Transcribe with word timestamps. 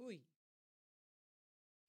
Uy. 0.00 0.24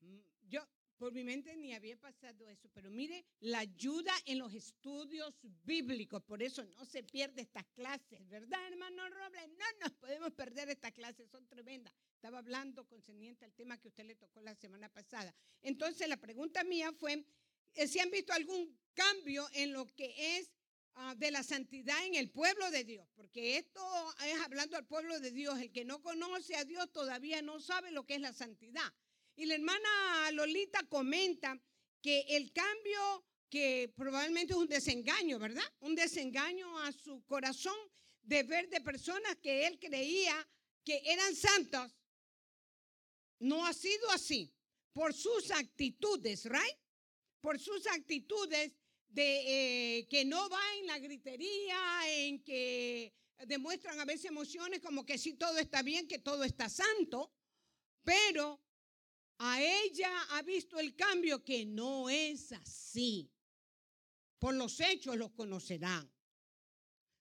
Mm, 0.02 0.20
yo 0.50 0.62
por 0.98 1.14
mi 1.14 1.24
mente 1.24 1.56
ni 1.56 1.74
había 1.74 1.98
pasado 1.98 2.48
eso, 2.48 2.70
pero 2.74 2.92
mire, 2.92 3.26
la 3.40 3.60
ayuda 3.60 4.14
en 4.26 4.38
los 4.38 4.54
estudios 4.54 5.34
bíblicos, 5.64 6.22
por 6.22 6.44
eso 6.44 6.64
no 6.64 6.86
se 6.86 7.04
pierde 7.04 7.42
estas 7.42 7.66
clases, 7.70 8.28
¿verdad, 8.28 8.60
hermano 8.68 9.10
Robles? 9.10 9.50
No 9.50 9.66
nos 9.82 9.94
podemos 9.94 10.32
perder 10.34 10.70
estas 10.70 10.92
clases, 10.92 11.30
son 11.30 11.48
tremendas. 11.48 11.94
Estaba 12.14 12.40
hablando 12.40 12.86
concerniente 12.86 13.46
al 13.46 13.54
tema 13.54 13.80
que 13.80 13.88
usted 13.88 14.06
le 14.06 14.16
tocó 14.16 14.42
la 14.42 14.54
semana 14.54 14.90
pasada. 14.90 15.34
Entonces, 15.64 16.08
la 16.08 16.18
pregunta 16.18 16.64
mía 16.64 16.92
fue 16.92 17.26
eh, 17.74 17.88
si 17.88 18.00
han 18.00 18.12
visto 18.12 18.34
algún 18.34 18.78
cambio 18.94 19.48
en 19.54 19.74
lo 19.74 19.88
que 19.88 20.38
es 20.38 20.52
ah, 20.96 21.16
de 21.16 21.32
la 21.32 21.44
santidad 21.44 22.06
en 22.06 22.16
el 22.16 22.30
pueblo 22.32 22.70
de 22.72 22.84
Dios, 22.84 23.08
porque 23.16 23.58
esto 23.58 23.82
es 24.26 24.40
hablando 24.42 24.78
al 24.78 24.86
pueblo 24.86 25.20
de 25.20 25.32
Dios, 25.32 25.60
el 25.60 25.72
que 25.72 25.86
no 25.86 26.02
conoce 26.02 26.56
a 26.56 26.66
Dios 26.66 26.92
todavía 26.92 27.42
no 27.42 27.60
sabe 27.60 27.92
lo 27.92 28.06
que 28.06 28.16
es 28.16 28.22
la 28.22 28.34
santidad. 28.34 28.94
Y 29.36 29.46
la 29.46 29.56
hermana 29.56 30.32
Lolita 30.34 30.84
comenta 30.88 31.60
que 32.02 32.22
el 32.30 32.52
cambio 32.52 33.26
que 33.50 33.94
probablemente 33.96 34.54
es 34.54 34.60
un 34.60 34.68
desengaño, 34.68 35.38
¿verdad? 35.38 35.64
Un 35.82 35.94
desengaño 35.94 36.80
a 36.80 36.92
su 36.92 37.24
corazón 37.26 37.76
de 38.22 38.44
ver 38.44 38.70
de 38.70 38.82
personas 38.82 39.36
que 39.38 39.68
él 39.68 39.78
creía 39.80 40.48
que 40.86 41.02
eran 41.06 41.36
santos. 41.36 41.92
No 43.40 43.66
ha 43.66 43.74
sido 43.74 44.10
así. 44.12 44.54
Por 44.94 45.14
sus 45.14 45.52
actitudes, 45.52 46.46
¿right? 46.46 46.78
Por 47.40 47.60
sus 47.60 47.88
actitudes 47.88 48.74
de 49.12 50.00
eh, 50.00 50.08
que 50.08 50.26
no 50.26 50.50
va 50.50 50.62
en 50.80 50.88
la 50.88 51.00
gritería, 51.00 51.80
en 52.08 52.44
que 52.44 53.14
demuestran 53.46 54.00
a 54.00 54.06
veces 54.06 54.26
emociones 54.26 54.80
como 54.80 55.06
que 55.06 55.18
sí 55.18 55.34
todo 55.34 55.58
está 55.58 55.82
bien, 55.82 56.08
que 56.08 56.20
todo 56.20 56.44
está 56.44 56.70
santo, 56.70 57.34
pero 58.04 58.62
a 59.38 59.62
ella 59.62 60.12
ha 60.32 60.42
visto 60.44 60.80
el 60.80 60.96
cambio 60.96 61.44
que 61.44 61.66
no 61.66 62.10
es 62.10 62.52
así. 62.52 63.30
Por 64.40 64.56
los 64.56 64.80
hechos 64.80 65.18
los 65.18 65.32
conocerán. 65.32 66.12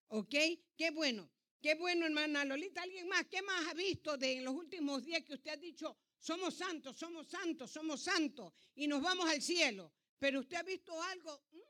¿Ok? 0.09 0.35
Qué 0.77 0.91
bueno. 0.91 1.31
Qué 1.61 1.75
bueno, 1.75 2.07
hermana 2.07 2.45
Lolita. 2.45 2.83
¿Alguien 2.83 3.09
más? 3.09 3.27
¿Qué 3.27 3.43
más 3.43 3.67
ha 3.69 3.75
visto 3.75 4.17
de 4.17 4.39
en 4.39 4.45
los 4.45 4.55
últimos 4.55 5.05
días 5.05 5.23
que 5.25 5.35
usted 5.35 5.51
ha 5.51 5.57
dicho, 5.57 5.97
somos 6.19 6.55
santos, 6.55 6.97
somos 6.97 7.29
santos, 7.29 7.71
somos 7.71 8.03
santos 8.03 8.55
y 8.75 8.87
nos 8.87 9.03
vamos 9.03 9.29
al 9.29 9.43
cielo? 9.43 9.93
Pero 10.19 10.41
usted 10.41 10.57
ha 10.57 10.63
visto 10.63 11.03
algo 11.03 11.43
mm, 11.53 11.70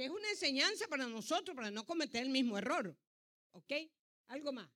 que 0.00 0.06
es 0.06 0.10
una 0.12 0.30
enseñanza 0.30 0.88
para 0.88 1.06
nosotros, 1.06 1.54
para 1.54 1.70
no 1.70 1.84
cometer 1.84 2.22
el 2.22 2.30
mismo 2.30 2.56
error. 2.56 2.96
¿Ok? 3.50 3.70
Algo 4.28 4.50
más. 4.50 4.66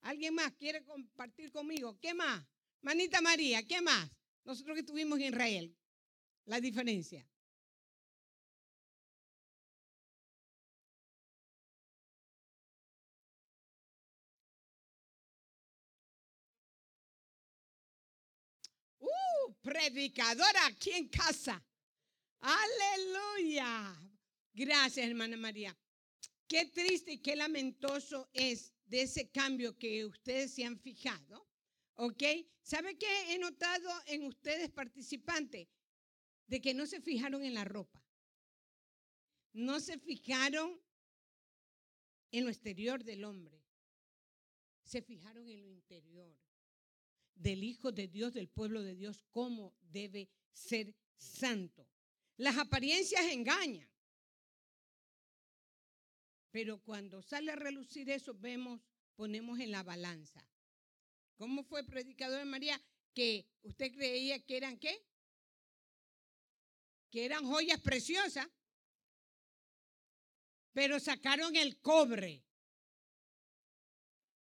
¿Alguien 0.00 0.34
más 0.34 0.52
quiere 0.54 0.82
compartir 0.82 1.52
conmigo? 1.52 1.96
¿Qué 2.00 2.14
más? 2.14 2.44
Manita 2.80 3.20
María, 3.20 3.64
¿qué 3.64 3.80
más? 3.80 4.10
Nosotros 4.42 4.74
que 4.74 4.80
estuvimos 4.80 5.20
en 5.20 5.26
Israel, 5.26 5.76
la 6.46 6.60
diferencia. 6.60 7.24
Uh, 18.98 19.52
predicadora 19.62 20.66
aquí 20.66 20.90
en 20.90 21.08
casa. 21.08 21.64
Aleluya. 22.40 24.09
Gracias, 24.52 25.06
hermana 25.06 25.36
María. 25.36 25.76
Qué 26.46 26.66
triste 26.66 27.12
y 27.12 27.18
qué 27.18 27.36
lamentoso 27.36 28.28
es 28.32 28.74
de 28.86 29.02
ese 29.02 29.30
cambio 29.30 29.78
que 29.78 30.04
ustedes 30.04 30.52
se 30.52 30.64
han 30.64 30.78
fijado 30.80 31.50
¿Ok? 32.02 32.22
¿Sabe 32.62 32.96
qué 32.96 33.34
he 33.34 33.38
notado 33.38 33.90
en 34.06 34.22
ustedes 34.22 34.70
participantes? 34.70 35.68
De 36.46 36.62
que 36.62 36.72
no 36.72 36.86
se 36.86 37.02
fijaron 37.02 37.44
en 37.44 37.52
la 37.52 37.66
ropa. 37.66 38.02
No 39.52 39.80
se 39.80 39.98
fijaron 39.98 40.80
en 42.32 42.44
lo 42.44 42.50
exterior 42.50 43.04
del 43.04 43.24
hombre. 43.24 43.62
Se 44.82 45.02
fijaron 45.02 45.46
en 45.50 45.60
lo 45.60 45.68
interior 45.68 46.34
del 47.34 47.64
Hijo 47.64 47.92
de 47.92 48.08
Dios, 48.08 48.32
del 48.32 48.48
pueblo 48.48 48.82
de 48.82 48.94
Dios, 48.94 49.22
cómo 49.30 49.76
debe 49.82 50.30
ser 50.54 50.96
santo. 51.18 51.86
Las 52.38 52.56
apariencias 52.56 53.26
engañan. 53.26 53.89
Pero 56.50 56.80
cuando 56.80 57.22
sale 57.22 57.52
a 57.52 57.56
relucir 57.56 58.10
eso, 58.10 58.34
vemos, 58.34 58.80
ponemos 59.16 59.60
en 59.60 59.70
la 59.70 59.82
balanza 59.82 60.44
¿Cómo 61.40 61.64
fue 61.64 61.82
predicador 61.84 62.44
María? 62.44 62.78
Que 63.14 63.48
usted 63.62 63.90
creía 63.94 64.44
que 64.44 64.58
eran 64.58 64.78
qué? 64.78 64.94
Que 67.10 67.24
eran 67.24 67.46
joyas 67.46 67.80
preciosas, 67.80 68.46
pero 70.74 71.00
sacaron 71.00 71.56
el 71.56 71.80
cobre. 71.80 72.44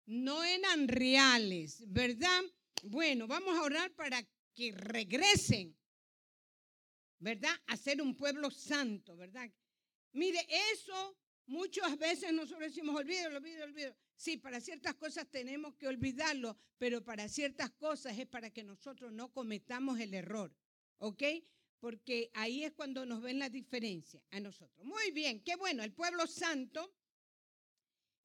No 0.05 0.43
eran 0.43 0.89
reales, 0.89 1.81
¿verdad? 1.87 2.41
Bueno, 2.83 3.25
vamos 3.25 3.57
a 3.57 3.61
orar 3.61 3.93
para 3.93 4.21
que 4.53 4.73
regresen, 4.73 5.73
¿verdad? 7.19 7.55
A 7.67 7.77
ser 7.77 8.01
un 8.01 8.17
pueblo 8.17 8.51
santo, 8.51 9.15
¿verdad? 9.15 9.49
Mire, 10.11 10.45
eso 10.73 11.17
muchas 11.45 11.97
veces 11.97 12.33
nosotros 12.33 12.69
decimos, 12.69 12.95
olvídalo, 12.95 13.37
olvídalo, 13.37 13.65
olvídalo. 13.65 13.95
Sí, 14.15 14.37
para 14.37 14.61
ciertas 14.61 14.95
cosas 14.95 15.29
tenemos 15.29 15.75
que 15.75 15.87
olvidarlo, 15.87 16.57
pero 16.77 17.03
para 17.03 17.27
ciertas 17.27 17.71
cosas 17.71 18.17
es 18.17 18.27
para 18.27 18.51
que 18.51 18.63
nosotros 18.63 19.11
no 19.11 19.31
cometamos 19.31 19.99
el 19.99 20.13
error. 20.13 20.55
¿Ok? 20.99 21.23
Porque 21.79 22.29
ahí 22.33 22.63
es 22.63 22.73
cuando 22.73 23.05
nos 23.05 23.21
ven 23.21 23.39
la 23.39 23.49
diferencia 23.49 24.23
a 24.29 24.39
nosotros. 24.39 24.85
Muy 24.85 25.11
bien, 25.11 25.43
qué 25.43 25.55
bueno, 25.55 25.83
el 25.83 25.93
pueblo 25.93 26.27
santo. 26.27 26.93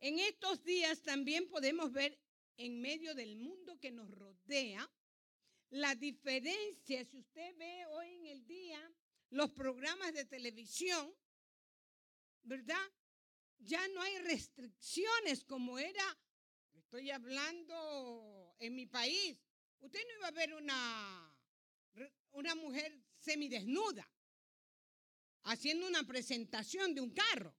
En 0.01 0.19
estos 0.19 0.63
días 0.63 1.03
también 1.03 1.49
podemos 1.49 1.91
ver 1.91 2.19
en 2.59 2.81
medio 2.81 3.15
del 3.15 3.37
mundo 3.37 3.79
que 3.81 3.91
nos 3.91 4.11
rodea 4.11 4.91
la 5.71 5.95
diferencia, 5.95 7.05
si 7.05 7.19
usted 7.19 7.57
ve 7.57 7.87
hoy 7.87 8.09
en 8.15 8.27
el 8.27 8.47
día 8.47 8.81
los 9.31 9.51
programas 9.51 10.13
de 10.15 10.25
televisión, 10.25 11.13
¿verdad? 12.43 12.91
Ya 13.59 13.87
no 13.89 14.03
hay 14.03 14.19
restricciones 14.19 15.45
como 15.45 15.79
era, 15.79 16.19
estoy 16.75 17.11
hablando 17.11 18.55
en 18.59 18.75
mi 18.75 18.87
país. 18.87 19.39
Usted 19.81 20.01
no 20.07 20.15
iba 20.19 20.29
a 20.29 20.33
ver 20.33 20.55
una, 20.55 21.39
una 22.33 22.55
mujer 22.55 22.99
semidesnuda 23.19 24.09
haciendo 25.45 25.87
una 25.87 26.05
presentación 26.05 26.95
de 26.95 27.01
un 27.01 27.11
carro. 27.11 27.57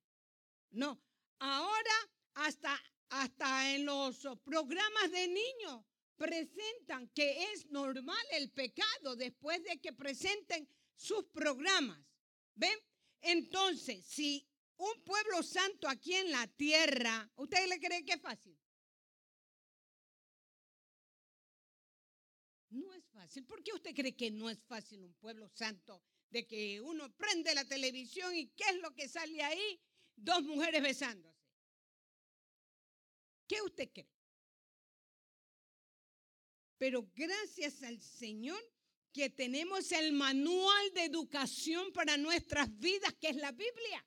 No, 0.71 1.01
ahora 1.39 2.09
hasta, 2.33 2.81
hasta 3.09 3.73
en 3.73 3.85
los 3.85 4.27
programas 4.43 5.11
de 5.11 5.27
niños 5.27 5.85
presentan 6.17 7.07
que 7.09 7.51
es 7.53 7.67
normal 7.67 8.25
el 8.31 8.51
pecado 8.51 9.15
después 9.15 9.63
de 9.63 9.79
que 9.79 9.93
presenten 9.93 10.67
sus 10.95 11.25
programas. 11.25 11.99
¿Ven? 12.55 12.77
Entonces, 13.21 14.05
si 14.05 14.47
un 14.77 15.03
pueblo 15.03 15.41
santo 15.43 15.87
aquí 15.87 16.13
en 16.13 16.31
la 16.31 16.47
tierra, 16.47 17.29
¿usted 17.35 17.67
le 17.67 17.79
cree 17.79 18.05
que 18.05 18.13
es 18.13 18.21
fácil? 18.21 18.57
No 22.69 22.93
es 22.93 23.05
fácil. 23.07 23.45
¿Por 23.45 23.63
qué 23.63 23.73
usted 23.73 23.95
cree 23.95 24.15
que 24.15 24.29
no 24.29 24.49
es 24.49 24.59
fácil 24.63 25.03
un 25.03 25.13
pueblo 25.15 25.49
santo? 25.49 26.03
De 26.29 26.45
que 26.45 26.81
uno 26.81 27.11
prende 27.15 27.55
la 27.55 27.65
televisión 27.65 28.35
y 28.35 28.49
¿qué 28.49 28.65
es 28.69 28.75
lo 28.81 28.93
que 28.93 29.07
sale 29.07 29.41
ahí? 29.41 29.81
Dos 30.15 30.43
mujeres 30.43 30.81
besándose. 30.81 31.37
¿Qué 33.47 33.61
usted 33.61 33.89
cree? 33.91 34.09
Pero 36.77 37.09
gracias 37.15 37.81
al 37.83 37.99
Señor 38.01 38.61
que 39.13 39.29
tenemos 39.29 39.91
el 39.93 40.11
manual 40.11 40.93
de 40.93 41.05
educación 41.05 41.91
para 41.93 42.17
nuestras 42.17 42.77
vidas, 42.77 43.15
que 43.19 43.29
es 43.29 43.35
la 43.37 43.51
Biblia. 43.51 44.05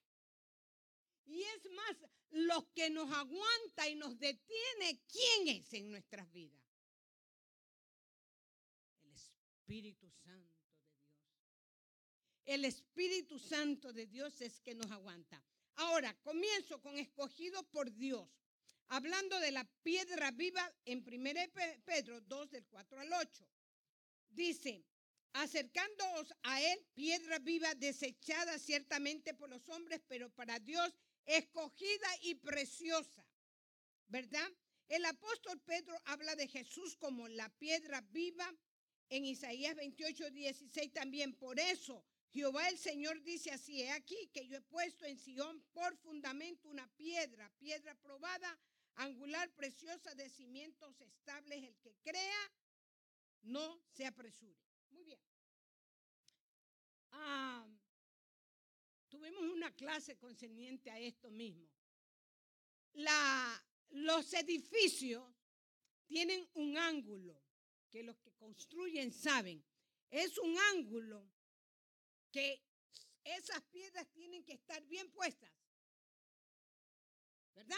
Y 1.31 1.43
es 1.45 1.71
más, 1.71 1.97
lo 2.31 2.73
que 2.73 2.91
nos 2.91 3.09
aguanta 3.13 3.89
y 3.89 3.95
nos 3.95 4.19
detiene, 4.19 5.01
¿quién 5.07 5.57
es 5.57 5.73
en 5.75 5.89
nuestras 5.89 6.31
vidas? 6.33 6.61
El 9.05 9.13
Espíritu 9.13 10.11
Santo 10.11 10.59
de 10.59 10.75
Dios. 10.75 10.91
El 12.47 12.65
Espíritu 12.65 13.39
Santo 13.39 13.93
de 13.93 14.07
Dios 14.09 14.41
es 14.41 14.61
que 14.61 14.75
nos 14.75 14.91
aguanta. 14.91 15.41
Ahora, 15.77 16.13
comienzo 16.23 16.81
con 16.81 16.99
escogido 16.99 17.63
por 17.71 17.93
Dios. 17.93 18.29
Hablando 18.89 19.39
de 19.39 19.53
la 19.53 19.65
piedra 19.85 20.33
viva 20.33 20.69
en 20.85 20.99
1 21.07 21.85
Pedro 21.85 22.21
2 22.23 22.51
del 22.51 22.67
4 22.67 22.99
al 22.99 23.13
8. 23.13 23.47
Dice, 24.31 24.85
acercándoos 25.35 26.35
a 26.43 26.61
él, 26.61 26.85
piedra 26.93 27.39
viva 27.39 27.73
desechada 27.77 28.59
ciertamente 28.59 29.33
por 29.33 29.49
los 29.49 29.69
hombres, 29.69 30.03
pero 30.09 30.29
para 30.31 30.59
Dios 30.59 30.93
escogida 31.27 32.09
y 32.23 32.35
preciosa, 32.37 33.27
¿verdad? 34.09 34.49
El 34.89 35.05
apóstol 35.05 35.61
Pedro 35.61 35.97
habla 36.05 36.35
de 36.35 36.49
Jesús 36.49 36.97
como 36.97 37.29
la 37.29 37.49
piedra 37.59 38.01
viva 38.11 38.53
en 39.09 39.25
Isaías 39.25 39.77
28, 39.77 40.31
16 40.31 40.93
también. 40.93 41.35
Por 41.37 41.61
eso 41.61 42.05
Jehová 42.33 42.69
el 42.69 42.79
Señor 42.79 43.23
dice 43.23 43.51
así, 43.51 43.83
he 43.83 43.91
aquí 43.91 44.29
que 44.33 44.47
yo 44.47 44.57
he 44.57 44.63
puesto 44.63 45.05
en 45.05 45.19
Sión 45.19 45.63
por 45.73 45.97
fundamento 45.99 46.69
una 46.69 46.89
piedra, 46.97 47.51
piedra 47.59 47.95
probada, 47.97 48.59
angular, 48.97 49.51
preciosa, 49.55 50.15
de 50.15 50.29
cimientos 50.29 51.01
estables. 51.01 51.63
El 51.63 51.77
que 51.79 51.95
crea, 52.03 52.53
no 53.43 53.81
se 53.93 54.07
apresure. 54.07 54.61
Muy 54.91 55.05
bien. 55.05 55.21
Ah, 57.13 57.67
tuvimos 59.11 59.43
una 59.43 59.75
clase 59.75 60.17
concerniente 60.17 60.91
a 60.91 60.99
esto 60.99 61.31
mismo. 61.31 61.69
Los 63.91 64.33
edificios 64.33 65.25
tienen 66.07 66.49
un 66.55 66.79
ángulo 66.79 67.43
que 67.91 68.03
los 68.03 68.19
que 68.21 68.33
construyen 68.33 69.13
saben. 69.13 69.63
Es 70.11 70.39
un 70.39 70.57
ángulo 70.73 71.29
que 72.31 72.63
esas 73.25 73.63
piedras 73.65 74.09
tienen 74.13 74.45
que 74.45 74.55
estar 74.55 74.83
bien 74.87 75.11
puestas. 75.11 75.53
¿Verdad? 77.55 77.77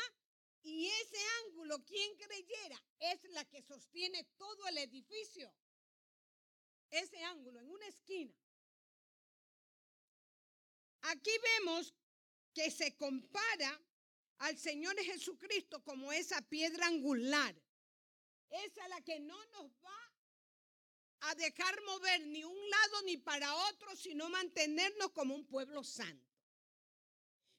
Y 0.62 0.86
ese 0.86 1.18
ángulo, 1.44 1.84
quien 1.84 2.16
creyera, 2.16 2.80
es 3.00 3.24
la 3.30 3.44
que 3.46 3.62
sostiene 3.62 4.24
todo 4.36 4.68
el 4.68 4.78
edificio. 4.78 5.52
Ese 6.90 7.22
ángulo 7.24 7.58
en 7.58 7.70
una 7.70 7.86
esquina. 7.86 8.34
Aquí 11.02 11.30
vemos 11.58 11.94
que 12.54 12.70
se 12.70 12.94
compara 12.96 13.80
al 14.38 14.58
Señor 14.58 14.96
Jesucristo 14.98 15.82
como 15.82 16.12
esa 16.12 16.40
piedra 16.42 16.86
angular. 16.86 17.54
Esa 18.50 18.86
la 18.88 19.00
que 19.00 19.18
no 19.20 19.44
nos 19.46 19.70
va 19.84 20.12
a 21.20 21.34
dejar 21.36 21.80
mover 21.82 22.26
ni 22.26 22.44
un 22.44 22.70
lado 22.70 23.02
ni 23.02 23.16
para 23.16 23.54
otro, 23.68 23.96
sino 23.96 24.28
mantenernos 24.28 25.12
como 25.12 25.34
un 25.34 25.46
pueblo 25.46 25.84
santo. 25.84 26.30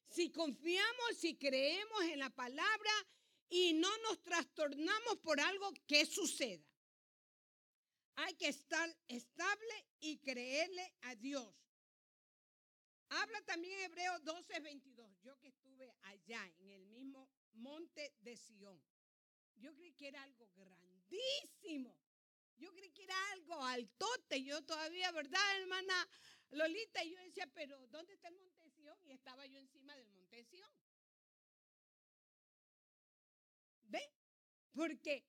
Si 0.10 0.30
confiamos, 0.32 1.18
si 1.18 1.36
creemos 1.36 2.04
en 2.04 2.20
la 2.20 2.30
palabra 2.30 2.92
y 3.50 3.74
no 3.74 3.90
nos 4.00 4.22
trastornamos 4.22 5.18
por 5.20 5.40
algo 5.40 5.72
que 5.88 6.06
suceda. 6.06 6.64
Hay 8.16 8.36
que 8.36 8.50
estar 8.50 8.96
estable 9.08 9.86
y 10.00 10.18
creerle 10.18 10.94
a 11.02 11.16
Dios. 11.16 11.63
Habla 13.22 13.42
también 13.44 13.80
Hebreo 13.82 14.20
12, 14.22 14.60
22. 14.60 15.22
Yo 15.22 15.38
que 15.38 15.50
estuve 15.50 15.94
allá 16.02 16.52
en 16.58 16.72
el 16.72 16.88
mismo 16.88 17.30
monte 17.54 18.12
de 18.22 18.36
Sión. 18.36 18.82
Yo 19.56 19.76
creí 19.76 19.94
que 19.94 20.08
era 20.08 20.24
algo 20.24 20.50
grandísimo. 20.56 21.96
Yo 22.58 22.74
creí 22.74 22.90
que 22.92 23.04
era 23.04 23.32
algo 23.34 23.64
altote. 23.64 24.44
Yo 24.44 24.64
todavía, 24.64 25.12
¿verdad, 25.12 25.60
hermana 25.60 26.10
Lolita? 26.52 27.04
Y 27.04 27.12
yo 27.12 27.20
decía, 27.20 27.46
pero 27.54 27.86
¿dónde 27.88 28.14
está 28.14 28.30
el 28.30 28.36
monte 28.36 28.64
de 28.64 28.72
Sion? 28.72 28.98
Y 29.04 29.12
estaba 29.12 29.46
yo 29.46 29.60
encima 29.60 29.96
del 29.96 30.10
monte 30.10 30.38
de 30.38 30.46
Sion. 30.46 30.72
¿Ve? 33.84 34.02
Porque 34.74 35.24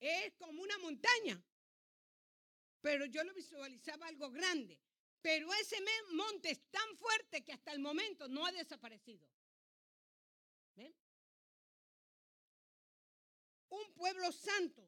es 0.00 0.34
como 0.34 0.62
una 0.62 0.76
montaña. 0.78 1.42
Pero 2.82 3.06
yo 3.06 3.24
lo 3.24 3.32
visualizaba 3.32 4.08
algo 4.08 4.30
grande. 4.30 4.78
Pero 5.22 5.54
ese 5.54 5.76
monte 6.10 6.50
es 6.50 6.70
tan 6.70 6.96
fuerte 6.96 7.44
que 7.44 7.52
hasta 7.52 7.72
el 7.72 7.78
momento 7.78 8.28
no 8.28 8.44
ha 8.44 8.52
desaparecido. 8.52 9.26
Un 13.68 13.94
pueblo 13.94 14.30
santo 14.32 14.86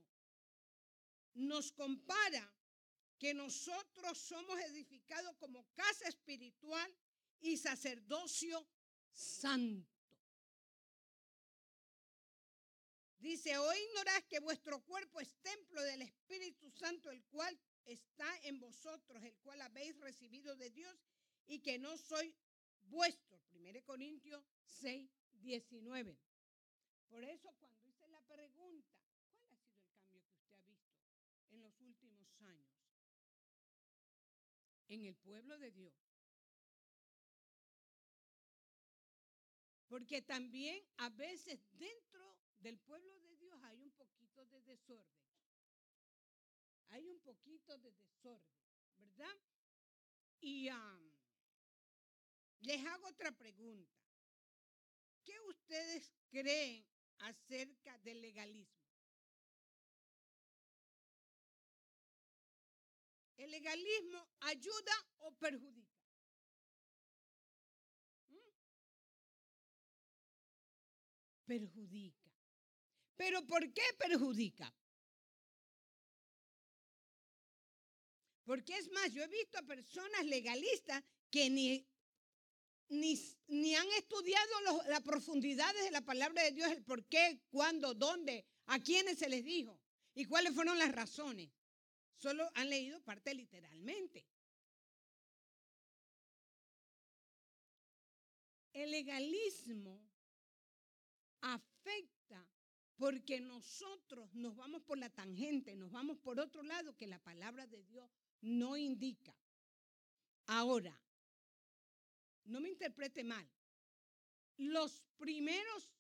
nos 1.35 1.73
compara 1.73 2.53
que 3.19 3.33
nosotros 3.33 4.19
somos 4.19 4.61
edificados 4.61 5.35
como 5.37 5.67
casa 5.73 6.07
espiritual 6.07 6.95
y 7.41 7.57
sacerdocio 7.57 8.67
santo. 9.11 9.89
Dice, 13.19 13.57
hoy 13.57 13.79
ignorás 13.89 14.25
que 14.25 14.41
vuestro 14.41 14.85
cuerpo 14.85 15.19
es 15.19 15.35
templo 15.41 15.81
del 15.83 16.03
Espíritu 16.03 16.71
Santo, 16.73 17.11
el 17.11 17.25
cual 17.25 17.59
está 17.85 18.39
en 18.43 18.59
vosotros, 18.61 19.23
el 19.23 19.37
cual 19.39 19.61
habéis 19.63 19.99
recibido 19.99 20.57
de 20.57 20.71
Dios 20.71 20.97
y 21.47 21.61
que 21.61 21.79
no 21.79 21.97
soy 21.97 22.35
vuestro. 22.83 23.41
1 23.53 23.85
Corintios 23.85 24.45
6, 24.65 25.11
19. 25.41 26.19
Por 27.09 27.25
eso 27.25 27.53
cuando 27.59 27.85
hice 27.85 28.09
la 28.09 28.21
pregunta, 28.23 28.95
en 31.51 31.63
los 31.63 31.81
últimos 31.81 32.41
años 32.41 32.75
en 34.89 35.05
el 35.05 35.15
pueblo 35.17 35.59
de 35.59 35.71
Dios. 35.71 35.95
Porque 39.89 40.23
también 40.23 40.83
a 40.97 41.09
veces 41.11 41.61
dentro 41.73 42.37
del 42.59 42.79
pueblo 42.79 43.17
de 43.21 43.37
Dios 43.37 43.59
hay 43.63 43.81
un 43.81 43.93
poquito 43.93 44.45
de 44.47 44.61
desorden. 44.63 45.24
Hay 46.89 47.09
un 47.09 47.21
poquito 47.21 47.77
de 47.79 47.93
desorden, 47.93 48.57
¿verdad? 48.99 49.37
Y 50.41 50.69
les 52.61 52.87
hago 52.87 53.09
otra 53.09 53.33
pregunta. 53.33 53.93
¿Qué 55.25 55.39
ustedes 55.49 56.13
creen 56.31 56.87
acerca 57.19 57.99
del 57.99 58.21
legalismo? 58.21 58.85
¿El 63.37 63.51
legalismo 63.51 64.27
ayuda 64.41 64.93
o 65.19 65.33
perjudica? 65.33 66.05
¿Mm? 68.31 68.37
Perjudica. 71.47 72.31
¿Pero 73.17 73.47
por 73.47 73.73
qué 73.73 73.83
perjudica? 73.99 74.73
Porque 78.45 78.77
es 78.77 78.91
más, 78.93 79.13
yo 79.13 79.23
he 79.23 79.29
visto 79.29 79.59
a 79.59 79.63
personas 79.63 80.25
legalistas 80.27 81.03
que 81.31 81.49
ni, 81.49 81.87
ni, 82.89 83.75
han 83.75 83.89
estudiado 83.99 84.53
las 84.89 85.03
profundidades 85.03 85.83
de 85.85 85.91
la 85.91 86.03
palabra 86.03 86.43
de 86.43 86.53
Dios, 86.53 86.71
el 86.71 86.85
por 86.85 87.05
qué, 87.07 87.41
cuándo, 87.51 87.95
dónde, 87.95 88.45
a 88.67 88.79
quiénes 88.79 89.19
se 89.19 89.29
les 89.29 89.45
dijo 89.45 89.81
y 90.15 90.27
cuáles 90.27 90.55
fueron 90.55 90.79
las 90.79 90.93
razones. 90.93 91.51
Solo 92.17 92.49
han 92.55 92.69
leído 92.69 93.01
parte 93.03 93.35
literalmente. 93.35 94.27
El 98.73 98.91
legalismo 98.91 100.01
afecta 101.41 102.47
porque 102.97 103.41
nosotros 103.41 104.33
nos 104.35 104.55
vamos 104.57 104.83
por 104.83 104.99
la 104.99 105.11
tangente, 105.11 105.75
nos 105.77 105.91
vamos 105.91 106.19
por 106.19 106.39
otro 106.41 106.63
lado 106.63 106.97
que 106.97 107.07
la 107.07 107.19
palabra 107.19 107.67
de 107.67 107.83
Dios 107.85 108.11
no 108.41 108.77
indica. 108.77 109.35
Ahora, 110.47 110.99
no 112.45 112.61
me 112.61 112.69
interprete 112.69 113.25
mal, 113.25 113.49
los 114.57 115.03
primeros 115.17 115.91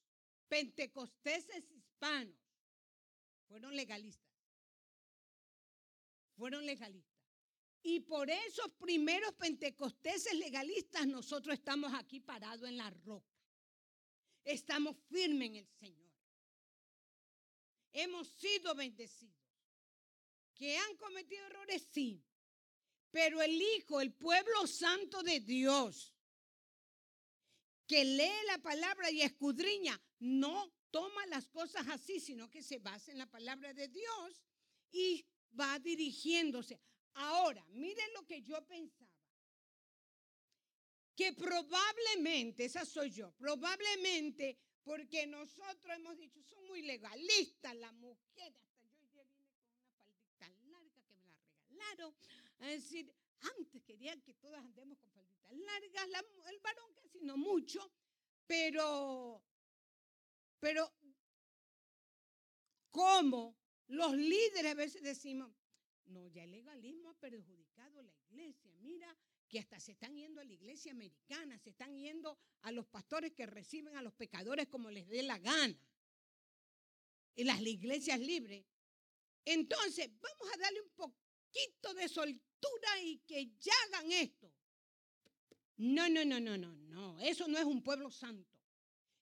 pentecosteses 0.49 1.71
hispanos 1.71 2.37
fueron 3.49 3.75
legalistas 3.75 4.35
fueron 6.37 6.67
legalistas. 6.67 7.15
Y 7.83 8.01
por 8.01 8.31
esos 8.31 8.71
primeros 8.79 9.35
pentecosteses 9.35 10.35
legalistas 10.35 11.07
nosotros 11.07 11.55
estamos 11.55 11.93
aquí 11.95 12.21
parados 12.21 12.69
en 12.69 12.79
la 12.79 12.91
roca. 12.91 13.35
Estamos 14.45 14.97
firmes 15.11 15.49
en 15.49 15.57
el 15.57 15.69
Señor. 15.69 16.13
Hemos 17.93 18.29
sido 18.29 18.75
bendecidos. 18.75 19.44
¿Que 20.55 20.77
han 20.77 20.97
cometido 20.97 21.45
errores? 21.47 21.87
Sí. 21.91 22.23
Pero 23.11 23.43
el 23.43 23.61
Hijo, 23.61 24.01
el 24.01 24.13
pueblo 24.13 24.67
santo 24.67 25.23
de 25.23 25.41
Dios, 25.41 26.15
que 27.87 28.05
lee 28.05 28.47
la 28.47 28.59
palabra 28.59 29.11
y 29.11 29.23
escudriña, 29.23 30.01
no 30.19 30.73
toma 30.91 31.27
las 31.27 31.49
cosas 31.49 31.87
así, 31.89 32.21
sino 32.21 32.49
que 32.51 32.63
se 32.63 32.79
basa 32.79 33.13
en 33.13 33.19
la 33.19 33.27
palabra 33.27 33.75
de 33.75 33.89
Dios 33.89 34.43
y 34.91 35.27
va 35.59 35.79
dirigiéndose. 35.79 36.81
Ahora, 37.15 37.65
miren 37.71 38.13
lo 38.15 38.25
que 38.27 38.43
yo 38.43 38.65
pensaba. 38.67 39.11
Que 41.15 41.33
probablemente, 41.33 42.65
esa 42.65 42.85
soy 42.85 43.11
yo, 43.11 43.33
probablemente 43.33 44.59
porque 44.83 45.27
nosotros 45.27 45.97
hemos 45.97 46.17
dicho, 46.19 46.43
son 46.43 46.67
muy 46.67 46.83
legalistas 46.83 47.75
las 47.77 47.93
mujeres. 47.95 48.61
Hasta 48.83 49.09
yo 49.09 49.21
hoy 49.21 49.29
día 49.29 49.45
vine 49.47 49.55
con 49.55 49.67
una 49.67 49.85
faldita 49.87 50.51
larga 50.51 51.43
que 51.57 51.65
regalaron. 51.85 52.15
Es 52.61 52.83
decir, 52.83 53.13
antes 53.59 53.83
querían 53.83 54.21
que 54.23 54.35
todas 54.35 54.65
andemos 54.65 54.99
con 54.99 55.11
falditas 55.11 55.53
largas, 55.53 56.25
el 56.49 56.59
varón 56.61 56.93
casi 56.95 57.21
no 57.21 57.37
mucho, 57.37 57.91
pero, 58.47 59.43
pero 60.61 60.93
cómo 62.91 63.57
los 63.89 64.15
líderes 64.15 64.73
a 64.73 64.75
veces 64.75 65.03
decimos, 65.03 65.53
no, 66.07 66.29
ya 66.29 66.45
el 66.45 66.53
legalismo 66.53 67.11
ha 67.11 67.15
perjudicado 67.15 68.01
a 68.01 68.03
la 68.03 68.13
iglesia. 68.13 68.75
Mira 68.81 69.17
que 69.49 69.59
hasta 69.59 69.79
se 69.81 69.93
están 69.93 70.15
yendo 70.17 70.41
a 70.41 70.45
la 70.45 70.53
iglesia 70.53 70.93
americana, 70.93 71.59
se 71.59 71.71
están 71.71 71.97
yendo 71.97 72.39
a 72.63 72.73
los 72.73 72.87
pastores 72.87 73.33
que 73.33 73.47
reciben 73.47 73.97
a 73.97 74.03
los 74.03 74.15
pecadores 74.15 74.69
como 74.69 74.91
les 74.91 75.09
dé 75.09 75.23
la 75.23 75.39
gana. 75.39 75.79
Y 77.37 77.45
las 77.45 77.61
iglesias 77.61 78.21
libres. 78.21 78.65
Entonces, 79.45 80.09
vamos 80.21 80.55
a 80.55 80.59
darle 80.59 80.81
un 80.81 80.91
de 81.95 82.09
soltura 82.09 83.01
y 83.03 83.19
que 83.27 83.51
ya 83.59 83.73
hagan 83.87 84.13
esto. 84.13 84.53
No, 85.77 86.09
no, 86.09 86.25
no, 86.25 86.41
no, 86.41 86.57
no, 86.57 86.73
no. 86.75 87.21
Eso 87.21 87.49
no 87.49 87.59
es 87.59 87.65
un 87.65 87.83
pueblo 87.83 88.11
santo. 88.11 88.55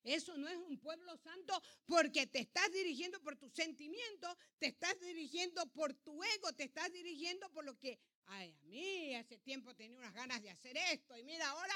Eso 0.05 0.37
no 0.37 0.49
es 0.49 0.57
un 0.57 0.79
pueblo 0.79 1.17
santo 1.17 1.63
porque 1.87 2.27
te 2.27 2.41
estás 2.41 2.73
dirigiendo 2.73 3.21
por 3.23 3.37
tus 3.37 3.53
sentimientos, 3.53 4.37
te 4.59 4.67
estás 4.67 4.99
dirigiendo 5.01 5.65
por 5.69 5.95
tu 5.95 6.23
ego, 6.25 6.53
te 6.55 6.65
estás 6.65 6.93
dirigiendo 6.93 7.49
por 7.53 7.65
lo 7.65 7.79
que, 7.79 8.01
ay, 8.27 8.53
a 8.53 8.65
mí 8.65 9.15
hace 9.15 9.39
tiempo 9.39 9.75
tenía 9.77 9.97
unas 9.97 10.13
ganas 10.13 10.43
de 10.43 10.51
hacer 10.51 10.77
esto 10.77 11.17
y 11.17 11.23
mira 11.23 11.49
ahora, 11.51 11.75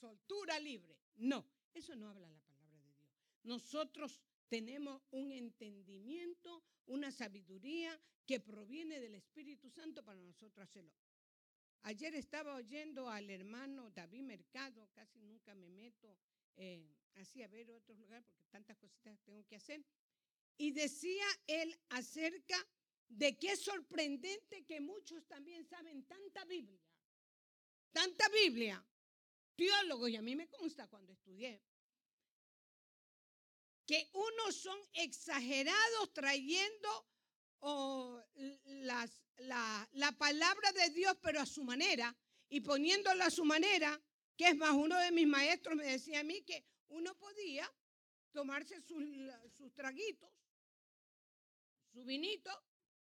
soltura 0.00 0.58
libre. 0.58 0.98
No, 1.16 1.46
eso 1.72 1.94
no 1.94 2.08
habla 2.10 2.28
la 2.28 2.40
palabra 2.40 2.80
de 2.80 2.92
Dios. 2.94 3.08
Nosotros 3.44 4.20
tenemos 4.48 5.00
un 5.12 5.30
entendimiento, 5.30 6.64
una 6.88 7.10
sabiduría 7.10 7.98
que 8.26 8.40
proviene 8.40 9.00
del 9.00 9.14
Espíritu 9.14 9.70
Santo 9.70 10.04
para 10.04 10.20
nosotros 10.20 10.62
hacerlo. 10.62 10.92
Ayer 11.82 12.14
estaba 12.14 12.54
oyendo 12.54 13.08
al 13.08 13.30
hermano 13.30 13.90
David 13.90 14.22
Mercado, 14.22 14.88
casi 14.94 15.20
nunca 15.20 15.54
me 15.54 15.68
meto 15.68 16.18
eh, 16.56 16.94
así 17.14 17.42
a 17.42 17.48
ver 17.48 17.70
otros 17.70 17.98
lugares 17.98 18.24
porque 18.26 18.44
tantas 18.50 18.76
cositas 18.76 19.18
tengo 19.22 19.44
que 19.46 19.56
hacer. 19.56 19.84
Y 20.56 20.72
decía 20.72 21.24
él 21.46 21.74
acerca 21.90 22.56
de 23.08 23.38
que 23.38 23.52
es 23.52 23.60
sorprendente 23.60 24.64
que 24.64 24.80
muchos 24.80 25.26
también 25.26 25.64
saben 25.64 26.04
tanta 26.04 26.44
Biblia, 26.44 26.80
tanta 27.92 28.28
Biblia, 28.28 28.84
teólogos, 29.54 30.10
y 30.10 30.16
a 30.16 30.22
mí 30.22 30.36
me 30.36 30.48
consta 30.48 30.88
cuando 30.88 31.12
estudié, 31.12 31.62
que 33.88 34.10
unos 34.12 34.54
son 34.54 34.78
exagerados 34.92 36.12
trayendo 36.12 37.06
las, 38.66 39.10
la, 39.38 39.88
la 39.92 40.12
palabra 40.12 40.70
de 40.72 40.90
Dios, 40.90 41.16
pero 41.22 41.40
a 41.40 41.46
su 41.46 41.64
manera, 41.64 42.14
y 42.50 42.60
poniéndola 42.60 43.24
a 43.24 43.30
su 43.30 43.46
manera, 43.46 43.98
que 44.36 44.48
es 44.48 44.56
más, 44.56 44.72
uno 44.72 44.98
de 44.98 45.10
mis 45.10 45.26
maestros 45.26 45.74
me 45.74 45.86
decía 45.86 46.20
a 46.20 46.22
mí 46.22 46.42
que 46.42 46.66
uno 46.88 47.16
podía 47.16 47.66
tomarse 48.30 48.78
sus, 48.82 49.74
traguitos, 49.74 50.30
su 51.90 52.04
vinito, 52.04 52.50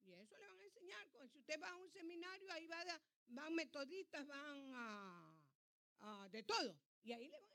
y 0.04 0.12
eso 0.12 0.38
le 0.38 0.46
van 0.46 0.60
a 0.60 0.66
enseñar. 0.66 1.08
Si 1.32 1.40
usted 1.40 1.58
va 1.62 1.70
a 1.70 1.76
un 1.78 1.90
seminario, 1.90 2.52
ahí 2.52 2.68
va, 2.68 2.84
van 3.28 3.56
metodistas, 3.56 4.28
van 4.28 4.72
a, 4.74 6.28
de 6.32 6.44
todo. 6.44 6.78
Y 7.02 7.14
ahí 7.14 7.30
le 7.30 7.40
van 7.40 7.55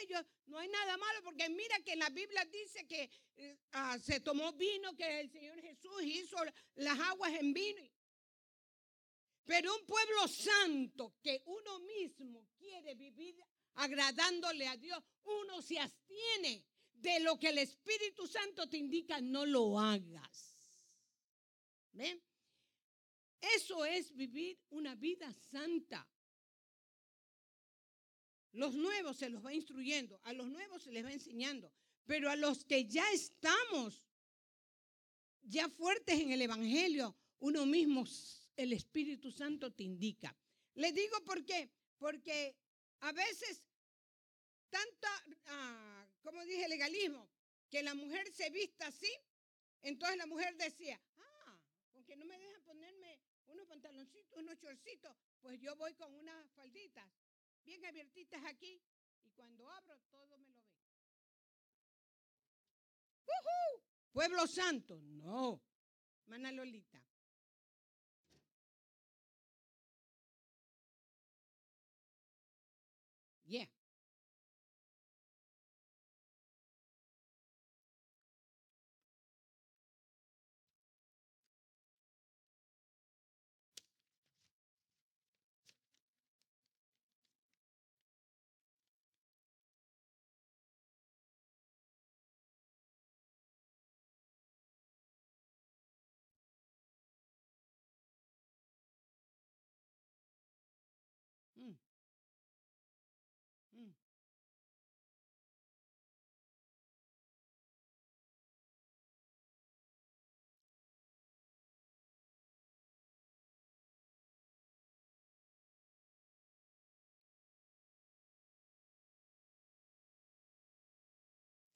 ellos, 0.00 0.26
no 0.46 0.58
hay 0.58 0.68
nada 0.68 0.96
malo, 0.96 1.22
porque 1.22 1.48
mira 1.48 1.78
que 1.84 1.96
la 1.96 2.08
Biblia 2.10 2.44
dice 2.46 2.86
que 2.86 3.10
eh, 3.36 3.58
ah, 3.72 3.98
se 3.98 4.20
tomó 4.20 4.52
vino, 4.52 4.94
que 4.94 5.20
el 5.20 5.30
Señor 5.30 5.60
Jesús 5.60 6.02
hizo 6.02 6.36
las 6.76 6.98
aguas 6.98 7.32
en 7.34 7.52
vino. 7.52 7.82
Pero 9.44 9.74
un 9.74 9.86
pueblo 9.86 10.28
santo 10.28 11.16
que 11.22 11.42
uno 11.46 11.80
mismo 11.80 12.48
quiere 12.56 12.94
vivir 12.94 13.36
agradándole 13.74 14.66
a 14.68 14.76
Dios, 14.76 15.02
uno 15.24 15.62
se 15.62 15.78
abstiene 15.78 16.64
de 16.92 17.20
lo 17.20 17.38
que 17.38 17.48
el 17.48 17.58
Espíritu 17.58 18.26
Santo 18.26 18.68
te 18.68 18.76
indica, 18.76 19.20
no 19.20 19.44
lo 19.44 19.78
hagas. 19.78 20.56
¿Ven? 21.92 22.22
Eso 23.40 23.84
es 23.84 24.14
vivir 24.14 24.58
una 24.70 24.94
vida 24.94 25.32
santa. 25.50 26.08
Los 28.52 28.74
nuevos 28.74 29.16
se 29.16 29.30
los 29.30 29.44
va 29.44 29.54
instruyendo, 29.54 30.20
a 30.24 30.32
los 30.32 30.46
nuevos 30.46 30.82
se 30.82 30.92
les 30.92 31.04
va 31.04 31.12
enseñando, 31.12 31.72
pero 32.04 32.30
a 32.30 32.36
los 32.36 32.64
que 32.64 32.86
ya 32.86 33.10
estamos 33.12 34.06
ya 35.42 35.68
fuertes 35.68 36.20
en 36.20 36.32
el 36.32 36.42
Evangelio, 36.42 37.16
uno 37.38 37.64
mismo 37.66 38.04
el 38.56 38.72
Espíritu 38.72 39.32
Santo 39.32 39.72
te 39.72 39.82
indica. 39.82 40.36
Le 40.74 40.92
digo 40.92 41.22
por 41.24 41.44
qué, 41.44 41.70
porque 41.98 42.54
a 43.00 43.12
veces 43.12 43.62
tanta, 44.68 45.24
ah, 45.46 46.06
como 46.22 46.44
dije, 46.44 46.68
legalismo, 46.68 47.28
que 47.70 47.82
la 47.82 47.94
mujer 47.94 48.30
se 48.32 48.50
vista 48.50 48.86
así, 48.86 49.10
entonces 49.80 50.18
la 50.18 50.26
mujer 50.26 50.54
decía, 50.56 51.00
ah, 51.18 51.58
aunque 51.94 52.16
no 52.16 52.26
me 52.26 52.38
dejan 52.38 52.62
ponerme 52.62 53.18
unos 53.46 53.66
pantaloncitos, 53.66 54.38
unos 54.38 54.58
chorcitos, 54.58 55.16
pues 55.40 55.58
yo 55.60 55.74
voy 55.76 55.94
con 55.94 56.14
unas 56.14 56.50
falditas 56.52 57.06
bien 57.64 57.84
abiertitas 57.84 58.44
aquí 58.44 58.82
y 59.24 59.30
cuando 59.30 59.68
abro 59.68 59.98
todo 60.10 60.38
me 60.38 60.50
lo 60.50 60.62
ve. 60.62 60.72
Pueblo 64.12 64.46
santo, 64.46 65.00
no, 65.00 65.62
hermana 66.24 66.52
Lolita. 66.52 67.02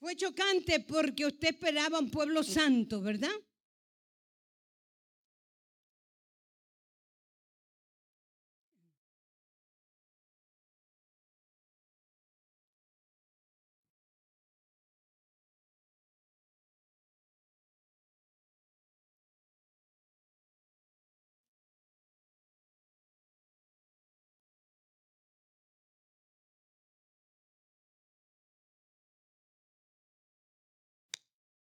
Fue 0.07 0.15
chocante 0.15 0.79
porque 0.79 1.27
usted 1.27 1.49
esperaba 1.49 1.99
un 1.99 2.13
pueblo 2.13 2.45
santo, 2.45 3.03
¿verdad? 3.03 3.29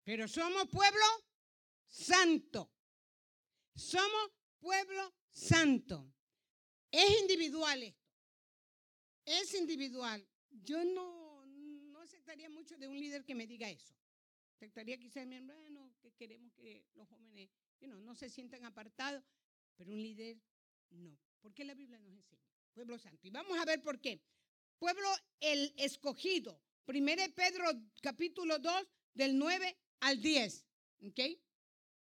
Pero 0.05 0.27
somos 0.27 0.69
pueblo 0.69 1.07
santo. 1.87 2.71
Somos 3.75 4.33
pueblo 4.59 5.15
santo. 5.31 6.13
Es 6.91 7.21
individual 7.21 7.83
esto. 7.83 8.03
Es 9.25 9.55
individual. 9.55 10.27
Yo 10.51 10.85
no, 10.85 11.47
no 11.47 12.01
aceptaría 12.01 12.51
mucho 12.51 12.77
de 12.77 12.89
un 12.89 12.99
líder 12.99 13.25
que 13.25 13.35
me 13.35 13.47
diga 13.47 13.71
eso. 13.71 13.95
Aceptaría 14.57 14.99
quizás 14.99 15.27
mi 15.27 15.37
hermano 15.37 15.95
que 16.01 16.13
queremos 16.13 16.53
que 16.55 16.85
los 16.95 17.09
jóvenes 17.09 17.51
no 17.81 18.15
se 18.15 18.29
sientan 18.29 18.65
apartados, 18.65 19.25
pero 19.77 19.93
un 19.93 20.03
líder 20.03 20.39
no. 20.91 21.19
¿Por 21.41 21.55
qué 21.55 21.65
la 21.65 21.75
Biblia 21.75 21.99
nos 21.99 22.13
enseña? 22.13 22.43
Pueblo 22.73 22.99
santo. 22.99 23.27
Y 23.27 23.31
vamos 23.31 23.59
a 23.59 23.65
ver 23.65 23.83
por 23.83 24.01
qué. 24.01 24.21
Pueblo 24.79 25.09
el 25.41 25.73
escogido. 25.77 26.61
Primero 26.85 27.23
Pedro 27.35 27.65
capítulo 28.01 28.59
2 28.59 28.87
del 29.15 29.39
9 29.39 29.77
al 30.03 30.21
10. 30.21 30.67
¿Ok? 31.07 31.21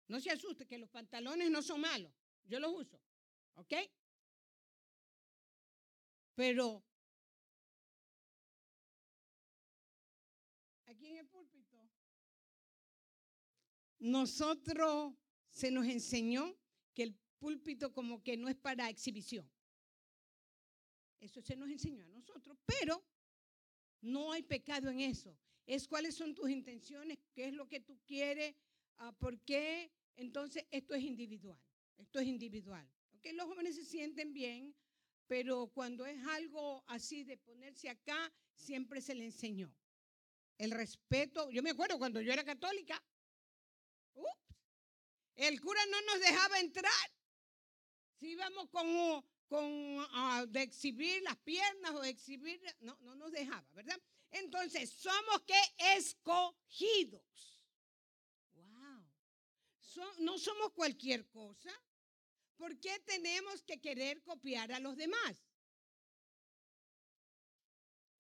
No 0.08 0.20
se 0.20 0.32
asuste 0.32 0.66
que 0.66 0.78
los 0.78 0.90
pantalones 0.90 1.52
no 1.52 1.62
son 1.62 1.82
malos. 1.82 2.12
Yo 2.46 2.60
los 2.60 2.74
uso. 2.74 3.00
¿Ok? 3.56 3.74
Pero 6.34 6.84
aquí 10.86 11.08
en 11.08 11.18
el 11.18 11.28
púlpito 11.28 11.78
nosotros 14.00 15.14
se 15.50 15.70
nos 15.70 15.86
enseñó 15.86 16.58
que 16.94 17.04
el 17.04 17.20
púlpito 17.38 17.92
como 17.92 18.24
que 18.24 18.38
no 18.38 18.48
es 18.48 18.56
para 18.56 18.90
exhibición. 18.90 19.50
Eso 21.20 21.42
se 21.42 21.58
nos 21.58 21.70
enseñó 21.70 22.06
a 22.06 22.08
nosotros, 22.08 22.58
pero 22.66 23.06
no 24.00 24.32
hay 24.32 24.44
pecado 24.44 24.90
en 24.90 25.02
eso. 25.02 25.38
Es 25.70 25.88
cuáles 25.88 26.16
son 26.16 26.34
tus 26.34 26.50
intenciones, 26.50 27.20
qué 27.32 27.50
es 27.50 27.54
lo 27.54 27.68
que 27.68 27.80
tú 27.80 28.00
quieres, 28.08 28.56
ah, 28.98 29.12
por 29.12 29.40
qué. 29.42 29.92
Entonces, 30.16 30.66
esto 30.72 30.96
es 30.96 31.04
individual. 31.04 31.62
Esto 31.96 32.18
es 32.18 32.26
individual. 32.26 32.90
¿okay? 33.16 33.34
Los 33.34 33.46
jóvenes 33.46 33.76
se 33.76 33.86
sienten 33.86 34.34
bien, 34.34 34.76
pero 35.28 35.68
cuando 35.68 36.08
es 36.08 36.26
algo 36.26 36.84
así 36.88 37.24
de 37.24 37.38
ponerse 37.38 37.88
acá, 37.88 38.34
siempre 38.56 39.00
se 39.00 39.14
le 39.14 39.26
enseñó. 39.26 39.72
El 40.58 40.72
respeto. 40.72 41.52
Yo 41.52 41.62
me 41.62 41.70
acuerdo 41.70 42.00
cuando 42.00 42.20
yo 42.20 42.34
era 42.34 42.44
católica, 42.44 43.00
el 45.36 45.62
cura 45.62 45.82
no 45.92 46.02
nos 46.02 46.20
dejaba 46.20 46.60
entrar. 46.62 47.12
Si 48.16 48.32
íbamos 48.32 48.68
con, 48.70 49.24
con 49.48 49.64
ah, 50.14 50.46
de 50.50 50.64
exhibir 50.64 51.22
las 51.22 51.38
piernas 51.38 51.92
o 51.92 52.04
exhibir, 52.04 52.60
no, 52.80 52.98
no 53.02 53.14
nos 53.14 53.32
dejaba, 53.32 53.70
¿verdad? 53.76 54.02
Entonces, 54.32 54.92
somos 54.92 55.42
que 55.42 55.60
escogidos. 55.96 57.62
Wow. 58.54 59.06
no 60.20 60.38
somos 60.38 60.72
cualquier 60.74 61.28
cosa. 61.30 61.72
¿Por 62.56 62.78
qué 62.80 63.00
tenemos 63.06 63.64
que 63.64 63.80
querer 63.80 64.22
copiar 64.24 64.72
a 64.72 64.80
los 64.80 64.98
demás? 64.98 65.50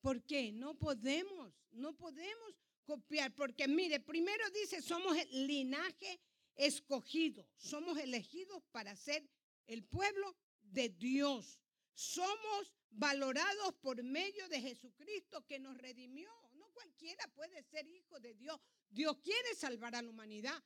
¿Por 0.02 0.24
qué? 0.24 0.52
No 0.52 0.76
podemos, 0.76 1.54
no 1.72 1.94
podemos 1.96 2.56
copiar, 2.86 3.34
porque 3.36 3.68
mire, 3.68 4.00
primero 4.00 4.50
dice, 4.52 4.82
somos 4.82 5.18
el 5.18 5.46
linaje 5.46 6.22
escogido, 6.56 7.48
somos 7.58 7.98
elegidos 7.98 8.64
para 8.72 8.96
ser 8.96 9.30
el 9.68 9.84
pueblo 9.84 10.36
de 10.62 10.90
Dios. 10.90 11.60
Somos 11.94 12.74
valorados 12.92 13.76
por 13.82 14.02
medio 14.04 14.48
de 14.50 14.62
Jesucristo 14.62 15.46
que 15.46 15.60
nos 15.60 15.78
redimió. 15.78 16.32
No 16.54 16.70
cualquiera 16.72 17.28
puede 17.34 17.64
ser 17.64 17.88
hijo 17.88 18.20
de 18.20 18.34
Dios. 18.34 18.60
Dios 18.90 19.18
quiere 19.24 19.56
salvar 19.56 19.96
a 19.96 20.02
la 20.02 20.10
humanidad, 20.10 20.64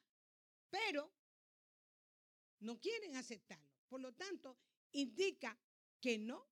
pero 0.69 1.11
no 2.59 2.79
quieren 2.79 3.15
aceptarlo. 3.15 3.73
Por 3.87 4.01
lo 4.01 4.13
tanto, 4.13 4.57
indica 4.93 5.57
que 5.99 6.17
no. 6.17 6.47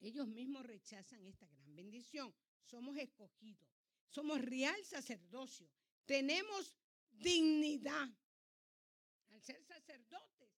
Ellos 0.00 0.28
mismos 0.28 0.64
rechazan 0.66 1.26
esta 1.26 1.46
gran 1.48 1.74
bendición. 1.74 2.34
Somos 2.64 2.96
escogidos. 2.96 3.68
Somos 4.08 4.40
real 4.40 4.82
sacerdocio. 4.84 5.70
Tenemos 6.06 6.76
dignidad 7.10 8.08
al 9.30 9.42
ser 9.42 9.62
sacerdotes. 9.64 10.50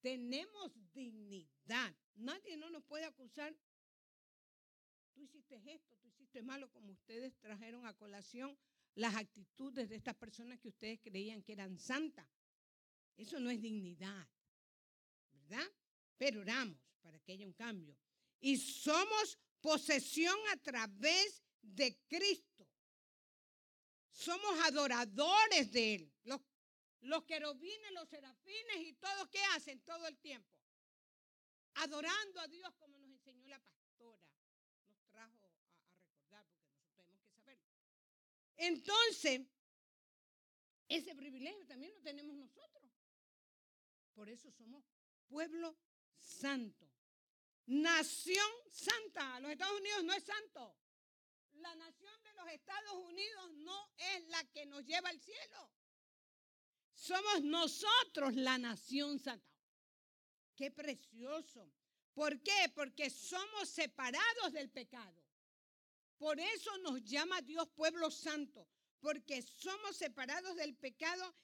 Tenemos 0.00 0.72
dignidad. 0.92 1.94
Nadie 2.16 2.56
no 2.56 2.70
nos 2.70 2.82
puede 2.84 3.04
acusar. 3.04 3.54
Tú 5.12 5.22
hiciste 5.22 5.60
esto, 5.66 5.96
tú 5.96 6.08
hiciste 6.08 6.42
malo, 6.42 6.70
como 6.70 6.92
ustedes 6.92 7.38
trajeron 7.38 7.86
a 7.86 7.94
colación 7.94 8.58
las 8.94 9.14
actitudes 9.14 9.88
de 9.88 9.96
estas 9.96 10.16
personas 10.16 10.58
que 10.58 10.68
ustedes 10.68 11.00
creían 11.00 11.42
que 11.42 11.52
eran 11.52 11.78
santas. 11.78 12.26
Eso 13.16 13.38
no 13.40 13.50
es 13.50 13.60
dignidad, 13.60 14.28
¿verdad? 15.32 15.66
Pero 16.16 16.40
oramos 16.40 16.78
para 17.02 17.18
que 17.20 17.32
haya 17.32 17.46
un 17.46 17.52
cambio. 17.52 17.96
Y 18.40 18.56
somos 18.56 19.38
posesión 19.60 20.36
a 20.52 20.56
través 20.56 21.42
de 21.62 21.98
Cristo. 22.08 22.66
Somos 24.10 24.58
adoradores 24.64 25.72
de 25.72 25.94
Él. 25.94 26.12
Los, 26.24 26.40
los 27.00 27.24
querubines, 27.24 27.92
los 27.92 28.08
serafines 28.08 28.76
y 28.78 28.94
todos, 28.94 29.28
¿qué 29.28 29.42
hacen 29.54 29.80
todo 29.80 30.06
el 30.06 30.18
tiempo? 30.18 30.55
Adorando 31.76 32.40
a 32.40 32.48
Dios 32.48 32.72
como 32.78 32.98
nos 32.98 33.10
enseñó 33.10 33.46
la 33.46 33.58
pastora. 33.58 34.24
Nos 34.88 35.06
trajo 35.08 35.44
a, 35.44 35.88
recordar 35.98 36.46
porque 36.46 36.68
nosotros 36.68 36.96
tenemos 36.96 37.20
que 37.22 37.28
saberlo. 37.30 37.64
Entonces, 38.56 39.42
ese 40.88 41.14
privilegio 41.14 41.66
también 41.66 41.92
lo 41.92 42.00
tenemos 42.00 42.34
nosotros. 42.34 42.90
Por 44.14 44.30
eso 44.30 44.50
somos 44.50 44.84
pueblo 45.28 45.76
santo. 46.18 46.90
Nación 47.66 48.50
santa. 48.70 49.40
Los 49.40 49.50
Estados 49.50 49.78
Unidos 49.78 50.04
no 50.04 50.12
es 50.14 50.24
santo. 50.24 50.76
La 51.54 51.74
nación 51.74 52.22
de 52.22 52.32
los 52.34 52.48
Estados 52.48 52.94
Unidos 52.94 53.50
no 53.56 53.90
es 53.96 54.26
la 54.28 54.44
que 54.44 54.66
nos 54.66 54.84
lleva 54.84 55.08
al 55.10 55.20
cielo. 55.20 55.70
Somos 56.94 57.42
nosotros 57.42 58.34
la 58.34 58.56
nación 58.56 59.18
santa. 59.18 59.55
Qué 60.56 60.70
precioso. 60.70 61.70
¿Por 62.14 62.40
qué? 62.40 62.72
Porque 62.74 63.10
somos 63.10 63.68
separados 63.68 64.52
del 64.52 64.70
pecado. 64.70 65.22
Por 66.18 66.40
eso 66.40 66.76
nos 66.78 67.04
llama 67.04 67.42
Dios 67.42 67.68
pueblo 67.76 68.10
santo, 68.10 68.66
porque 69.00 69.42
somos 69.42 69.96
separados 69.96 70.56
del 70.56 70.74
pecado 70.74 71.34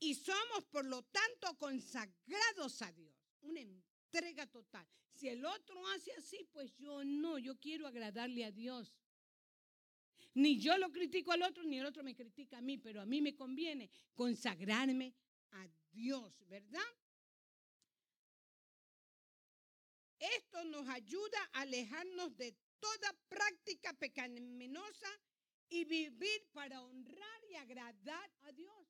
y 0.00 0.16
somos, 0.16 0.64
por 0.70 0.84
lo 0.84 1.02
tanto, 1.04 1.56
consagrados 1.56 2.82
a 2.82 2.90
Dios. 2.90 3.14
Una 3.42 3.60
entrega 3.60 4.46
total. 4.48 4.86
Si 5.14 5.28
el 5.28 5.44
otro 5.44 5.86
hace 5.88 6.12
así, 6.14 6.46
pues 6.52 6.76
yo 6.76 7.04
no, 7.04 7.38
yo 7.38 7.58
quiero 7.58 7.86
agradarle 7.86 8.44
a 8.44 8.50
Dios. 8.50 8.92
Ni 10.34 10.58
yo 10.58 10.76
lo 10.76 10.90
critico 10.90 11.32
al 11.32 11.42
otro, 11.42 11.62
ni 11.62 11.78
el 11.78 11.86
otro 11.86 12.02
me 12.02 12.14
critica 12.14 12.58
a 12.58 12.60
mí, 12.60 12.76
pero 12.76 13.00
a 13.00 13.06
mí 13.06 13.22
me 13.22 13.34
conviene 13.34 13.88
consagrarme 14.14 15.14
a 15.52 15.66
Dios, 15.92 16.34
¿verdad? 16.48 16.84
Esto 20.18 20.64
nos 20.64 20.88
ayuda 20.88 21.38
a 21.52 21.60
alejarnos 21.62 22.36
de 22.36 22.56
toda 22.80 23.12
práctica 23.28 23.92
pecaminosa 23.94 25.08
y 25.68 25.84
vivir 25.84 26.48
para 26.52 26.82
honrar 26.82 27.44
y 27.50 27.56
agradar 27.56 28.30
a 28.42 28.52
Dios. 28.52 28.86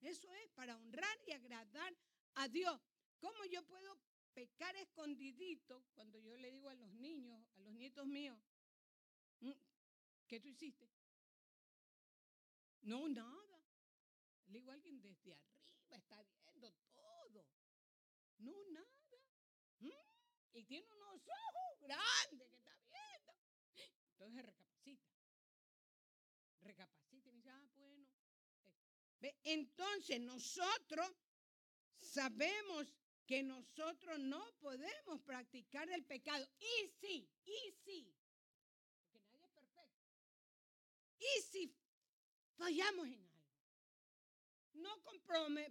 Eso 0.00 0.32
es 0.34 0.50
para 0.50 0.76
honrar 0.76 1.18
y 1.26 1.32
agradar 1.32 1.96
a 2.34 2.48
Dios. 2.48 2.80
¿Cómo 3.18 3.44
yo 3.46 3.62
puedo 3.64 3.98
pecar 4.34 4.76
escondidito 4.76 5.86
cuando 5.94 6.18
yo 6.18 6.36
le 6.36 6.50
digo 6.50 6.68
a 6.68 6.74
los 6.74 6.92
niños, 6.92 7.42
a 7.54 7.58
los 7.60 7.72
nietos 7.72 8.06
míos, 8.06 8.38
mm, 9.40 9.52
¿qué 10.26 10.40
tú 10.40 10.48
hiciste? 10.48 10.90
No, 12.82 13.08
nada. 13.08 13.62
Le 14.48 14.58
digo 14.58 14.70
a 14.70 14.74
alguien 14.74 15.00
desde 15.00 15.32
arriba, 15.32 15.96
está 15.96 16.22
viendo 16.22 16.72
todo. 16.94 17.46
No, 18.38 18.52
nada. 18.70 18.95
Y 20.56 20.64
tiene 20.64 20.86
unos 20.90 21.20
ojos 21.28 21.80
grandes 21.82 22.48
que 22.48 22.56
está 22.56 22.74
viendo. 22.88 23.32
Entonces 24.12 24.46
recapacita. 24.46 25.12
Recapacita 26.62 27.30
y 27.30 27.34
dice, 27.34 27.50
ah, 27.50 27.68
bueno, 27.74 28.08
entonces 29.44 30.18
nosotros 30.20 31.12
sabemos 31.98 32.86
que 33.26 33.42
nosotros 33.42 34.18
no 34.18 34.42
podemos 34.60 35.20
practicar 35.26 35.90
el 35.90 36.04
pecado. 36.06 36.48
Y 36.58 36.88
sí, 37.00 37.28
y 37.44 37.72
sí, 37.84 38.14
porque 39.12 39.36
nadie 39.36 39.60
es 39.60 39.68
perfecto. 39.68 40.16
Y 41.18 41.42
si 41.42 41.74
fallamos 42.56 43.08
en 43.08 43.26
algo, 43.26 43.36
no 44.72 45.02
con 45.02 45.20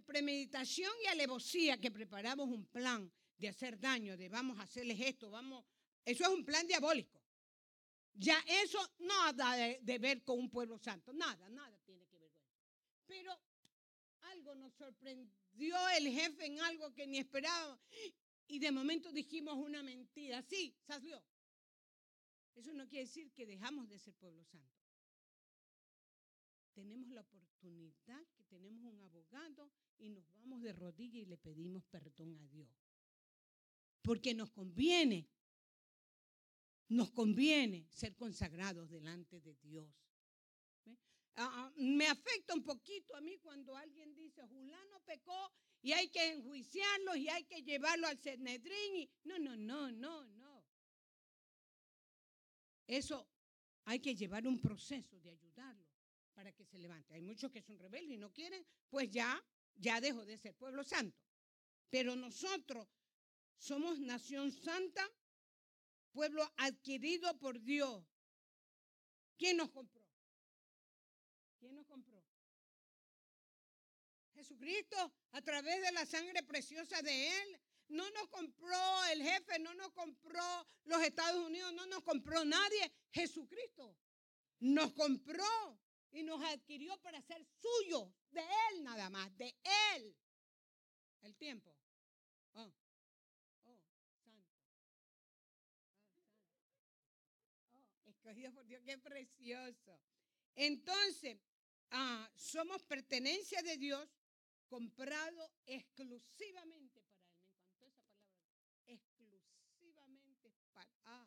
premeditación 0.04 0.92
y 1.02 1.06
alevosía 1.06 1.76
que 1.80 1.90
preparamos 1.90 2.48
un 2.48 2.66
plan 2.66 3.12
de 3.38 3.48
hacer 3.48 3.78
daño, 3.78 4.16
de 4.16 4.28
vamos 4.28 4.58
a 4.58 4.62
hacerles 4.62 5.00
esto, 5.00 5.30
vamos, 5.30 5.64
eso 6.04 6.24
es 6.24 6.30
un 6.30 6.44
plan 6.44 6.66
diabólico. 6.66 7.20
Ya 8.14 8.42
eso 8.46 8.78
nada 9.00 9.56
de, 9.56 9.98
ver 9.98 10.22
con 10.22 10.38
un 10.38 10.50
pueblo 10.50 10.78
santo, 10.78 11.12
nada, 11.12 11.48
nada 11.50 11.78
tiene 11.84 12.06
que 12.06 12.18
ver 12.18 12.30
con 12.30 12.42
eso. 12.42 12.64
Pero 13.06 13.38
algo 14.22 14.54
nos 14.54 14.72
sorprendió 14.74 15.88
el 15.90 16.08
jefe 16.08 16.46
en 16.46 16.60
algo 16.60 16.94
que 16.94 17.06
ni 17.06 17.18
esperábamos. 17.18 17.78
Y 18.48 18.58
de 18.58 18.72
momento 18.72 19.12
dijimos 19.12 19.56
una 19.56 19.82
mentira. 19.82 20.42
Sí, 20.42 20.74
salió. 20.86 21.22
Eso 22.54 22.72
no 22.72 22.88
quiere 22.88 23.04
decir 23.04 23.30
que 23.32 23.44
dejamos 23.44 23.88
de 23.88 23.98
ser 23.98 24.14
pueblo 24.14 24.42
santo. 24.44 24.72
Tenemos 26.72 27.08
la 27.08 27.20
oportunidad, 27.20 28.26
que 28.34 28.44
tenemos 28.44 28.84
un 28.84 29.00
abogado 29.00 29.70
y 29.98 30.08
nos 30.08 30.24
vamos 30.34 30.62
de 30.62 30.72
rodillas 30.72 31.22
y 31.22 31.26
le 31.26 31.38
pedimos 31.38 31.84
perdón 31.84 32.38
a 32.38 32.46
Dios. 32.48 32.85
Porque 34.06 34.34
nos 34.34 34.52
conviene, 34.52 35.28
nos 36.90 37.10
conviene 37.10 37.88
ser 37.90 38.14
consagrados 38.14 38.88
delante 38.88 39.40
de 39.40 39.56
Dios. 39.56 39.92
Ah, 41.34 41.50
ah, 41.52 41.72
me 41.76 42.06
afecta 42.06 42.54
un 42.54 42.62
poquito 42.62 43.16
a 43.16 43.20
mí 43.20 43.36
cuando 43.38 43.76
alguien 43.76 44.14
dice, 44.14 44.46
Julano 44.46 45.00
pecó 45.00 45.52
y 45.82 45.90
hay 45.90 46.08
que 46.08 46.34
enjuiciarlo 46.34 47.16
y 47.16 47.28
hay 47.28 47.42
que 47.46 47.64
llevarlo 47.64 48.06
al 48.06 48.16
Cednedrín. 48.16 49.10
No, 49.24 49.40
no, 49.40 49.56
no, 49.56 49.90
no, 49.90 50.24
no. 50.24 50.64
Eso 52.86 53.28
hay 53.86 53.98
que 53.98 54.14
llevar 54.14 54.46
un 54.46 54.60
proceso 54.60 55.18
de 55.18 55.30
ayudarlo. 55.30 55.84
para 56.32 56.52
que 56.52 56.64
se 56.64 56.78
levante. 56.78 57.14
Hay 57.14 57.22
muchos 57.22 57.50
que 57.50 57.62
son 57.62 57.78
rebeldes 57.78 58.14
y 58.14 58.18
no 58.18 58.30
quieren, 58.30 58.64
pues 58.88 59.10
ya, 59.10 59.42
ya 59.74 60.00
dejó 60.00 60.24
de 60.24 60.36
ser 60.36 60.54
pueblo 60.54 60.84
santo. 60.84 61.18
Pero 61.88 62.14
nosotros 62.14 62.86
somos 63.58 63.98
nación 63.98 64.52
santa, 64.52 65.08
pueblo 66.12 66.50
adquirido 66.56 67.38
por 67.38 67.60
Dios. 67.60 68.04
¿Quién 69.36 69.56
nos 69.56 69.70
compró? 69.70 70.02
¿Quién 71.58 71.74
nos 71.74 71.86
compró? 71.86 72.24
Jesucristo, 74.34 75.12
a 75.32 75.42
través 75.42 75.80
de 75.82 75.92
la 75.92 76.04
sangre 76.04 76.42
preciosa 76.42 77.00
de 77.02 77.42
Él, 77.42 77.60
no 77.88 78.10
nos 78.10 78.28
compró 78.28 79.04
el 79.12 79.22
jefe, 79.22 79.58
no 79.60 79.74
nos 79.74 79.92
compró 79.92 80.66
los 80.84 81.02
Estados 81.02 81.44
Unidos, 81.46 81.72
no 81.72 81.86
nos 81.86 82.02
compró 82.02 82.44
nadie. 82.44 82.92
Jesucristo 83.12 83.96
nos 84.60 84.92
compró 84.92 85.80
y 86.10 86.22
nos 86.22 86.42
adquirió 86.42 86.96
para 86.98 87.20
ser 87.22 87.44
suyo, 87.44 88.12
de 88.30 88.40
Él 88.40 88.84
nada 88.84 89.10
más, 89.10 89.36
de 89.36 89.54
Él. 89.94 90.16
El 91.22 91.36
tiempo. 91.36 91.76
Oh, 92.54 92.72
oh, 93.64 93.80
santo. 94.24 94.50
Escogido 98.36 98.52
por 98.52 98.66
Dios, 98.66 98.82
qué 98.84 98.98
precioso. 98.98 99.98
Entonces, 100.54 101.38
ah, 101.90 102.30
somos 102.36 102.82
pertenencia 102.84 103.62
de 103.62 103.78
Dios, 103.78 104.06
comprado 104.68 105.50
exclusivamente 105.64 107.00
para 107.00 107.24
Él. 107.24 107.40
Me 107.80 107.86
encantó 107.86 108.04
esa 108.04 108.12
palabra. 108.12 108.52
Exclusivamente 108.88 110.52
para. 110.74 110.90
Ah. 111.04 111.26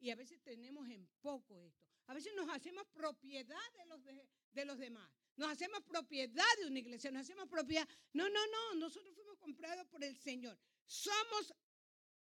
Y 0.00 0.10
a 0.10 0.16
veces 0.16 0.42
tenemos 0.42 0.86
en 0.90 1.08
poco 1.22 1.62
esto. 1.62 1.86
A 2.08 2.14
veces 2.14 2.34
nos 2.34 2.50
hacemos 2.50 2.86
propiedad 2.88 3.72
de 3.78 3.86
los, 3.86 4.04
de, 4.52 4.64
los 4.66 4.76
demás. 4.76 5.10
Nos 5.36 5.50
hacemos 5.50 5.82
propiedad 5.84 6.44
de 6.60 6.66
una 6.66 6.78
iglesia, 6.78 7.10
nos 7.10 7.22
hacemos 7.22 7.48
propiedad. 7.48 7.88
No, 8.12 8.28
no, 8.28 8.46
no, 8.48 8.74
nosotros 8.74 9.14
fuimos 9.14 9.38
comprados 9.38 9.86
por 9.86 10.04
el 10.04 10.14
Señor. 10.18 10.58
Somos, 10.84 11.54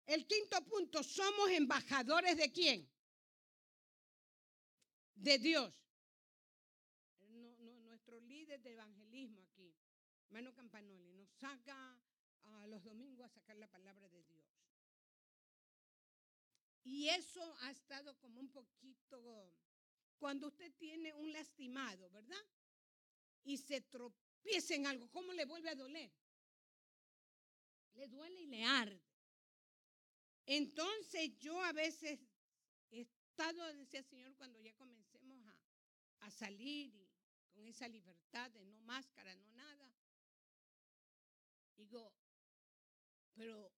el 0.06 0.28
quinto 0.28 0.64
punto, 0.64 1.02
somos 1.02 1.50
embajadores 1.50 2.37
de 2.37 2.52
quién? 2.52 2.94
De 5.14 5.38
Dios. 5.38 5.74
nuestro 7.85 8.20
líder 8.20 8.61
de 8.61 8.72
evangelismo 8.72 9.40
aquí, 9.40 9.74
Mano 10.31 10.53
Campanoli, 10.53 11.12
nos 11.12 11.31
saca 11.31 11.96
a 12.42 12.66
los 12.66 12.83
domingos 12.83 13.24
a 13.24 13.29
sacar 13.29 13.57
la 13.57 13.68
palabra 13.68 14.09
de 14.09 14.22
Dios. 14.24 14.44
Y 16.85 17.09
eso 17.09 17.57
ha 17.61 17.70
estado 17.70 18.16
como 18.18 18.40
un 18.40 18.50
poquito, 18.50 19.57
cuando 20.18 20.48
usted 20.48 20.72
tiene 20.74 21.14
un 21.14 21.33
lastimado, 21.33 22.11
¿verdad? 22.11 22.44
Y 23.44 23.57
se 23.57 23.81
tropieza 23.81 24.74
en 24.74 24.87
algo, 24.87 25.09
¿cómo 25.11 25.33
le 25.33 25.46
vuelve 25.46 25.70
a 25.70 25.74
doler? 25.74 26.12
Le 27.94 28.09
duele 28.09 28.42
y 28.42 28.46
le 28.46 28.64
arde. 28.64 29.00
Entonces 30.46 31.38
yo 31.38 31.62
a 31.62 31.72
veces 31.72 32.20
he 32.90 33.00
estado, 33.00 33.72
decía 33.74 34.00
el 34.00 34.07
Señor, 34.07 34.35
cuando 34.37 34.61
ya 34.61 34.74
comencemos 34.74 35.04
a, 35.04 35.04
a 36.24 36.30
salir 36.30 36.94
y 36.94 37.08
con 37.52 37.66
esa 37.66 37.87
libertad 37.88 38.50
de 38.50 38.64
no 38.64 38.78
máscara, 38.80 39.34
no 39.37 39.48
nada. 39.50 39.92
Digo, 41.76 42.12
pero 43.34 43.72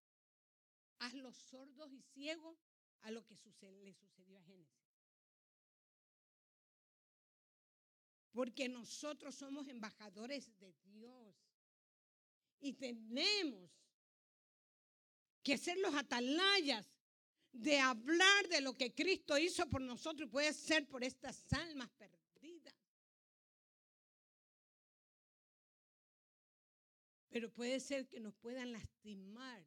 haz 0.98 1.14
los 1.14 1.36
sordos 1.36 1.92
y 1.92 2.00
ciegos 2.00 2.58
a 3.02 3.10
lo 3.10 3.24
que 3.26 3.34
le 3.34 3.92
sucedió 3.92 4.38
a 4.38 4.42
Génesis. 4.42 4.86
Porque 8.32 8.68
nosotros 8.68 9.34
somos 9.34 9.66
embajadores 9.68 10.56
de 10.58 10.74
Dios 10.84 11.34
y 12.60 12.74
tenemos 12.74 13.70
que 15.42 15.56
ser 15.56 15.78
los 15.78 15.94
atalayas 15.94 16.86
de 17.52 17.78
hablar 17.80 18.48
de 18.48 18.60
lo 18.60 18.74
que 18.74 18.94
Cristo 18.94 19.38
hizo 19.38 19.66
por 19.68 19.80
nosotros 19.80 20.28
y 20.28 20.30
puede 20.30 20.52
ser 20.52 20.86
por 20.86 21.02
estas 21.02 21.50
almas 21.52 21.90
perdidas. 21.92 22.25
Pero 27.36 27.52
puede 27.52 27.80
ser 27.80 28.08
que 28.08 28.18
nos 28.18 28.34
puedan 28.36 28.72
lastimar 28.72 29.62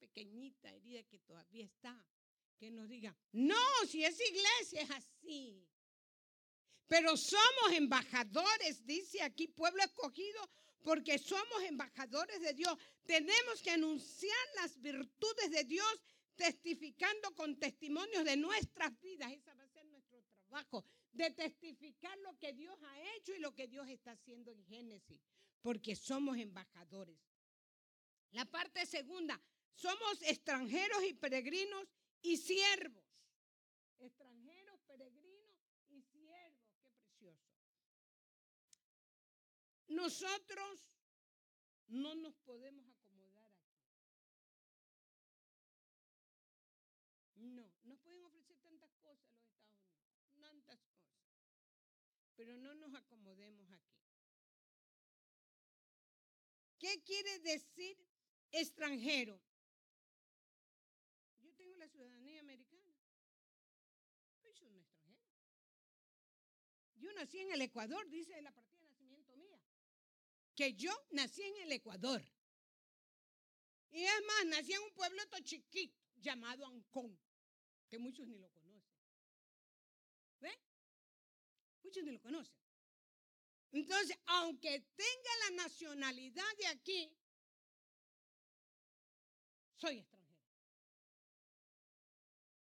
pequeñita 0.00 0.68
herida 0.68 1.04
que 1.04 1.20
todavía 1.20 1.64
está, 1.64 1.96
que 2.58 2.72
nos 2.72 2.88
diga, 2.88 3.16
no, 3.30 3.54
si 3.88 4.04
es 4.04 4.18
iglesia 4.20 4.82
es 4.82 4.90
así. 4.90 5.64
Pero 6.88 7.16
somos 7.16 7.72
embajadores, 7.72 8.84
dice 8.84 9.22
aquí 9.22 9.46
pueblo 9.46 9.80
escogido, 9.84 10.40
porque 10.82 11.20
somos 11.20 11.62
embajadores 11.62 12.40
de 12.40 12.52
Dios. 12.52 12.76
Tenemos 13.04 13.62
que 13.62 13.70
anunciar 13.70 14.46
las 14.56 14.80
virtudes 14.80 15.52
de 15.52 15.62
Dios 15.62 16.02
testificando 16.34 17.32
con 17.36 17.60
testimonios 17.60 18.24
de 18.24 18.36
nuestras 18.36 19.00
vidas. 19.00 19.30
Ese 19.30 19.54
va 19.54 19.62
a 19.62 19.68
ser 19.68 19.86
nuestro 19.86 20.20
trabajo, 20.24 20.84
de 21.12 21.30
testificar 21.30 22.18
lo 22.18 22.36
que 22.40 22.52
Dios 22.54 22.76
ha 22.82 23.14
hecho 23.14 23.36
y 23.36 23.38
lo 23.38 23.54
que 23.54 23.68
Dios 23.68 23.88
está 23.88 24.10
haciendo 24.10 24.50
en 24.50 24.64
Génesis, 24.66 25.20
porque 25.62 25.96
somos 25.96 26.36
embajadores. 26.38 27.18
La 28.30 28.44
parte 28.44 28.84
segunda, 28.86 29.40
somos 29.74 30.22
extranjeros 30.22 31.02
y 31.04 31.14
peregrinos 31.14 31.86
y 32.22 32.36
siervos. 32.36 33.04
Extranjeros, 33.98 34.80
peregrinos 34.86 35.56
y 35.88 36.02
siervos. 36.02 36.72
Qué 36.80 36.90
precioso. 36.90 37.48
Nosotros 39.88 40.88
no 41.88 42.14
nos 42.14 42.36
podemos 42.38 42.86
acomodar 42.90 43.50
aquí. 43.52 43.78
No, 47.36 47.72
nos 47.84 47.98
pueden 48.00 48.24
ofrecer 48.24 48.56
tantas 48.58 48.92
cosas 48.96 49.32
los 49.32 49.54
Estados 49.54 50.02
Unidos, 50.34 50.66
tantas 50.66 50.78
cosas. 50.80 51.28
Pero 52.36 52.56
no 52.56 52.74
nos 52.74 52.94
¿Qué 56.78 57.02
quiere 57.02 57.38
decir 57.40 57.96
extranjero? 58.52 59.40
la 61.78 61.88
ciudadanía 61.88 62.40
americana. 62.40 62.92
Yo 64.42 64.52
soy 64.52 64.76
extranjero. 64.78 65.32
Yo 66.96 67.12
nací 67.12 67.38
en 67.38 67.52
el 67.52 67.62
Ecuador, 67.62 68.08
dice 68.10 68.40
la 68.42 68.52
partida 68.52 68.80
de 68.80 68.88
nacimiento 68.88 69.36
mía. 69.36 69.60
Que 70.54 70.74
yo 70.74 70.92
nací 71.10 71.42
en 71.42 71.56
el 71.58 71.72
Ecuador. 71.72 72.22
Y 73.90 74.02
es 74.02 74.24
más, 74.26 74.46
nací 74.46 74.72
en 74.72 74.82
un 74.82 74.92
puebleto 74.92 75.38
chiquito 75.40 75.96
llamado 76.16 76.66
Ancón, 76.66 77.18
que 77.88 77.98
muchos 77.98 78.26
ni 78.26 78.38
lo 78.38 78.50
conocen. 78.50 78.92
¿Ve? 80.40 80.58
Muchos 81.82 82.02
ni 82.04 82.10
lo 82.12 82.20
conocen. 82.20 82.58
Entonces, 83.72 84.16
aunque 84.26 84.80
tenga 84.96 85.50
la 85.50 85.62
nacionalidad 85.62 86.56
de 86.58 86.66
aquí, 86.68 87.16
soy 89.76 89.98
extranjero. 89.98 90.38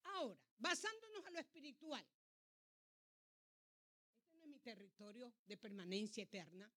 Ahora, 0.05 0.41
basándonos 0.59 1.25
a 1.27 1.31
lo 1.31 1.39
espiritual, 1.39 2.07
este 4.23 4.37
no 4.37 4.43
es 4.43 4.47
mi 4.47 4.59
territorio 4.59 5.33
de 5.47 5.57
permanencia 5.57 6.25
eterna. 6.25 6.71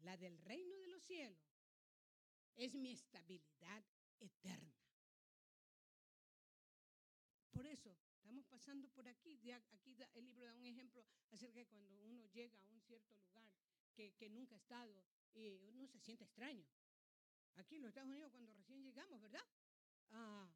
La 0.00 0.16
del 0.18 0.38
reino 0.40 0.76
de 0.76 0.88
los 0.88 1.02
cielos 1.02 1.40
es 2.56 2.74
mi 2.74 2.92
estabilidad 2.92 3.84
eterna. 4.20 4.74
Por 7.50 7.66
eso 7.66 7.96
pasando 8.64 8.88
por 8.88 9.06
aquí. 9.06 9.38
Aquí 9.72 9.94
el 10.14 10.24
libro 10.24 10.44
da 10.44 10.54
un 10.54 10.64
ejemplo 10.64 11.04
acerca 11.30 11.58
de 11.58 11.66
cuando 11.66 12.00
uno 12.00 12.24
llega 12.32 12.58
a 12.58 12.66
un 12.68 12.80
cierto 12.80 13.14
lugar 13.14 13.46
que, 13.94 14.12
que 14.14 14.30
nunca 14.30 14.54
ha 14.54 14.58
estado 14.58 15.04
y 15.34 15.50
uno 15.68 15.86
se 15.86 16.00
siente 16.00 16.24
extraño 16.24 16.64
aquí 17.56 17.76
en 17.76 17.82
los 17.82 17.90
Estados 17.90 18.08
Unidos 18.08 18.30
cuando 18.30 18.52
recién 18.54 18.82
llegamos, 18.82 19.20
¿verdad? 19.20 19.44
Ah, 20.12 20.48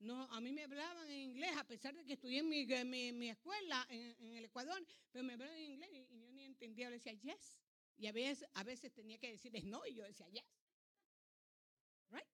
no, 0.00 0.24
a 0.24 0.40
mí 0.40 0.50
me 0.50 0.64
hablaban 0.64 1.08
en 1.08 1.20
inglés, 1.20 1.56
a 1.56 1.64
pesar 1.64 1.94
de 1.94 2.04
que 2.04 2.14
estudié 2.14 2.40
en 2.40 2.48
mi, 2.48 3.12
mi, 3.12 3.30
escuela 3.30 3.86
en, 3.88 4.36
el 4.36 4.44
Ecuador, 4.44 4.84
pero 5.12 5.24
me 5.24 5.34
hablaban 5.34 5.56
en 5.56 5.72
inglés 5.72 5.90
y, 5.92 6.18
yo 6.18 6.32
ni 6.32 6.44
entendía, 6.44 6.86
yo 6.86 6.90
decía 6.90 7.12
yes. 7.12 7.60
Y 7.96 8.08
a 8.08 8.12
veces, 8.12 8.48
a 8.54 8.64
veces 8.64 8.92
tenía 8.92 9.18
que 9.18 9.30
decirles 9.30 9.64
no 9.64 9.86
y 9.86 9.94
yo 9.94 10.02
decía 10.02 10.28
yes. 10.30 10.44
Right? 12.10 12.26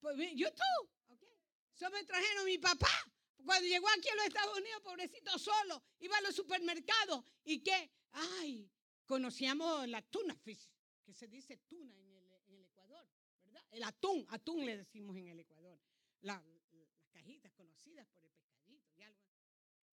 Pues 0.00 0.16
yo 0.34 0.50
tú, 0.54 0.90
ok. 1.08 1.22
Somos 1.74 2.00
extranjeros, 2.00 2.44
mi 2.46 2.56
papá. 2.56 2.88
Cuando 3.44 3.68
llegó 3.68 3.88
aquí 3.88 4.08
a 4.08 4.14
los 4.16 4.26
Estados 4.26 4.58
Unidos, 4.58 4.82
pobrecito 4.82 5.38
solo, 5.38 5.82
iba 6.00 6.16
a 6.16 6.20
los 6.22 6.34
supermercados 6.34 7.24
y 7.44 7.60
que, 7.60 7.90
ay, 8.12 8.70
conocíamos 9.06 9.88
la 9.88 10.02
tuna 10.02 10.34
fish, 10.34 10.68
que 11.04 11.14
se 11.14 11.28
dice 11.28 11.56
tuna 11.68 11.94
en 11.94 12.08
el 13.70 13.82
atún, 13.82 14.26
atún 14.30 14.64
le 14.64 14.76
decimos 14.76 15.16
en 15.16 15.28
el 15.28 15.40
Ecuador, 15.40 15.78
las 16.20 16.42
cajitas 17.10 17.52
conocidas 17.52 18.06
por 18.08 18.24
el 18.24 18.32
pescadito. 18.32 18.88
Y 18.96 19.02
algo. 19.02 19.20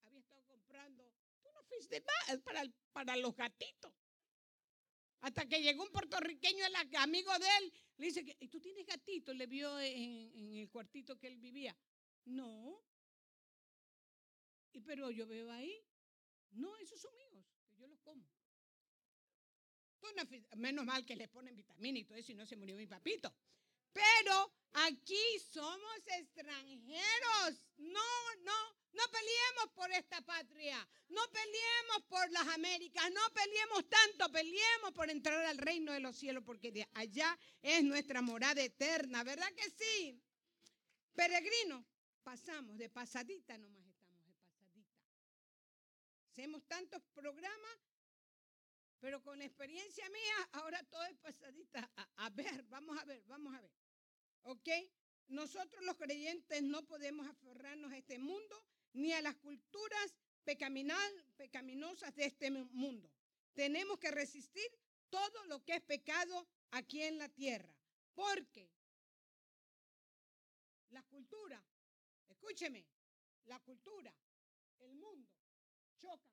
Había 0.06 0.20
estado 0.20 0.44
comprando, 0.46 1.12
tú 1.42 1.50
no 1.54 1.64
fuiste 1.64 2.02
más 2.02 2.40
para, 2.42 2.64
para 2.94 3.16
los 3.18 3.36
gatitos. 3.36 3.92
Hasta 5.22 5.46
que 5.48 5.62
llegó 5.62 5.84
un 5.84 5.92
puertorriqueño, 5.92 6.66
el 6.66 6.76
amigo 6.98 7.38
de 7.40 7.48
él, 7.60 7.74
le 7.98 8.06
dice, 8.06 8.38
¿y 8.40 8.48
tú 8.48 8.60
tienes 8.60 8.86
gatito? 8.86 9.34
Le 9.34 9.48
vio 9.48 9.80
en 9.80 10.56
el 10.56 10.70
cuartito 10.70 11.18
que 11.18 11.28
él 11.28 11.38
vivía. 11.38 11.76
No. 12.26 12.80
Y 14.76 14.82
pero 14.82 15.10
yo 15.10 15.26
veo 15.26 15.50
ahí, 15.52 15.74
no, 16.52 16.76
esos 16.78 17.00
son 17.00 17.16
míos, 17.16 17.46
que 17.66 17.78
yo 17.78 17.88
los 17.88 18.00
como. 18.02 18.28
Menos 20.58 20.86
mal 20.86 21.06
que 21.06 21.16
le 21.16 21.30
ponen 21.30 21.56
vitamina 21.56 21.98
y 21.98 22.04
todo 22.04 22.18
eso 22.18 22.34
y 22.34 22.36
no 22.36 22.46
se 22.46 22.58
murió 22.58 22.76
mi 22.76 22.86
papito. 22.86 23.34
Pero 23.94 24.54
aquí 24.74 25.40
somos 25.50 25.98
extranjeros. 26.20 27.64
No, 27.78 28.36
no, 28.44 28.76
no 28.92 29.04
peleemos 29.12 29.72
por 29.74 29.92
esta 29.94 30.22
patria. 30.22 30.78
No 31.08 31.22
peleemos 31.32 32.04
por 32.08 32.30
las 32.32 32.48
Américas. 32.50 33.10
No 33.12 33.22
peleemos 33.34 33.90
tanto. 33.90 34.32
Peleemos 34.32 34.92
por 34.94 35.10
entrar 35.10 35.44
al 35.46 35.58
reino 35.58 35.92
de 35.94 36.02
los 36.02 36.18
cielos 36.18 36.44
porque 36.46 36.72
de 36.72 36.88
allá 36.94 37.38
es 37.62 37.84
nuestra 37.84 38.22
morada 38.22 38.62
eterna. 38.62 39.24
¿Verdad 39.24 39.52
que 39.56 39.70
sí? 39.72 40.22
Peregrino, 41.16 41.86
pasamos 42.22 42.78
de 42.78 42.90
pasadita 42.90 43.58
nomás. 43.58 43.85
Hacemos 46.36 46.68
tantos 46.68 47.02
programas 47.14 47.80
pero 49.00 49.22
con 49.24 49.42
experiencia 49.42 50.10
mía, 50.10 50.36
ahora 50.52 50.84
todo 50.90 51.06
es 51.06 51.16
pasadita. 51.20 51.90
A, 52.18 52.30
ver, 52.32 52.64
vamos 52.64 52.98
a 53.00 53.06
ver, 53.06 53.24
vamos 53.26 53.56
a 53.56 53.62
ver. 53.62 53.72
¿Ok? 54.42 54.68
Nosotros 55.28 55.82
los 55.86 55.96
creyentes 55.96 56.62
no 56.62 56.86
podemos 56.86 57.26
aferrarnos 57.26 57.94
a 57.94 57.98
este 57.98 58.20
mundo 58.20 58.66
ni 58.92 59.14
a 59.14 59.22
las 59.22 59.36
culturas 59.38 60.14
pecaminosas 60.44 62.14
de 62.16 62.26
este 62.26 62.52
mundo. 62.52 63.10
Tenemos 63.54 63.98
que 63.98 64.12
resistir 64.12 64.68
todo 65.10 65.46
lo 65.46 65.64
que 65.64 65.76
es 65.76 65.82
pecado 65.84 66.46
aquí 66.72 67.02
en 67.02 67.18
la 67.18 67.30
tierra. 67.30 67.74
Porque 68.14 68.70
la 70.90 71.02
cultura, 71.04 71.64
escúcheme, 72.28 72.86
la 73.46 73.58
cultura, 73.62 74.14
el 74.80 74.96
mundo 74.96 75.35
chocan 76.06 76.26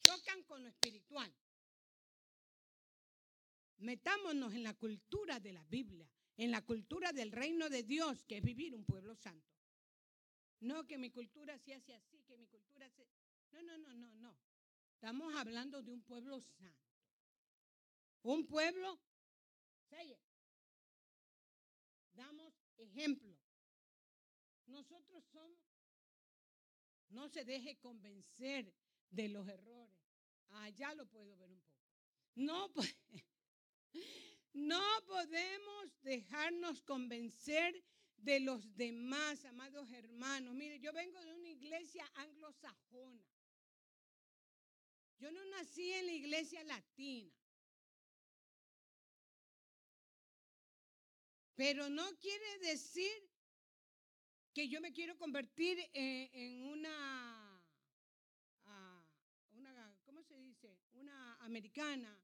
chocan 0.00 0.42
con 0.44 0.62
lo 0.62 0.68
espiritual. 0.68 1.32
Metámonos 3.78 4.52
en 4.52 4.62
la 4.62 4.74
cultura 4.74 5.40
de 5.40 5.52
la 5.52 5.64
Biblia, 5.64 6.10
en 6.36 6.50
la 6.50 6.62
cultura 6.62 7.12
del 7.12 7.32
reino 7.32 7.68
de 7.70 7.82
Dios, 7.82 8.24
que 8.24 8.38
es 8.38 8.42
vivir 8.42 8.74
un 8.74 8.84
pueblo 8.84 9.14
santo. 9.14 9.46
No 10.60 10.86
que 10.86 10.98
mi 10.98 11.10
cultura 11.10 11.58
se 11.58 11.74
hace 11.74 11.94
así, 11.94 12.22
que 12.24 12.36
mi 12.36 12.46
cultura 12.46 12.90
se... 12.90 13.06
No, 13.52 13.62
no, 13.62 13.78
no, 13.78 13.94
no, 13.94 14.12
no. 14.14 14.36
Estamos 14.94 15.34
hablando 15.34 15.82
de 15.82 15.92
un 15.92 16.02
pueblo 16.02 16.40
santo. 16.40 16.90
Un 18.22 18.46
pueblo, 18.46 19.00
damos 22.12 22.52
ejemplo. 22.76 23.34
Nosotros 24.66 25.09
no 27.10 27.28
se 27.28 27.44
deje 27.44 27.76
convencer 27.78 28.72
de 29.10 29.28
los 29.28 29.46
errores. 29.48 29.98
Allá 30.50 30.94
lo 30.94 31.06
puedo 31.06 31.36
ver 31.36 31.50
un 31.50 31.60
poco. 31.60 31.70
No, 32.34 32.70
no 34.52 34.82
podemos 35.06 36.02
dejarnos 36.02 36.82
convencer 36.82 37.84
de 38.16 38.40
los 38.40 38.74
demás, 38.76 39.44
amados 39.44 39.90
hermanos. 39.92 40.54
Mire, 40.54 40.78
yo 40.80 40.92
vengo 40.92 41.20
de 41.20 41.34
una 41.34 41.48
iglesia 41.48 42.10
anglosajona. 42.14 43.24
Yo 45.18 45.30
no 45.30 45.44
nací 45.46 45.92
en 45.92 46.06
la 46.06 46.12
iglesia 46.12 46.64
latina. 46.64 47.30
Pero 51.54 51.90
no 51.90 52.16
quiere 52.18 52.58
decir 52.60 53.29
que 54.52 54.68
yo 54.68 54.80
me 54.80 54.92
quiero 54.92 55.16
convertir 55.16 55.78
en 55.92 56.62
una 56.64 57.50
una 60.92 61.36
americana 61.44 62.22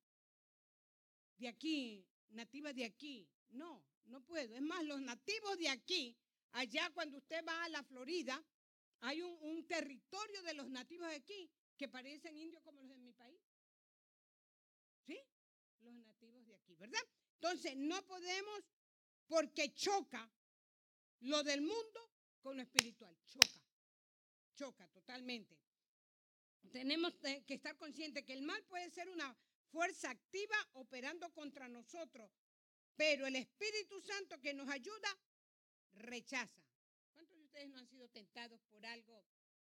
de 1.36 1.48
aquí, 1.48 2.06
nativa 2.30 2.72
de 2.72 2.84
aquí. 2.84 3.28
No, 3.50 3.84
no 4.06 4.22
puedo. 4.22 4.54
Es 4.54 4.62
más, 4.62 4.84
los 4.84 5.00
nativos 5.00 5.58
de 5.58 5.68
aquí, 5.68 6.16
allá 6.52 6.90
cuando 6.90 7.18
usted 7.18 7.44
va 7.46 7.64
a 7.64 7.68
la 7.68 7.82
Florida, 7.82 8.42
hay 9.00 9.22
un, 9.22 9.66
territorio 9.66 10.42
de 10.42 10.54
los 10.54 10.68
nativos 10.68 11.08
de 11.08 11.16
aquí 11.16 11.50
que 11.76 11.88
parecen 11.88 12.36
indios 12.36 12.62
como 12.62 12.82
los 12.82 12.96
de 12.96 13.02
mi 13.02 13.12
país. 13.12 13.40
¿Sí? 15.06 15.18
Los 15.80 15.94
nativos 15.94 16.46
de 16.46 16.54
aquí, 16.54 16.74
¿verdad? 16.76 17.02
Entonces, 17.34 17.76
no 17.76 18.04
podemos, 18.06 18.64
porque 19.26 19.74
choca 19.74 20.30
lo 21.20 21.42
del 21.42 21.60
mundo 21.60 22.10
con 22.46 22.56
lo 22.56 22.62
espiritual. 22.62 23.14
Choca. 23.26 23.60
Choca 24.54 24.86
totalmente 24.88 25.58
tenemos 26.70 27.14
que 27.46 27.54
estar 27.54 27.76
conscientes 27.76 28.24
que 28.24 28.32
el 28.32 28.42
mal 28.42 28.62
puede 28.64 28.90
ser 28.90 29.08
una 29.08 29.34
fuerza 29.70 30.10
activa 30.10 30.56
operando 30.74 31.32
contra 31.32 31.68
nosotros, 31.68 32.30
pero 32.96 33.26
el 33.26 33.36
Espíritu 33.36 34.00
Santo 34.00 34.40
que 34.40 34.54
nos 34.54 34.68
ayuda 34.68 35.08
rechaza. 35.94 36.62
¿Cuántos 37.12 37.38
de 37.38 37.44
ustedes 37.44 37.68
no 37.68 37.78
han 37.78 37.88
sido 37.88 38.08
tentados 38.08 38.60
por 38.70 38.84
algo? 38.84 39.24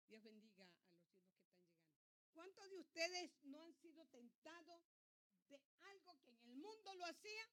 Dios 0.09 0.23
bendiga 0.23 0.65
a 0.65 0.67
los 0.67 0.77
hijos 0.81 0.99
que 0.99 1.07
están 1.07 1.23
llegando. 1.23 1.63
¿Cuántos 2.33 2.71
de 2.71 2.79
ustedes 2.79 3.31
no 3.45 3.63
han 3.63 3.75
sido 3.75 4.05
tentados 4.07 4.83
de 5.49 5.61
algo 5.91 6.19
que 6.25 6.31
en 6.31 6.41
el 6.41 6.57
mundo 6.57 6.95
lo 6.95 7.05
hacía 7.07 7.49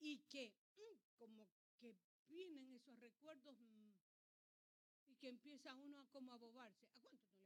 y 0.00 0.18
que 0.30 0.52
mm, 0.76 1.16
como 1.16 1.48
que 1.78 1.96
vienen 2.28 2.72
esos 2.72 2.98
recuerdos 2.98 3.58
que 5.20 5.28
empieza 5.28 5.74
uno 5.74 6.00
a 6.00 6.06
como 6.06 6.32
a? 6.32 6.86
¿A 6.86 6.88
cuántos 6.88 7.02
no 7.02 7.10
le 7.10 7.18
pasa? 7.18 7.40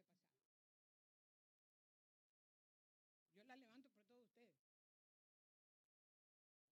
la 3.47 3.57
levanto 3.57 3.91
por 3.91 4.03
todos 4.05 4.27
ustedes. 4.27 4.55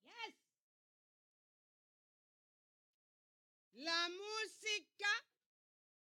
Yes. 0.04 0.36
La 3.74 4.08
música. 4.08 5.08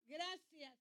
Gracias. 0.06 0.78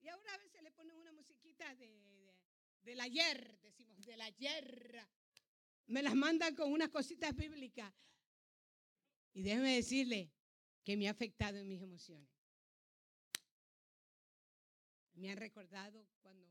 Y 0.00 0.08
ahora 0.08 0.34
a 0.34 0.38
veces 0.38 0.62
le 0.62 0.72
ponen 0.72 0.96
una 0.96 1.12
musiquita 1.12 1.74
de, 1.74 2.00
de, 2.00 2.34
del 2.82 3.00
ayer, 3.00 3.60
decimos, 3.60 4.04
del 4.06 4.20
ayer. 4.20 5.06
Me 5.86 6.02
las 6.02 6.14
mandan 6.14 6.54
con 6.54 6.72
unas 6.72 6.88
cositas 6.88 7.36
bíblicas. 7.36 7.92
Y 9.32 9.42
déjeme 9.42 9.76
decirle 9.76 10.32
que 10.82 10.96
me 10.96 11.08
ha 11.08 11.10
afectado 11.10 11.58
en 11.58 11.68
mis 11.68 11.82
emociones. 11.82 12.37
Me 15.18 15.30
han 15.32 15.36
recordado 15.36 16.06
cuando 16.22 16.46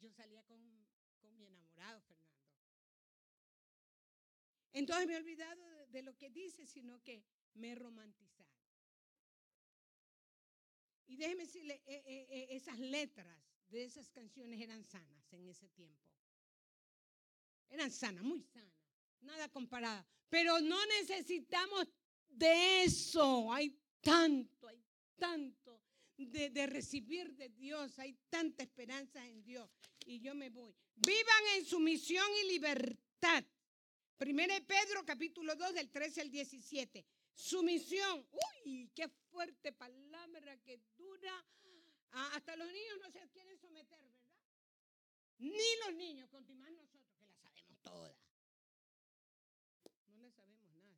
yo 0.00 0.10
salía 0.10 0.42
con, 0.44 0.60
mi 1.36 1.46
enamorado, 1.46 2.00
Fernando. 2.02 2.34
Entonces 4.72 5.06
me 5.06 5.14
he 5.14 5.16
olvidado 5.16 5.86
de, 5.86 6.02
lo 6.02 6.16
que 6.16 6.28
dice, 6.30 6.66
sino 6.66 7.00
que 7.04 7.24
me 7.54 7.70
he 7.70 7.74
romantizado. 7.76 8.52
Y 11.06 11.16
déjeme 11.16 11.44
decirle, 11.44 11.82
eh, 11.86 12.02
eh, 12.04 12.26
eh, 12.28 12.46
esas 12.50 12.78
letras 12.80 13.38
de 13.68 13.84
esas 13.84 14.10
canciones 14.10 14.60
eran 14.60 14.82
sanas 14.82 15.32
en 15.32 15.46
ese 15.46 15.68
tiempo. 15.68 16.08
Eran 17.68 17.92
sanas, 17.92 18.24
muy 18.24 18.42
sanas, 18.42 18.74
nada 19.20 19.48
comparada. 19.48 20.04
Pero 20.28 20.60
no 20.60 20.84
necesitamos 20.86 21.86
de 22.28 22.82
eso. 22.82 23.52
Hay 23.52 23.78
tanto, 24.00 24.68
hay 24.68 24.83
tanto 25.16 25.80
de, 26.16 26.66
recibir 26.66 27.34
de 27.34 27.48
Dios. 27.50 27.98
Hay 27.98 28.16
tanta 28.28 28.62
esperanza 28.62 29.24
en 29.26 29.42
Dios. 29.44 29.70
Y 30.06 30.20
yo 30.20 30.34
me 30.34 30.50
voy. 30.50 30.74
Vivan 30.96 31.44
en 31.56 31.64
su 31.64 31.80
misión 31.80 32.26
y 32.42 32.52
libertad. 32.52 33.44
Primero 34.16 34.54
Pedro 34.66 35.04
capítulo 35.04 35.54
2 35.56 35.74
del 35.74 35.90
13 35.90 36.20
al 36.22 36.30
17. 36.30 37.04
Sumisión. 37.34 38.26
Uy, 38.64 38.90
qué 38.94 39.08
fuerte 39.30 39.72
palabra 39.72 40.56
que 40.58 40.80
dura. 40.96 41.44
Ah, 42.12 42.30
hasta 42.34 42.54
los 42.54 42.70
niños 42.70 42.98
no 43.00 43.10
se 43.10 43.28
quieren 43.30 43.58
someter, 43.58 44.00
¿verdad? 44.00 44.24
Ni 45.38 45.76
los 45.84 45.94
niños, 45.96 46.28
continuamos 46.30 46.84
nosotros 46.84 47.16
que 47.18 47.26
la 47.26 47.34
sabemos 47.36 47.82
todas. 47.82 48.16
No 50.06 50.22
la 50.22 50.30
sabemos 50.30 50.72
nada. 50.74 50.96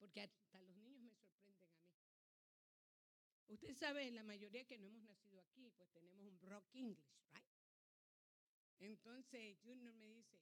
Porque 0.00 0.22
hasta 0.22 0.60
los 0.62 0.76
niños 0.76 1.00
me 1.04 1.14
sorprenden 1.14 1.70
a 1.70 1.84
mí. 3.46 3.53
Usted 3.64 3.78
sabe, 3.78 4.10
la 4.10 4.22
mayoría 4.22 4.62
que 4.66 4.76
no 4.76 4.86
hemos 4.88 5.02
nacido 5.04 5.40
aquí, 5.40 5.70
pues 5.78 5.90
tenemos 5.90 6.22
un 6.26 6.38
brock 6.38 6.66
English, 6.74 7.16
right? 7.32 7.42
Entonces 8.78 9.56
Junior 9.64 9.94
me 9.94 10.06
dice, 10.06 10.38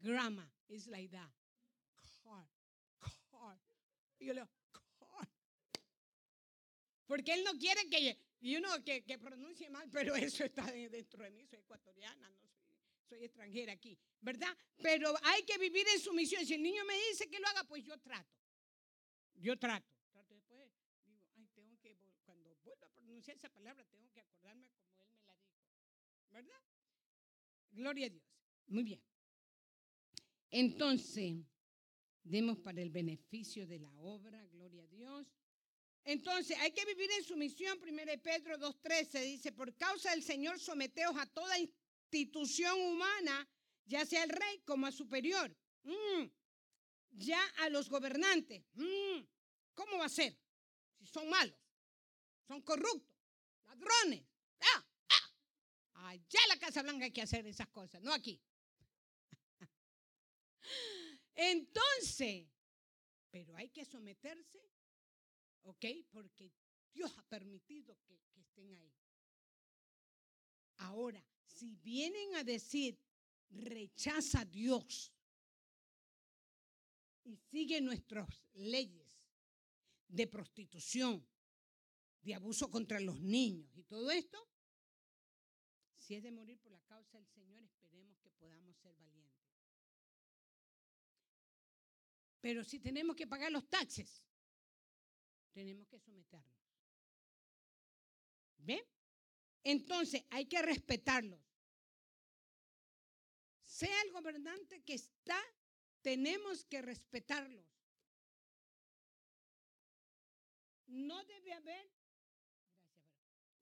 grandma 0.00 0.50
is 0.68 0.86
like 0.86 1.10
that. 1.10 1.30
Car, 2.24 2.48
car. 3.30 3.58
Y 4.18 4.24
yo 4.24 4.32
le 4.32 4.40
digo, 4.40 4.50
car. 4.98 5.28
Porque 7.04 7.34
él 7.34 7.44
no 7.44 7.52
quiere 7.58 7.90
que, 7.90 8.16
you 8.40 8.60
know, 8.60 8.82
que, 8.82 9.04
que 9.04 9.18
pronuncie 9.18 9.68
mal, 9.68 9.90
pero 9.90 10.16
eso 10.16 10.42
está 10.42 10.64
dentro 10.72 11.22
de 11.22 11.30
mí. 11.32 11.44
Soy 11.44 11.58
ecuatoriana, 11.58 12.30
no 12.30 12.48
soy, 12.48 12.78
soy 13.06 13.24
extranjera 13.24 13.74
aquí, 13.74 13.98
¿verdad? 14.22 14.56
Pero 14.78 15.14
hay 15.24 15.42
que 15.42 15.58
vivir 15.58 15.86
en 15.88 16.00
sumisión. 16.00 16.46
Si 16.46 16.54
el 16.54 16.62
niño 16.62 16.86
me 16.86 16.94
dice 17.08 17.28
que 17.28 17.38
lo 17.38 17.48
haga, 17.48 17.64
pues 17.64 17.84
yo 17.84 17.98
trato. 17.98 18.34
Yo 19.34 19.58
trato. 19.58 19.86
Trato 20.10 20.34
después, 20.34 20.70
digo, 21.04 21.26
ay, 21.36 21.46
tengo 21.54 21.78
que, 21.80 21.98
cuando 22.24 22.54
vuelva 22.62 22.86
a 22.86 22.90
esa 23.28 23.48
palabra, 23.50 23.84
tengo 23.84 24.10
que 24.12 24.20
acordarme 24.20 24.66
como 24.68 24.86
él 24.86 24.94
me 24.96 25.04
la 25.04 25.34
dijo. 25.34 25.36
¿Verdad? 26.30 26.62
Gloria 27.70 28.06
a 28.06 28.10
Dios. 28.10 28.24
Muy 28.66 28.82
bien. 28.84 29.02
Entonces, 30.50 31.36
demos 32.24 32.58
para 32.58 32.82
el 32.82 32.90
beneficio 32.90 33.66
de 33.66 33.78
la 33.78 33.90
obra, 33.98 34.44
gloria 34.46 34.82
a 34.82 34.86
Dios. 34.86 35.26
Entonces, 36.04 36.56
hay 36.58 36.72
que 36.72 36.84
vivir 36.84 37.10
en 37.12 37.24
sumisión. 37.24 37.78
Primero 37.78 38.12
Pedro 38.22 38.58
2.13 38.58 39.22
dice, 39.22 39.52
por 39.52 39.74
causa 39.76 40.10
del 40.10 40.22
Señor 40.22 40.58
someteos 40.58 41.16
a 41.16 41.26
toda 41.26 41.58
institución 41.58 42.80
humana, 42.80 43.48
ya 43.84 44.04
sea 44.06 44.24
el 44.24 44.30
rey 44.30 44.60
como 44.64 44.86
a 44.86 44.92
superior. 44.92 45.54
Mm. 45.82 46.24
Ya 47.12 47.42
a 47.58 47.68
los 47.68 47.88
gobernantes. 47.88 48.62
Mm. 48.74 49.24
¿Cómo 49.74 49.98
va 49.98 50.06
a 50.06 50.10
ser? 50.10 50.36
Si 50.98 51.06
son 51.06 51.28
malos, 51.28 51.56
son 52.46 52.60
corruptos, 52.60 53.09
ladrones. 53.80 54.26
Ah, 54.60 54.84
ah. 55.08 56.08
Allá 56.08 56.40
en 56.44 56.48
la 56.48 56.58
Casa 56.58 56.82
Blanca 56.82 57.04
hay 57.04 57.12
que 57.12 57.22
hacer 57.22 57.46
esas 57.46 57.68
cosas, 57.68 58.02
no 58.02 58.12
aquí. 58.12 58.40
Entonces, 61.34 62.46
pero 63.30 63.56
hay 63.56 63.68
que 63.70 63.84
someterse, 63.84 64.60
¿ok? 65.62 65.86
Porque 66.10 66.52
Dios 66.92 67.12
ha 67.16 67.22
permitido 67.22 67.96
que, 68.04 68.20
estén 68.40 68.74
ahí. 68.74 68.92
Ahora, 70.78 71.24
si 71.44 71.76
vienen 71.76 72.34
a 72.36 72.44
decir, 72.44 72.98
rechaza 73.50 74.40
a 74.40 74.44
Dios 74.44 75.12
y 77.24 77.36
sigue 77.36 77.80
nuestras 77.80 78.28
leyes 78.54 79.06
de 80.08 80.26
prostitución, 80.26 81.26
de 82.22 82.34
abuso 82.34 82.70
contra 82.70 83.00
los 83.00 83.20
niños 83.20 83.76
y 83.76 83.82
todo 83.84 84.10
esto, 84.10 84.38
si 85.96 86.14
es 86.14 86.22
de 86.22 86.32
morir 86.32 86.58
por 86.60 86.72
la 86.72 86.80
causa 86.82 87.18
del 87.18 87.28
Señor, 87.28 87.62
esperemos 87.62 88.18
que 88.18 88.30
podamos 88.30 88.76
ser 88.78 88.94
valientes. 88.96 89.40
Pero 92.40 92.64
si 92.64 92.80
tenemos 92.80 93.16
que 93.16 93.26
pagar 93.26 93.52
los 93.52 93.68
taxes, 93.68 94.24
tenemos 95.52 95.86
que 95.88 95.98
someternos. 95.98 96.58
¿Ven? 98.58 98.82
Entonces 99.62 100.24
hay 100.30 100.46
que 100.46 100.62
respetarlos. 100.62 101.40
Sea 103.62 104.02
el 104.02 104.12
gobernante 104.12 104.82
que 104.82 104.94
está, 104.94 105.40
tenemos 106.02 106.64
que 106.64 106.82
respetarlos. 106.82 107.66
No 110.86 111.24
debe 111.24 111.52
haber, 111.52 111.90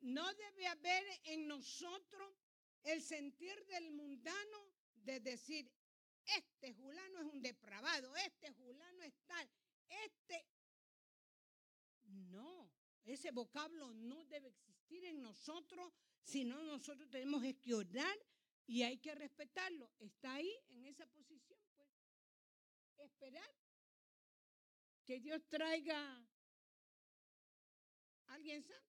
no 0.00 0.32
debe 0.34 0.66
haber 0.66 1.04
en 1.24 1.46
nosotros 1.46 2.34
el 2.82 3.02
sentir 3.02 3.64
del 3.66 3.90
mundano 3.92 4.72
de 4.94 5.20
decir, 5.20 5.70
este 6.24 6.74
Julano 6.74 7.20
es 7.20 7.26
un 7.26 7.42
depravado, 7.42 8.14
este 8.16 8.52
Julano 8.52 9.02
es 9.02 9.14
tal, 9.26 9.50
este... 9.88 10.46
No, 12.04 12.70
ese 13.04 13.30
vocablo 13.32 13.92
no 13.94 14.24
debe 14.26 14.48
existir 14.48 15.04
en 15.04 15.22
nosotros, 15.22 15.92
sino 16.22 16.60
nosotros 16.62 17.08
tenemos 17.10 17.42
que 17.60 17.74
orar 17.74 18.18
y 18.66 18.82
hay 18.82 18.98
que 18.98 19.14
respetarlo. 19.14 19.90
Está 19.98 20.34
ahí 20.34 20.52
en 20.68 20.84
esa 20.84 21.06
posición, 21.06 21.60
pues. 21.76 21.88
Esperar 22.98 23.50
que 25.04 25.20
Dios 25.20 25.42
traiga 25.48 25.98
a 28.26 28.34
alguien 28.34 28.62
santo, 28.62 28.87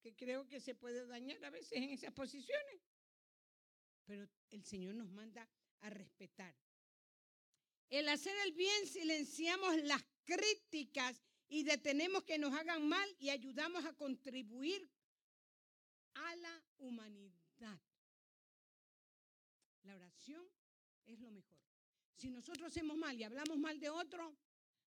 que 0.00 0.14
creo 0.14 0.46
que 0.46 0.60
se 0.60 0.74
puede 0.74 1.06
dañar 1.06 1.44
a 1.44 1.50
veces 1.50 1.72
en 1.72 1.90
esas 1.90 2.12
posiciones. 2.12 2.80
Pero 4.06 4.28
el 4.50 4.64
Señor 4.64 4.94
nos 4.94 5.10
manda 5.10 5.48
a 5.80 5.90
respetar. 5.90 6.54
El 7.90 8.08
hacer 8.08 8.36
el 8.44 8.52
bien 8.52 8.86
silenciamos 8.86 9.76
las 9.84 10.04
críticas 10.24 11.22
y 11.48 11.62
detenemos 11.62 12.24
que 12.24 12.38
nos 12.38 12.52
hagan 12.54 12.86
mal 12.86 13.16
y 13.18 13.30
ayudamos 13.30 13.84
a 13.84 13.94
contribuir 13.94 14.90
a 16.14 16.36
la 16.36 16.64
humanidad. 16.78 17.80
La 19.84 19.96
oración 19.96 20.46
es 21.06 21.18
lo 21.20 21.30
mejor. 21.30 21.58
Si 22.14 22.30
nosotros 22.30 22.66
hacemos 22.66 22.96
mal 22.96 23.18
y 23.18 23.24
hablamos 23.24 23.58
mal 23.58 23.78
de 23.80 23.88
otro, 23.88 24.36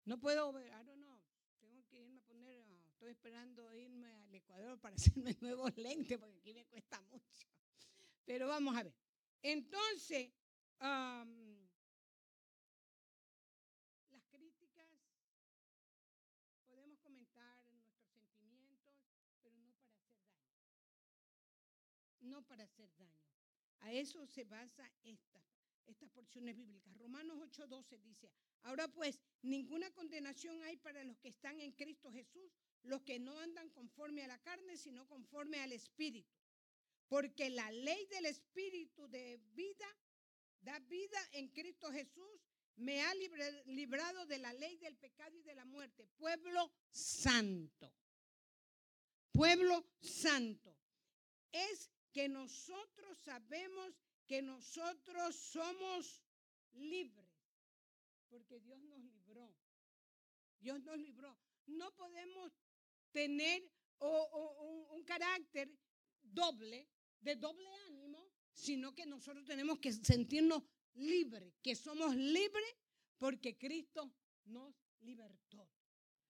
no 0.05 0.19
puedo 0.19 0.49
I 0.59 0.83
don't 0.83 0.97
know, 0.97 1.21
tengo 1.59 1.85
que 1.87 2.01
irme 2.01 2.17
a 2.17 2.21
poner, 2.23 2.65
ah, 2.71 2.87
estoy 2.89 3.11
esperando 3.11 3.73
irme 3.73 4.18
al 4.29 4.35
Ecuador 4.35 4.79
para 4.79 4.95
hacerme 4.95 5.35
nuevos 5.41 5.75
lentes 5.77 6.17
porque 6.17 6.37
aquí 6.37 6.53
me 6.53 6.65
cuesta 6.65 7.01
mucho. 7.01 7.47
Pero 8.25 8.47
vamos 8.47 8.75
a 8.77 8.83
ver. 8.83 8.93
Entonces, 9.41 10.31
no 22.21 22.43
para 22.43 22.63
hacer 22.63 22.89
daño. 22.97 23.27
A 23.79 23.91
eso 23.91 24.25
se 24.27 24.43
basa 24.43 24.91
esta, 25.03 25.41
estas 25.87 26.09
porciones 26.11 26.55
bíblicas. 26.55 26.95
Romanos 26.97 27.39
8:12 27.39 27.99
dice, 28.01 28.29
ahora 28.61 28.87
pues, 28.87 29.19
ninguna 29.41 29.89
condenación 29.91 30.61
hay 30.63 30.77
para 30.77 31.03
los 31.03 31.17
que 31.17 31.29
están 31.29 31.59
en 31.59 31.71
Cristo 31.71 32.11
Jesús, 32.11 32.51
los 32.83 33.01
que 33.01 33.19
no 33.19 33.37
andan 33.39 33.69
conforme 33.69 34.23
a 34.23 34.27
la 34.27 34.39
carne, 34.39 34.77
sino 34.77 35.07
conforme 35.07 35.59
al 35.59 35.71
Espíritu. 35.71 36.35
Porque 37.07 37.49
la 37.49 37.69
ley 37.71 38.05
del 38.07 38.25
Espíritu 38.27 39.07
de 39.07 39.37
vida 39.53 39.87
da 40.61 40.79
vida 40.79 41.17
en 41.31 41.47
Cristo 41.49 41.91
Jesús, 41.91 42.41
me 42.75 43.01
ha 43.01 43.13
librado 43.13 44.25
de 44.25 44.39
la 44.39 44.53
ley 44.53 44.77
del 44.77 44.95
pecado 44.97 45.37
y 45.37 45.43
de 45.43 45.53
la 45.53 45.65
muerte. 45.65 46.07
Pueblo 46.17 46.71
santo. 46.91 47.93
Pueblo 49.31 49.85
santo. 50.01 50.75
Es 51.51 51.89
que 52.13 52.29
nosotros 52.29 53.17
sabemos 53.19 53.95
que 54.27 54.41
nosotros 54.41 55.35
somos 55.35 56.23
libres, 56.73 57.27
porque 58.29 58.59
Dios 58.59 58.79
nos 58.83 58.99
libró. 58.99 59.53
Dios 60.59 60.81
nos 60.83 60.97
libró. 60.99 61.37
No 61.65 61.93
podemos 61.95 62.53
tener 63.11 63.63
un, 63.99 65.03
carácter 65.05 65.69
doble, 66.21 66.87
de 67.19 67.35
doble 67.35 67.67
ánimo, 67.87 68.29
sino 68.53 68.93
que 68.93 69.05
nosotros 69.05 69.45
tenemos 69.45 69.79
que 69.79 69.91
sentirnos 69.91 70.63
libres, 70.93 71.53
que 71.63 71.75
somos 71.75 72.15
libres 72.15 72.75
porque 73.17 73.57
Cristo 73.57 74.13
nos 74.45 74.75
libertó. 74.99 75.67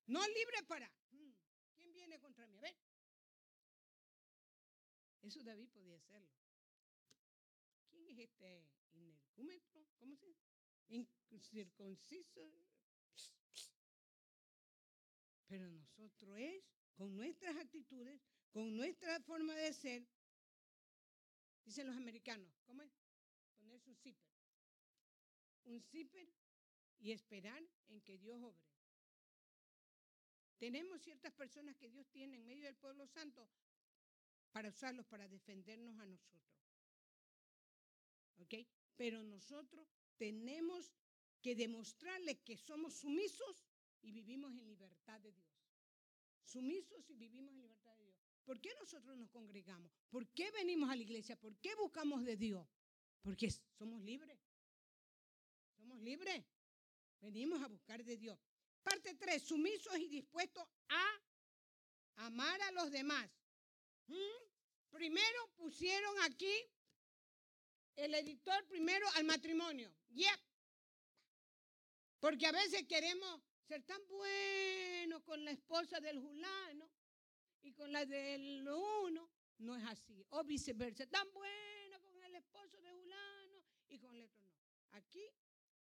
No 0.07 0.25
libre 0.27 0.63
para, 0.67 0.91
hmm, 1.11 1.31
¿quién 1.75 1.91
viene 1.93 2.19
contra 2.19 2.47
mí? 2.47 2.57
A 2.57 2.61
ver, 2.61 2.75
eso 5.21 5.43
David 5.43 5.69
podía 5.69 5.97
hacerlo. 5.97 6.31
¿Quién 7.89 8.07
es 8.07 8.19
este 8.19 8.65
inercúmetro? 8.93 9.85
¿Cómo 9.97 10.15
se 10.15 10.27
dice? 10.27 10.47
Incircunciso. 11.29 12.51
Pero 15.49 15.67
nosotros 15.67 16.37
es 16.37 16.63
con 16.93 17.15
nuestras 17.17 17.57
actitudes, 17.57 18.21
con 18.51 18.77
nuestra 18.77 19.19
forma 19.21 19.55
de 19.55 19.73
ser, 19.73 20.07
dicen 21.65 21.87
los 21.87 21.97
americanos, 21.97 22.53
¿cómo 22.65 22.83
es? 22.83 22.91
Ponerse 23.57 23.89
un 23.89 23.95
zipper. 23.97 24.29
Un 25.65 25.81
zipper 25.81 26.29
y 26.99 27.11
esperar 27.11 27.63
en 27.87 28.01
que 28.01 28.19
Dios 28.19 28.39
obre. 28.43 28.63
Tenemos 30.59 31.01
ciertas 31.01 31.33
personas 31.33 31.75
que 31.77 31.89
Dios 31.89 32.07
tiene 32.09 32.35
en 32.35 32.45
medio 32.45 32.65
del 32.65 32.75
pueblo 32.75 33.07
santo 33.07 33.49
para 34.51 34.69
usarlos 34.69 35.07
para 35.07 35.27
defendernos 35.27 35.97
a 35.97 36.05
nosotros. 36.05 36.53
¿Ok? 38.37 38.53
Pero 38.95 39.23
nosotros 39.23 39.87
tenemos 40.17 40.93
que 41.41 41.55
demostrarles 41.55 42.39
que 42.41 42.57
somos 42.57 42.93
sumisos 42.93 43.65
y 44.01 44.11
vivimos 44.11 44.51
en 44.51 44.67
libertad 44.67 45.19
de 45.21 45.31
Dios. 45.31 45.49
Sumisos 46.43 47.09
y 47.09 47.15
vivimos 47.15 47.53
en 47.53 47.61
libertad 47.61 47.95
de 47.95 48.05
Dios. 48.05 48.19
¿Por 48.43 48.59
qué 48.59 48.69
nosotros 48.79 49.15
nos 49.17 49.29
congregamos? 49.29 49.91
¿Por 50.09 50.27
qué 50.29 50.49
venimos 50.51 50.89
a 50.89 50.95
la 50.95 51.03
iglesia? 51.03 51.35
¿Por 51.35 51.55
qué 51.57 51.75
buscamos 51.75 52.23
de 52.23 52.35
Dios? 52.35 52.67
Porque 53.21 53.49
somos 53.77 54.01
libres. 54.01 54.39
¿Somos 55.77 55.99
libres? 55.99 56.43
Venimos 57.21 57.61
a 57.61 57.67
buscar 57.67 58.03
de 58.03 58.17
Dios. 58.17 58.39
Parte 58.81 59.13
3, 59.13 59.43
sumisos 59.43 59.95
y 59.97 60.07
dispuestos 60.07 60.67
a 60.87 62.25
amar 62.25 62.61
a 62.61 62.71
los 62.71 62.89
demás. 62.91 63.29
¿Mm? 64.07 64.49
Primero 64.89 65.47
pusieron 65.55 66.19
aquí 66.23 66.55
el 67.95 68.15
editor 68.15 68.65
primero 68.67 69.05
al 69.15 69.25
matrimonio. 69.25 69.93
Yep. 70.09 70.39
Porque 72.19 72.47
a 72.47 72.51
veces 72.51 72.85
queremos 72.87 73.41
ser 73.69 73.83
tan 73.83 74.01
buenos 74.07 75.21
con 75.21 75.45
la 75.45 75.51
esposa 75.51 75.99
del 75.99 76.19
julano 76.19 76.89
y 77.61 77.71
con 77.73 77.91
la 77.91 78.03
del 78.03 78.67
uno. 78.67 79.29
No 79.59 79.75
es 79.75 79.83
así. 79.85 80.25
O 80.29 80.43
viceversa. 80.43 81.05
Tan 81.05 81.31
bueno 81.33 82.01
con 82.01 82.23
el 82.23 82.33
esposo 82.33 82.81
de 82.81 82.89
julano 82.89 83.63
y 83.89 83.99
con 83.99 84.15
el 84.15 84.23
otro 84.23 84.43
no. 84.43 84.97
Aquí 84.97 85.23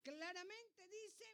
claramente 0.02 0.86
dice, 0.88 1.24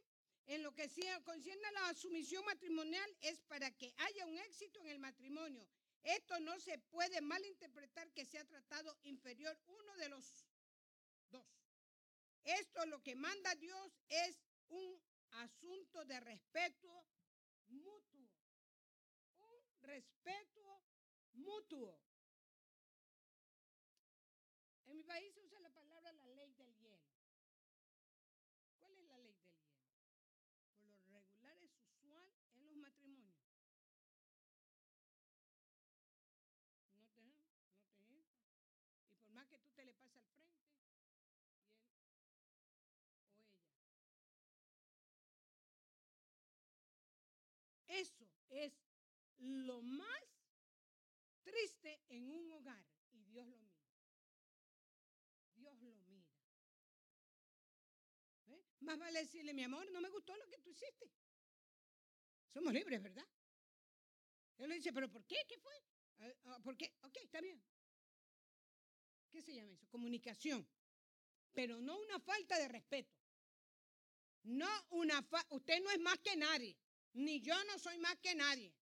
en 0.47 0.63
lo 0.63 0.73
que 0.73 0.89
concierne 1.25 1.67
a 1.67 1.73
la 1.73 1.95
sumisión 1.95 2.45
matrimonial 2.45 3.17
es 3.21 3.43
para 3.43 3.73
que 3.73 3.93
haya 3.97 4.25
un 4.27 4.39
éxito 4.39 4.81
en 4.83 4.89
el 4.91 5.01
matrimonio. 5.01 5.67
Esto 6.05 6.39
no 6.39 6.61
se 6.61 6.79
puede 6.79 7.21
malinterpretar 7.21 8.13
que 8.13 8.27
sea 8.27 8.45
tratado 8.45 8.97
inferior 9.03 9.59
uno 9.67 9.97
de 9.97 10.09
los 10.09 10.47
dos. 11.31 11.49
Esto 12.45 12.87
lo 12.87 13.03
que 13.03 13.17
manda 13.17 13.57
Dios 13.57 13.99
es 14.09 14.45
un 14.69 15.03
asunto 15.35 16.05
de 16.05 16.21
respeto 16.21 17.07
mutuo. 17.69 18.31
Un 19.39 19.63
respeto 19.83 20.83
mutuo. 21.33 22.01
En 24.87 24.97
mi 24.97 25.03
país 25.03 25.35
se 25.35 25.41
usa 25.43 25.61
la 25.61 25.71
palabra 25.71 26.13
la 26.13 26.27
ley 26.29 26.53
del 26.55 26.75
hielo. 26.77 27.11
¿Cuál 28.79 28.97
es 28.97 29.05
la 29.05 29.19
ley 29.19 29.33
del 29.33 29.51
hielo? 29.55 29.83
Por 30.77 30.87
lo 30.87 31.21
regular 31.21 31.59
es 31.59 31.77
usual 31.79 32.31
en 32.55 32.67
los 32.69 32.77
matrimonios. 32.77 33.35
No 36.97 37.09
te, 37.09 37.23
no 37.23 37.35
te 37.35 37.49
Y 39.09 39.15
por 39.17 39.33
más 39.33 39.49
que 39.49 39.59
tú 39.59 39.71
te 39.73 39.85
le 39.85 39.95
pases 39.95 40.23
al 40.29 40.37
frente, 40.37 40.65
Eso 47.95 48.29
es 48.51 48.73
lo 49.45 49.83
más 49.83 50.23
triste 51.43 52.01
en 52.09 52.31
un 52.31 52.51
hogar 52.53 52.85
y 53.13 53.25
Dios 53.25 53.47
lo 53.47 53.59
mira. 53.59 53.85
Dios 55.55 55.81
lo 55.83 55.95
mira. 55.95 56.29
Más 58.81 58.99
vale 58.99 59.21
decirle, 59.21 59.55
mi 59.55 59.63
amor, 59.63 59.91
no 59.93 60.01
me 60.01 60.11
gustó 60.11 60.37
lo 60.37 60.47
que 60.47 60.59
tú 60.59 60.71
hiciste. 60.71 61.11
Somos 62.53 62.73
libres, 62.73 63.03
¿verdad? 63.03 63.27
Él 64.59 64.69
le 64.69 64.77
dice, 64.77 64.93
pero 64.93 65.11
¿por 65.11 65.25
qué? 65.25 65.37
¿Qué 65.49 65.59
fue? 65.59 65.75
Ah, 66.19 66.33
ah, 66.45 66.61
¿Por 66.63 66.77
qué? 66.77 66.93
Ok, 67.03 67.17
está 67.23 67.41
bien. 67.41 67.63
¿Qué 69.31 69.43
se 69.43 69.55
llama 69.55 69.73
eso? 69.73 69.89
Comunicación. 69.89 70.69
Pero 71.53 71.81
no 71.81 71.99
una 71.99 72.21
falta 72.21 72.59
de 72.59 72.69
respeto. 72.69 73.15
No 74.43 74.69
una 74.91 75.23
fa 75.23 75.45
usted 75.51 75.83
no 75.83 75.91
es 75.91 76.01
más 76.01 76.19
que 76.19 76.37
nadie 76.37 76.77
ni 77.15 77.41
yo 77.41 77.55
no 77.65 77.79
soy 77.79 77.99
más 77.99 78.17
que 78.19 78.35
nadie. 78.35 78.75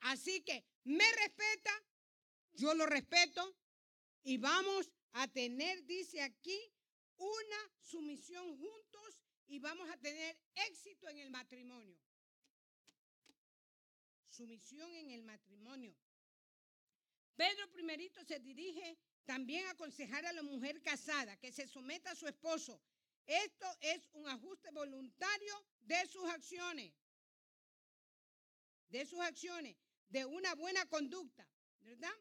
Así 0.00 0.40
que 0.42 0.64
me 0.84 1.04
respeta, 1.12 1.70
yo 2.52 2.74
lo 2.74 2.86
respeto. 2.86 3.54
Y 4.22 4.36
vamos 4.36 4.90
a 5.12 5.28
tener, 5.28 5.84
dice 5.84 6.20
aquí, 6.22 6.58
una 7.16 7.72
sumisión 7.80 8.56
juntos 8.58 9.18
y 9.46 9.58
vamos 9.58 9.88
a 9.90 9.96
tener 9.96 10.36
éxito 10.54 11.08
en 11.08 11.18
el 11.18 11.30
matrimonio. 11.30 11.98
Sumisión 14.28 14.94
en 14.94 15.10
el 15.10 15.22
matrimonio. 15.22 15.96
Pedro 17.36 17.70
primerito 17.70 18.24
se 18.24 18.38
dirige 18.40 18.98
también 19.24 19.66
a 19.66 19.70
aconsejar 19.70 20.26
a 20.26 20.32
la 20.32 20.42
mujer 20.42 20.82
casada 20.82 21.36
que 21.36 21.52
se 21.52 21.66
someta 21.66 22.10
a 22.10 22.16
su 22.16 22.26
esposo. 22.26 22.80
Esto 23.26 23.66
es 23.80 24.08
un 24.12 24.28
ajuste 24.28 24.70
voluntario 24.70 25.64
de 25.80 26.06
sus 26.06 26.24
acciones, 26.30 26.92
de 28.88 29.04
sus 29.06 29.20
acciones, 29.20 29.76
de 30.08 30.24
una 30.24 30.54
buena 30.54 30.86
conducta, 30.86 31.48
¿verdad? 31.80 32.14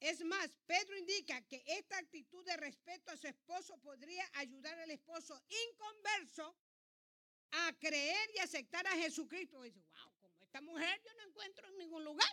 Es 0.00 0.24
más, 0.24 0.56
Pedro 0.66 0.96
indica 0.96 1.42
que 1.42 1.62
esta 1.66 1.98
actitud 1.98 2.44
de 2.46 2.56
respeto 2.56 3.10
a 3.10 3.16
su 3.16 3.26
esposo 3.26 3.76
podría 3.78 4.24
ayudar 4.34 4.78
al 4.78 4.90
esposo 4.90 5.38
inconverso 5.68 6.56
a 7.50 7.72
creer 7.78 8.30
y 8.34 8.38
aceptar 8.38 8.86
a 8.86 8.96
Jesucristo. 8.96 9.60
dice, 9.62 9.80
wow, 9.80 10.14
como 10.20 10.42
esta 10.42 10.62
mujer 10.62 11.02
yo 11.04 11.14
no 11.14 11.28
encuentro 11.28 11.68
en 11.68 11.78
ningún 11.78 12.04
lugar. 12.04 12.32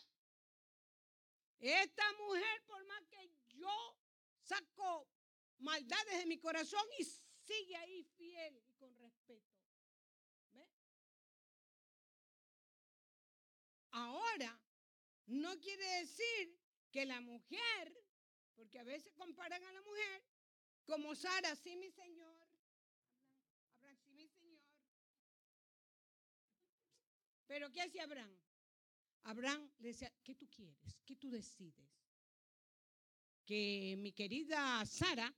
Esta 1.60 2.14
mujer, 2.14 2.64
por 2.66 2.86
más 2.86 3.06
que 3.08 3.32
yo 3.50 3.98
saco 4.44 5.10
maldades 5.58 6.20
de 6.20 6.26
mi 6.26 6.38
corazón 6.38 6.86
y 7.00 7.04
sigue 7.04 7.76
ahí 7.76 8.04
fiel 8.16 8.64
y 8.66 8.72
con 8.74 8.96
respeto. 8.98 9.58
¿Ve? 10.54 10.70
Ahora, 13.92 14.58
no 15.28 15.60
quiere 15.60 15.86
decir 16.00 16.60
que 16.92 17.06
la 17.06 17.22
mujer, 17.22 18.06
porque 18.56 18.80
a 18.80 18.84
veces 18.84 19.14
comparan 19.14 19.64
a 19.64 19.72
la 19.72 19.82
mujer, 19.82 20.24
como 20.86 21.16
Sara, 21.16 21.56
sí 21.56 21.76
mi 21.76 21.92
Señor, 21.92 22.42
Abraham, 22.42 23.98
sí 24.04 24.12
mi 24.14 24.28
Señor. 24.28 24.64
Pero 27.46 27.72
¿qué 27.72 27.82
hacía 27.82 28.04
Abraham? 28.04 28.38
Abraham 29.24 29.70
le 29.80 29.90
decía, 29.90 30.12
¿qué 30.24 30.36
tú 30.36 30.50
quieres? 30.50 31.02
¿Qué 31.06 31.16
tú 31.16 31.30
decides? 31.30 31.90
Que 33.46 33.96
mi 33.98 34.14
querida 34.14 34.86
Sara 34.86 35.34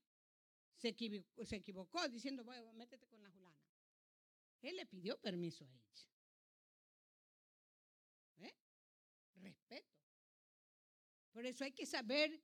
se 0.75 0.89
equivocó, 0.89 2.07
diciendo, 2.07 2.43
bueno, 2.43 2.71
métete 2.73 3.07
con 3.07 3.21
la 3.21 3.29
Julana. 3.31 3.59
Él 4.61 4.75
le 4.75 4.85
pidió 4.85 5.17
permiso 5.19 5.65
a 5.65 5.67
ella. 5.67 6.07
Por 11.31 11.45
eso 11.45 11.63
hay 11.63 11.71
que 11.71 11.85
saber 11.85 12.41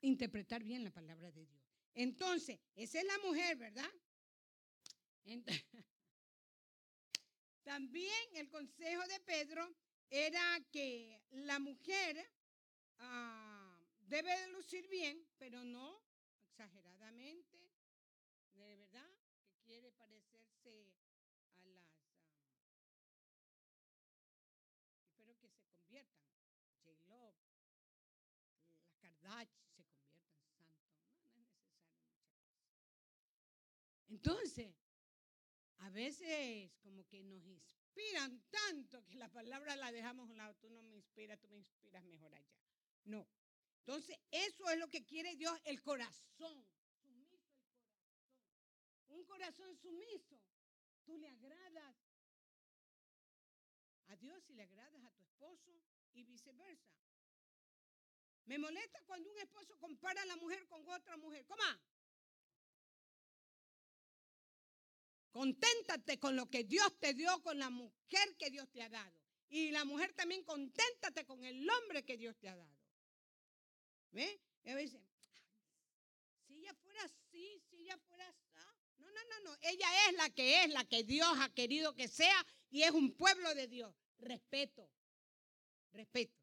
interpretar 0.00 0.62
bien 0.62 0.84
la 0.84 0.90
palabra 0.90 1.30
de 1.30 1.46
Dios. 1.46 1.62
Entonces, 1.94 2.60
esa 2.74 2.98
es 3.00 3.04
la 3.04 3.18
mujer, 3.18 3.56
¿verdad? 3.56 3.90
también 7.64 8.24
el 8.34 8.48
consejo 8.48 9.06
de 9.08 9.20
Pedro 9.20 9.76
era 10.08 10.58
que 10.70 11.22
la 11.30 11.58
mujer 11.58 12.30
ah, 12.98 13.78
debe 14.00 14.48
lucir 14.48 14.88
bien, 14.88 15.28
pero 15.36 15.62
no 15.64 16.02
exageradamente, 16.40 17.58
de 18.54 18.76
verdad, 18.76 19.10
que 19.46 19.58
quiere 19.66 19.92
parecerse 19.92 20.94
a 21.52 21.64
las... 21.66 21.86
espero 25.04 25.36
que 25.38 25.48
se 25.48 25.62
conviertan. 25.66 26.24
J-Love, 26.82 27.36
las 28.80 28.94
Kardashian 28.96 29.68
se 29.76 29.84
conviertan 29.84 30.40
en 30.56 30.72
santos. 30.72 31.04
No, 31.36 31.44
no 31.44 31.44
es 31.44 31.52
necesario 31.52 32.08
muchas 32.24 33.04
veces. 34.08 34.17
Entonces, 34.28 34.74
a 35.78 35.88
veces 35.88 36.70
como 36.82 37.06
que 37.06 37.22
nos 37.24 37.46
inspiran 37.46 38.42
tanto 38.50 39.02
que 39.06 39.14
la 39.14 39.30
palabra 39.30 39.74
la 39.76 39.90
dejamos 39.90 40.28
a 40.28 40.32
un 40.32 40.36
lado. 40.36 40.54
Tú 40.56 40.68
no 40.68 40.82
me 40.82 40.94
inspiras, 40.94 41.40
tú 41.40 41.48
me 41.48 41.56
inspiras 41.56 42.04
mejor 42.04 42.34
allá. 42.34 42.54
No, 43.04 43.26
entonces, 43.78 44.18
eso 44.30 44.68
es 44.68 44.78
lo 44.78 44.88
que 44.88 45.06
quiere 45.06 45.34
Dios, 45.36 45.58
el 45.64 45.80
corazón. 45.80 46.66
Sumiso 47.00 47.36
el 47.36 47.42
corazón. 47.42 47.80
Un 49.08 49.24
corazón 49.24 49.74
sumiso. 49.78 50.38
Tú 51.06 51.16
le 51.16 51.28
agradas 51.30 51.96
a 54.08 54.16
Dios 54.16 54.44
y 54.50 54.52
le 54.52 54.64
agradas 54.64 55.02
a 55.04 55.10
tu 55.12 55.22
esposo 55.22 55.72
y 56.12 56.22
viceversa. 56.24 56.92
Me 58.44 58.58
molesta 58.58 59.00
cuando 59.06 59.30
un 59.30 59.38
esposo 59.38 59.78
compara 59.78 60.20
a 60.20 60.26
la 60.26 60.36
mujer 60.36 60.66
con 60.66 60.86
otra 60.86 61.16
mujer. 61.16 61.46
¿Cómo? 61.46 61.62
Conténtate 65.38 66.18
con 66.18 66.34
lo 66.34 66.50
que 66.50 66.64
Dios 66.64 66.98
te 66.98 67.14
dio, 67.14 67.40
con 67.44 67.60
la 67.60 67.70
mujer 67.70 68.34
que 68.40 68.50
Dios 68.50 68.68
te 68.72 68.82
ha 68.82 68.88
dado. 68.88 69.16
Y 69.48 69.70
la 69.70 69.84
mujer 69.84 70.12
también 70.12 70.42
conténtate 70.42 71.24
con 71.24 71.44
el 71.44 71.64
hombre 71.70 72.04
que 72.04 72.16
Dios 72.16 72.36
te 72.38 72.48
ha 72.48 72.56
dado. 72.56 72.76
¿Ve? 74.10 74.40
Y 74.64 74.70
a 74.70 74.74
veces, 74.74 75.00
si 76.44 76.58
ella 76.58 76.74
fuera 76.82 77.04
así, 77.04 77.62
si 77.70 77.76
ella 77.82 77.96
fuera 78.08 78.28
así. 78.28 78.48
No, 78.96 79.06
no, 79.06 79.20
no, 79.30 79.40
no. 79.44 79.56
Ella 79.60 79.86
es 80.08 80.16
la 80.16 80.28
que 80.30 80.64
es, 80.64 80.70
la 80.70 80.84
que 80.84 81.04
Dios 81.04 81.30
ha 81.38 81.48
querido 81.50 81.94
que 81.94 82.08
sea 82.08 82.44
y 82.68 82.82
es 82.82 82.90
un 82.90 83.12
pueblo 83.14 83.54
de 83.54 83.68
Dios. 83.68 83.94
Respeto. 84.18 84.90
Respeto. 85.92 86.36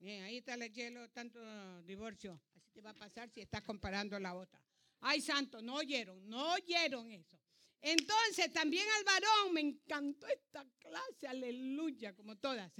ahí 0.00 0.38
está 0.38 0.54
el 0.54 0.72
hielo, 0.72 1.06
tanto 1.10 1.82
divorcio. 1.82 2.40
Así 2.54 2.70
te 2.72 2.80
va 2.80 2.92
a 2.92 2.94
pasar 2.94 3.28
si 3.28 3.42
estás 3.42 3.60
comparando 3.60 4.16
a 4.16 4.20
la 4.20 4.34
otra. 4.34 4.58
Ay, 5.00 5.20
santo, 5.20 5.60
no 5.60 5.74
oyeron, 5.74 6.26
no 6.26 6.54
oyeron 6.54 7.10
eso. 7.10 7.43
Entonces, 7.86 8.50
también 8.50 8.86
al 8.96 9.04
varón, 9.04 9.52
me 9.52 9.60
encantó 9.60 10.26
esta 10.28 10.64
clase, 10.78 11.26
aleluya, 11.28 12.14
como 12.14 12.34
todas. 12.38 12.72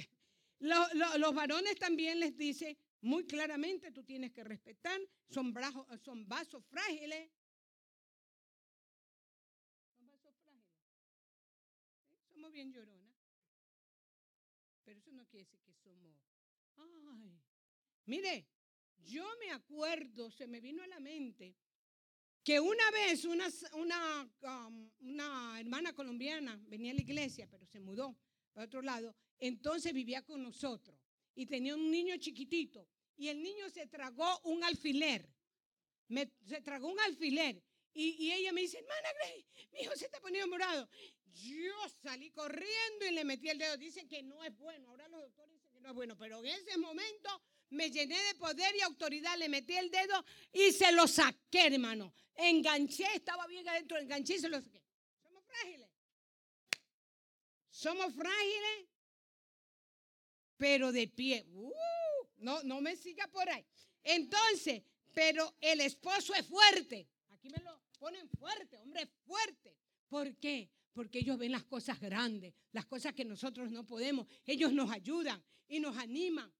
Los, 0.60 1.34
varones 1.34 1.76
también 1.78 2.18
les 2.20 2.34
dice 2.38 2.78
muy 3.02 3.26
claramente, 3.26 3.92
tú 3.92 4.02
tienes 4.02 4.32
que 4.32 4.42
respetar, 4.42 4.98
son, 5.28 5.54
son 6.02 6.26
vasos 6.26 6.64
frágiles. 6.64 7.30
Son 9.98 10.10
frágiles. 10.22 10.64
Somos 12.32 12.50
bien 12.50 12.72
lloronas. 12.72 13.14
Pero 14.84 15.00
eso 15.00 15.12
no 15.12 15.26
quiere 15.26 15.44
decir 15.44 15.60
que 15.60 15.74
somos... 15.74 16.16
Ay, 16.76 17.42
mire, 18.06 18.48
yo 19.04 19.26
me 19.38 19.50
acuerdo, 19.50 20.30
se 20.30 20.46
me 20.46 20.62
vino 20.62 20.82
a 20.82 20.86
la 20.86 21.00
mente 21.00 21.54
que 22.44 22.60
una 22.60 22.90
vez 22.90 23.24
una, 23.24 23.48
um, 24.42 24.90
una 25.00 25.58
hermana 25.58 25.94
colombiana 25.94 26.60
venía 26.66 26.92
a 26.92 26.94
la 26.94 27.00
iglesia, 27.00 27.48
pero 27.50 27.66
se 27.66 27.80
mudó 27.80 28.16
para 28.52 28.66
otro 28.66 28.82
lado, 28.82 29.16
entonces 29.38 29.92
vivía 29.92 30.22
con 30.22 30.42
nosotros 30.42 30.96
y 31.34 31.46
tenía 31.46 31.74
un 31.74 31.90
niño 31.90 32.16
chiquitito 32.18 32.86
y 33.16 33.28
el 33.28 33.42
niño 33.42 33.68
se 33.70 33.86
tragó 33.86 34.40
un 34.44 34.62
alfiler, 34.62 35.28
se 36.44 36.60
tragó 36.60 36.88
un 36.88 37.00
alfiler 37.00 37.62
y, 37.94 38.32
ella 38.32 38.52
me 38.52 38.62
dice, 38.62 38.78
hermana 38.78 39.08
Grace, 39.14 39.46
mi 39.72 39.80
hijo 39.80 39.96
se 39.96 40.06
está 40.06 40.20
poniendo 40.20 40.48
morado. 40.48 40.88
Yo 41.32 41.88
salí 42.02 42.30
corriendo 42.30 43.06
y 43.08 43.12
le 43.12 43.24
metí 43.24 43.48
el 43.48 43.58
dedo. 43.58 43.76
Dice 43.76 44.06
que 44.08 44.20
no 44.22 44.42
es 44.42 44.56
bueno. 44.56 44.88
Ahora 44.88 45.06
los 45.08 45.20
doctores 45.22 45.52
dicen 45.52 45.70
que 45.70 45.80
no 45.80 45.90
es 45.90 45.94
bueno. 45.94 46.16
Pero 46.18 46.40
en 46.40 46.46
ese 46.46 46.76
momento 46.76 47.40
me 47.70 47.90
llené 47.90 48.16
de 48.16 48.34
poder 48.36 48.74
y 48.76 48.80
autoridad, 48.82 49.36
le 49.38 49.48
metí 49.48 49.74
el 49.74 49.90
dedo 49.90 50.24
y 50.52 50.72
se 50.72 50.92
lo 50.92 51.06
saqué, 51.06 51.66
hermano. 51.66 52.12
Enganché, 52.34 53.06
estaba 53.14 53.46
bien 53.46 53.68
adentro, 53.68 53.98
enganché 53.98 54.34
y 54.34 54.38
se 54.38 54.48
lo 54.48 54.60
saqué. 54.60 54.82
Somos 55.22 55.44
frágiles. 55.44 55.90
Somos 57.70 58.14
frágiles, 58.14 58.88
pero 60.56 60.92
de 60.92 61.08
pie. 61.08 61.44
Uh, 61.52 61.72
no, 62.36 62.62
no 62.62 62.80
me 62.80 62.96
siga 62.96 63.26
por 63.28 63.48
ahí. 63.48 63.66
Entonces, 64.02 64.82
pero 65.12 65.54
el 65.60 65.80
esposo 65.80 66.34
es 66.34 66.46
fuerte. 66.46 67.08
Aquí 67.30 67.48
me 67.48 67.62
lo 67.62 67.80
ponen 67.98 68.28
fuerte, 68.30 68.78
hombre, 68.78 69.06
fuerte. 69.26 69.76
¿Por 70.08 70.36
qué? 70.36 70.70
Porque 70.92 71.20
ellos 71.20 71.38
ven 71.38 71.52
las 71.52 71.64
cosas 71.64 72.00
grandes, 72.00 72.54
las 72.72 72.86
cosas 72.86 73.14
que 73.14 73.24
nosotros 73.24 73.70
no 73.70 73.84
podemos. 73.84 74.26
Ellos 74.46 74.72
nos 74.72 74.90
ayudan 74.90 75.42
y 75.66 75.80
nos 75.80 75.96
animan 75.96 76.52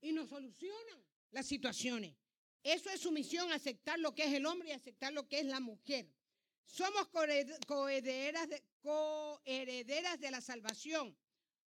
y 0.00 0.12
nos 0.12 0.28
solucionan 0.28 1.04
las 1.30 1.46
situaciones. 1.46 2.16
Eso 2.62 2.90
es 2.90 3.00
su 3.00 3.10
misión, 3.10 3.50
aceptar 3.52 3.98
lo 3.98 4.14
que 4.14 4.24
es 4.24 4.34
el 4.34 4.46
hombre 4.46 4.68
y 4.68 4.72
aceptar 4.72 5.12
lo 5.12 5.26
que 5.28 5.40
es 5.40 5.46
la 5.46 5.60
mujer. 5.60 6.06
Somos 6.64 7.08
coherederas 7.66 8.48
de, 8.48 8.62
coherederas 8.82 10.20
de 10.20 10.30
la 10.30 10.40
salvación. 10.40 11.16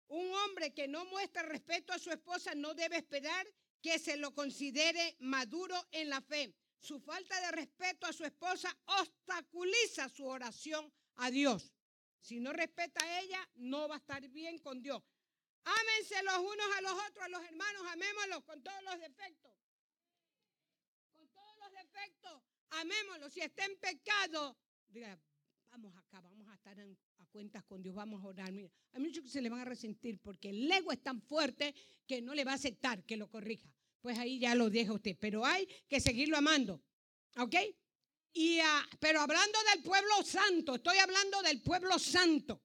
Un 0.08 0.34
hombre 0.34 0.74
que 0.74 0.88
no 0.88 1.04
muestra 1.06 1.42
respeto 1.42 1.92
a 1.92 1.98
su 1.98 2.10
esposa 2.10 2.54
no 2.54 2.74
debe 2.74 2.96
esperar 2.96 3.46
que 3.80 3.98
se 3.98 4.16
lo 4.16 4.34
considere 4.34 5.16
maduro 5.20 5.76
en 5.92 6.10
la 6.10 6.20
fe. 6.20 6.54
Su 6.80 6.98
falta 6.98 7.40
de 7.40 7.52
respeto 7.52 8.06
a 8.06 8.12
su 8.12 8.24
esposa 8.24 8.76
obstaculiza 9.00 10.08
su 10.08 10.26
oración 10.26 10.92
a 11.16 11.30
Dios. 11.30 11.72
Si 12.20 12.40
no 12.40 12.52
respeta 12.52 13.02
a 13.04 13.20
ella, 13.20 13.48
no 13.54 13.88
va 13.88 13.94
a 13.94 13.98
estar 13.98 14.26
bien 14.28 14.58
con 14.58 14.82
Dios. 14.82 15.02
Ámense 15.64 16.22
los 16.22 16.38
unos 16.38 16.66
a 16.76 16.80
los 16.80 16.92
otros, 16.92 17.24
a 17.24 17.28
los 17.28 17.44
hermanos, 17.44 17.82
amémoslos 17.88 18.44
con 18.44 18.62
todos 18.62 18.82
los 18.84 19.00
defectos. 19.00 19.52
Con 21.12 21.28
todos 21.28 21.56
los 21.58 21.72
defectos, 21.72 22.42
amémoslos. 22.70 23.32
Si 23.32 23.40
está 23.40 23.64
en 23.64 23.78
pecado, 23.78 24.56
diga, 24.88 25.18
vamos 25.70 25.96
acá, 25.96 26.20
vamos 26.20 26.48
a 26.48 26.54
estar 26.54 26.78
a 26.80 27.26
cuentas 27.26 27.64
con 27.64 27.82
Dios, 27.82 27.94
vamos 27.94 28.22
a 28.22 28.26
orar. 28.26 28.52
Mira, 28.52 28.70
hay 28.92 29.00
muchos 29.00 29.22
que 29.22 29.30
se 29.30 29.40
le 29.40 29.48
van 29.48 29.60
a 29.60 29.64
resentir 29.64 30.18
porque 30.20 30.50
el 30.50 30.70
ego 30.70 30.92
es 30.92 31.02
tan 31.02 31.20
fuerte 31.22 31.74
que 32.06 32.20
no 32.20 32.34
le 32.34 32.44
va 32.44 32.52
a 32.52 32.56
aceptar 32.56 33.04
que 33.04 33.16
lo 33.16 33.28
corrija. 33.28 33.68
Pues 34.00 34.18
ahí 34.18 34.38
ya 34.38 34.54
lo 34.54 34.70
deja 34.70 34.92
usted, 34.92 35.16
pero 35.20 35.44
hay 35.44 35.66
que 35.88 36.00
seguirlo 36.00 36.36
amando. 36.36 36.82
¿Ok? 37.36 37.54
Y, 38.32 38.58
ah, 38.60 38.88
pero 38.98 39.20
hablando 39.20 39.58
del 39.72 39.82
pueblo 39.82 40.22
santo, 40.24 40.76
estoy 40.76 40.98
hablando 40.98 41.42
del 41.42 41.60
pueblo 41.62 41.98
santo. 41.98 42.62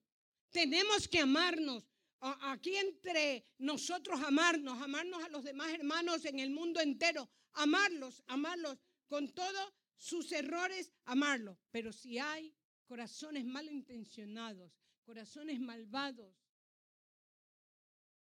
Tenemos 0.50 1.08
que 1.08 1.20
amarnos 1.20 1.84
aquí 2.20 2.76
entre 2.76 3.46
nosotros 3.58 4.20
amarnos, 4.20 4.80
amarnos 4.80 5.22
a 5.22 5.28
los 5.28 5.44
demás 5.44 5.72
hermanos 5.72 6.24
en 6.24 6.38
el 6.38 6.50
mundo 6.50 6.80
entero, 6.80 7.28
amarlos, 7.52 8.22
amarlos 8.26 8.78
con 9.06 9.32
todos 9.32 9.74
sus 9.96 10.32
errores, 10.32 10.92
amarlos. 11.04 11.58
Pero 11.70 11.92
si 11.92 12.18
hay 12.18 12.54
corazones 12.86 13.44
malintencionados, 13.44 14.72
corazones 15.04 15.60
malvados, 15.60 16.34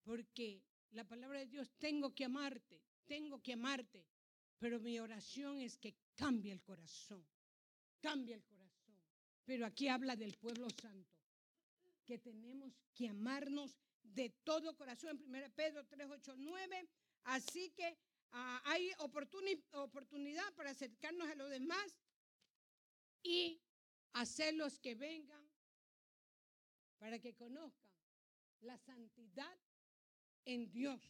porque 0.03 0.63
la 0.91 1.05
palabra 1.05 1.41
de 1.41 1.47
Dios, 1.47 1.73
tengo 1.79 2.15
que 2.15 2.25
amarte, 2.25 2.83
tengo 3.07 3.43
que 3.43 3.53
amarte, 3.53 4.07
pero 4.59 4.81
mi 4.81 4.99
oración 4.99 5.61
es 5.61 5.77
que 5.77 5.97
cambie 6.15 6.53
el 6.53 6.63
corazón, 6.63 7.27
cambie 8.01 8.35
el 8.35 8.45
corazón. 8.45 8.97
Pero 9.45 9.67
aquí 9.67 9.89
habla 9.89 10.17
del 10.17 10.37
pueblo 10.37 10.69
santo 10.71 11.16
que 12.07 12.19
tenemos 12.19 12.73
que 12.95 13.09
amarnos 13.09 13.77
de 14.03 14.31
todo 14.45 14.77
corazón. 14.77 15.19
En 15.19 15.35
1 15.35 15.51
Pedro 15.55 15.85
3, 15.85 16.09
8, 16.11 16.35
9. 16.39 16.89
Así 17.25 17.71
que 17.73 17.99
ah, 18.33 18.63
hay 18.65 18.91
oportunidad 18.99 20.55
para 20.55 20.71
acercarnos 20.71 21.29
a 21.29 21.35
los 21.35 21.51
demás 21.51 21.99
y 23.23 23.61
hacerlos 24.13 24.79
que 24.79 24.95
vengan 24.95 25.45
para 26.99 27.19
que 27.19 27.35
conozcan 27.35 27.93
la 28.61 28.79
santidad 28.79 29.59
en 30.45 30.71
Dios. 30.71 31.01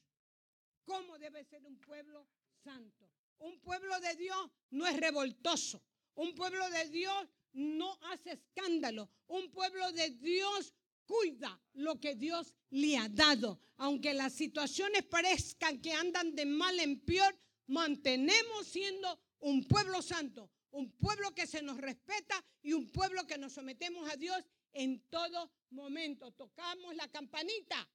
¿Cómo 0.84 1.18
debe 1.18 1.44
ser 1.44 1.64
un 1.64 1.78
pueblo 1.80 2.26
santo? 2.64 3.10
Un 3.38 3.60
pueblo 3.60 4.00
de 4.00 4.16
Dios 4.16 4.50
no 4.70 4.86
es 4.86 4.96
revoltoso. 4.96 5.82
Un 6.14 6.34
pueblo 6.34 6.68
de 6.70 6.88
Dios 6.88 7.28
no 7.52 7.98
hace 8.04 8.32
escándalo. 8.32 9.10
Un 9.26 9.50
pueblo 9.50 9.92
de 9.92 10.10
Dios 10.10 10.74
cuida 11.06 11.60
lo 11.74 12.00
que 12.00 12.14
Dios 12.14 12.54
le 12.70 12.96
ha 12.96 13.08
dado. 13.08 13.60
Aunque 13.78 14.14
las 14.14 14.32
situaciones 14.32 15.04
parezcan 15.04 15.80
que 15.80 15.92
andan 15.92 16.34
de 16.34 16.46
mal 16.46 16.78
en 16.80 17.00
peor, 17.00 17.34
mantenemos 17.66 18.66
siendo 18.66 19.18
un 19.40 19.66
pueblo 19.66 20.02
santo, 20.02 20.50
un 20.70 20.90
pueblo 20.92 21.34
que 21.34 21.46
se 21.46 21.62
nos 21.62 21.76
respeta 21.78 22.44
y 22.62 22.72
un 22.72 22.90
pueblo 22.90 23.26
que 23.26 23.38
nos 23.38 23.52
sometemos 23.52 24.10
a 24.10 24.16
Dios 24.16 24.42
en 24.72 25.00
todo 25.08 25.50
momento. 25.70 26.30
Tocamos 26.32 26.94
la 26.96 27.08
campanita 27.08 27.88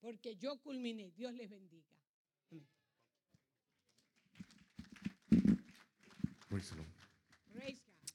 porque 0.00 0.36
yo 0.36 0.58
culminé. 0.62 1.10
Dios 1.12 1.34
les 1.34 1.50
bendiga. 1.50 1.86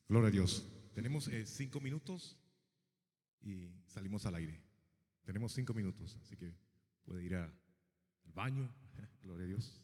Gloria 0.07 0.27
a 0.29 0.31
Dios. 0.31 0.65
Tenemos 0.93 1.27
eh, 1.27 1.45
cinco 1.45 1.79
minutos 1.79 2.37
y 3.41 3.69
salimos 3.91 4.25
al 4.25 4.35
aire. 4.35 4.61
Tenemos 5.23 5.53
cinco 5.53 5.73
minutos, 5.73 6.17
así 6.17 6.35
que 6.35 6.55
puede 7.03 7.23
ir 7.23 7.35
al 7.35 7.53
baño. 8.25 8.73
Gloria 9.21 9.45
a 9.45 9.47
Dios. 9.47 9.81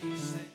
Say 0.00 0.47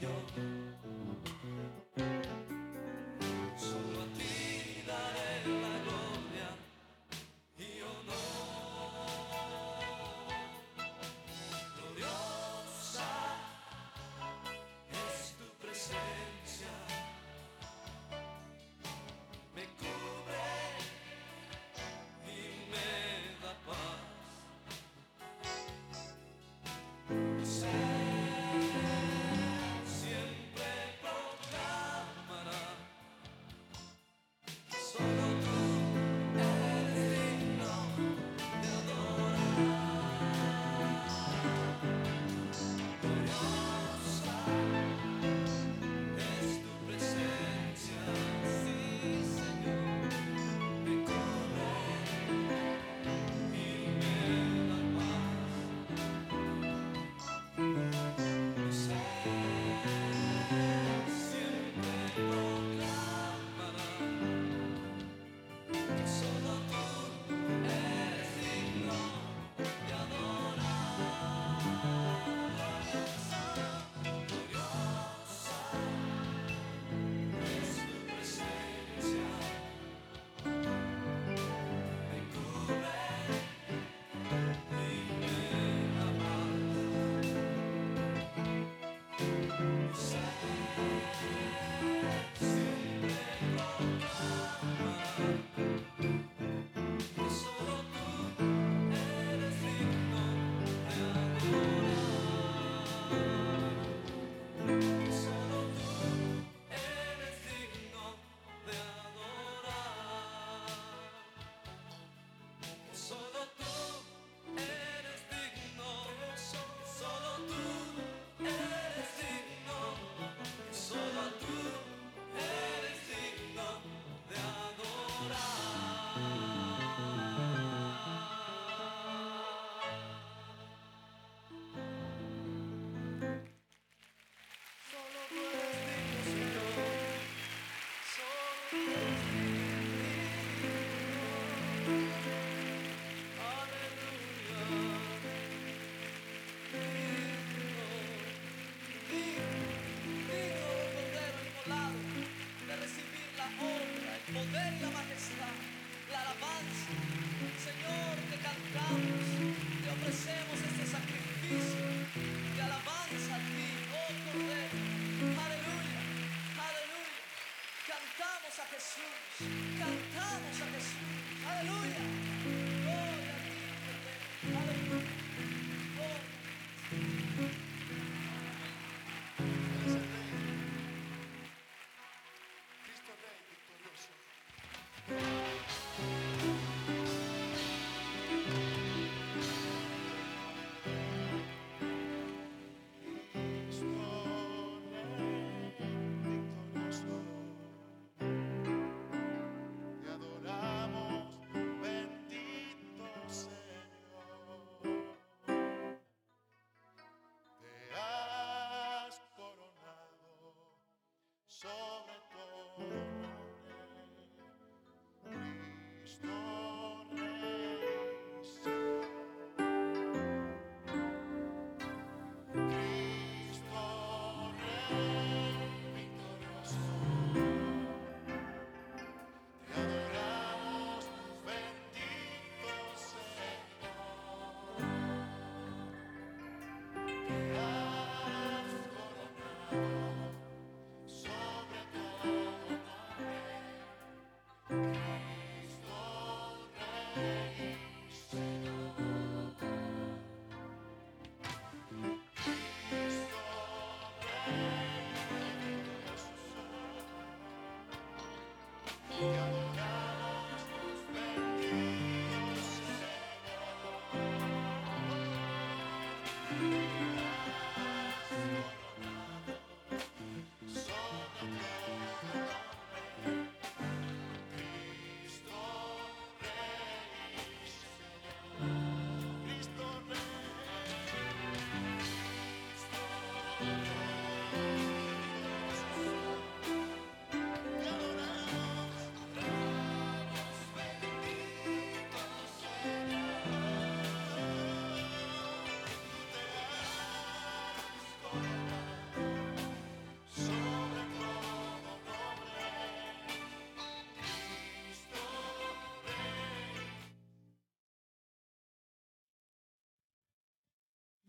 sobre 211.64 211.78
todo 211.78 212.23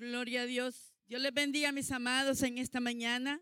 Gloria 0.04 0.42
a 0.42 0.46
Dios. 0.46 0.92
Dios 1.08 1.22
les 1.22 1.32
bendiga, 1.32 1.72
mis 1.72 1.90
amados, 1.90 2.42
en 2.42 2.58
esta 2.58 2.78
mañana. 2.78 3.40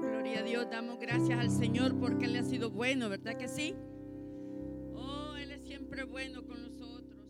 Gloria 0.00 0.40
a 0.40 0.42
Dios. 0.42 0.66
Damos 0.68 0.98
gracias 0.98 1.38
al 1.38 1.50
Señor 1.50 1.96
porque 2.00 2.24
Él 2.24 2.34
ha 2.34 2.42
sido 2.42 2.70
bueno, 2.70 3.08
¿verdad 3.08 3.36
que 3.36 3.46
sí? 3.46 3.72
Oh, 4.92 5.36
Él 5.36 5.52
es 5.52 5.62
siempre 5.62 6.02
bueno 6.02 6.44
con 6.44 6.60
nosotros. 6.62 7.28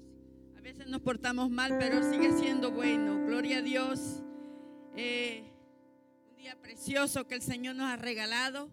A 0.57 0.63
veces 0.63 0.87
nos 0.87 1.03
portamos 1.03 1.51
mal, 1.51 1.77
pero 1.79 2.11
sigue 2.11 2.33
siendo 2.39 2.73
bueno. 2.73 3.23
Gloria 3.27 3.59
a 3.59 3.63
Dios. 3.63 4.23
Eh, 4.97 5.53
un 6.31 6.37
día 6.37 6.59
precioso 6.59 7.27
que 7.27 7.35
el 7.35 7.43
Señor 7.43 7.77
nos 7.77 7.91
ha 7.91 7.97
regalado. 7.97 8.71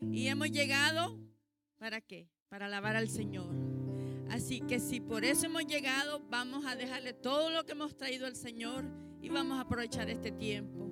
Y 0.00 0.28
hemos 0.28 0.48
llegado, 0.52 1.18
¿para 1.78 2.00
qué? 2.00 2.28
Para 2.48 2.66
alabar 2.66 2.94
al 2.94 3.08
Señor. 3.08 3.65
Así 4.30 4.60
que 4.60 4.80
si 4.80 5.00
por 5.00 5.24
eso 5.24 5.46
hemos 5.46 5.66
llegado, 5.66 6.20
vamos 6.28 6.66
a 6.66 6.74
dejarle 6.74 7.12
todo 7.12 7.50
lo 7.50 7.64
que 7.64 7.72
hemos 7.72 7.96
traído 7.96 8.26
al 8.26 8.36
Señor 8.36 8.84
y 9.22 9.28
vamos 9.28 9.58
a 9.58 9.62
aprovechar 9.62 10.10
este 10.10 10.32
tiempo. 10.32 10.90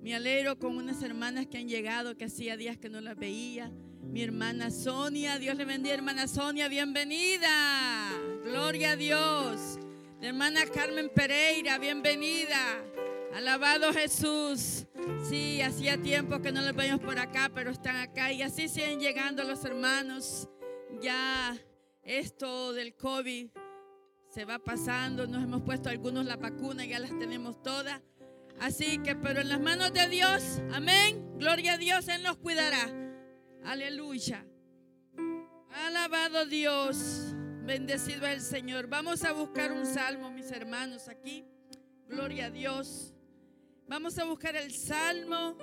Me 0.00 0.14
alegro 0.14 0.58
con 0.58 0.76
unas 0.76 1.02
hermanas 1.02 1.46
que 1.46 1.58
han 1.58 1.68
llegado, 1.68 2.16
que 2.16 2.24
hacía 2.24 2.56
días 2.56 2.78
que 2.78 2.88
no 2.88 3.00
las 3.00 3.16
veía. 3.16 3.70
Mi 4.02 4.22
hermana 4.22 4.70
Sonia, 4.70 5.38
Dios 5.38 5.56
le 5.56 5.66
bendiga, 5.66 5.94
hermana 5.94 6.26
Sonia, 6.26 6.68
bienvenida. 6.68 8.10
Gloria 8.44 8.92
a 8.92 8.96
Dios. 8.96 9.78
La 10.20 10.28
hermana 10.28 10.64
Carmen 10.66 11.10
Pereira, 11.14 11.78
bienvenida. 11.78 12.82
Alabado 13.34 13.92
Jesús. 13.92 14.86
Sí, 15.28 15.60
hacía 15.60 16.00
tiempo 16.00 16.40
que 16.40 16.50
no 16.50 16.62
los 16.62 16.74
veíamos 16.74 17.04
por 17.04 17.18
acá, 17.18 17.50
pero 17.54 17.70
están 17.70 17.96
acá 17.96 18.32
y 18.32 18.42
así 18.42 18.68
siguen 18.68 19.00
llegando 19.00 19.44
los 19.44 19.64
hermanos. 19.64 20.48
Ya 21.00 21.56
esto 22.02 22.72
del 22.72 22.94
COVID 22.94 23.50
se 24.30 24.44
va 24.44 24.58
pasando, 24.58 25.26
nos 25.26 25.42
hemos 25.42 25.62
puesto 25.62 25.88
algunos 25.88 26.24
la 26.24 26.36
vacuna, 26.36 26.84
ya 26.84 26.98
las 26.98 27.16
tenemos 27.18 27.62
todas. 27.62 28.00
Así 28.60 28.98
que, 28.98 29.16
pero 29.16 29.40
en 29.40 29.48
las 29.48 29.60
manos 29.60 29.92
de 29.92 30.08
Dios, 30.08 30.60
amén, 30.72 31.38
gloria 31.38 31.74
a 31.74 31.78
Dios, 31.78 32.08
Él 32.08 32.22
nos 32.22 32.36
cuidará. 32.36 32.88
Aleluya. 33.64 34.46
Alabado 35.70 36.46
Dios, 36.46 37.34
bendecido 37.64 38.26
el 38.26 38.40
Señor. 38.40 38.86
Vamos 38.86 39.24
a 39.24 39.32
buscar 39.32 39.72
un 39.72 39.86
salmo, 39.86 40.30
mis 40.30 40.50
hermanos, 40.50 41.08
aquí. 41.08 41.44
Gloria 42.08 42.46
a 42.46 42.50
Dios. 42.50 43.14
Vamos 43.86 44.18
a 44.18 44.24
buscar 44.24 44.56
el 44.56 44.72
Salmo 44.72 45.56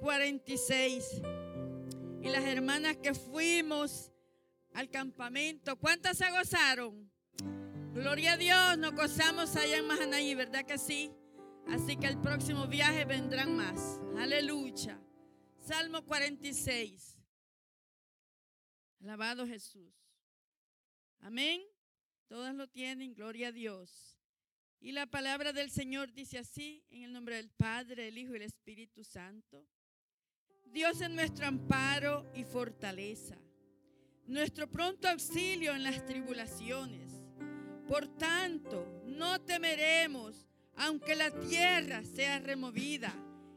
46. 0.00 1.22
Y 2.22 2.28
las 2.28 2.44
hermanas 2.44 2.96
que 2.96 3.14
fuimos 3.14 4.09
al 4.80 4.90
campamento. 4.90 5.76
¿Cuántas 5.76 6.16
se 6.16 6.30
gozaron? 6.30 7.12
Gloria 7.92 8.32
a 8.32 8.36
Dios, 8.38 8.78
nos 8.78 8.94
gozamos 8.94 9.54
allá 9.56 9.76
en 9.76 9.86
Mahanaí, 9.86 10.34
¿verdad 10.34 10.64
que 10.64 10.78
sí? 10.78 11.12
Así 11.68 11.96
que 11.98 12.06
el 12.06 12.18
próximo 12.18 12.66
viaje 12.66 13.04
vendrán 13.04 13.54
más. 13.54 14.00
Aleluya. 14.16 14.98
Salmo 15.58 16.02
46. 16.06 17.18
Alabado 19.02 19.46
Jesús. 19.46 19.92
Amén. 21.20 21.60
Todas 22.26 22.54
lo 22.54 22.66
tienen, 22.66 23.14
gloria 23.14 23.48
a 23.48 23.52
Dios. 23.52 24.16
Y 24.80 24.92
la 24.92 25.06
palabra 25.06 25.52
del 25.52 25.70
Señor 25.70 26.10
dice 26.14 26.38
así, 26.38 26.82
en 26.88 27.02
el 27.02 27.12
nombre 27.12 27.36
del 27.36 27.50
Padre, 27.50 28.08
el 28.08 28.16
Hijo 28.16 28.32
y 28.32 28.36
el 28.36 28.42
Espíritu 28.42 29.04
Santo. 29.04 29.66
Dios 30.64 31.02
es 31.02 31.10
nuestro 31.10 31.46
amparo 31.46 32.30
y 32.34 32.44
fortaleza 32.44 33.36
nuestro 34.30 34.70
pronto 34.70 35.08
auxilio 35.08 35.74
en 35.74 35.82
las 35.82 36.04
tribulaciones. 36.06 37.10
Por 37.88 38.06
tanto, 38.06 38.86
no 39.04 39.40
temeremos, 39.40 40.46
aunque 40.76 41.16
la 41.16 41.32
tierra 41.32 42.04
sea 42.04 42.38
removida 42.38 43.12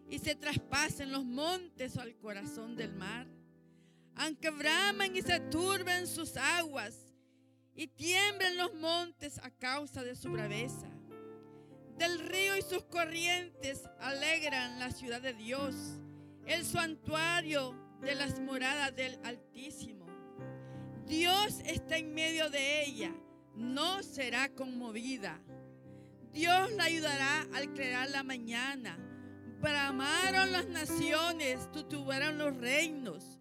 y 0.10 0.18
se 0.18 0.36
traspasen 0.36 1.12
los 1.12 1.24
montes 1.24 1.98
al 1.98 2.18
corazón 2.18 2.76
del 2.76 2.92
mar, 2.94 3.28
aunque 4.16 4.50
bramen 4.50 5.16
y 5.16 5.22
se 5.22 5.40
turben 5.40 6.08
sus 6.08 6.36
aguas 6.38 7.14
y 7.76 7.88
tiemblen 7.88 8.58
los 8.58 8.74
montes 8.74 9.38
a 9.44 9.52
causa 9.52 10.04
de 10.04 10.16
su 10.16 10.32
braveza. 10.32 10.90
Del 11.98 12.18
río 12.18 12.58
y 12.58 12.64
sus 12.64 12.84
corrientes 12.86 13.84
alegran 14.00 14.80
la 14.80 14.92
ciudad 14.92 15.22
de 15.22 15.34
Dios, 15.34 15.76
el 16.48 16.66
santuario 16.66 17.76
de 18.02 18.16
las 18.16 18.40
moradas 18.40 18.96
del 18.96 19.20
Altísimo. 19.24 20.03
Dios 21.14 21.62
está 21.68 21.98
en 21.98 22.12
medio 22.16 22.50
de 22.50 22.86
ella, 22.86 23.14
no 23.56 24.02
será 24.02 24.50
conmovida. 24.50 25.40
Dios 26.34 26.72
la 26.72 26.86
ayudará 26.86 27.48
al 27.54 27.72
crear 27.76 28.10
la 28.10 28.24
mañana. 28.24 28.98
Bramaron 29.62 30.52
las 30.52 30.68
naciones, 30.68 31.72
tutubieron 31.72 32.40
los 32.40 32.58
reinos. 32.58 33.40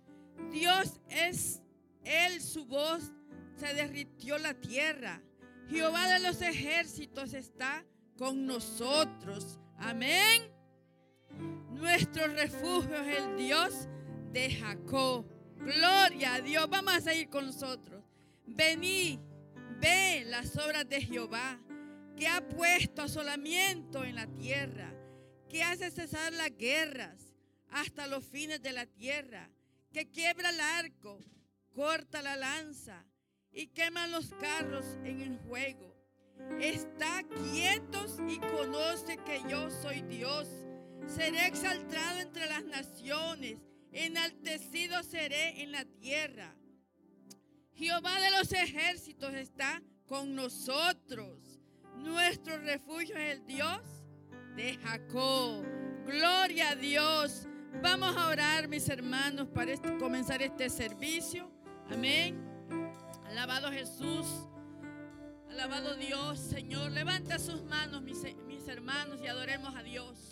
Dios 0.50 1.00
es 1.08 1.62
Él, 2.04 2.42
su 2.42 2.66
voz, 2.66 3.10
se 3.56 3.72
derritió 3.72 4.36
la 4.36 4.52
tierra. 4.52 5.22
Jehová 5.70 6.08
de 6.08 6.20
los 6.20 6.42
ejércitos 6.42 7.32
está 7.32 7.86
con 8.18 8.44
nosotros. 8.44 9.58
Amén. 9.78 10.52
Nuestro 11.70 12.26
refugio 12.26 12.96
es 12.96 13.18
el 13.18 13.36
Dios 13.38 13.88
de 14.30 14.56
Jacob. 14.56 15.31
Gloria 15.64 16.34
a 16.34 16.40
Dios. 16.40 16.68
Vamos 16.68 16.94
a 16.94 17.00
seguir 17.00 17.28
con 17.28 17.46
nosotros. 17.46 18.02
Vení, 18.46 19.20
ve 19.80 20.24
las 20.26 20.56
obras 20.56 20.88
de 20.88 21.00
Jehová, 21.00 21.60
que 22.16 22.26
ha 22.26 22.46
puesto 22.46 23.02
asolamiento 23.02 24.04
en 24.04 24.16
la 24.16 24.26
tierra, 24.26 24.92
que 25.48 25.62
hace 25.62 25.90
cesar 25.90 26.32
las 26.32 26.56
guerras 26.56 27.32
hasta 27.70 28.06
los 28.06 28.24
fines 28.24 28.60
de 28.60 28.72
la 28.72 28.86
tierra, 28.86 29.48
que 29.92 30.10
quiebra 30.10 30.50
el 30.50 30.60
arco, 30.60 31.18
corta 31.74 32.22
la 32.22 32.36
lanza 32.36 33.04
y 33.52 33.68
quema 33.68 34.06
los 34.08 34.30
carros 34.40 34.84
en 35.04 35.20
el 35.20 35.38
juego. 35.38 35.94
Está 36.60 37.22
quietos 37.52 38.18
y 38.28 38.38
conoce 38.38 39.16
que 39.18 39.42
yo 39.48 39.70
soy 39.70 40.02
Dios. 40.02 40.48
Seré 41.06 41.46
exaltado 41.46 42.20
entre 42.20 42.46
las 42.46 42.64
naciones, 42.64 43.58
enaltecido 43.92 45.02
seré 45.02 45.62
en 45.62 45.72
la 45.72 45.84
tierra. 45.84 46.54
Jehová 47.74 48.20
de 48.20 48.30
los 48.30 48.52
ejércitos 48.52 49.32
está 49.34 49.82
con 50.06 50.34
nosotros. 50.34 51.60
Nuestro 51.96 52.58
refugio 52.58 53.16
es 53.16 53.36
el 53.38 53.46
Dios 53.46 53.80
de 54.56 54.76
Jacob. 54.78 55.64
Gloria 56.06 56.70
a 56.70 56.76
Dios. 56.76 57.46
Vamos 57.82 58.16
a 58.16 58.28
orar, 58.28 58.68
mis 58.68 58.88
hermanos, 58.88 59.48
para 59.48 59.72
este- 59.72 59.96
comenzar 59.98 60.42
este 60.42 60.68
servicio. 60.68 61.50
Amén. 61.90 62.38
Alabado 63.26 63.70
Jesús. 63.70 64.26
Alabado 65.48 65.96
Dios, 65.96 66.38
Señor. 66.38 66.92
Levanta 66.92 67.38
sus 67.38 67.62
manos, 67.64 68.02
mis, 68.02 68.22
mis 68.46 68.66
hermanos, 68.68 69.20
y 69.22 69.26
adoremos 69.26 69.74
a 69.74 69.82
Dios. 69.82 70.31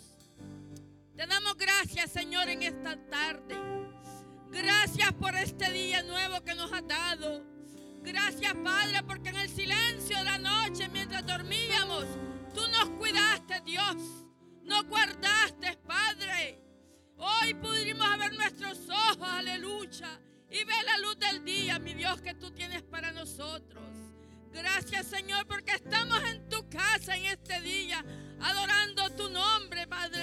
Te 1.21 1.27
damos 1.27 1.55
gracias, 1.55 2.09
Señor, 2.09 2.49
en 2.49 2.63
esta 2.63 2.97
tarde. 3.07 3.55
Gracias 4.49 5.13
por 5.13 5.35
este 5.35 5.71
día 5.71 6.01
nuevo 6.01 6.43
que 6.43 6.55
nos 6.55 6.73
has 6.73 6.87
dado. 6.87 7.45
Gracias, 8.01 8.55
Padre, 8.55 9.03
porque 9.03 9.29
en 9.29 9.35
el 9.35 9.47
silencio 9.47 10.17
de 10.17 10.23
la 10.23 10.39
noche, 10.39 10.89
mientras 10.89 11.23
dormíamos, 11.23 12.05
tú 12.55 12.61
nos 12.69 12.89
cuidaste, 12.97 13.61
Dios. 13.63 13.97
Nos 14.63 14.83
guardaste, 14.85 15.77
Padre. 15.85 16.59
Hoy 17.17 17.53
pudimos 17.53 18.17
ver 18.17 18.33
nuestros 18.33 18.79
ojos, 18.89 19.29
aleluya, 19.29 20.19
y 20.49 20.63
ver 20.63 20.83
la 20.87 20.97
luz 20.97 21.19
del 21.19 21.45
día, 21.45 21.77
mi 21.77 21.93
Dios, 21.93 22.19
que 22.23 22.33
tú 22.33 22.49
tienes 22.49 22.81
para 22.81 23.11
nosotros. 23.11 23.83
Gracias, 24.51 25.05
Señor, 25.05 25.45
porque 25.45 25.73
estamos 25.73 26.19
en 26.23 26.49
tu 26.49 26.67
casa 26.67 27.15
en 27.15 27.25
este 27.25 27.61
día, 27.61 28.03
adorando 28.41 29.07
tu 29.11 29.29
nombre, 29.29 29.85
Padre. 29.85 30.20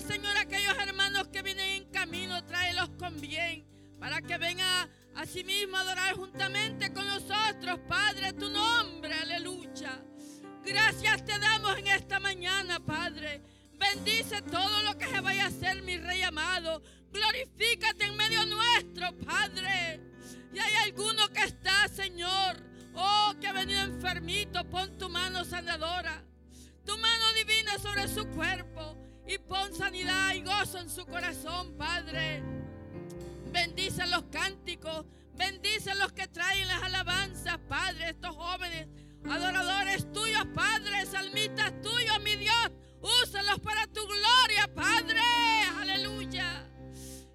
Señor, 0.00 0.36
aquellos 0.36 0.76
hermanos 0.78 1.26
que 1.28 1.42
vienen 1.42 1.82
en 1.82 1.90
camino, 1.90 2.44
tráelos 2.44 2.88
con 2.98 3.20
bien, 3.20 3.66
para 3.98 4.22
que 4.22 4.38
vengan 4.38 4.88
a 5.16 5.26
sí 5.26 5.42
mismo 5.42 5.76
a 5.76 5.80
adorar 5.80 6.14
juntamente 6.14 6.92
con 6.92 7.04
nosotros, 7.04 7.80
Padre, 7.88 8.32
tu 8.32 8.48
nombre, 8.48 9.12
aleluya. 9.12 10.00
Gracias 10.64 11.24
te 11.24 11.36
damos 11.38 11.76
en 11.78 11.88
esta 11.88 12.20
mañana, 12.20 12.78
Padre. 12.78 13.42
Bendice 13.72 14.40
todo 14.42 14.82
lo 14.82 14.96
que 14.96 15.08
se 15.08 15.20
vaya 15.20 15.46
a 15.46 15.48
hacer, 15.48 15.82
mi 15.82 15.96
Rey 15.96 16.22
amado. 16.22 16.80
Glorifícate 17.10 18.04
en 18.04 18.16
medio 18.16 18.46
nuestro, 18.46 19.16
Padre. 19.26 20.00
Y 20.52 20.60
hay 20.60 20.74
alguno 20.84 21.28
que 21.30 21.42
está, 21.42 21.88
Señor, 21.88 22.56
oh, 22.94 23.34
que 23.40 23.48
ha 23.48 23.52
venido 23.52 23.80
enfermito, 23.80 24.62
pon 24.70 24.96
tu 24.96 25.08
mano 25.08 25.44
sanadora, 25.44 26.22
tu 26.84 26.96
mano 26.96 27.32
divina 27.34 27.76
sobre 27.78 28.06
su 28.06 28.24
cuerpo 28.28 29.07
y 29.28 29.36
pon 29.36 29.74
sanidad 29.74 30.32
y 30.34 30.40
gozo 30.40 30.78
en 30.78 30.88
su 30.88 31.04
corazón, 31.04 31.76
Padre. 31.76 32.42
Bendice 33.52 34.06
los 34.06 34.24
cánticos, 34.24 35.04
bendice 35.34 35.94
los 35.96 36.12
que 36.12 36.26
traen 36.28 36.66
las 36.66 36.82
alabanzas, 36.82 37.58
Padre, 37.68 38.10
estos 38.10 38.34
jóvenes, 38.34 38.88
adoradores 39.28 40.10
tuyos, 40.12 40.46
Padre, 40.54 41.04
salmistas 41.04 41.72
tuyos, 41.82 42.20
mi 42.22 42.36
Dios. 42.36 42.70
Úsalos 43.22 43.60
para 43.60 43.86
tu 43.86 44.04
gloria, 44.06 44.68
Padre. 44.74 45.20
Aleluya. 45.78 46.66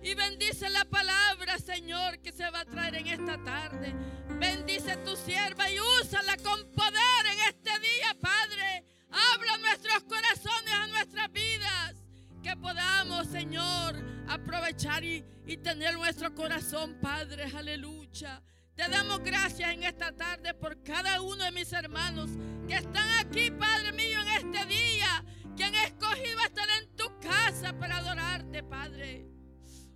Y 0.02 0.16
bendice 0.16 0.70
la 0.70 0.86
palabra, 0.86 1.60
Señor, 1.60 2.20
que 2.20 2.32
se 2.32 2.50
va 2.50 2.62
a 2.62 2.66
traer 2.66 2.96
en 2.96 3.08
esta 3.08 3.42
tarde. 3.44 3.94
Bendice 4.40 4.98
tu 4.98 5.16
sierva 5.16 5.70
y 5.70 5.80
úsala 6.02 6.36
con 6.38 6.66
poder 6.72 7.26
en 7.32 7.40
este 7.48 7.80
día, 7.80 8.18
Padre. 8.20 8.93
Habla 9.14 9.58
nuestros 9.60 10.04
corazones, 10.04 10.74
a 10.74 10.88
nuestras 10.88 11.32
vidas. 11.32 11.94
Que 12.42 12.58
podamos, 12.58 13.28
Señor, 13.28 13.96
aprovechar 14.28 15.04
y, 15.04 15.24
y 15.46 15.58
tener 15.58 15.94
nuestro 15.96 16.34
corazón, 16.34 16.98
Padre. 17.00 17.46
Aleluya. 17.56 18.42
Te 18.76 18.90
damos 18.90 19.20
gracias 19.20 19.72
en 19.72 19.84
esta 19.84 20.12
tarde 20.12 20.54
por 20.56 20.82
cada 20.82 21.22
uno 21.22 21.44
de 21.44 21.52
mis 21.52 21.72
hermanos 21.72 22.32
que 22.68 22.74
están 22.74 23.08
aquí, 23.20 23.52
Padre 23.52 23.92
mío, 23.92 24.20
en 24.22 24.28
este 24.30 24.66
día. 24.66 25.24
Que 25.56 25.64
han 25.66 25.76
escogido 25.76 26.40
estar 26.40 26.68
en 26.82 26.96
tu 26.96 27.06
casa 27.20 27.78
para 27.78 27.98
adorarte, 27.98 28.64
Padre. 28.64 29.28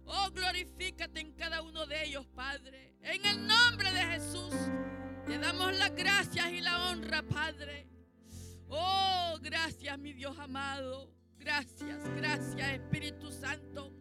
Oh, 0.05 0.29
glorifícate 0.31 1.19
en 1.19 1.33
cada 1.33 1.63
uno 1.63 1.87
de 1.87 2.05
ellos, 2.05 2.27
Padre. 2.27 2.95
En 3.01 3.25
el 3.25 3.47
nombre 3.47 3.91
de 3.91 4.01
Jesús, 4.05 4.53
te 5.25 5.39
damos 5.39 5.75
las 5.75 5.93
gracias 5.95 6.51
y 6.51 6.61
la 6.61 6.89
honra, 6.89 7.23
Padre. 7.23 7.96
Oh, 8.69 9.37
gracias, 9.41 9.97
mi 9.99 10.13
Dios 10.13 10.37
amado. 10.39 11.09
Gracias, 11.39 12.03
gracias, 12.15 12.71
Espíritu 12.73 13.31
Santo. 13.31 13.91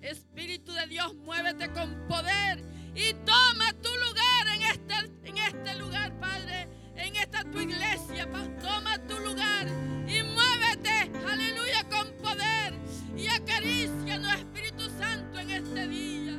Espíritu 0.00 0.72
de 0.72 0.86
Dios, 0.86 1.14
muévete 1.16 1.68
con 1.72 2.06
poder 2.06 2.62
y 2.94 3.12
toma 3.24 3.72
tu 3.82 3.88
lugar 3.88 4.46
en 4.54 4.62
este, 4.62 5.28
en 5.28 5.38
este 5.38 5.74
lugar, 5.76 6.18
Padre. 6.20 6.68
En 6.94 7.14
esta 7.16 7.42
tu 7.44 7.60
iglesia, 7.60 8.28
toma 8.60 8.98
tu 9.06 9.18
lugar 9.18 9.66
y 10.06 10.22
muévete, 10.22 11.10
aleluya, 11.26 11.84
con 11.90 12.10
poder. 12.22 12.74
Y 13.16 13.26
acarícianos, 13.28 14.34
Espíritu 14.34 14.88
Santo, 14.98 15.38
en 15.38 15.50
este 15.50 15.88
día. 15.88 16.36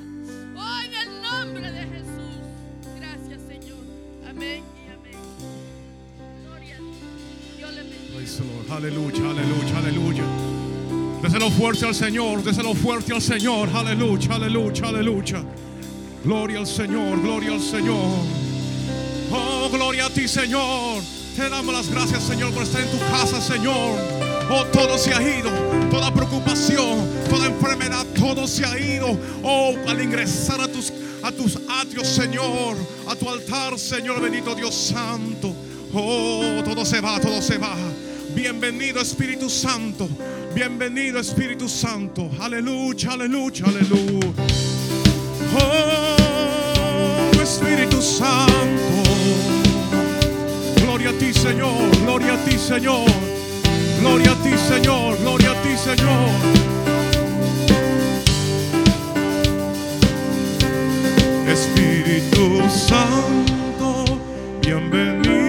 Oh, 0.56 0.80
en 0.84 0.94
el 0.94 1.22
nombre 1.22 1.72
de 1.72 1.86
Jesús. 1.88 2.96
Gracias, 2.96 3.42
Señor. 3.42 3.86
Amén 4.28 4.77
Praise. 8.28 8.42
Aleluya, 8.70 9.30
aleluya, 9.30 9.78
aleluya. 9.78 10.24
Déselo 11.22 11.50
fuerte 11.50 11.86
al 11.86 11.96
Señor, 11.96 12.44
déselo 12.44 12.74
fuerte 12.76 13.14
al 13.14 13.22
Señor. 13.22 13.70
Aleluya, 13.74 14.36
aleluya, 14.36 14.88
aleluya. 14.88 15.44
Gloria 16.24 16.60
al 16.60 16.68
Señor, 16.68 17.22
gloria 17.22 17.54
al 17.54 17.62
Señor. 17.62 18.26
Oh, 19.32 19.70
gloria 19.72 20.06
a 20.06 20.10
ti, 20.10 20.28
Señor. 20.28 21.02
Te 21.36 21.50
damos 21.50 21.74
las 21.74 21.90
gracias, 21.90 22.24
Señor, 22.24 22.52
por 22.54 22.64
estar 22.64 22.82
en 22.82 22.92
tu 22.92 23.00
casa, 23.00 23.42
Señor. 23.42 23.98
Oh, 24.50 24.66
todo 24.74 24.98
se 24.98 25.14
ha 25.14 25.22
ido, 25.22 25.50
toda 25.90 26.14
preocupación, 26.14 27.08
toda 27.30 27.48
enfermedad, 27.48 28.06
todo 28.18 28.48
se 28.48 28.66
ha 28.66 28.78
ido. 28.78 29.18
Oh, 29.44 29.76
al 29.88 30.02
ingresar 30.02 30.60
a 30.62 30.68
tus, 30.68 30.92
a 31.24 31.32
tus 31.32 31.58
atrios, 31.70 32.08
Señor, 32.08 32.76
a 33.08 33.16
tu 33.16 33.30
altar, 33.30 33.78
Señor, 33.78 34.22
bendito 34.22 34.56
Dios 34.56 34.74
Santo. 34.74 35.54
Oh, 35.94 36.62
todo 36.64 36.86
se 36.86 37.00
va, 37.00 37.20
todo 37.20 37.42
se 37.42 37.58
va. 37.58 37.76
Bienvenido 38.38 39.02
Espíritu 39.02 39.50
Santo. 39.50 40.08
Bienvenido 40.54 41.18
Espíritu 41.18 41.68
Santo. 41.68 42.30
Aleluya, 42.40 43.14
aleluya, 43.14 43.66
aleluya. 43.66 44.32
Oh, 45.60 47.42
Espíritu 47.42 48.00
Santo. 48.00 49.02
Gloria 50.84 51.10
a 51.10 51.14
ti, 51.14 51.34
Señor. 51.34 51.90
Gloria 52.04 52.36
a 52.36 52.38
ti, 52.46 52.60
Señor. 52.60 53.10
Gloria 54.02 54.32
a 54.32 54.44
ti, 54.44 54.56
Señor. 54.56 55.18
Gloria 55.18 55.52
a 55.54 55.62
ti, 55.64 55.76
Señor. 55.76 56.30
Espíritu 61.48 62.70
Santo, 62.70 64.06
bienvenido 64.62 65.47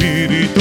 Espíritu 0.00 0.59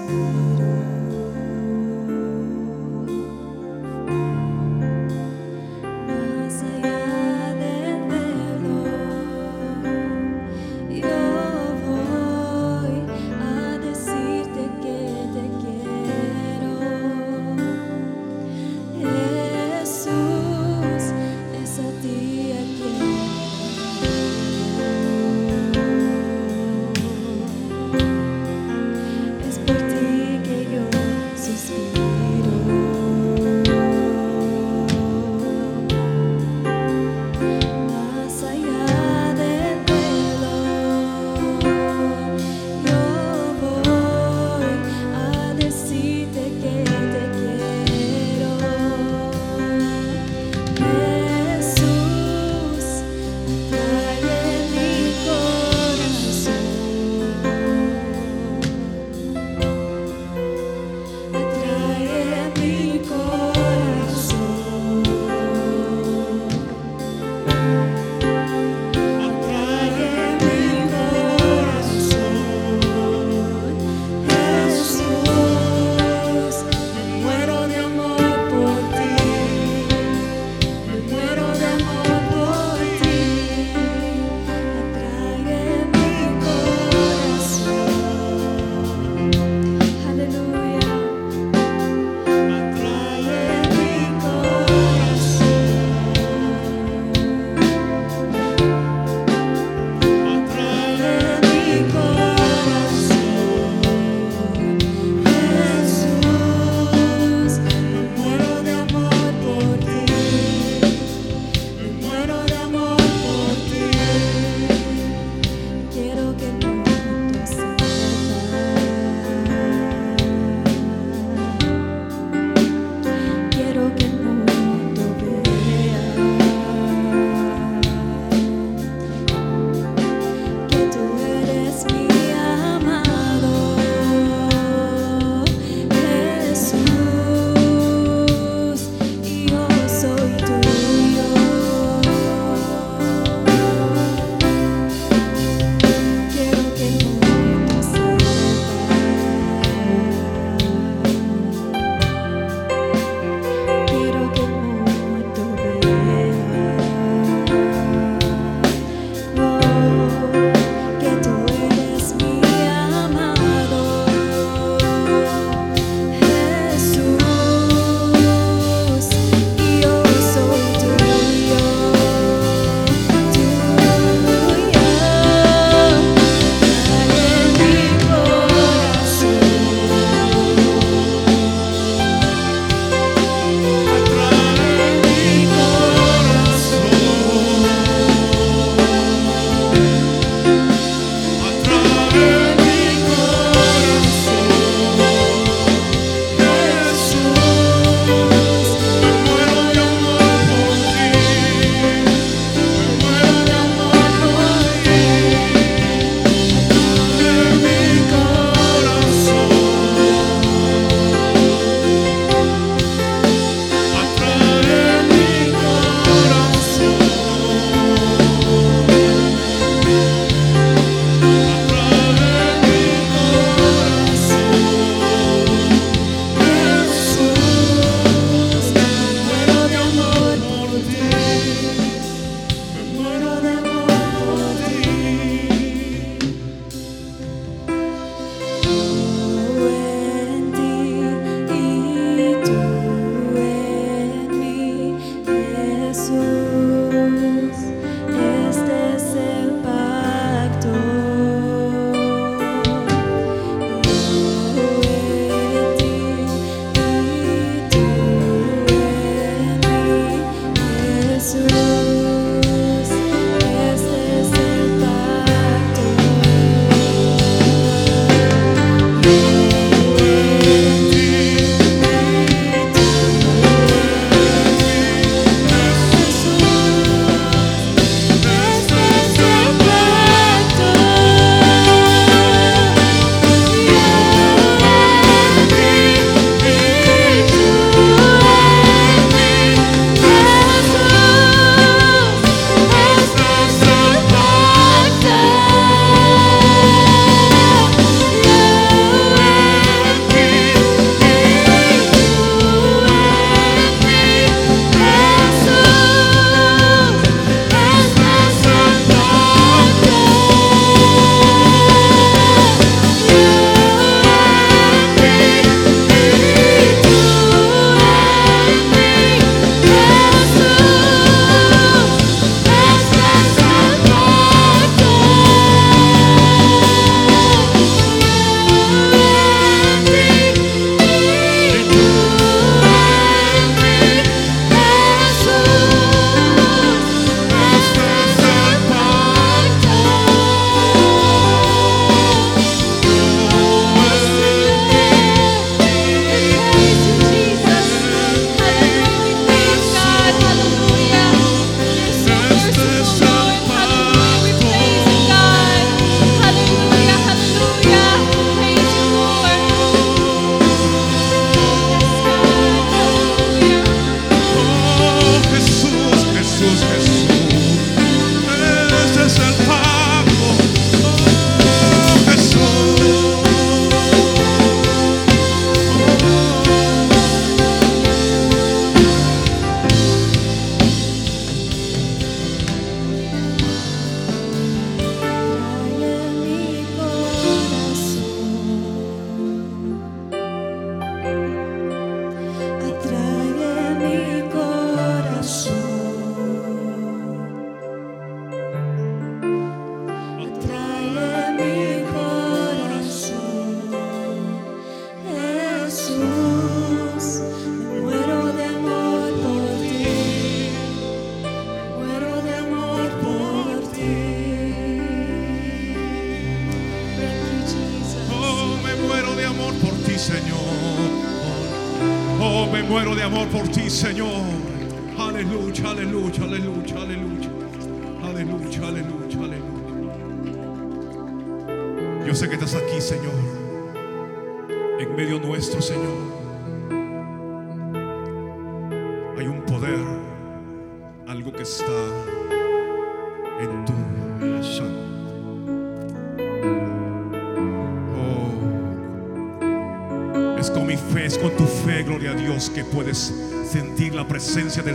Es 0.00 0.14
por 0.14 0.39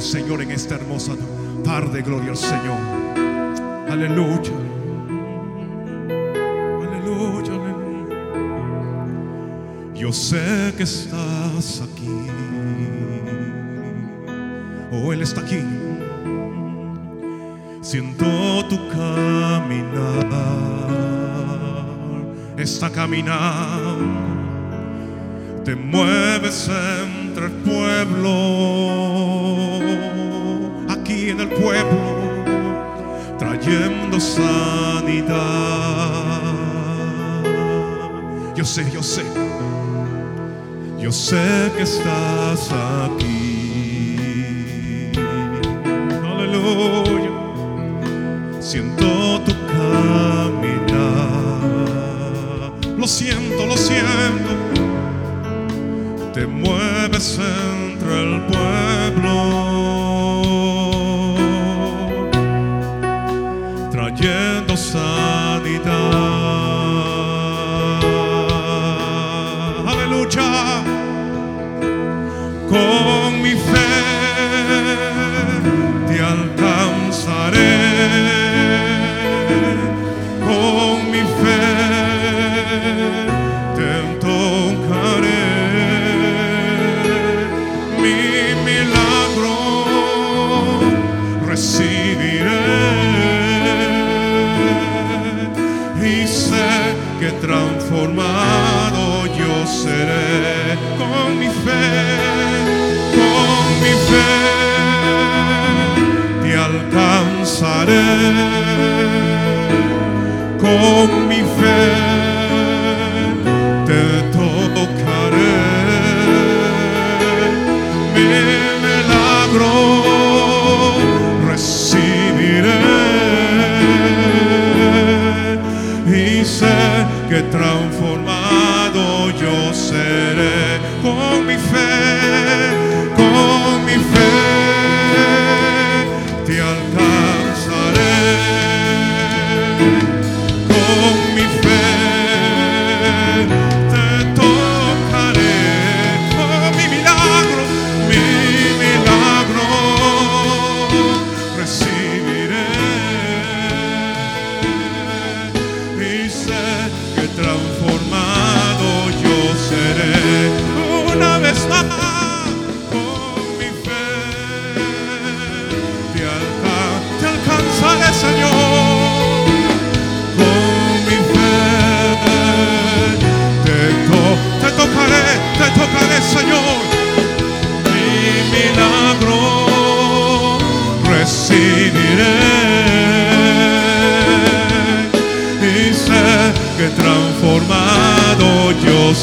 Señor 0.06 0.44
en 0.44 0.52
esta 0.52 0.78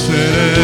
seré. 0.03 0.62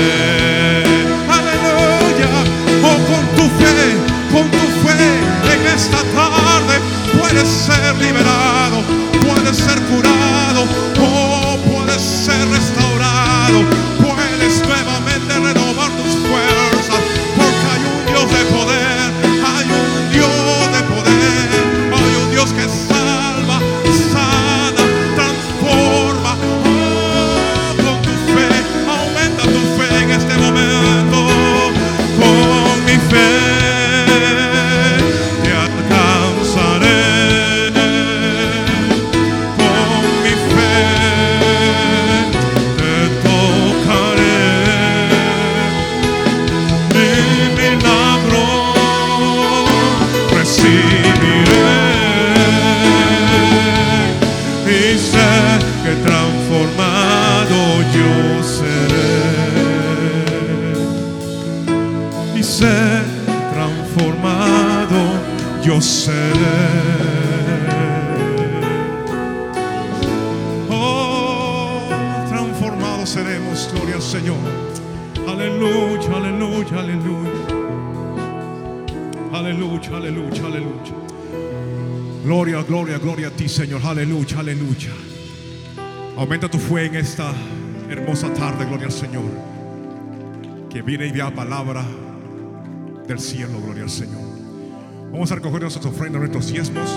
Vamos 95.31 95.45
a 95.55 95.59
nuestras 95.61 95.85
ofrendas, 95.85 96.21
nuestros 96.21 96.51
diezmos. 96.51 96.89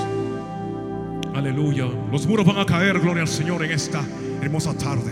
Aleluya. 1.36 1.86
Los 2.14 2.26
muros 2.26 2.45
van 2.45 2.60
a 2.60 2.66
caer, 2.66 2.98
gloria 2.98 3.24
al 3.24 3.28
Señor, 3.28 3.62
en 3.66 3.72
esta 3.72 4.06
hermosa 4.41 4.74
tarde. 4.74 5.12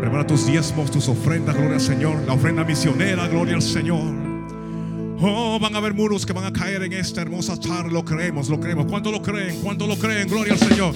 Prepara 0.00 0.24
tus 0.24 0.46
diezmos, 0.46 0.92
tus 0.92 1.08
ofrendas, 1.08 1.56
gloria 1.56 1.74
al 1.74 1.80
Señor. 1.80 2.22
La 2.24 2.34
ofrenda 2.34 2.62
misionera, 2.62 3.26
gloria 3.26 3.56
al 3.56 3.62
Señor. 3.62 4.14
Oh, 5.20 5.58
van 5.60 5.74
a 5.74 5.78
haber 5.78 5.92
muros 5.92 6.24
que 6.24 6.32
van 6.32 6.44
a 6.44 6.52
caer 6.52 6.84
en 6.84 6.92
esta 6.92 7.22
hermosa 7.22 7.58
tarde. 7.58 7.90
Lo 7.90 8.04
creemos, 8.04 8.48
lo 8.48 8.60
creemos. 8.60 8.86
¿Cuánto 8.86 9.10
lo 9.10 9.20
creen? 9.20 9.60
¿Cuánto 9.60 9.88
lo 9.88 9.98
creen? 9.98 10.28
Gloria 10.28 10.52
al 10.52 10.60
Señor. 10.60 10.94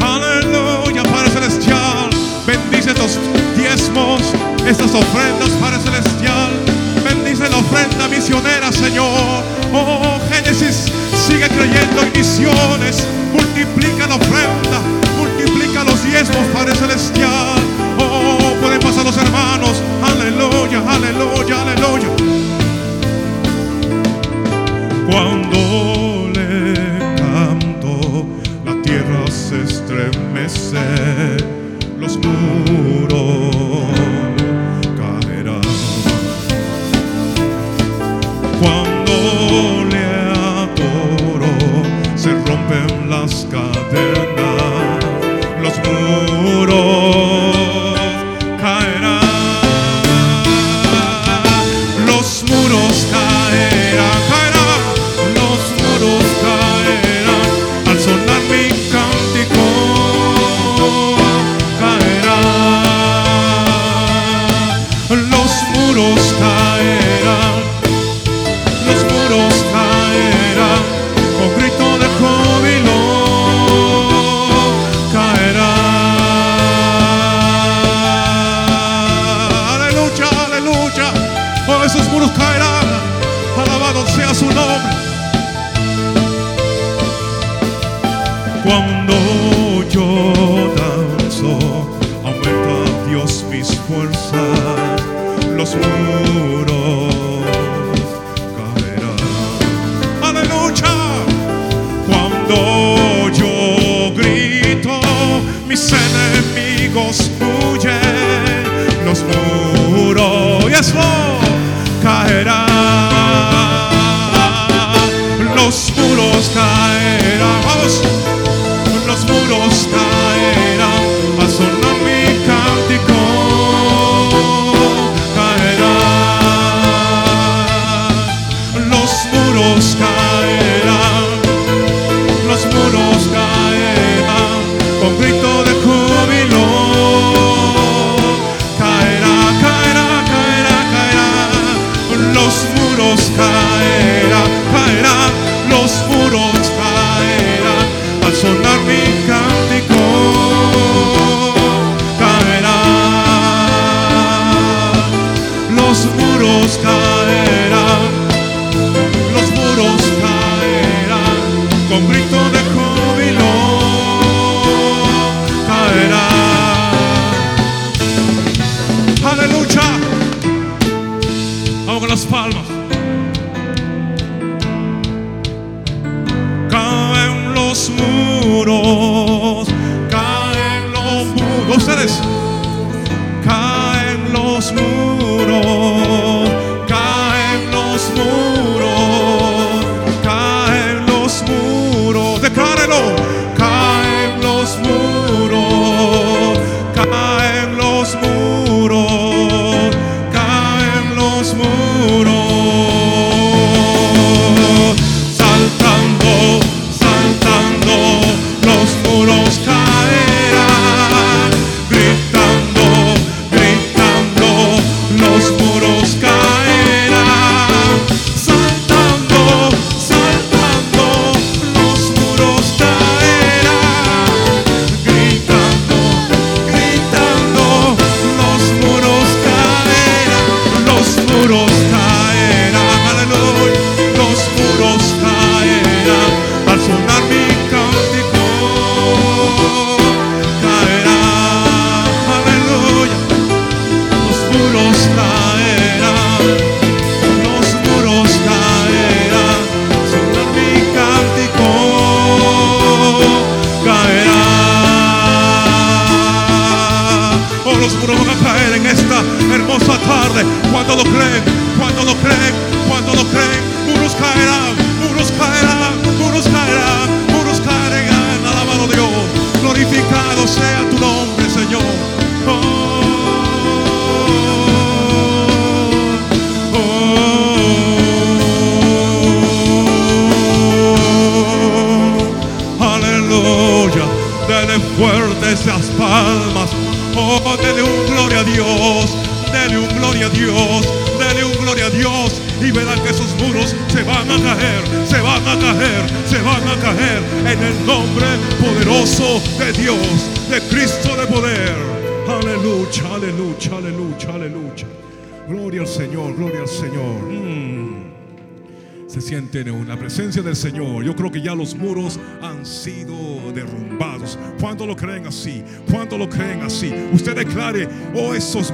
Aleluya, 0.00 1.04
Padre 1.04 1.30
Celestial. 1.30 2.10
Bendice 2.44 2.90
estos 2.90 3.16
diezmos, 3.56 4.22
estas 4.66 4.92
ofrendas, 4.92 5.50
Padre 5.60 5.78
Celestial. 5.78 6.77
Bendice 7.28 7.50
la 7.50 7.58
ofrenda 7.58 8.08
misionera, 8.08 8.72
Señor. 8.72 9.44
Oh, 9.74 10.18
Génesis, 10.30 10.86
sigue 11.26 11.46
creyendo 11.46 12.02
en 12.02 12.12
misiones. 12.14 13.06
Multiplica 13.34 14.06
la 14.06 14.14
ofrenda, 14.14 14.80
multiplica 15.18 15.84
los 15.84 16.02
diezmos, 16.04 16.46
Padre 16.54 16.74
Celestial. 16.74 17.60
Oh, 17.98 18.54
pueden 18.62 18.80
pasar 18.80 19.04
los 19.04 19.14
hermanos. 19.18 19.82
Aleluya, 20.02 20.82
aleluya, 20.88 21.60
aleluya. 21.60 22.08
Cuando 25.10 26.30
le 26.32 27.14
canto, 27.16 28.26
la 28.64 28.80
tierra 28.80 29.30
se 29.30 29.64
estremece, 29.64 30.80
los 32.00 32.16
muros 32.16 33.48
Cuando 38.60 38.97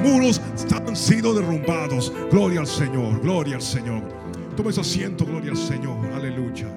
muros 0.05 0.41
han 0.73 0.95
sido 0.95 1.35
derrumbados. 1.35 2.13
Gloria 2.31 2.61
al 2.61 2.67
Señor, 2.67 3.21
gloria 3.21 3.57
al 3.57 3.63
Señor. 3.63 4.03
Tome 4.57 4.73
su 4.73 4.81
asiento, 4.81 5.25
gloria 5.25 5.51
al 5.51 5.57
Señor. 5.57 6.07
Aleluya. 6.13 6.69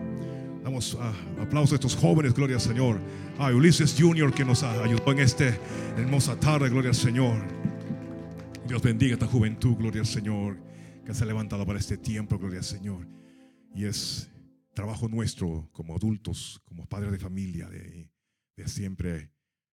Damos 0.63 0.97
ah, 0.99 1.13
aplausos 1.39 1.73
a 1.73 1.75
estos 1.75 1.95
jóvenes, 1.95 2.33
gloria 2.33 2.55
al 2.55 2.61
Señor. 2.61 2.99
A 3.37 3.53
Ulises 3.53 3.95
Junior 3.97 4.33
que 4.33 4.43
nos 4.43 4.63
ayudó 4.63 5.11
en 5.11 5.19
esta 5.19 5.45
hermosa 5.97 6.39
tarde, 6.39 6.69
gloria 6.69 6.89
al 6.89 6.95
Señor. 6.95 7.37
Dios 8.67 8.81
bendiga 8.81 9.13
esta 9.13 9.27
juventud, 9.27 9.75
gloria 9.77 10.01
al 10.01 10.07
Señor, 10.07 10.57
que 11.05 11.13
se 11.13 11.23
ha 11.23 11.27
levantado 11.27 11.65
para 11.65 11.79
este 11.79 11.97
tiempo, 11.97 12.37
gloria 12.37 12.59
al 12.59 12.65
Señor. 12.65 13.07
Y 13.73 13.85
es 13.85 14.29
trabajo 14.73 15.07
nuestro 15.07 15.69
como 15.71 15.95
adultos, 15.95 16.61
como 16.65 16.85
padres 16.85 17.11
de 17.11 17.19
familia, 17.19 17.69
de, 17.69 18.11
de 18.57 18.67
siempre 18.67 19.31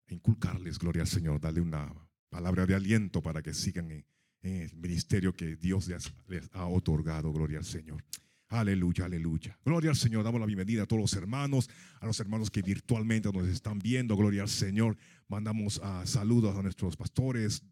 inculcarles, 0.10 0.78
gloria 0.78 1.04
al 1.04 1.08
Señor, 1.08 1.40
darle 1.40 1.62
una 1.62 1.94
palabra 2.32 2.66
de 2.66 2.74
aliento 2.74 3.22
para 3.22 3.44
que 3.44 3.54
sigan 3.54 3.92
en, 3.92 4.06
el 4.42 4.76
ministerio 4.76 5.36
que 5.36 5.56
Dios 5.56 5.88
les, 5.88 6.12
les 6.28 6.50
ha 6.54 6.66
otorgado, 6.66 7.32
gloria 7.32 7.60
al 7.60 7.66
Señor. 7.66 8.04
Aleluya, 8.48 9.06
aleluya. 9.06 9.58
Gloria 9.64 9.92
al 9.92 9.96
Señor. 9.96 10.24
Damos 10.24 10.42
la 10.42 10.48
bienvenida 10.48 10.84
a 10.84 10.86
todos 10.88 11.02
los 11.02 11.14
hermanos, 11.14 11.70
a 12.00 12.08
los 12.08 12.20
hermanos 12.20 12.50
que 12.50 12.62
virtualmente 12.62 13.32
nos 13.32 13.48
están 13.48 13.78
viendo. 13.78 14.18
Gloria 14.18 14.42
al 14.42 14.50
Señor. 14.50 14.98
Mandamos 15.28 15.80
ah, 15.84 16.04
saludos 16.06 16.58
a 16.58 16.62
nuestros 16.64 16.98
pastores, 16.98 17.64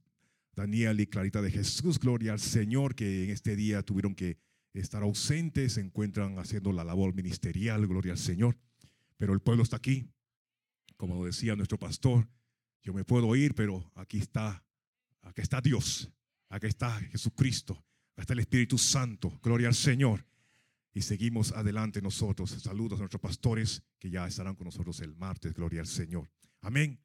Daniel 0.56 1.00
y 1.00 1.08
Clarita 1.08 1.42
de 1.42 1.52
Jesús. 1.52 2.00
Gloria 2.00 2.34
al 2.34 2.40
Señor 2.40 2.96
que 2.96 3.26
en 3.26 3.32
este 3.32 3.56
día 3.56 3.82
tuvieron 3.82 4.14
que 4.14 4.38
estar 4.74 5.02
ausentes, 5.02 5.74
se 5.74 5.82
encuentran 5.82 6.38
haciendo 6.38 6.72
la 6.72 6.84
labor 6.84 7.16
ministerial, 7.16 7.88
gloria 7.88 8.12
al 8.12 8.20
Señor. 8.20 8.58
Pero 9.18 9.34
el 9.34 9.40
pueblo 9.40 9.64
está 9.64 9.78
aquí. 9.78 10.08
Como 10.98 11.26
decía 11.26 11.56
nuestro 11.56 11.80
pastor, 11.80 12.28
yo 12.82 12.94
me 12.94 13.04
puedo 13.04 13.36
ir, 13.36 13.56
pero 13.56 13.92
aquí 13.96 14.20
está, 14.20 14.64
aquí 15.22 15.42
está 15.42 15.62
Dios, 15.62 16.10
aquí 16.50 16.68
está 16.68 16.92
Jesucristo, 17.00 17.74
aquí 18.14 18.22
está 18.22 18.34
el 18.34 18.40
Espíritu 18.40 18.78
Santo, 18.78 19.40
gloria 19.42 19.68
al 19.68 19.76
Señor. 19.76 20.26
Y 20.92 21.04
seguimos 21.04 21.52
adelante 21.52 22.02
nosotros. 22.02 22.50
Saludos 22.50 22.98
a 23.00 23.02
nuestros 23.02 23.22
pastores 23.22 23.84
que 24.00 24.10
ya 24.10 24.28
estarán 24.28 24.56
con 24.56 24.66
nosotros 24.66 25.00
el 25.02 25.16
martes, 25.16 25.54
gloria 25.54 25.82
al 25.82 25.88
Señor. 25.88 26.30
Amén. 26.62 27.00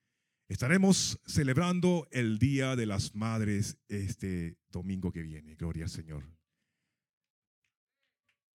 Estaremos 0.49 1.21
celebrando 1.27 2.07
el 2.11 2.39
Día 2.39 2.77
de 2.77 2.87
las 2.87 3.15
Madres 3.15 3.79
este 3.89 4.57
domingo 4.71 5.13
que 5.13 5.23
viene, 5.23 5.55
gloria 5.55 5.85
al 5.85 5.91
Señor. 5.91 6.25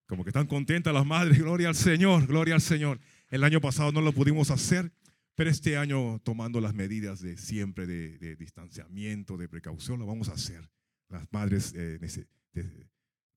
Como 0.08 0.24
que 0.24 0.32
están 0.32 0.48
contentas 0.48 0.92
las 0.92 1.06
madres, 1.06 1.38
gloria 1.38 1.68
al 1.68 1.76
Señor, 1.76 2.26
gloria 2.26 2.56
al 2.56 2.62
Señor. 2.62 3.00
El 3.30 3.44
año 3.44 3.62
pasado 3.62 3.92
no 3.92 4.02
lo 4.02 4.12
pudimos 4.12 4.50
hacer, 4.50 4.92
pero 5.36 5.50
este 5.50 5.78
año 5.78 6.20
tomando 6.20 6.60
las 6.60 6.74
medidas 6.74 7.22
de 7.22 7.38
siempre 7.38 7.88
de, 7.88 8.36
distanciamiento, 8.36 9.38
de 9.38 9.48
precaución, 9.48 10.00
lo 10.00 10.06
vamos 10.06 10.30
a 10.30 10.34
hacer. 10.34 10.70
Las 11.08 11.32
madres 11.32 11.74
eh, 11.76 12.00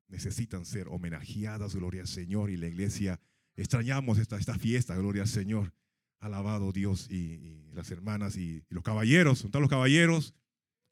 necesitan 0.08 0.64
ser 0.64 0.88
homenajeadas, 0.88 1.74
gloria 1.74 2.02
al 2.02 2.08
Señor, 2.08 2.50
y 2.50 2.56
la 2.56 2.66
iglesia 2.66 3.20
extrañamos 3.56 4.18
esta, 4.18 4.36
esta 4.36 4.58
fiesta, 4.58 4.96
gloria 4.96 5.22
al 5.22 5.28
Señor. 5.28 5.72
Alabado 6.18 6.70
Dios 6.70 7.10
y, 7.10 7.64
las 7.72 7.90
hermanas 7.90 8.36
y, 8.36 8.64
los 8.68 8.84
caballeros, 8.84 9.38
¿dónde 9.38 9.48
están 9.48 9.62
los 9.62 9.70
caballeros? 9.70 10.34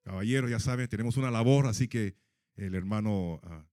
Caballeros, 0.03 0.51
ya 0.51 0.59
saben, 0.59 0.89
tenemos 0.89 1.17
una 1.17 1.31
labor, 1.31 1.67
así 1.67 1.87
que 1.87 2.17
el 2.57 2.75
hermano 2.75 3.41
ah, 3.45 3.65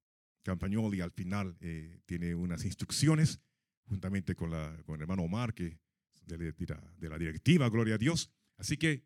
Campagnoli 0.43 1.01
al 1.01 1.11
final 1.11 1.57
eh, 1.61 1.99
tiene 2.05 2.35
unas 2.35 2.63
instrucciones 2.65 3.41
juntamente 3.85 4.35
con 4.35 4.53
el 4.53 5.01
hermano 5.01 5.23
Omar, 5.23 5.53
que 5.53 5.79
de, 6.27 6.37
la- 6.67 6.81
de 6.97 7.09
de 7.09 7.17
directiva, 7.19 7.69
gloria 7.69 7.95
a 7.95 7.97
Dios. 7.97 8.31
Así 8.57 8.77
que, 8.77 9.03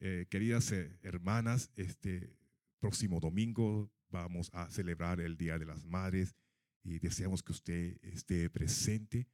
eh, 0.00 0.26
queridas 0.28 0.70
eh, 0.72 0.98
hermanas, 1.02 1.70
este 1.76 2.36
próximo 2.80 3.20
domingo 3.20 3.90
vamos 4.08 4.50
a 4.52 4.68
celebrar 4.70 5.20
el 5.20 5.36
Día 5.36 5.58
de 5.58 5.66
las 5.66 5.84
Madres 5.86 6.34
y 6.82 6.98
deseamos 6.98 7.42
que 7.42 7.52
usted 7.52 7.98
esté 8.02 8.50
presente. 8.50 9.26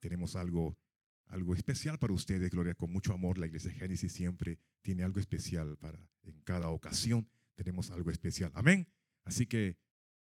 Tenemos 0.00 0.34
algo, 0.36 0.76
algo 1.26 1.54
especial 1.54 1.98
para 1.98 2.12
ustedes, 2.12 2.50
Gloria, 2.50 2.74
con 2.74 2.90
mucho 2.90 3.12
amor. 3.12 3.38
La 3.38 3.46
Iglesia 3.46 3.70
Génesis 3.72 4.12
siempre 4.12 4.58
tiene 4.82 5.04
algo 5.04 5.20
especial 5.20 5.76
para 5.78 5.98
en 6.22 6.40
cada 6.42 6.68
ocasión. 6.70 7.28
Tenemos 7.54 7.90
algo 7.90 8.10
especial. 8.10 8.50
Amén. 8.54 8.88
Así 9.24 9.46
que 9.46 9.76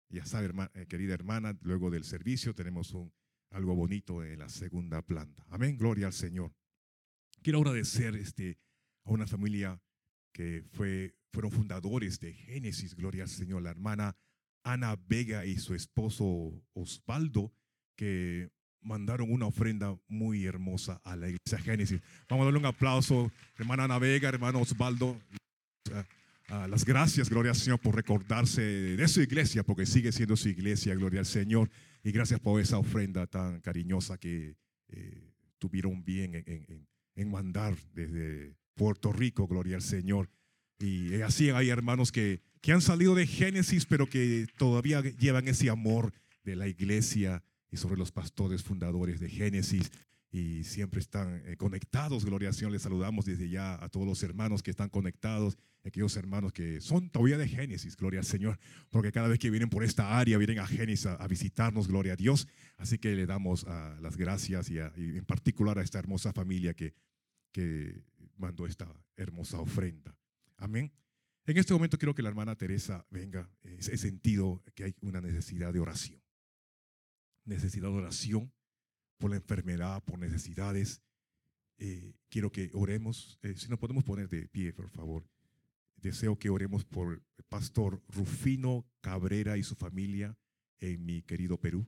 ya 0.09 0.25
sabe, 0.25 0.47
herma- 0.49 0.71
eh, 0.73 0.87
querida 0.87 1.13
hermana, 1.13 1.57
luego 1.61 1.89
del 1.89 2.03
servicio 2.03 2.53
tenemos 2.53 2.91
un, 2.93 3.13
algo 3.51 3.75
bonito 3.75 4.23
en 4.23 4.39
la 4.39 4.49
segunda 4.49 5.01
planta. 5.01 5.45
Amén, 5.49 5.77
gloria 5.77 6.07
al 6.07 6.13
Señor. 6.13 6.53
Quiero 7.41 7.59
agradecer 7.59 8.15
este, 8.15 8.57
a 9.05 9.11
una 9.11 9.25
familia 9.27 9.81
que 10.33 10.63
fue, 10.71 11.15
fueron 11.31 11.51
fundadores 11.51 12.19
de 12.19 12.33
Génesis, 12.33 12.95
gloria 12.95 13.23
al 13.23 13.29
Señor, 13.29 13.61
la 13.63 13.71
hermana 13.71 14.15
Ana 14.63 14.95
Vega 15.07 15.45
y 15.45 15.57
su 15.57 15.73
esposo 15.73 16.53
Osvaldo, 16.73 17.51
que 17.95 18.49
mandaron 18.81 19.31
una 19.31 19.47
ofrenda 19.47 19.97
muy 20.07 20.45
hermosa 20.45 21.01
a 21.03 21.15
la 21.15 21.29
iglesia 21.29 21.59
Génesis. 21.63 21.99
Vamos 22.29 22.43
a 22.43 22.45
darle 22.45 22.59
un 22.59 22.65
aplauso, 22.65 23.31
hermana 23.57 23.83
Ana 23.85 23.99
Vega, 23.99 24.29
hermano 24.29 24.59
Osvaldo. 24.61 25.19
Las 26.67 26.83
gracias, 26.83 27.29
gloria 27.29 27.51
al 27.51 27.57
Señor, 27.57 27.79
por 27.79 27.95
recordarse 27.95 28.61
de 28.61 29.07
su 29.07 29.21
iglesia, 29.21 29.63
porque 29.63 29.85
sigue 29.85 30.11
siendo 30.11 30.35
su 30.35 30.49
iglesia, 30.49 30.93
gloria 30.95 31.21
al 31.21 31.25
Señor. 31.25 31.69
Y 32.03 32.11
gracias 32.11 32.39
por 32.39 32.59
esa 32.59 32.77
ofrenda 32.77 33.25
tan 33.25 33.61
cariñosa 33.61 34.17
que 34.17 34.57
eh, 34.89 35.33
tuvieron 35.59 36.03
bien 36.03 36.35
en, 36.35 36.43
en- 36.47 36.87
en- 37.21 37.31
mandar 37.31 37.75
desde 37.93 38.55
Puerto 38.75 39.11
Rico, 39.13 39.47
gloria 39.47 39.75
al 39.77 39.81
Señor. 39.81 40.29
Y 40.79 41.13
eh, 41.13 41.23
así 41.23 41.49
hay 41.51 41.69
hermanos 41.69 42.11
que, 42.11 42.41
que 42.61 42.71
han 42.71 42.81
salido 42.81 43.13
de 43.15 43.27
Génesis, 43.27 43.85
pero 43.85 44.07
que 44.07 44.47
todavía 44.57 45.01
llevan 45.01 45.47
ese 45.47 45.69
amor 45.69 46.13
de 46.43 46.55
la 46.55 46.67
iglesia 46.67 47.43
y 47.71 47.77
sobre 47.77 47.97
los 47.97 48.11
pastores 48.11 48.63
fundadores 48.63 49.19
de 49.19 49.29
Génesis. 49.29 49.91
Y 50.33 50.63
siempre 50.63 51.01
están 51.01 51.41
eh, 51.45 51.57
conectados, 51.57 52.23
gloria 52.25 52.47
al 52.49 52.55
Señor. 52.55 52.71
Les 52.71 52.81
saludamos 52.81 53.25
desde 53.25 53.49
ya 53.49 53.83
a 53.83 53.89
todos 53.89 54.07
los 54.07 54.23
hermanos 54.23 54.63
que 54.63 54.71
están 54.71 54.87
conectados, 54.89 55.57
aquellos 55.83 56.15
hermanos 56.15 56.53
que 56.53 56.79
son 56.79 57.09
todavía 57.09 57.37
de 57.37 57.49
Génesis, 57.49 57.97
gloria 57.97 58.21
al 58.21 58.25
Señor, 58.25 58.57
porque 58.91 59.11
cada 59.11 59.27
vez 59.27 59.39
que 59.39 59.49
vienen 59.49 59.69
por 59.69 59.83
esta 59.83 60.17
área, 60.17 60.37
vienen 60.37 60.59
a 60.59 60.67
Génesis 60.67 61.05
a, 61.07 61.15
a 61.15 61.27
visitarnos, 61.27 61.87
gloria 61.89 62.13
a 62.13 62.15
Dios. 62.15 62.47
Así 62.77 62.97
que 62.97 63.13
le 63.13 63.25
damos 63.25 63.65
ah, 63.67 63.97
las 64.01 64.15
gracias 64.15 64.69
y, 64.69 64.79
a- 64.79 64.93
y 64.95 65.17
en 65.17 65.25
particular 65.25 65.77
a 65.79 65.83
esta 65.83 65.99
hermosa 65.99 66.31
familia 66.31 66.73
que, 66.73 66.93
que 67.51 68.03
mandó 68.37 68.65
esta 68.65 68.91
hermosa 69.15 69.59
ofrenda. 69.59 70.17
Amén. 70.57 70.91
En 71.45 71.57
este 71.57 71.73
momento 71.73 71.97
quiero 71.97 72.13
que 72.13 72.21
la 72.21 72.29
hermana 72.29 72.55
Teresa 72.55 73.05
venga. 73.09 73.49
He 73.63 73.97
sentido 73.97 74.63
que 74.75 74.83
hay 74.83 74.95
una 75.01 75.21
necesidad 75.21 75.73
de 75.73 75.79
oración. 75.79 76.21
Necesidad 77.45 77.89
de 77.89 77.95
oración 77.95 78.53
por 79.17 79.31
la 79.31 79.37
enfermedad, 79.37 80.03
por 80.03 80.19
necesidades. 80.19 81.01
Eh, 81.77 82.13
quiero 82.29 82.51
que 82.51 82.69
oremos. 82.73 83.39
Eh, 83.41 83.55
si 83.57 83.69
nos 83.69 83.79
podemos 83.79 84.03
poner 84.03 84.29
de 84.29 84.47
pie, 84.47 84.71
por 84.71 84.89
favor. 84.89 85.27
Deseo 85.95 86.37
que 86.37 86.49
oremos 86.49 86.85
por 86.85 87.23
el 87.37 87.43
pastor 87.45 88.03
Rufino 88.07 88.87
Cabrera 89.01 89.57
y 89.57 89.63
su 89.63 89.75
familia 89.75 90.37
en 90.79 91.05
mi 91.05 91.21
querido 91.23 91.59
Perú. 91.59 91.87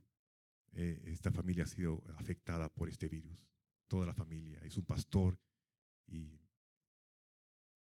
Eh, 0.72 1.00
esta 1.06 1.30
familia 1.30 1.64
ha 1.64 1.68
sido 1.68 2.02
afectada 2.16 2.68
por 2.68 2.88
este 2.88 3.08
virus. 3.08 3.38
Toda 3.86 4.06
la 4.06 4.14
familia. 4.14 4.60
Es 4.64 4.76
un 4.76 4.84
pastor 4.84 5.38
y 6.06 6.40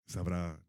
sabrá 0.06 0.62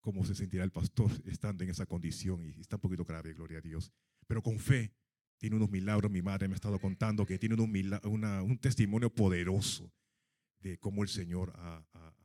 cómo 0.00 0.24
se 0.24 0.34
sentirá 0.34 0.64
el 0.64 0.70
pastor 0.72 1.10
estando 1.26 1.64
en 1.64 1.70
esa 1.70 1.86
condición 1.86 2.44
y 2.44 2.60
está 2.60 2.76
un 2.76 2.82
poquito 2.82 3.04
grave, 3.04 3.32
gloria 3.34 3.58
a 3.58 3.62
Dios. 3.62 3.92
Pero 4.26 4.42
con 4.42 4.58
fe 4.58 4.92
tiene 5.38 5.56
unos 5.56 5.70
milagros. 5.70 6.10
Mi 6.10 6.22
madre 6.22 6.48
me 6.48 6.54
ha 6.54 6.56
estado 6.56 6.78
contando 6.78 7.26
que 7.26 7.38
tiene 7.38 7.54
unos 7.54 7.68
mila- 7.68 8.00
una- 8.04 8.42
un 8.42 8.58
testimonio 8.58 9.10
poderoso 9.14 9.92
de 10.60 10.78
cómo 10.78 11.02
el 11.02 11.08
Señor 11.08 11.52
ha, 11.56 11.84
ha- 11.92 12.16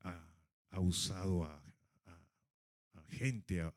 ha- 0.00 0.34
ha 0.70 0.80
usado 0.80 1.44
a, 1.44 1.56
a- 2.06 2.28
a 2.94 3.02
gente, 3.10 3.60
a- 3.60 3.74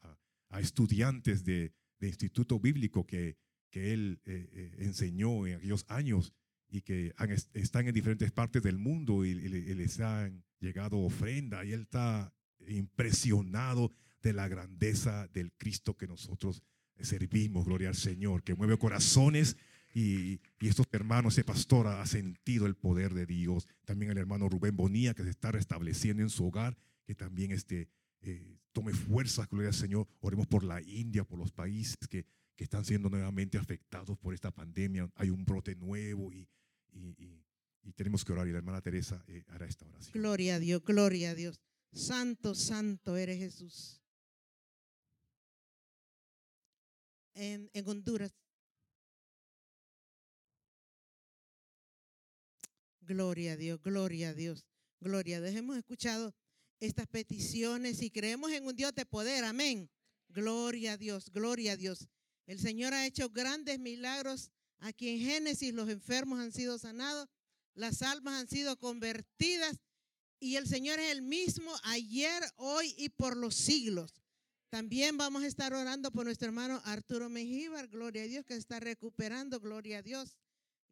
a 0.49 0.59
estudiantes 0.59 1.43
de, 1.43 1.73
de 1.99 2.07
instituto 2.07 2.59
bíblico 2.59 3.05
que, 3.05 3.37
que 3.69 3.93
él 3.93 4.21
eh, 4.25 4.49
eh, 4.51 4.75
enseñó 4.79 5.45
en 5.45 5.55
aquellos 5.57 5.85
años 5.89 6.33
y 6.69 6.81
que 6.81 7.13
han 7.17 7.31
est- 7.31 7.55
están 7.55 7.87
en 7.87 7.93
diferentes 7.93 8.31
partes 8.31 8.61
del 8.63 8.77
mundo 8.77 9.25
y, 9.25 9.29
y 9.31 9.73
les 9.75 9.99
han 9.99 10.43
llegado 10.59 10.97
ofrenda 10.99 11.63
y 11.63 11.71
él 11.73 11.81
está 11.81 12.33
impresionado 12.67 13.91
de 14.21 14.33
la 14.33 14.47
grandeza 14.47 15.27
del 15.27 15.51
Cristo 15.53 15.95
que 15.95 16.07
nosotros 16.07 16.61
servimos, 16.99 17.65
gloria 17.65 17.89
al 17.89 17.95
Señor, 17.95 18.43
que 18.43 18.55
mueve 18.55 18.77
corazones 18.77 19.55
y, 19.93 20.39
y 20.59 20.67
estos 20.67 20.87
hermanos, 20.91 21.33
ese 21.33 21.43
pastor 21.43 21.87
ha 21.87 22.05
sentido 22.05 22.65
el 22.65 22.75
poder 22.75 23.13
de 23.13 23.25
Dios. 23.25 23.67
También 23.85 24.11
el 24.11 24.17
hermano 24.17 24.49
Rubén 24.49 24.75
Bonía, 24.75 25.13
que 25.13 25.23
se 25.23 25.29
está 25.29 25.51
restableciendo 25.51 26.23
en 26.23 26.29
su 26.29 26.45
hogar, 26.47 26.75
que 27.05 27.15
también 27.15 27.51
este, 27.51 27.87
eh, 28.21 28.57
tome 28.73 28.93
fuerzas, 28.93 29.47
gloria 29.47 29.69
al 29.69 29.73
Señor. 29.75 30.07
Oremos 30.19 30.47
por 30.47 30.63
la 30.63 30.81
India, 30.81 31.23
por 31.23 31.39
los 31.39 31.51
países 31.51 31.95
que, 32.09 32.25
que 32.57 32.63
están 32.65 32.83
siendo 32.83 33.07
nuevamente 33.09 33.57
afectados 33.57 34.17
por 34.17 34.33
esta 34.33 34.51
pandemia. 34.51 35.09
Hay 35.15 35.29
un 35.29 35.45
brote 35.45 35.75
nuevo 35.75 36.33
y, 36.33 36.49
y- 36.91 37.37
tenemos 37.95 38.25
que 38.25 38.33
orar. 38.33 38.45
Y 38.47 38.51
la 38.51 38.57
hermana 38.57 38.81
Teresa 38.81 39.23
eh, 39.27 39.45
hará 39.47 39.65
esta 39.65 39.85
oración. 39.87 40.11
Gloria 40.13 40.55
a 40.55 40.59
Dios, 40.59 40.83
gloria 40.83 41.29
a 41.31 41.35
Dios. 41.35 41.61
Santo, 41.93 42.53
santo 42.53 43.15
eres 43.15 43.37
Jesús. 43.37 44.01
En, 47.33 47.69
en 47.73 47.87
Honduras. 47.87 48.33
Gloria 53.01 53.53
a 53.53 53.55
Dios, 53.55 53.79
gloria 53.81 54.29
a 54.29 54.33
Dios, 54.33 54.65
gloria 54.99 55.37
a 55.37 55.41
Dios. 55.41 55.55
Hemos 55.55 55.77
escuchado 55.77 56.35
estas 56.81 57.07
peticiones 57.07 58.01
y 58.01 58.09
creemos 58.11 58.51
en 58.51 58.65
un 58.65 58.75
Dios 58.75 58.93
de 58.93 59.05
poder. 59.05 59.45
Amén. 59.45 59.89
Gloria 60.27 60.93
a 60.93 60.97
Dios, 60.97 61.29
gloria 61.31 61.71
a 61.73 61.77
Dios. 61.77 62.09
El 62.47 62.59
Señor 62.59 62.93
ha 62.93 63.05
hecho 63.05 63.29
grandes 63.29 63.77
milagros. 63.77 64.51
Aquí 64.79 65.09
en 65.09 65.19
Génesis 65.19 65.73
los 65.73 65.89
enfermos 65.89 66.39
han 66.39 66.51
sido 66.51 66.79
sanados, 66.79 67.27
las 67.75 68.01
almas 68.01 68.41
han 68.41 68.47
sido 68.47 68.77
convertidas 68.77 69.77
y 70.39 70.55
el 70.55 70.67
Señor 70.67 70.99
es 70.99 71.11
el 71.11 71.21
mismo 71.21 71.71
ayer, 71.83 72.43
hoy 72.55 72.93
y 72.97 73.09
por 73.09 73.35
los 73.35 73.55
siglos. 73.55 74.21
También 74.69 75.17
vamos 75.17 75.43
a 75.43 75.47
estar 75.47 75.73
orando 75.73 76.11
por 76.11 76.25
nuestro 76.25 76.47
hermano 76.47 76.81
Arturo 76.85 77.29
Mejíbar, 77.29 77.87
gloria 77.87 78.23
a 78.23 78.27
Dios, 78.27 78.45
que 78.45 78.53
se 78.53 78.59
está 78.59 78.79
recuperando, 78.79 79.59
gloria 79.59 79.99
a 79.99 80.01
Dios. 80.01 80.37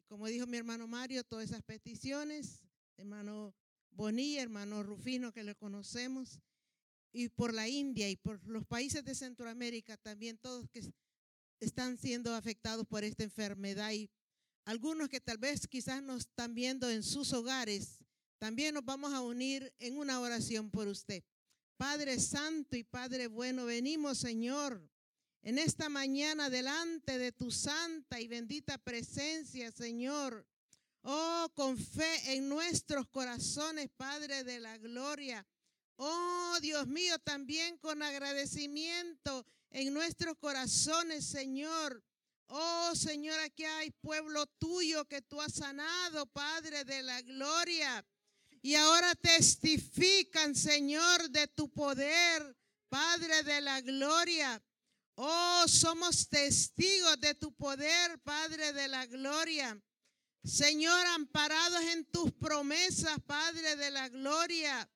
Como 0.08 0.26
dijo 0.26 0.46
mi 0.46 0.56
hermano 0.56 0.86
Mario, 0.86 1.24
todas 1.24 1.50
esas 1.50 1.62
peticiones, 1.62 2.62
hermano 2.96 3.54
Bonilla, 3.90 4.42
hermano 4.42 4.82
Rufino, 4.82 5.32
que 5.32 5.42
le 5.42 5.54
conocemos, 5.54 6.40
y 7.12 7.28
por 7.28 7.54
la 7.54 7.68
India 7.68 8.10
y 8.10 8.16
por 8.16 8.46
los 8.46 8.66
países 8.66 9.04
de 9.04 9.14
Centroamérica 9.14 9.96
también, 9.96 10.38
todos 10.38 10.68
que 10.70 10.82
están 11.60 11.98
siendo 11.98 12.34
afectados 12.34 12.86
por 12.86 13.04
esta 13.04 13.24
enfermedad 13.24 13.92
y 13.92 14.10
algunos 14.64 15.08
que 15.08 15.20
tal 15.20 15.38
vez 15.38 15.66
quizás 15.66 16.02
nos 16.02 16.22
están 16.22 16.54
viendo 16.54 16.90
en 16.90 17.02
sus 17.02 17.32
hogares, 17.32 18.04
también 18.38 18.74
nos 18.74 18.84
vamos 18.84 19.12
a 19.14 19.22
unir 19.22 19.72
en 19.78 19.96
una 19.96 20.20
oración 20.20 20.70
por 20.70 20.88
usted. 20.88 21.22
Padre 21.76 22.18
Santo 22.18 22.76
y 22.76 22.84
Padre 22.84 23.28
Bueno, 23.28 23.64
venimos, 23.64 24.18
Señor, 24.18 24.82
en 25.42 25.58
esta 25.58 25.88
mañana 25.88 26.50
delante 26.50 27.18
de 27.18 27.32
tu 27.32 27.50
santa 27.50 28.20
y 28.20 28.26
bendita 28.26 28.78
presencia, 28.78 29.70
Señor. 29.70 30.46
Oh, 31.02 31.48
con 31.54 31.78
fe 31.78 32.34
en 32.34 32.48
nuestros 32.48 33.06
corazones, 33.06 33.88
Padre 33.96 34.42
de 34.42 34.58
la 34.58 34.76
gloria. 34.78 35.46
Oh, 35.96 36.58
Dios 36.60 36.88
mío, 36.88 37.18
también 37.20 37.78
con 37.78 38.02
agradecimiento 38.02 39.46
en 39.76 39.92
nuestros 39.92 40.38
corazones, 40.38 41.26
Señor. 41.26 42.02
Oh, 42.46 42.92
Señor, 42.94 43.38
aquí 43.40 43.62
hay 43.62 43.90
pueblo 43.90 44.46
tuyo 44.58 45.04
que 45.04 45.20
tú 45.20 45.38
has 45.38 45.52
sanado, 45.52 46.24
Padre 46.32 46.82
de 46.84 47.02
la 47.02 47.20
gloria. 47.20 48.02
Y 48.62 48.74
ahora 48.74 49.14
testifican, 49.16 50.54
Señor, 50.54 51.28
de 51.28 51.46
tu 51.48 51.70
poder, 51.70 52.56
Padre 52.88 53.42
de 53.42 53.60
la 53.60 53.82
gloria. 53.82 54.62
Oh, 55.14 55.64
somos 55.68 56.26
testigos 56.26 57.20
de 57.20 57.34
tu 57.34 57.54
poder, 57.54 58.18
Padre 58.22 58.72
de 58.72 58.88
la 58.88 59.04
gloria. 59.04 59.78
Señor, 60.42 61.06
amparados 61.08 61.82
en 61.92 62.06
tus 62.06 62.32
promesas, 62.32 63.18
Padre 63.26 63.76
de 63.76 63.90
la 63.90 64.08
gloria. 64.08 64.90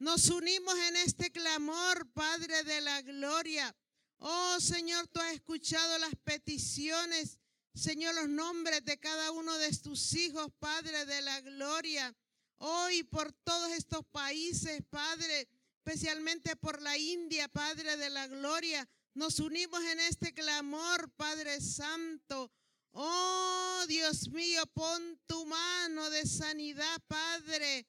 Nos 0.00 0.28
unimos 0.28 0.74
en 0.88 0.96
este 0.96 1.30
clamor, 1.30 2.10
Padre 2.14 2.64
de 2.64 2.80
la 2.80 3.00
gloria. 3.02 3.72
Oh, 4.18 4.58
Señor, 4.60 5.06
tú 5.08 5.20
has 5.20 5.34
escuchado 5.34 5.98
las 5.98 6.14
peticiones, 6.24 7.38
Señor, 7.74 8.14
los 8.14 8.28
nombres 8.28 8.84
de 8.84 8.98
cada 8.98 9.30
uno 9.32 9.56
de 9.58 9.70
tus 9.76 10.14
hijos, 10.14 10.48
Padre 10.58 11.04
de 11.06 11.22
la 11.22 11.40
gloria. 11.40 12.14
Hoy 12.58 13.02
por 13.02 13.32
todos 13.32 13.72
estos 13.72 14.04
países, 14.06 14.82
Padre, 14.88 15.48
especialmente 15.78 16.56
por 16.56 16.80
la 16.80 16.96
India, 16.96 17.48
Padre 17.48 17.96
de 17.96 18.10
la 18.10 18.26
gloria, 18.28 18.88
nos 19.14 19.38
unimos 19.38 19.82
en 19.84 20.00
este 20.00 20.32
clamor, 20.32 21.10
Padre 21.12 21.60
Santo. 21.60 22.50
Oh, 22.92 23.84
Dios 23.88 24.28
mío, 24.28 24.64
pon 24.72 25.20
tu 25.26 25.44
mano 25.46 26.10
de 26.10 26.26
sanidad, 26.26 27.02
Padre. 27.08 27.86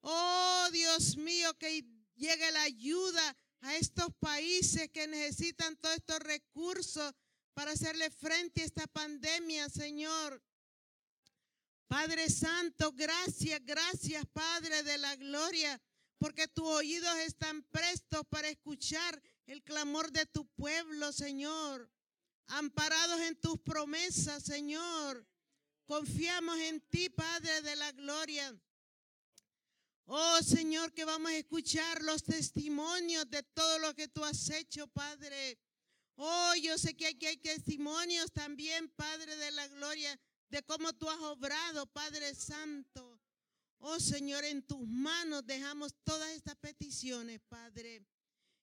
Oh, 0.00 0.68
Dios 0.72 1.16
mío, 1.16 1.56
que 1.58 1.84
llegue 2.16 2.50
la 2.50 2.62
ayuda 2.62 3.36
a 3.62 3.76
estos 3.76 4.08
países 4.18 4.90
que 4.90 5.06
necesitan 5.06 5.76
todos 5.76 5.96
estos 5.96 6.18
recursos 6.20 7.12
para 7.54 7.72
hacerle 7.72 8.10
frente 8.10 8.62
a 8.62 8.64
esta 8.64 8.86
pandemia, 8.86 9.68
Señor. 9.68 10.42
Padre 11.88 12.30
Santo, 12.30 12.92
gracias, 12.92 13.60
gracias, 13.64 14.24
Padre 14.32 14.82
de 14.84 14.96
la 14.98 15.16
gloria, 15.16 15.80
porque 16.18 16.46
tus 16.46 16.64
oídos 16.64 17.16
están 17.18 17.62
prestos 17.64 18.22
para 18.28 18.48
escuchar 18.48 19.20
el 19.46 19.62
clamor 19.62 20.12
de 20.12 20.24
tu 20.26 20.46
pueblo, 20.54 21.12
Señor. 21.12 21.90
Amparados 22.46 23.20
en 23.22 23.40
tus 23.40 23.58
promesas, 23.60 24.42
Señor. 24.44 25.26
Confiamos 25.86 26.56
en 26.60 26.80
ti, 26.82 27.08
Padre 27.08 27.62
de 27.62 27.74
la 27.76 27.90
gloria. 27.92 28.56
Oh 30.06 30.42
Señor, 30.42 30.92
que 30.92 31.04
vamos 31.04 31.30
a 31.30 31.36
escuchar 31.36 32.02
los 32.02 32.24
testimonios 32.24 33.28
de 33.30 33.42
todo 33.42 33.78
lo 33.78 33.94
que 33.94 34.08
tú 34.08 34.24
has 34.24 34.50
hecho, 34.50 34.86
Padre. 34.88 35.58
Oh, 36.16 36.54
yo 36.60 36.76
sé 36.76 36.96
que 36.96 37.06
aquí 37.06 37.26
hay 37.26 37.36
testimonios 37.36 38.32
también, 38.32 38.88
Padre 38.90 39.36
de 39.36 39.50
la 39.52 39.66
gloria, 39.68 40.20
de 40.48 40.62
cómo 40.64 40.92
tú 40.92 41.08
has 41.08 41.20
obrado, 41.20 41.86
Padre 41.86 42.34
Santo. 42.34 43.20
Oh 43.78 43.98
Señor, 43.98 44.44
en 44.44 44.62
tus 44.62 44.86
manos 44.86 45.46
dejamos 45.46 45.94
todas 46.04 46.30
estas 46.32 46.56
peticiones, 46.56 47.40
Padre. 47.48 48.04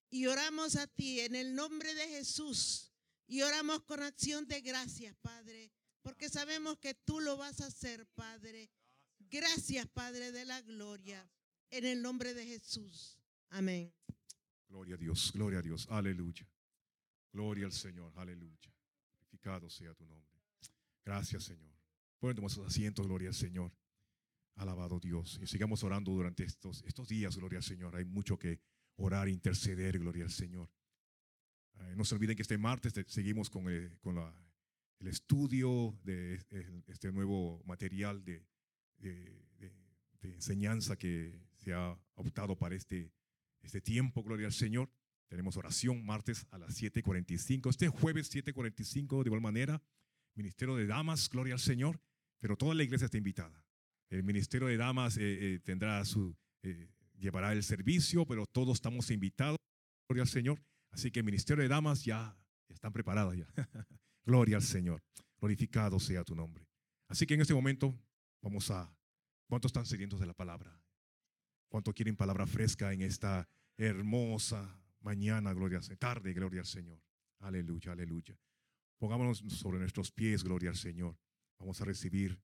Y 0.10 0.28
oramos 0.28 0.76
a 0.76 0.86
ti 0.88 1.22
en 1.22 1.36
el 1.36 1.56
nombre 1.56 1.94
de 1.96 2.08
Jesús. 2.08 2.92
Y 3.26 3.42
oramos 3.42 3.84
con 3.84 4.02
acción 4.04 4.48
de 4.48 4.62
gracias, 4.62 5.16
Padre, 5.22 5.72
porque 6.02 6.30
sabemos 6.30 6.78
que 6.78 6.94
tú 6.94 7.20
lo 7.20 7.36
vas 7.36 7.60
a 7.60 7.66
hacer, 7.66 8.06
Padre. 8.16 8.70
Gracias, 9.30 9.88
Padre 9.88 10.32
de 10.32 10.46
la 10.46 10.62
gloria, 10.62 11.30
en 11.70 11.86
el 11.86 12.02
nombre 12.02 12.34
de 12.34 12.46
Jesús. 12.46 13.20
Amén. 13.50 13.94
Gloria 14.70 14.96
a 14.96 14.98
Dios, 14.98 15.32
gloria 15.34 15.60
a 15.60 15.62
Dios, 15.62 15.88
aleluya. 15.90 16.48
Gloria 17.32 17.66
al 17.66 17.72
Señor, 17.74 18.12
aleluya. 18.16 18.74
Glorificado 19.18 19.70
sea 19.70 19.94
tu 19.94 20.06
nombre. 20.06 20.40
Gracias, 21.06 21.44
Señor. 21.44 21.74
Pueden 22.20 22.36
tomar 22.36 22.52
sus 22.52 22.66
asientos, 22.66 23.06
gloria 23.08 23.30
al 23.30 23.36
Señor. 23.36 23.72
Alabado 24.56 25.00
Dios. 25.00 25.40
Y 25.42 25.48
sigamos 25.48 25.84
orando 25.84 26.12
durante 26.12 26.44
estos, 26.44 26.84
estos 26.86 27.08
días, 27.08 27.36
gloria 27.38 27.58
al 27.60 27.64
Señor. 27.64 27.96
Hay 27.96 28.06
mucho 28.06 28.38
que 28.40 28.60
orar, 28.96 29.30
interceder, 29.30 30.00
gloria 30.00 30.24
al 30.24 30.32
Señor. 30.32 30.70
Eh, 31.80 31.94
no 31.96 32.04
se 32.04 32.16
olviden 32.16 32.36
que 32.36 32.42
este 32.42 32.58
martes 32.58 32.92
te- 32.94 33.08
seguimos 33.08 33.50
con, 33.50 33.70
el, 33.70 33.98
con 34.00 34.16
la- 34.16 34.34
el 35.00 35.08
estudio 35.08 35.98
de 36.04 36.36
este- 36.36 36.84
este 36.88 37.12
nuevo 37.12 37.62
material 37.66 38.24
de, 38.26 38.44
de- 38.98 39.46
de- 39.60 39.72
de 40.22 40.34
enseñanza 40.34 40.98
que 40.98 41.40
se 41.56 41.74
ha 41.74 41.98
optado 42.16 42.58
para 42.58 42.76
este, 42.76 43.12
este 43.62 43.82
tiempo, 43.82 44.24
gloria 44.24 44.48
al 44.48 44.54
Señor. 44.54 44.90
Tenemos 45.30 45.58
oración 45.58 46.06
martes 46.06 46.48
a 46.52 46.58
las 46.58 46.76
7:45. 46.82 47.70
Este 47.70 47.88
jueves 47.90 48.30
7:45, 48.30 49.24
de 49.24 49.28
igual 49.30 49.42
manera, 49.42 49.82
Ministerio 50.36 50.76
de 50.76 50.86
Damas, 50.88 51.30
gloria 51.30 51.54
al 51.56 51.60
Señor. 51.60 52.00
Pero 52.40 52.56
toda 52.56 52.76
la 52.76 52.84
iglesia 52.84 53.06
está 53.06 53.18
invitada. 53.18 53.66
El 54.10 54.24
Ministerio 54.24 54.68
de 54.68 54.78
Damas 54.78 55.18
eh, 55.18 55.56
eh, 55.56 55.60
tendrá 55.60 56.06
su, 56.06 56.36
eh, 56.64 56.88
llevará 57.18 57.52
el 57.52 57.64
servicio, 57.64 58.26
pero 58.26 58.46
todos 58.46 58.78
estamos 58.78 59.10
invitados. 59.12 59.58
Gloria 60.08 60.24
al 60.24 60.30
Señor. 60.30 60.62
Así 60.92 61.12
que 61.12 61.20
el 61.20 61.26
ministerio 61.26 61.62
de 61.64 61.68
damas 61.68 62.06
ya 62.06 62.38
están 62.70 62.94
preparadas 62.94 63.36
ya. 63.36 63.48
Gloria 64.26 64.56
al 64.58 64.64
Señor. 64.64 65.02
Glorificado 65.40 66.00
sea 66.00 66.24
tu 66.24 66.36
nombre. 66.36 66.66
Así 67.10 67.26
que 67.26 67.34
en 67.34 67.42
este 67.42 67.54
momento 67.54 67.94
vamos 68.48 68.72
a... 68.72 68.90
¿Cuántos 69.46 69.70
están 69.70 69.86
sedientos 69.86 70.22
de 70.22 70.26
la 70.26 70.34
palabra? 70.34 70.82
¿Cuántos 71.68 71.94
quieren 71.94 72.16
palabra 72.16 72.48
fresca 72.48 72.94
en 72.94 73.02
esta 73.02 73.48
hermosa 73.76 74.82
mañana, 75.02 75.54
gloria 75.54 75.80
al? 75.80 75.98
Tarde, 75.98 76.34
gloria 76.34 76.62
al 76.62 76.66
Señor. 76.66 77.02
Aleluya, 77.40 77.92
aleluya. 77.92 78.40
Pongámonos 78.98 79.40
sobre 79.50 79.80
nuestros 79.80 80.12
pies, 80.12 80.46
gloria 80.46 80.70
al 80.70 80.78
Señor. 80.78 81.18
Vamos 81.60 81.82
a 81.82 81.86
recibir 81.86 82.42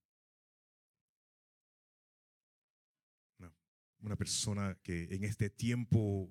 una, 4.00 4.18
persona 4.18 4.78
que 4.84 5.06
en 5.06 5.24
este 5.24 5.50
tiempo 5.50 6.30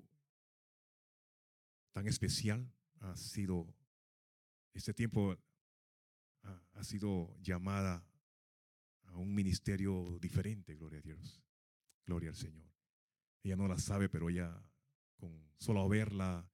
tan 1.91 2.07
especial 2.07 2.71
ha 2.99 3.17
sido, 3.17 3.75
este 4.75 4.93
tiempo 4.93 5.35
ha 6.73 6.83
sido 6.83 7.35
llamada 7.41 8.05
a 9.13 9.17
un 9.17 9.33
ministerio 9.33 10.17
diferente, 10.19 10.75
gloria 10.75 10.99
a 10.99 11.03
Dios. 11.03 11.41
Gloria 12.05 12.29
al 12.29 12.35
Señor. 12.35 12.65
Ella 13.43 13.55
no 13.55 13.67
la 13.67 13.77
sabe, 13.77 14.09
pero 14.09 14.29
ella 14.29 14.61
con 15.15 15.31
solo 15.57 15.87
verla 15.87 16.49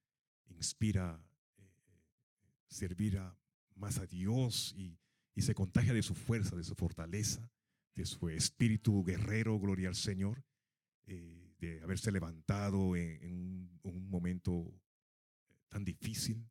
inspira 0.46 1.20
eh, 1.58 1.62
servir 2.68 3.18
a- 3.18 3.36
más 3.74 3.98
a 3.98 4.06
Dios 4.06 4.74
y, 4.76 4.98
y 5.34 5.42
se 5.42 5.54
contagia 5.54 5.92
de 5.94 6.02
su 6.02 6.14
fuerza, 6.14 6.54
de 6.54 6.64
su 6.64 6.74
fortaleza, 6.74 7.50
de 7.94 8.04
su 8.04 8.28
espíritu 8.28 9.02
guerrero, 9.04 9.58
gloria 9.58 9.88
al 9.88 9.96
Señor, 9.96 10.44
eh, 11.06 11.54
de 11.58 11.80
haberse 11.82 12.12
levantado 12.12 12.94
en, 12.96 13.70
un, 13.82 14.08
momento 14.10 14.72
tan 15.68 15.84
difícil, 15.84 16.50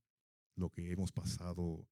lo 0.56 0.69
que 0.69 0.91
hemos 0.91 1.11
pasado 1.11 1.88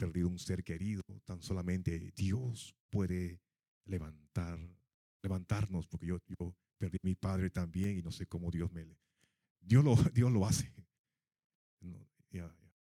perdido 0.00 0.28
un 0.28 0.38
ser 0.38 0.64
querido, 0.64 1.02
tan 1.24 1.42
solamente 1.42 2.12
Dios 2.16 2.74
puede 2.88 3.40
levantar, 3.84 4.58
levantarnos, 5.22 5.86
porque 5.86 6.06
yo, 6.06 6.18
yo 6.26 6.54
perdí 6.78 6.98
mi 7.02 7.14
padre 7.14 7.50
también 7.50 7.98
y 7.98 8.02
no 8.02 8.10
sé 8.10 8.26
cómo 8.26 8.50
Dios 8.50 8.72
me... 8.72 8.86
Dios 9.60 9.84
lo, 9.84 9.94
Dios 10.14 10.32
lo 10.32 10.46
hace 10.46 10.72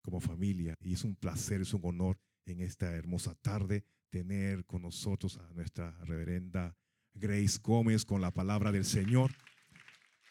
como 0.02 0.22
familia 0.22 0.76
y 0.82 0.94
es 0.94 1.04
un 1.04 1.16
placer, 1.16 1.62
es 1.62 1.74
un 1.74 1.82
honor 1.84 2.20
en 2.46 2.62
esta 2.62 2.94
hermosa 2.94 3.34
tarde 3.34 3.84
tener 4.12 4.64
con 4.66 4.84
nosotros 4.84 5.38
a 5.38 5.54
nuestra 5.54 5.92
reverenda 6.04 6.78
Grace 7.16 7.60
Gómez 7.64 8.06
con 8.06 8.22
la 8.22 8.32
palabra 8.32 8.72
del 8.72 8.86
Señor. 8.86 9.32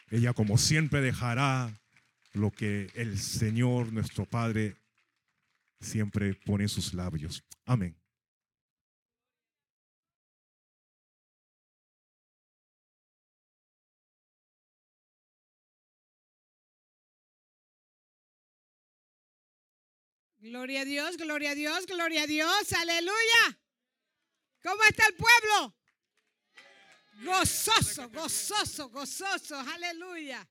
Ella 0.09 0.31
como 0.33 0.57
siempre 0.57 1.01
dejará 1.01 1.73
lo 2.31 2.51
que 2.51 2.89
el 2.95 3.17
Señor, 3.17 3.91
nuestro 3.91 4.25
Padre, 4.25 4.77
siempre 5.79 6.33
pone 6.33 6.67
sus 6.67 6.93
labios. 6.93 7.43
Amén. 7.65 7.95
Gloria 20.45 20.81
a 20.81 20.85
Dios, 20.85 21.17
gloria 21.17 21.51
a 21.51 21.55
Dios, 21.55 21.87
gloria 21.87 22.21
a 22.21 22.27
Dios, 22.27 22.73
aleluya. 22.73 23.59
¿Cómo 24.61 24.83
está 24.83 25.07
el 25.07 25.15
pueblo? 25.15 25.75
Gozoso, 27.23 28.09
gozoso, 28.09 28.89
gozoso, 28.89 29.57
aleluya. 29.59 30.47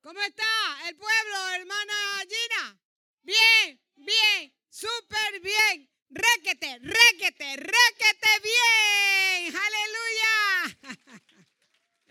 ¿Cómo 0.00 0.20
está 0.22 0.88
el 0.88 0.96
pueblo, 0.96 1.48
hermana 1.50 1.94
Gina? 2.22 2.78
Bien, 3.22 3.80
bien, 3.96 4.52
súper 4.68 5.40
bien. 5.40 5.88
Réquete, 6.10 6.78
réquete, 6.80 7.56
réquete 7.56 8.40
bien. 8.42 9.54
Aleluya. 9.66 10.78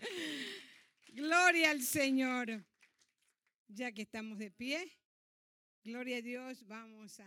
Gloria 1.08 1.70
al 1.70 1.82
Señor. 1.82 2.64
Ya 3.68 3.92
que 3.92 4.02
estamos 4.02 4.38
de 4.38 4.50
pie. 4.50 4.98
Gloria 5.84 6.18
a 6.18 6.22
Dios, 6.22 6.66
vamos 6.66 7.20
a, 7.20 7.26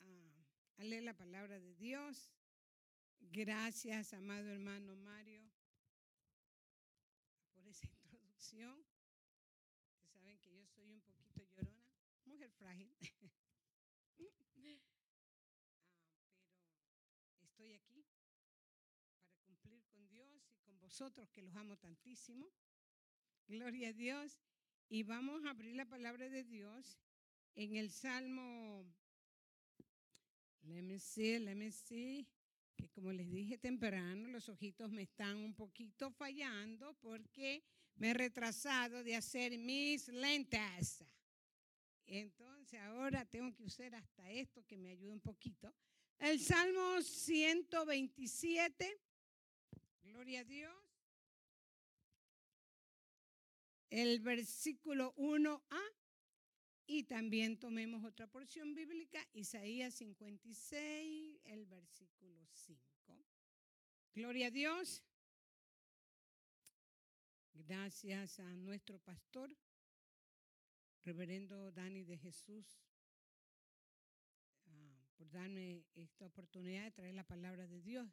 a- 0.00 0.44
a 0.78 0.84
leer 0.84 1.02
la 1.02 1.14
palabra 1.14 1.58
de 1.58 1.74
Dios. 1.74 2.32
Gracias, 3.20 4.12
amado 4.14 4.48
hermano 4.48 4.94
Mario, 4.96 5.42
por 7.52 7.66
esa 7.66 7.86
introducción. 7.86 8.86
Ustedes 9.90 10.12
saben 10.12 10.38
que 10.40 10.52
yo 10.54 10.64
soy 10.66 10.90
un 10.92 11.00
poquito 11.02 11.42
llorona, 11.42 11.84
mujer 12.24 12.50
frágil. 12.52 12.94
Ah, 14.50 14.76
pero 17.36 17.46
estoy 17.46 17.72
aquí 17.72 18.02
para 18.04 18.30
cumplir 19.46 19.84
con 19.86 20.06
Dios 20.08 20.48
y 20.52 20.58
con 20.60 20.78
vosotros 20.98 21.30
que 21.30 21.42
los 21.42 21.54
amo 21.54 21.76
tantísimo. 21.76 22.44
Gloria 23.46 23.90
a 23.90 23.92
Dios. 23.92 24.40
Y 24.88 25.04
vamos 25.04 25.44
a 25.44 25.50
abrir 25.50 25.76
la 25.76 25.84
palabra 25.84 26.28
de 26.28 26.42
Dios 26.42 26.98
en 27.54 27.76
el 27.76 27.92
Salmo, 27.92 28.84
let 30.62 30.82
me 30.82 30.98
see, 30.98 31.38
let 31.38 31.54
me 31.54 31.70
see, 31.70 32.26
que 32.74 32.88
como 32.88 33.12
les 33.12 33.30
dije 33.30 33.58
temprano, 33.58 34.28
los 34.28 34.48
ojitos 34.48 34.90
me 34.90 35.02
están 35.02 35.36
un 35.36 35.54
poquito 35.54 36.10
fallando 36.10 36.94
porque 36.94 37.62
me 37.94 38.10
he 38.10 38.14
retrasado 38.14 39.04
de 39.04 39.14
hacer 39.14 39.56
mis 39.56 40.08
lentes. 40.08 41.04
Entonces 42.06 42.80
ahora 42.80 43.24
tengo 43.24 43.54
que 43.54 43.62
usar 43.62 43.94
hasta 43.94 44.28
esto 44.32 44.66
que 44.66 44.76
me 44.76 44.90
ayuda 44.90 45.12
un 45.12 45.20
poquito. 45.20 45.72
El 46.18 46.40
Salmo 46.40 47.00
127, 47.02 49.00
gloria 50.02 50.40
a 50.40 50.44
Dios. 50.44 50.87
El 53.90 54.20
versículo 54.20 55.14
1a 55.16 55.98
y 56.90 57.04
también 57.04 57.58
tomemos 57.58 58.02
otra 58.02 58.26
porción 58.26 58.74
bíblica, 58.74 59.26
Isaías 59.34 59.94
56, 59.94 61.38
el 61.44 61.66
versículo 61.66 62.46
5. 62.50 62.80
Gloria 64.14 64.46
a 64.46 64.50
Dios. 64.50 65.04
Gracias 67.52 68.40
a 68.40 68.56
nuestro 68.56 68.98
pastor, 69.00 69.54
reverendo 71.04 71.70
Dani 71.72 72.04
de 72.04 72.16
Jesús, 72.16 72.80
ah, 74.66 75.04
por 75.16 75.30
darme 75.30 75.84
esta 75.94 76.26
oportunidad 76.26 76.84
de 76.84 76.92
traer 76.92 77.14
la 77.14 77.24
palabra 77.24 77.66
de 77.66 77.82
Dios. 77.82 78.08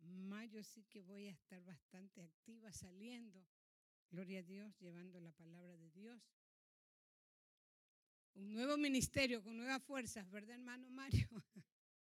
Mayo 0.00 0.64
sí 0.64 0.82
que 0.84 1.00
voy 1.00 1.28
a 1.28 1.32
estar 1.32 1.62
bastante 1.62 2.22
activa 2.22 2.72
saliendo. 2.72 3.46
Gloria 4.12 4.40
a 4.40 4.42
Dios, 4.42 4.78
llevando 4.78 5.18
la 5.20 5.32
palabra 5.32 5.74
de 5.78 5.90
Dios 5.90 6.20
un 8.34 8.52
nuevo 8.52 8.76
ministerio 8.76 9.42
con 9.42 9.56
nuevas 9.56 9.82
fuerzas, 9.82 10.30
¿verdad, 10.30 10.56
hermano 10.56 10.90
Mario? 10.90 11.28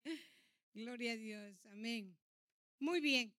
Gloria 0.74 1.12
a 1.12 1.16
Dios, 1.16 1.66
amén. 1.66 2.16
Muy 2.78 3.00
bien. 3.00 3.34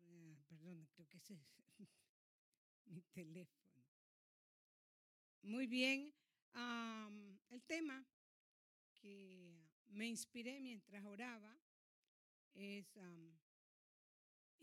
Ah, 0.00 0.36
Perdón, 0.48 0.88
creo 0.92 1.08
que 1.08 1.18
ese 1.18 1.34
es 1.34 1.40
mi 2.86 3.02
teléfono. 3.12 3.84
Muy 5.42 5.66
bien. 5.66 6.12
el 7.50 7.62
tema 7.64 8.04
que 8.94 9.60
me 9.88 10.08
inspiré 10.08 10.60
mientras 10.60 11.04
oraba 11.04 11.56
es 12.54 12.96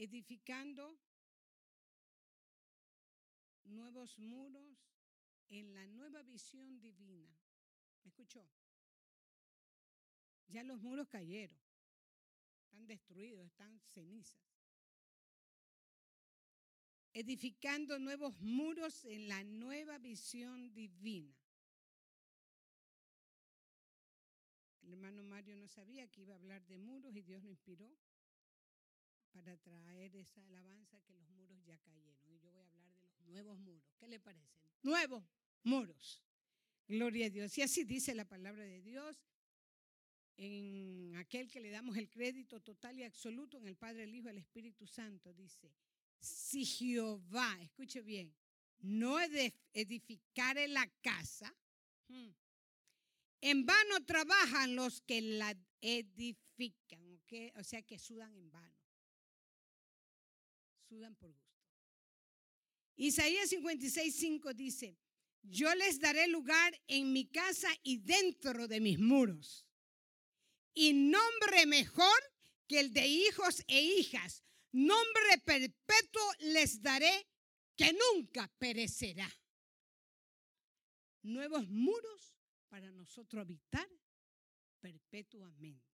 edificando 0.03 0.99
nuevos 3.65 4.17
muros 4.17 4.79
en 5.49 5.73
la 5.75 5.85
nueva 5.85 6.23
visión 6.23 6.79
divina. 6.79 7.29
¿Me 8.03 8.09
escuchó? 8.09 8.43
Ya 10.47 10.63
los 10.63 10.81
muros 10.81 11.07
cayeron, 11.07 11.57
están 12.63 12.87
destruidos, 12.87 13.45
están 13.45 13.79
cenizas. 13.93 14.41
Edificando 17.13 17.99
nuevos 17.99 18.39
muros 18.41 19.05
en 19.05 19.27
la 19.27 19.43
nueva 19.43 19.99
visión 19.99 20.73
divina. 20.73 21.37
El 24.81 24.93
hermano 24.93 25.21
Mario 25.21 25.55
no 25.57 25.67
sabía 25.67 26.07
que 26.07 26.21
iba 26.21 26.33
a 26.33 26.37
hablar 26.37 26.65
de 26.65 26.79
muros 26.79 27.15
y 27.15 27.21
Dios 27.21 27.43
lo 27.43 27.51
inspiró 27.51 27.95
para 29.31 29.57
traer 29.57 30.15
esa 30.15 30.43
alabanza 30.43 30.99
que 31.01 31.13
los 31.13 31.27
muros 31.29 31.63
ya 31.65 31.77
cayeron. 31.79 32.29
Y 32.31 32.39
yo 32.39 32.51
voy 32.51 32.61
a 32.61 32.65
hablar 32.65 32.85
de 32.93 33.01
los 33.01 33.27
nuevos 33.27 33.57
muros. 33.59 33.83
¿Qué 33.97 34.07
le 34.07 34.19
parecen? 34.19 34.49
Nuevos 34.83 35.23
muros. 35.63 36.21
Gloria 36.87 37.27
a 37.27 37.29
Dios. 37.29 37.57
Y 37.57 37.61
así 37.61 37.83
dice 37.83 38.13
la 38.13 38.25
palabra 38.25 38.65
de 38.65 38.81
Dios 38.81 39.17
en 40.37 41.15
aquel 41.15 41.49
que 41.49 41.59
le 41.59 41.69
damos 41.69 41.97
el 41.97 42.09
crédito 42.09 42.59
total 42.61 42.97
y 42.99 43.03
absoluto 43.03 43.57
en 43.57 43.67
el 43.67 43.75
Padre, 43.75 44.03
el 44.03 44.15
Hijo 44.15 44.29
el 44.29 44.37
Espíritu 44.37 44.87
Santo. 44.87 45.33
Dice, 45.33 45.71
si 46.19 46.65
Jehová, 46.65 47.57
escuche 47.61 48.01
bien, 48.01 48.33
no 48.79 49.19
edif- 49.19 49.53
edificare 49.73 50.67
la 50.67 50.87
casa, 51.01 51.53
hmm, 52.07 52.29
en 53.41 53.65
vano 53.65 54.05
trabajan 54.05 54.75
los 54.75 55.01
que 55.01 55.21
la 55.21 55.55
edifican. 55.79 57.21
O 57.55 57.63
sea 57.63 57.81
que 57.83 57.97
sudan 57.97 58.35
en 58.35 58.51
vano. 58.51 58.80
Sudan. 60.91 61.15
Isaías 62.97 63.49
56, 63.49 64.13
5 64.13 64.53
dice, 64.53 64.97
yo 65.41 65.73
les 65.73 66.01
daré 66.01 66.27
lugar 66.27 66.77
en 66.87 67.13
mi 67.13 67.29
casa 67.29 67.69
y 67.81 67.99
dentro 67.99 68.67
de 68.67 68.81
mis 68.81 68.99
muros. 68.99 69.65
Y 70.73 70.91
nombre 70.91 71.65
mejor 71.65 72.19
que 72.67 72.81
el 72.81 72.91
de 72.91 73.07
hijos 73.07 73.63
e 73.67 73.81
hijas, 73.81 74.43
nombre 74.73 75.37
perpetuo 75.45 76.33
les 76.39 76.81
daré 76.81 77.25
que 77.77 77.93
nunca 77.93 78.51
perecerá. 78.57 79.31
Nuevos 81.23 81.69
muros 81.69 82.35
para 82.67 82.91
nosotros 82.91 83.39
habitar 83.39 83.87
perpetuamente. 84.81 85.89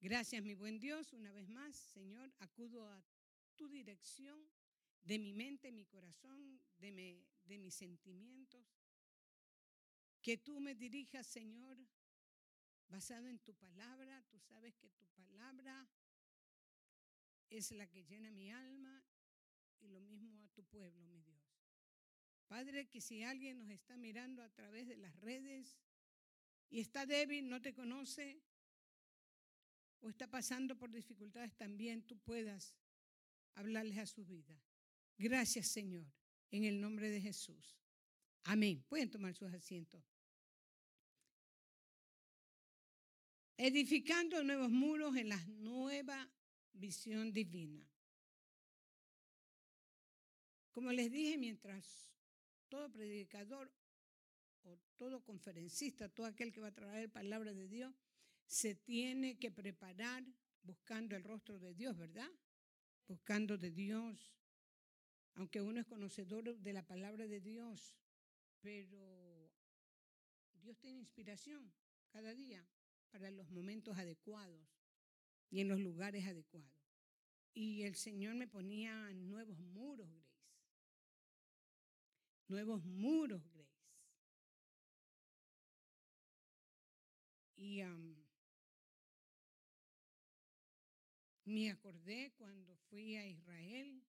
Gracias, 0.00 0.42
mi 0.42 0.54
buen 0.54 0.78
Dios, 0.78 1.12
una 1.12 1.30
vez 1.32 1.46
más, 1.50 1.76
Señor, 1.76 2.32
acudo 2.38 2.86
a 2.86 3.04
tu 3.56 3.68
dirección 3.68 4.38
de 5.02 5.18
mi 5.18 5.32
mente, 5.32 5.72
mi 5.72 5.86
corazón, 5.86 6.60
de, 6.78 6.92
me- 6.92 7.24
de 7.44 7.58
mis 7.58 7.74
sentimientos. 7.74 8.66
Que 10.22 10.36
tú 10.38 10.60
me 10.60 10.74
dirijas, 10.74 11.26
Señor, 11.26 11.78
basado 12.88 13.28
en 13.28 13.38
tu 13.38 13.54
palabra. 13.54 14.22
Tú 14.30 14.38
sabes 14.40 14.74
que 14.76 14.90
tu 14.90 15.06
palabra 15.14 15.88
es 17.50 17.70
la 17.70 17.86
que 17.86 18.04
llena 18.04 18.30
mi 18.30 18.50
alma 18.50 19.04
y 19.80 19.88
lo 19.88 20.00
mismo 20.00 20.42
a 20.42 20.48
tu 20.48 20.64
pueblo, 20.64 21.06
mi 21.06 21.20
Dios. 21.22 21.40
Padre, 22.48 22.88
que 22.88 23.00
si 23.00 23.22
alguien 23.22 23.58
nos 23.58 23.70
está 23.70 23.96
mirando 23.96 24.42
a 24.42 24.48
través 24.50 24.86
de 24.86 24.96
las 24.96 25.14
redes 25.20 25.78
y 26.70 26.80
está 26.80 27.06
débil, 27.06 27.48
no 27.48 27.60
te 27.60 27.72
conoce 27.74 28.40
o 30.00 30.08
está 30.08 30.28
pasando 30.28 30.76
por 30.76 30.90
dificultades 30.92 31.56
también, 31.56 32.02
tú 32.06 32.18
puedas 32.18 32.74
hablarles 33.56 33.98
a 33.98 34.06
su 34.06 34.24
vida. 34.24 34.56
Gracias, 35.18 35.66
Señor, 35.68 36.06
en 36.50 36.64
el 36.64 36.80
nombre 36.80 37.10
de 37.10 37.20
Jesús. 37.20 37.76
Amén. 38.44 38.84
Pueden 38.88 39.10
tomar 39.10 39.34
sus 39.34 39.52
asientos. 39.52 40.02
Edificando 43.56 44.42
nuevos 44.44 44.70
muros 44.70 45.16
en 45.16 45.30
la 45.30 45.44
nueva 45.46 46.30
visión 46.74 47.32
divina. 47.32 47.82
Como 50.70 50.92
les 50.92 51.10
dije, 51.10 51.38
mientras 51.38 52.10
todo 52.68 52.92
predicador 52.92 53.72
o 54.64 54.78
todo 54.96 55.24
conferencista, 55.24 56.10
todo 56.10 56.26
aquel 56.26 56.52
que 56.52 56.60
va 56.60 56.68
a 56.68 56.74
traer 56.74 57.10
palabra 57.10 57.54
de 57.54 57.66
Dios, 57.66 57.94
se 58.46 58.74
tiene 58.74 59.38
que 59.38 59.50
preparar 59.50 60.22
buscando 60.62 61.16
el 61.16 61.24
rostro 61.24 61.58
de 61.58 61.72
Dios, 61.72 61.96
¿verdad? 61.96 62.30
Buscando 63.08 63.56
de 63.56 63.70
Dios, 63.70 64.34
aunque 65.34 65.62
uno 65.62 65.80
es 65.80 65.86
conocedor 65.86 66.56
de 66.58 66.72
la 66.72 66.82
palabra 66.82 67.26
de 67.26 67.40
Dios, 67.40 67.96
pero 68.60 69.52
Dios 70.54 70.76
tiene 70.78 70.98
inspiración 70.98 71.72
cada 72.10 72.34
día 72.34 72.66
para 73.10 73.30
los 73.30 73.50
momentos 73.50 73.96
adecuados 73.96 74.66
y 75.50 75.60
en 75.60 75.68
los 75.68 75.78
lugares 75.78 76.26
adecuados. 76.26 76.72
Y 77.54 77.84
el 77.84 77.94
Señor 77.94 78.34
me 78.34 78.48
ponía 78.48 79.12
nuevos 79.14 79.58
muros, 79.58 80.10
Grace. 80.10 80.36
Nuevos 82.48 82.84
muros, 82.84 83.42
Grace. 83.52 83.66
Y 87.56 87.82
me 91.44 91.70
acordé 91.70 92.32
cuando 92.36 92.75
fui 92.96 93.14
a 93.14 93.26
Israel 93.26 94.02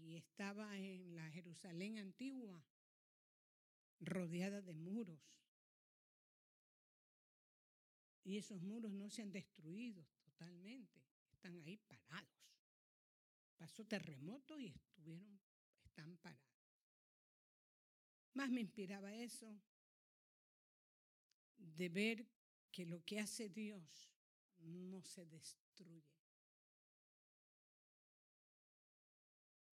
y 0.00 0.16
estaba 0.16 0.78
en 0.78 1.14
la 1.14 1.30
Jerusalén 1.30 1.98
antigua, 1.98 2.64
rodeada 4.00 4.62
de 4.62 4.72
muros. 4.72 5.20
Y 8.24 8.38
esos 8.38 8.62
muros 8.62 8.94
no 8.94 9.10
se 9.10 9.20
han 9.20 9.30
destruido 9.30 10.06
totalmente, 10.24 11.04
están 11.30 11.60
ahí 11.60 11.76
parados. 11.76 12.32
Pasó 13.58 13.84
terremoto 13.84 14.58
y 14.58 14.68
estuvieron, 14.68 15.38
están 15.84 16.16
parados. 16.16 16.40
Más 18.32 18.48
me 18.50 18.62
inspiraba 18.62 19.14
eso 19.14 19.54
de 21.58 21.90
ver 21.90 22.26
que 22.70 22.86
lo 22.86 23.04
que 23.04 23.20
hace 23.20 23.50
Dios 23.50 24.08
no 24.62 25.02
se 25.02 25.26
destruye. 25.26 26.21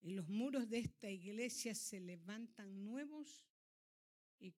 Y 0.06 0.12
los 0.12 0.30
muros 0.30 0.70
de 0.70 0.78
esta 0.78 1.10
iglesia 1.10 1.74
se 1.74 2.00
levantan 2.00 2.84
nuevos 2.84 3.44
y 4.40 4.54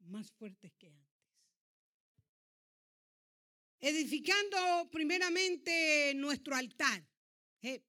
más 0.00 0.30
fuertes 0.30 0.74
que 0.74 0.88
antes. 0.88 1.24
Edificando 3.80 4.90
primeramente 4.92 6.12
nuestro 6.16 6.54
altar. 6.54 7.02
eh, 7.62 7.82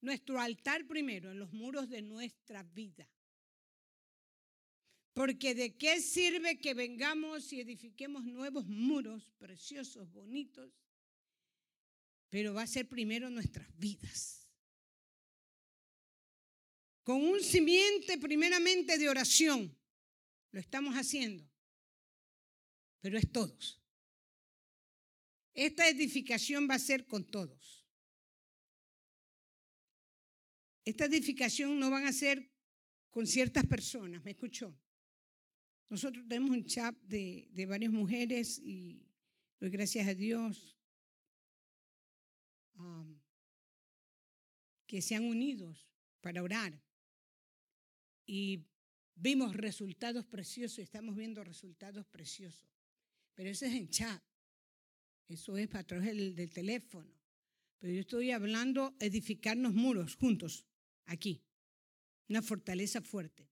nuestro 0.00 0.40
altar 0.40 0.84
primero 0.84 1.30
en 1.30 1.38
los 1.38 1.52
muros 1.52 1.88
de 1.88 2.02
nuestra 2.02 2.64
vida. 2.64 3.08
Porque 5.12 5.54
de 5.54 5.76
qué 5.76 6.00
sirve 6.00 6.58
que 6.58 6.74
vengamos 6.74 7.52
y 7.52 7.60
edifiquemos 7.60 8.24
nuevos 8.24 8.66
muros 8.66 9.30
preciosos, 9.38 10.10
bonitos, 10.10 10.72
pero 12.30 12.52
va 12.52 12.62
a 12.62 12.66
ser 12.66 12.88
primero 12.88 13.30
nuestras 13.30 13.68
vidas. 13.78 14.41
Con 17.02 17.22
un 17.22 17.40
simiente 17.40 18.16
primeramente 18.18 18.96
de 18.96 19.08
oración, 19.08 19.76
lo 20.52 20.60
estamos 20.60 20.94
haciendo, 20.94 21.44
pero 23.00 23.18
es 23.18 23.30
todos. 23.32 23.82
Esta 25.52 25.88
edificación 25.88 26.68
va 26.68 26.74
a 26.76 26.78
ser 26.78 27.06
con 27.06 27.24
todos. 27.24 27.84
Esta 30.84 31.04
edificación 31.06 31.78
no 31.78 31.90
van 31.90 32.06
a 32.06 32.12
ser 32.12 32.50
con 33.10 33.26
ciertas 33.26 33.66
personas, 33.66 34.24
¿me 34.24 34.30
escuchó? 34.30 34.76
Nosotros 35.88 36.24
tenemos 36.26 36.50
un 36.50 36.64
chat 36.64 36.96
de, 37.02 37.48
de 37.50 37.66
varias 37.66 37.92
mujeres 37.92 38.58
y 38.58 39.06
doy 39.60 39.70
gracias 39.70 40.08
a 40.08 40.14
Dios 40.14 40.78
um, 42.76 43.20
que 44.86 45.02
se 45.02 45.14
han 45.14 45.24
unido 45.24 45.76
para 46.20 46.42
orar. 46.42 46.80
Y 48.34 48.64
vimos 49.14 49.54
resultados 49.54 50.24
preciosos, 50.24 50.78
estamos 50.78 51.14
viendo 51.14 51.44
resultados 51.44 52.06
preciosos. 52.06 52.66
Pero 53.34 53.50
eso 53.50 53.66
es 53.66 53.74
en 53.74 53.90
chat, 53.90 54.22
eso 55.28 55.58
es 55.58 55.74
a 55.74 55.84
través 55.84 56.06
del, 56.06 56.34
del 56.34 56.50
teléfono. 56.50 57.14
Pero 57.78 57.92
yo 57.92 58.00
estoy 58.00 58.30
hablando 58.30 58.96
edificarnos 59.00 59.74
muros 59.74 60.16
juntos, 60.16 60.64
aquí, 61.04 61.44
una 62.30 62.40
fortaleza 62.40 63.02
fuerte. 63.02 63.50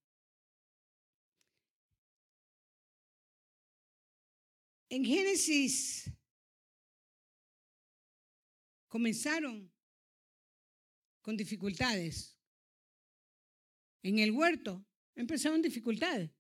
En 4.89 5.05
Génesis 5.05 6.11
comenzaron 8.89 9.71
con 11.21 11.37
dificultades. 11.37 12.40
En 14.03 14.19
el 14.19 14.31
huerto 14.31 14.85
empezaron 15.15 15.63
dificultades. 15.63 16.31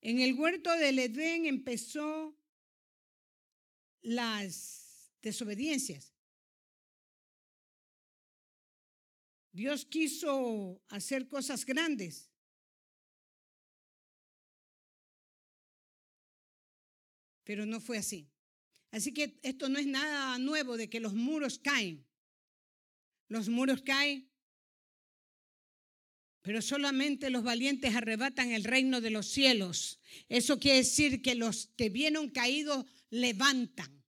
En 0.00 0.20
el 0.20 0.34
huerto 0.34 0.72
del 0.72 0.98
Edén 0.98 1.46
empezó 1.46 2.36
las 4.02 5.12
desobediencias. 5.22 6.14
Dios 9.52 9.84
quiso 9.84 10.80
hacer 10.88 11.26
cosas 11.26 11.66
grandes. 11.66 12.30
Pero 17.42 17.66
no 17.66 17.80
fue 17.80 17.98
así. 17.98 18.30
Así 18.92 19.12
que 19.12 19.38
esto 19.42 19.68
no 19.68 19.78
es 19.78 19.86
nada 19.86 20.38
nuevo 20.38 20.76
de 20.76 20.88
que 20.88 21.00
los 21.00 21.14
muros 21.14 21.58
caen. 21.58 22.06
Los 23.28 23.48
muros 23.48 23.82
caen, 23.82 24.30
pero 26.42 26.62
solamente 26.62 27.30
los 27.30 27.42
valientes 27.42 27.94
arrebatan 27.94 28.52
el 28.52 28.64
reino 28.64 29.00
de 29.00 29.10
los 29.10 29.26
cielos. 29.26 30.00
Eso 30.28 30.58
quiere 30.58 30.78
decir 30.78 31.20
que 31.22 31.34
los 31.34 31.68
que 31.76 31.88
vieron 31.90 32.30
caídos 32.30 32.86
levantan 33.10 34.02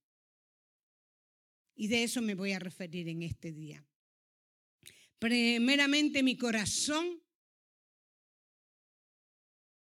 Y 1.75 1.87
de 1.87 2.03
eso 2.03 2.21
me 2.21 2.35
voy 2.35 2.51
a 2.53 2.59
referir 2.59 3.07
en 3.09 3.23
este 3.23 3.51
día. 3.51 3.83
Primeramente 5.19 6.21
mi 6.23 6.35
corazón, 6.37 7.21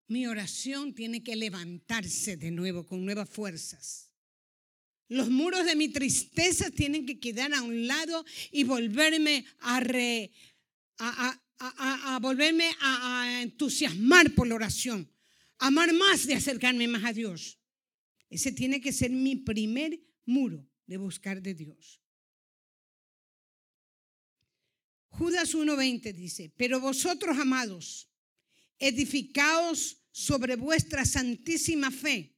mi 0.08 0.26
oración 0.26 0.94
tiene 0.94 1.22
que 1.22 1.36
levantarse 1.36 2.36
de 2.36 2.50
nuevo 2.50 2.86
con 2.86 3.04
nuevas 3.04 3.28
fuerzas. 3.28 4.12
Los 5.08 5.30
muros 5.30 5.64
de 5.66 5.76
mi 5.76 5.88
tristeza 5.88 6.70
tienen 6.70 7.06
que 7.06 7.18
quedar 7.20 7.52
a 7.54 7.62
un 7.62 7.86
lado 7.86 8.24
y 8.50 8.64
volverme 8.64 9.44
a, 9.60 9.80
re- 9.80 10.30
a, 10.98 11.30
a- 11.30 11.42
a- 11.58 12.15
volverme 12.26 12.68
a, 12.80 13.22
a 13.22 13.42
entusiasmar 13.42 14.34
por 14.34 14.48
la 14.48 14.56
oración, 14.56 15.08
amar 15.58 15.92
más 15.92 16.26
de 16.26 16.34
acercarme 16.34 16.88
más 16.88 17.04
a 17.04 17.12
Dios. 17.12 17.60
Ese 18.28 18.50
tiene 18.50 18.80
que 18.80 18.92
ser 18.92 19.10
mi 19.10 19.36
primer 19.36 20.00
muro 20.24 20.68
de 20.86 20.96
buscar 20.96 21.40
de 21.40 21.54
Dios. 21.54 22.02
Judas 25.10 25.54
1.20 25.54 26.12
dice, 26.12 26.52
pero 26.56 26.80
vosotros, 26.80 27.38
amados, 27.38 28.10
edificaos 28.78 30.02
sobre 30.10 30.56
vuestra 30.56 31.04
santísima 31.04 31.90
fe, 31.92 32.36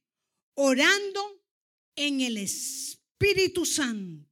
orando 0.53 1.43
en 1.95 2.21
el 2.21 2.37
Espíritu 2.37 3.65
Santo. 3.65 4.28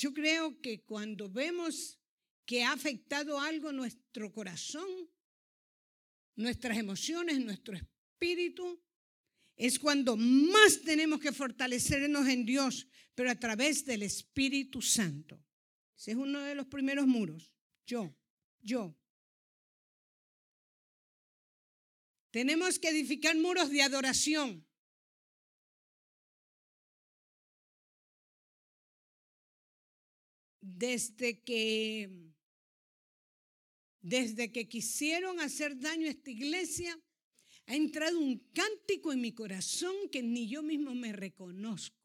Yo 0.00 0.14
creo 0.14 0.58
que 0.62 0.82
cuando 0.82 1.28
vemos 1.28 2.00
que 2.46 2.64
ha 2.64 2.72
afectado 2.72 3.38
algo 3.38 3.70
nuestro 3.70 4.32
corazón, 4.32 4.88
nuestras 6.36 6.78
emociones, 6.78 7.38
nuestro 7.38 7.76
espíritu, 7.76 8.82
es 9.56 9.78
cuando 9.78 10.16
más 10.16 10.80
tenemos 10.80 11.20
que 11.20 11.32
fortalecernos 11.32 12.26
en 12.28 12.46
Dios, 12.46 12.88
pero 13.14 13.30
a 13.30 13.34
través 13.34 13.84
del 13.84 14.02
Espíritu 14.02 14.80
Santo. 14.80 15.38
Ese 15.94 16.12
es 16.12 16.16
uno 16.16 16.40
de 16.40 16.54
los 16.54 16.66
primeros 16.68 17.06
muros. 17.06 17.52
Yo, 17.84 18.16
yo. 18.62 18.96
Tenemos 22.30 22.78
que 22.78 22.88
edificar 22.88 23.36
muros 23.36 23.68
de 23.68 23.82
adoración. 23.82 24.66
Desde 30.76 31.42
que 31.42 32.30
desde 34.02 34.50
que 34.50 34.68
quisieron 34.68 35.40
hacer 35.40 35.78
daño 35.78 36.06
a 36.06 36.10
esta 36.10 36.30
iglesia, 36.30 36.98
ha 37.66 37.74
entrado 37.74 38.18
un 38.18 38.38
cántico 38.52 39.12
en 39.12 39.20
mi 39.20 39.32
corazón 39.32 39.94
que 40.10 40.22
ni 40.22 40.48
yo 40.48 40.62
mismo 40.62 40.94
me 40.94 41.12
reconozco. 41.12 41.96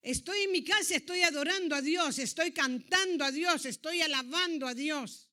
Estoy 0.00 0.40
en 0.40 0.52
mi 0.52 0.64
casa, 0.64 0.96
estoy 0.96 1.20
adorando 1.20 1.74
a 1.74 1.82
Dios, 1.82 2.18
estoy 2.18 2.52
cantando 2.52 3.24
a 3.24 3.30
Dios, 3.30 3.66
estoy 3.66 4.00
alabando 4.00 4.66
a 4.66 4.74
Dios. 4.74 5.28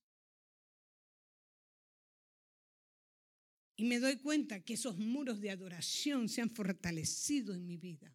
Y 3.77 3.85
me 3.85 3.99
doy 3.99 4.17
cuenta 4.17 4.63
que 4.63 4.73
esos 4.73 4.97
muros 4.97 5.39
de 5.39 5.51
adoración 5.51 6.27
se 6.27 6.41
han 6.41 6.49
fortalecido 6.49 7.53
en 7.53 7.65
mi 7.65 7.77
vida. 7.77 8.13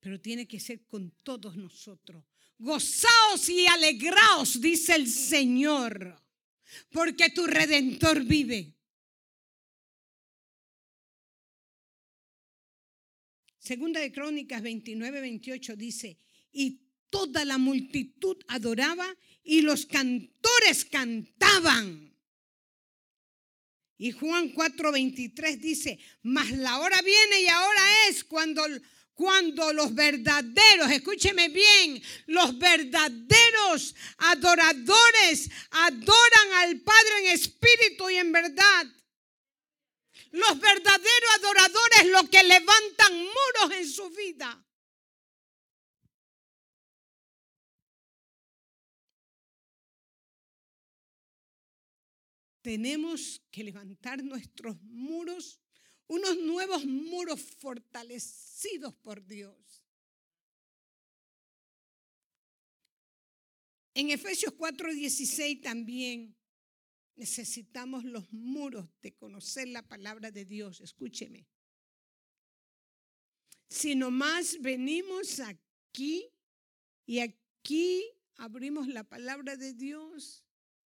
Pero 0.00 0.20
tiene 0.20 0.48
que 0.48 0.58
ser 0.58 0.86
con 0.86 1.10
todos 1.22 1.56
nosotros. 1.56 2.24
Gozaos 2.58 3.48
y 3.48 3.66
alegraos, 3.66 4.60
dice 4.60 4.94
el 4.94 5.08
Señor, 5.08 6.20
porque 6.90 7.30
tu 7.30 7.46
redentor 7.46 8.24
vive. 8.24 8.74
Segunda 13.58 14.00
de 14.00 14.10
Crónicas 14.10 14.62
29, 14.62 15.20
28 15.20 15.76
dice, 15.76 16.18
y 16.50 16.80
toda 17.10 17.44
la 17.44 17.58
multitud 17.58 18.36
adoraba 18.48 19.06
y 19.42 19.60
los 19.60 19.86
cantores 19.86 20.84
cantaban. 20.86 22.10
Y 23.98 24.12
Juan 24.12 24.48
4, 24.48 24.92
23 24.92 25.60
dice, 25.60 25.98
mas 26.22 26.50
la 26.52 26.80
hora 26.80 27.00
viene 27.02 27.42
y 27.42 27.46
ahora 27.48 28.08
es 28.08 28.24
cuando, 28.24 28.64
cuando 29.20 29.70
los 29.74 29.94
verdaderos, 29.94 30.90
escúcheme 30.90 31.50
bien, 31.50 32.02
los 32.24 32.58
verdaderos 32.58 33.94
adoradores 34.16 35.50
adoran 35.72 36.52
al 36.54 36.80
Padre 36.80 37.18
en 37.18 37.26
espíritu 37.26 38.08
y 38.08 38.16
en 38.16 38.32
verdad. 38.32 38.86
Los 40.30 40.58
verdaderos 40.58 41.30
adoradores 41.38 42.06
los 42.06 42.30
que 42.30 42.42
levantan 42.44 43.14
muros 43.18 43.78
en 43.78 43.88
su 43.90 44.08
vida. 44.08 44.66
Tenemos 52.62 53.42
que 53.50 53.64
levantar 53.64 54.24
nuestros 54.24 54.80
muros, 54.80 55.60
unos 56.10 56.38
nuevos 56.38 56.84
muros 56.86 57.40
fortalecidos 57.40 58.92
por 58.96 59.24
Dios. 59.24 59.84
En 63.94 64.10
Efesios 64.10 64.52
4:16 64.54 65.60
también 65.62 66.36
necesitamos 67.14 68.02
los 68.04 68.32
muros 68.32 68.88
de 69.02 69.14
conocer 69.14 69.68
la 69.68 69.86
palabra 69.86 70.32
de 70.32 70.44
Dios. 70.44 70.80
Escúcheme. 70.80 71.46
Si 73.68 73.94
nomás 73.94 74.60
venimos 74.60 75.38
aquí 75.38 76.28
y 77.06 77.20
aquí 77.20 78.04
abrimos 78.34 78.88
la 78.88 79.04
palabra 79.04 79.56
de 79.56 79.74
Dios 79.74 80.44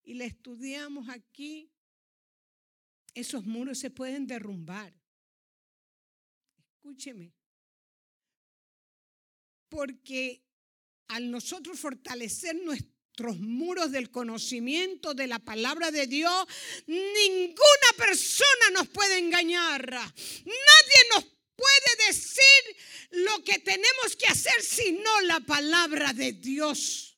y 0.03 0.15
la 0.15 0.26
estudiamos 0.26 1.07
aquí, 1.10 1.72
esos 3.14 3.45
muros 3.45 3.77
se 3.77 3.91
pueden 3.91 4.26
derrumbar. 4.26 5.02
Escúcheme. 6.84 7.34
Porque 9.69 10.43
al 11.07 11.31
nosotros 11.31 11.80
fortalecer 11.80 12.57
nuestros 12.57 13.39
muros 13.39 13.89
del 13.93 14.11
conocimiento 14.11 15.14
de 15.14 15.27
la 15.27 15.39
palabra 15.39 15.91
de 15.91 16.07
Dios, 16.07 16.45
ninguna 16.88 17.93
persona 17.95 18.72
nos 18.73 18.89
puede 18.89 19.18
engañar. 19.18 19.91
Nadie 19.91 20.99
nos 21.14 21.23
puede 21.55 22.07
decir 22.07 22.76
lo 23.11 23.41
que 23.45 23.60
tenemos 23.60 24.18
que 24.19 24.27
hacer 24.27 24.61
sino 24.61 25.22
la 25.22 25.39
palabra 25.39 26.11
de 26.11 26.34
Dios. 26.34 27.18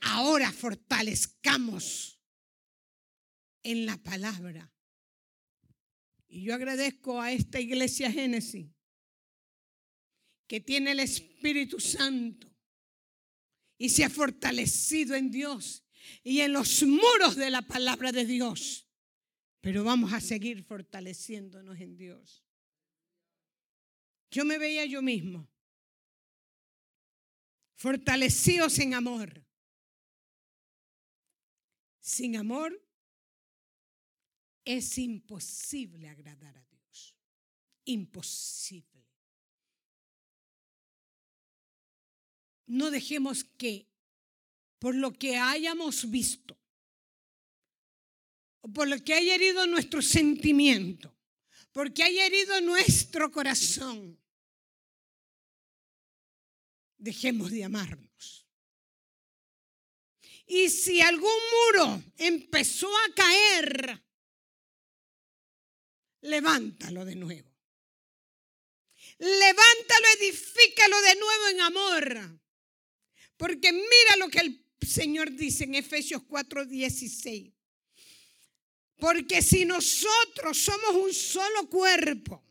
Ahora 0.00 0.50
fortalezcamos 0.52 2.18
en 3.62 3.84
la 3.84 3.98
palabra. 3.98 4.72
Y 6.28 6.42
yo 6.42 6.54
agradezco 6.54 7.20
a 7.20 7.32
esta 7.32 7.58
iglesia 7.58 8.12
Génesis 8.12 8.70
que 10.46 10.60
tiene 10.60 10.92
el 10.92 11.00
Espíritu 11.00 11.80
Santo 11.80 12.48
y 13.78 13.88
se 13.88 14.04
ha 14.04 14.10
fortalecido 14.10 15.14
en 15.14 15.30
Dios 15.30 15.84
y 16.22 16.40
en 16.40 16.52
los 16.52 16.82
muros 16.82 17.36
de 17.36 17.50
la 17.50 17.62
palabra 17.62 18.12
de 18.12 18.26
Dios. 18.26 18.86
Pero 19.60 19.84
vamos 19.84 20.12
a 20.12 20.20
seguir 20.20 20.64
fortaleciéndonos 20.64 21.80
en 21.80 21.96
Dios. 21.96 22.44
Yo 24.30 24.44
me 24.44 24.58
veía 24.58 24.84
yo 24.84 25.00
mismo, 25.00 25.50
fortalecidos 27.76 28.78
en 28.78 28.94
amor. 28.94 29.44
Sin 32.00 32.36
amor 32.36 32.87
es 34.68 34.98
imposible 34.98 36.10
agradar 36.10 36.54
a 36.58 36.62
Dios. 36.62 37.14
Imposible. 37.86 39.08
No 42.66 42.90
dejemos 42.90 43.44
que 43.44 43.88
por 44.78 44.94
lo 44.94 45.14
que 45.14 45.38
hayamos 45.38 46.10
visto, 46.10 46.60
o 48.60 48.68
por 48.68 48.88
lo 48.88 49.02
que 49.02 49.14
haya 49.14 49.36
herido 49.36 49.66
nuestro 49.66 50.02
sentimiento, 50.02 51.16
porque 51.72 52.02
haya 52.02 52.26
herido 52.26 52.60
nuestro 52.60 53.32
corazón, 53.32 54.20
dejemos 56.98 57.50
de 57.50 57.64
amarnos. 57.64 58.46
Y 60.46 60.68
si 60.68 61.00
algún 61.00 61.30
muro 61.72 62.02
empezó 62.18 62.94
a 62.94 63.14
caer, 63.14 64.07
levántalo 66.20 67.04
de 67.04 67.14
nuevo. 67.14 67.48
Levántalo, 69.18 70.06
edifícalo 70.20 71.00
de 71.02 71.14
nuevo 71.16 71.48
en 71.48 71.60
amor. 71.60 72.40
Porque 73.36 73.72
mira 73.72 74.16
lo 74.18 74.28
que 74.28 74.40
el 74.40 74.64
Señor 74.80 75.32
dice 75.32 75.64
en 75.64 75.74
Efesios 75.74 76.22
4:16. 76.22 77.52
Porque 78.96 79.42
si 79.42 79.64
nosotros 79.64 80.58
somos 80.58 80.96
un 80.96 81.14
solo 81.14 81.68
cuerpo, 81.68 82.44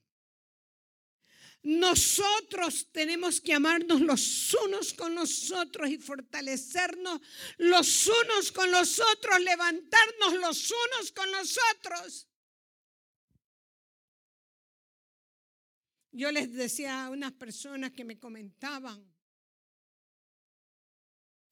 nosotros 1.64 2.88
tenemos 2.94 3.42
que 3.42 3.54
amarnos 3.54 4.00
los 4.00 4.54
unos 4.66 4.94
con 4.94 5.14
los 5.14 5.52
otros 5.52 5.90
y 5.90 5.98
fortalecernos 5.98 7.20
los 7.58 8.08
unos 8.08 8.54
con 8.54 8.72
los 8.72 9.00
otros, 9.00 9.40
levantarnos 9.42 10.34
los 10.36 10.72
unos 10.72 11.12
con 11.12 11.30
los 11.32 11.60
otros. 11.76 12.27
Yo 16.18 16.32
les 16.32 16.52
decía 16.52 17.06
a 17.06 17.10
unas 17.12 17.32
personas 17.34 17.92
que 17.92 18.04
me 18.04 18.18
comentaban, 18.18 19.06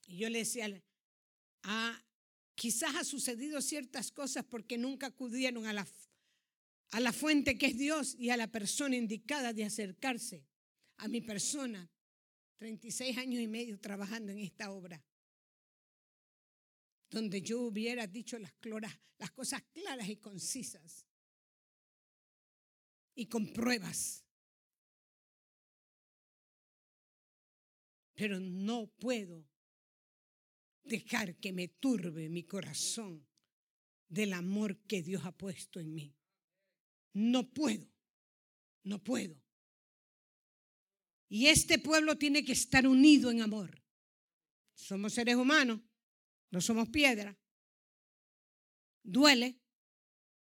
y 0.08 0.18
yo 0.18 0.28
les 0.28 0.48
decía, 0.48 0.82
ah, 1.62 2.04
quizás 2.56 2.96
ha 2.96 3.04
sucedido 3.04 3.62
ciertas 3.62 4.12
cosas 4.12 4.44
porque 4.44 4.80
nunca 4.80 5.06
acudieron 5.06 5.68
a 5.68 5.74
la, 5.74 5.88
a 6.90 7.00
la 7.00 7.14
fuente 7.14 7.60
que 7.60 7.68
es 7.68 7.78
Dios 7.78 8.16
y 8.18 8.32
a 8.32 8.38
la 8.38 8.48
persona 8.48 8.96
indicada 8.96 9.54
de 9.54 9.66
acercarse 9.66 10.48
a 10.98 11.08
mi 11.08 11.22
persona. 11.22 11.88
36 12.58 13.20
años 13.20 13.44
y 13.44 13.48
medio 13.48 13.80
trabajando 13.80 14.32
en 14.32 14.40
esta 14.40 14.72
obra, 14.72 15.00
donde 17.12 17.40
yo 17.40 17.62
hubiera 17.62 18.08
dicho 18.08 18.40
las, 18.40 18.52
cosas 19.34 19.62
claras 19.74 20.10
y 20.10 20.16
concisas 20.16 21.06
y 23.14 23.28
con 23.28 23.54
pruebas. 23.54 24.25
Pero 28.16 28.40
no 28.40 28.88
puedo 28.88 29.48
dejar 30.84 31.36
que 31.38 31.52
me 31.52 31.68
turbe 31.68 32.30
mi 32.30 32.44
corazón 32.44 33.28
del 34.08 34.34
amor 34.34 34.78
que 34.88 35.04
Dios 35.04 35.26
ha 35.26 35.32
puesto 35.32 35.80
en 35.80 35.94
mí. 35.94 36.16
No 37.14 37.52
puedo, 37.54 37.88
no 38.84 39.04
puedo. 39.04 39.42
Y 41.28 41.48
este 41.48 41.80
pueblo 41.80 42.18
tiene 42.18 42.46
que 42.46 42.54
estar 42.54 42.88
unido 42.88 43.32
en 43.32 43.42
amor. 43.42 43.82
Somos 44.74 45.14
seres 45.14 45.36
humanos, 45.36 45.82
no 46.52 46.62
somos 46.62 46.90
piedra. 46.90 47.38
Duele, 49.04 49.60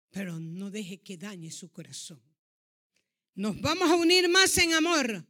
pero 0.09 0.39
no 0.39 0.71
deje 0.71 1.01
que 1.01 1.17
dañe 1.17 1.51
su 1.51 1.71
corazón. 1.71 2.21
Nos 3.33 3.59
vamos 3.61 3.89
a 3.89 3.95
unir 3.95 4.29
más 4.29 4.57
en 4.57 4.73
amor, 4.73 5.27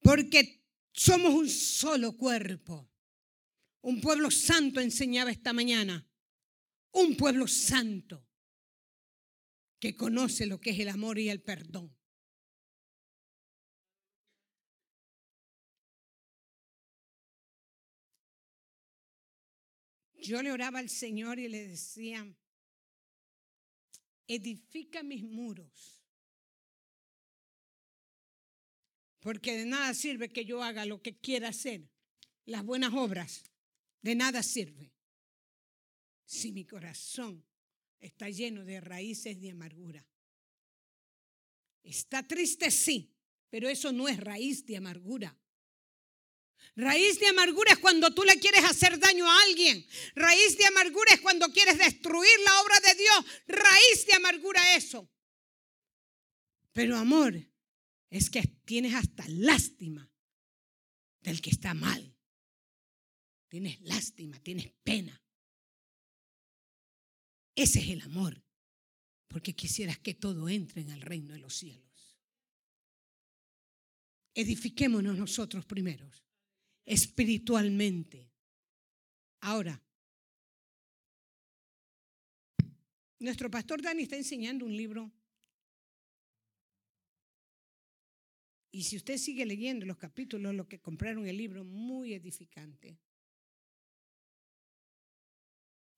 porque 0.00 0.57
somos 0.98 1.32
un 1.32 1.48
solo 1.48 2.16
cuerpo. 2.16 2.90
Un 3.82 4.00
pueblo 4.00 4.30
santo 4.32 4.80
enseñaba 4.80 5.30
esta 5.30 5.52
mañana. 5.52 6.04
Un 6.90 7.16
pueblo 7.16 7.46
santo 7.46 8.26
que 9.78 9.94
conoce 9.94 10.46
lo 10.46 10.60
que 10.60 10.70
es 10.70 10.80
el 10.80 10.88
amor 10.88 11.20
y 11.20 11.28
el 11.28 11.40
perdón. 11.40 11.96
Yo 20.14 20.42
le 20.42 20.50
oraba 20.50 20.80
al 20.80 20.90
Señor 20.90 21.38
y 21.38 21.48
le 21.48 21.68
decía, 21.68 22.26
edifica 24.26 25.04
mis 25.04 25.22
muros. 25.22 25.97
Porque 29.28 29.58
de 29.58 29.66
nada 29.66 29.92
sirve 29.92 30.30
que 30.30 30.46
yo 30.46 30.62
haga 30.62 30.86
lo 30.86 31.02
que 31.02 31.18
quiera 31.18 31.50
hacer, 31.50 31.86
las 32.46 32.64
buenas 32.64 32.94
obras, 32.94 33.42
de 34.00 34.14
nada 34.14 34.42
sirve 34.42 34.90
si 36.24 36.50
mi 36.50 36.64
corazón 36.64 37.44
está 38.00 38.30
lleno 38.30 38.64
de 38.64 38.80
raíces 38.80 39.38
de 39.38 39.50
amargura. 39.50 40.02
Está 41.82 42.26
triste, 42.26 42.70
sí, 42.70 43.12
pero 43.50 43.68
eso 43.68 43.92
no 43.92 44.08
es 44.08 44.18
raíz 44.18 44.64
de 44.64 44.78
amargura. 44.78 45.38
Raíz 46.74 47.20
de 47.20 47.26
amargura 47.26 47.72
es 47.72 47.78
cuando 47.80 48.14
tú 48.14 48.24
le 48.24 48.40
quieres 48.40 48.64
hacer 48.64 48.98
daño 48.98 49.30
a 49.30 49.42
alguien. 49.42 49.86
Raíz 50.14 50.56
de 50.56 50.64
amargura 50.64 51.12
es 51.12 51.20
cuando 51.20 51.52
quieres 51.52 51.76
destruir 51.76 52.40
la 52.46 52.62
obra 52.62 52.80
de 52.80 52.94
Dios. 52.94 53.24
Raíz 53.46 54.06
de 54.06 54.14
amargura 54.14 54.74
eso. 54.74 55.06
Pero 56.72 56.96
amor 56.96 57.47
es 58.10 58.30
que 58.30 58.42
tienes 58.64 58.94
hasta 58.94 59.26
lástima 59.28 60.10
del 61.20 61.40
que 61.40 61.50
está 61.50 61.74
mal. 61.74 62.16
Tienes 63.48 63.80
lástima, 63.80 64.38
tienes 64.40 64.70
pena. 64.82 65.22
Ese 67.54 67.80
es 67.80 67.88
el 67.88 68.02
amor. 68.02 68.42
Porque 69.26 69.54
quisieras 69.54 69.98
que 69.98 70.14
todo 70.14 70.48
entre 70.48 70.80
en 70.82 70.90
el 70.90 71.02
reino 71.02 71.34
de 71.34 71.40
los 71.40 71.54
cielos. 71.54 71.88
Edifiquémonos 74.34 75.16
nosotros 75.18 75.66
primeros, 75.66 76.24
espiritualmente. 76.84 78.30
Ahora, 79.40 79.82
nuestro 83.18 83.50
pastor 83.50 83.82
Dani 83.82 84.04
está 84.04 84.16
enseñando 84.16 84.64
un 84.64 84.76
libro. 84.76 85.12
Y 88.70 88.84
si 88.84 88.96
usted 88.96 89.16
sigue 89.16 89.46
leyendo 89.46 89.86
los 89.86 89.96
capítulos, 89.96 90.54
los 90.54 90.66
que 90.66 90.80
compraron 90.80 91.26
el 91.26 91.36
libro, 91.36 91.64
muy 91.64 92.14
edificante. 92.14 92.98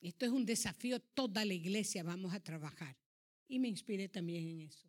Esto 0.01 0.25
es 0.25 0.33
un 0.33 0.47
desafío, 0.47 1.01
toda 1.01 1.45
la 1.45 1.55
iglesia 1.55 2.03
vamos 2.03 2.33
a 2.33 2.41
trabajar. 2.41 2.97
Y 3.49 3.59
me 3.59 3.69
inspiré 3.69 4.09
también 4.09 4.47
en 4.47 4.61
eso. 4.61 4.89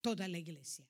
Toda 0.00 0.28
la 0.28 0.38
iglesia. 0.38 0.88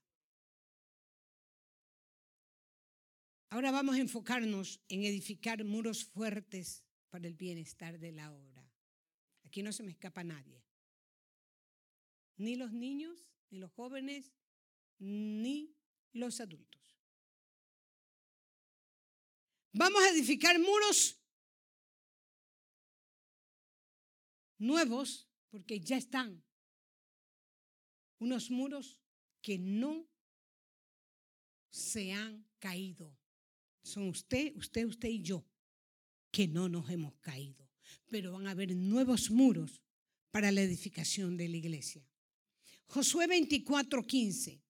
Ahora 3.50 3.70
vamos 3.70 3.96
a 3.96 4.00
enfocarnos 4.00 4.80
en 4.88 5.04
edificar 5.04 5.64
muros 5.64 6.04
fuertes 6.04 6.84
para 7.08 7.26
el 7.26 7.34
bienestar 7.34 7.98
de 7.98 8.12
la 8.12 8.30
obra. 8.30 8.70
Aquí 9.44 9.62
no 9.62 9.72
se 9.72 9.82
me 9.82 9.90
escapa 9.90 10.22
nadie. 10.22 10.62
Ni 12.36 12.56
los 12.56 12.72
niños, 12.72 13.26
ni 13.50 13.58
los 13.58 13.72
jóvenes, 13.72 14.32
ni 14.98 15.74
los 16.12 16.40
adultos. 16.40 16.78
Vamos 19.72 20.02
a 20.02 20.10
edificar 20.10 20.58
muros 20.58 21.20
nuevos 24.58 25.28
porque 25.50 25.80
ya 25.80 25.96
están. 25.96 26.42
Unos 28.18 28.50
muros 28.50 29.00
que 29.40 29.58
no 29.58 30.08
se 31.70 32.12
han 32.12 32.44
caído. 32.58 33.16
Son 33.82 34.08
usted, 34.08 34.54
usted, 34.56 34.84
usted 34.84 35.08
y 35.08 35.22
yo 35.22 35.46
que 36.30 36.48
no 36.48 36.68
nos 36.68 36.90
hemos 36.90 37.14
caído. 37.20 37.68
Pero 38.10 38.32
van 38.32 38.46
a 38.46 38.50
haber 38.50 38.74
nuevos 38.74 39.30
muros 39.30 39.82
para 40.30 40.50
la 40.50 40.62
edificación 40.62 41.36
de 41.36 41.48
la 41.48 41.56
iglesia. 41.56 42.07
Josué 42.88 43.26
24, 43.26 44.06
15. 44.06 44.60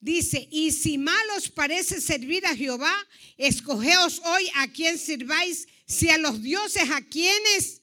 Dice, 0.00 0.48
y 0.50 0.72
si 0.72 0.96
mal 0.96 1.22
os 1.36 1.50
parece 1.50 2.00
servir 2.00 2.46
a 2.46 2.56
Jehová, 2.56 2.94
escogeos 3.36 4.22
hoy 4.24 4.50
a 4.56 4.68
quien 4.68 4.96
sirváis, 4.98 5.68
si 5.86 6.08
a 6.08 6.16
los 6.16 6.42
dioses 6.42 6.88
a 6.90 7.02
quienes 7.02 7.82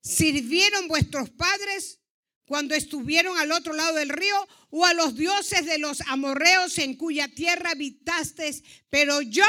sirvieron 0.00 0.88
vuestros 0.88 1.28
padres 1.28 2.00
cuando 2.46 2.74
estuvieron 2.74 3.36
al 3.36 3.52
otro 3.52 3.74
lado 3.74 3.96
del 3.96 4.08
río, 4.08 4.48
o 4.70 4.86
a 4.86 4.94
los 4.94 5.14
dioses 5.14 5.66
de 5.66 5.78
los 5.78 6.00
amorreos 6.02 6.78
en 6.78 6.94
cuya 6.94 7.28
tierra 7.28 7.72
habitasteis. 7.72 8.62
Pero 8.88 9.20
yo, 9.20 9.44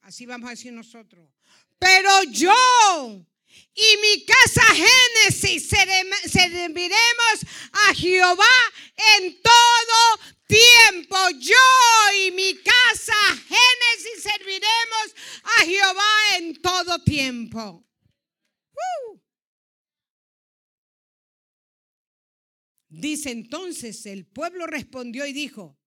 así 0.00 0.24
vamos 0.24 0.48
a 0.48 0.52
decir 0.52 0.72
nosotros, 0.72 1.28
pero 1.78 2.22
yo 2.30 3.26
y 3.74 3.96
mi 4.00 4.24
casa 4.24 4.62
Génesis 4.74 5.68
serviremos 5.68 7.36
a 7.72 7.94
Jehová 7.94 8.72
en 9.16 9.40
todo 9.40 10.32
tiempo. 10.46 11.16
Yo 11.38 12.24
y 12.26 12.30
mi 12.32 12.54
casa 12.62 13.14
Génesis 13.48 14.22
serviremos 14.22 15.14
a 15.42 15.64
Jehová 15.64 16.36
en 16.38 16.60
todo 16.60 17.02
tiempo. 17.02 17.86
¡Uh! 18.72 19.20
Dice 22.88 23.30
entonces, 23.30 24.04
el 24.04 24.26
pueblo 24.26 24.66
respondió 24.66 25.24
y 25.24 25.32
dijo, 25.32 25.78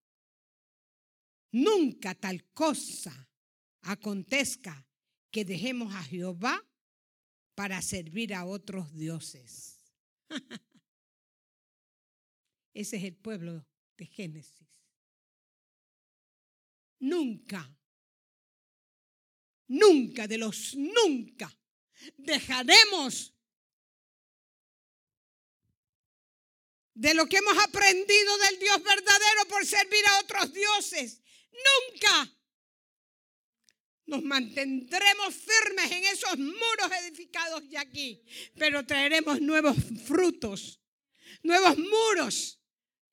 nunca 1.52 2.14
tal 2.16 2.44
cosa 2.52 3.28
acontezca 3.82 4.84
que 5.30 5.44
dejemos 5.44 5.94
a 5.94 6.02
Jehová 6.02 6.60
para 7.56 7.82
servir 7.82 8.32
a 8.32 8.44
otros 8.44 8.94
dioses. 8.94 9.80
Ese 12.72 12.98
es 12.98 13.02
el 13.02 13.16
pueblo 13.16 13.66
de 13.96 14.06
Génesis. 14.06 14.68
Nunca, 17.00 17.76
nunca 19.66 20.28
de 20.28 20.38
los 20.38 20.76
nunca 20.76 21.52
Dejaremos 22.16 23.32
de 26.94 27.14
lo 27.14 27.26
que 27.26 27.36
hemos 27.36 27.56
aprendido 27.64 28.38
del 28.38 28.58
Dios 28.58 28.82
verdadero 28.82 29.48
por 29.48 29.66
servir 29.66 30.04
a 30.06 30.20
otros 30.20 30.52
dioses. 30.52 31.20
Nunca 31.52 32.35
nos 34.06 34.22
mantendremos 34.22 35.34
firmes 35.34 35.90
en 35.90 36.04
esos 36.04 36.38
muros 36.38 36.90
edificados 37.02 37.68
de 37.68 37.78
aquí, 37.78 38.22
pero 38.54 38.86
traeremos 38.86 39.40
nuevos 39.40 39.76
frutos, 40.04 40.80
nuevos 41.42 41.76
muros 41.76 42.60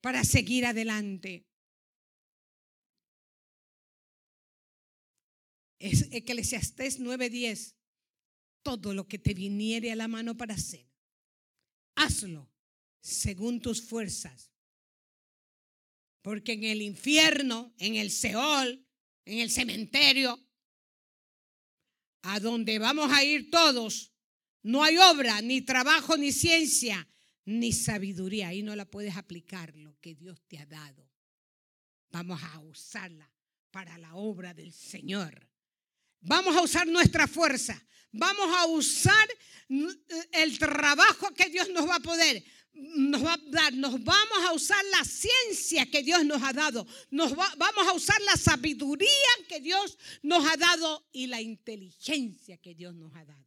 para 0.00 0.24
seguir 0.24 0.66
adelante. 0.66 1.46
Es 5.78 6.08
Eclesiastés 6.12 7.00
9:10. 7.00 7.74
Todo 8.62 8.94
lo 8.94 9.06
que 9.06 9.18
te 9.18 9.34
viniere 9.34 9.92
a 9.92 9.96
la 9.96 10.08
mano 10.08 10.36
para 10.36 10.54
hacer, 10.54 10.88
hazlo 11.96 12.50
según 13.00 13.60
tus 13.60 13.82
fuerzas. 13.82 14.50
Porque 16.22 16.52
en 16.52 16.64
el 16.64 16.80
infierno, 16.80 17.74
en 17.76 17.96
el 17.96 18.10
Seol, 18.10 18.86
en 19.26 19.40
el 19.40 19.50
cementerio, 19.50 20.42
a 22.24 22.40
donde 22.40 22.78
vamos 22.78 23.10
a 23.12 23.22
ir 23.22 23.50
todos, 23.50 24.12
no 24.62 24.82
hay 24.82 24.96
obra, 24.96 25.40
ni 25.42 25.60
trabajo, 25.60 26.16
ni 26.16 26.32
ciencia, 26.32 27.06
ni 27.44 27.72
sabiduría. 27.72 28.48
Ahí 28.48 28.62
no 28.62 28.74
la 28.74 28.86
puedes 28.86 29.16
aplicar 29.16 29.76
lo 29.76 29.98
que 30.00 30.14
Dios 30.14 30.40
te 30.48 30.58
ha 30.58 30.66
dado. 30.66 31.10
Vamos 32.10 32.42
a 32.42 32.60
usarla 32.60 33.30
para 33.70 33.98
la 33.98 34.14
obra 34.14 34.54
del 34.54 34.72
Señor. 34.72 35.48
Vamos 36.20 36.56
a 36.56 36.62
usar 36.62 36.86
nuestra 36.86 37.26
fuerza. 37.26 37.80
Vamos 38.10 38.46
a 38.56 38.66
usar 38.66 39.28
el 39.68 40.58
trabajo 40.58 41.34
que 41.34 41.50
Dios 41.50 41.68
nos 41.70 41.86
va 41.86 41.96
a 41.96 42.00
poder 42.00 42.42
nos 42.74 43.24
va 43.24 43.34
a 43.34 43.40
dar, 43.46 43.72
nos 43.72 44.02
vamos 44.02 44.38
a 44.48 44.52
usar 44.52 44.84
la 44.90 45.04
ciencia 45.04 45.86
que 45.90 46.02
Dios 46.02 46.24
nos 46.24 46.42
ha 46.42 46.52
dado, 46.52 46.86
nos 47.10 47.36
va- 47.38 47.54
vamos 47.56 47.86
a 47.86 47.92
usar 47.92 48.20
la 48.22 48.36
sabiduría 48.36 49.08
que 49.48 49.60
Dios 49.60 49.96
nos 50.22 50.44
ha 50.44 50.56
dado 50.56 51.08
y 51.12 51.26
la 51.28 51.40
inteligencia 51.40 52.58
que 52.58 52.74
Dios 52.74 52.94
nos 52.94 53.14
ha 53.14 53.24
dado 53.24 53.44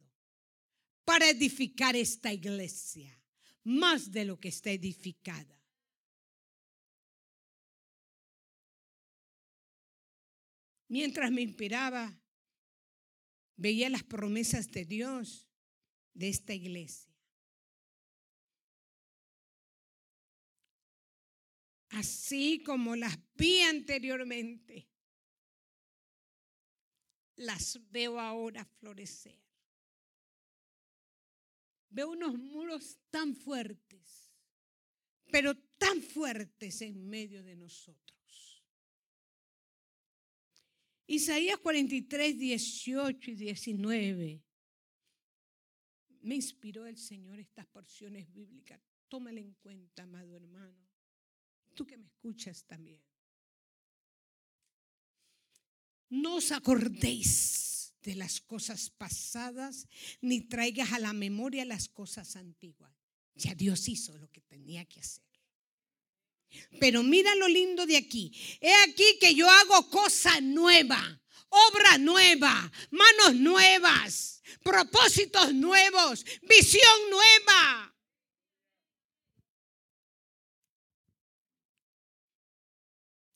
para 1.04 1.28
edificar 1.28 1.94
esta 1.96 2.32
iglesia 2.32 3.14
más 3.64 4.10
de 4.12 4.24
lo 4.24 4.40
que 4.40 4.48
está 4.48 4.70
edificada. 4.70 5.58
Mientras 10.88 11.30
me 11.30 11.42
inspiraba, 11.42 12.18
veía 13.56 13.90
las 13.90 14.02
promesas 14.04 14.70
de 14.70 14.84
Dios 14.84 15.46
de 16.14 16.28
esta 16.28 16.54
iglesia. 16.54 17.07
Así 21.90 22.62
como 22.62 22.96
las 22.96 23.18
vi 23.34 23.60
anteriormente, 23.60 24.88
las 27.36 27.80
veo 27.90 28.18
ahora 28.18 28.64
florecer. 28.64 29.38
Veo 31.90 32.10
unos 32.10 32.38
muros 32.38 32.98
tan 33.10 33.34
fuertes, 33.34 34.30
pero 35.30 35.56
tan 35.78 36.02
fuertes 36.02 36.82
en 36.82 37.08
medio 37.08 37.42
de 37.42 37.56
nosotros. 37.56 38.64
Isaías 41.06 41.58
43, 41.58 42.38
18 42.38 43.30
y 43.30 43.34
19. 43.34 44.44
Me 46.20 46.34
inspiró 46.34 46.84
el 46.86 46.98
Señor 46.98 47.38
estas 47.38 47.66
porciones 47.66 48.30
bíblicas. 48.30 48.78
Tómala 49.08 49.40
en 49.40 49.54
cuenta, 49.54 50.02
amado 50.02 50.36
hermano 50.36 50.87
tú 51.78 51.86
que 51.86 51.96
me 51.96 52.08
escuchas 52.08 52.64
también. 52.66 53.00
No 56.08 56.36
os 56.36 56.50
acordéis 56.50 57.94
de 58.02 58.16
las 58.16 58.40
cosas 58.40 58.90
pasadas, 58.90 59.86
ni 60.20 60.40
traigas 60.40 60.92
a 60.92 60.98
la 60.98 61.12
memoria 61.12 61.64
las 61.64 61.88
cosas 61.88 62.34
antiguas. 62.34 62.92
Ya 63.36 63.54
Dios 63.54 63.88
hizo 63.88 64.18
lo 64.18 64.28
que 64.28 64.40
tenía 64.40 64.84
que 64.86 64.98
hacer. 64.98 65.22
Pero 66.80 67.04
mira 67.04 67.32
lo 67.36 67.46
lindo 67.46 67.86
de 67.86 67.96
aquí. 67.96 68.32
He 68.60 68.74
aquí 68.90 69.18
que 69.20 69.36
yo 69.36 69.48
hago 69.48 69.88
cosa 69.88 70.40
nueva, 70.40 71.00
obra 71.48 71.98
nueva, 71.98 72.72
manos 72.90 73.36
nuevas, 73.36 74.42
propósitos 74.64 75.54
nuevos, 75.54 76.24
visión 76.42 76.98
nueva. 77.10 77.94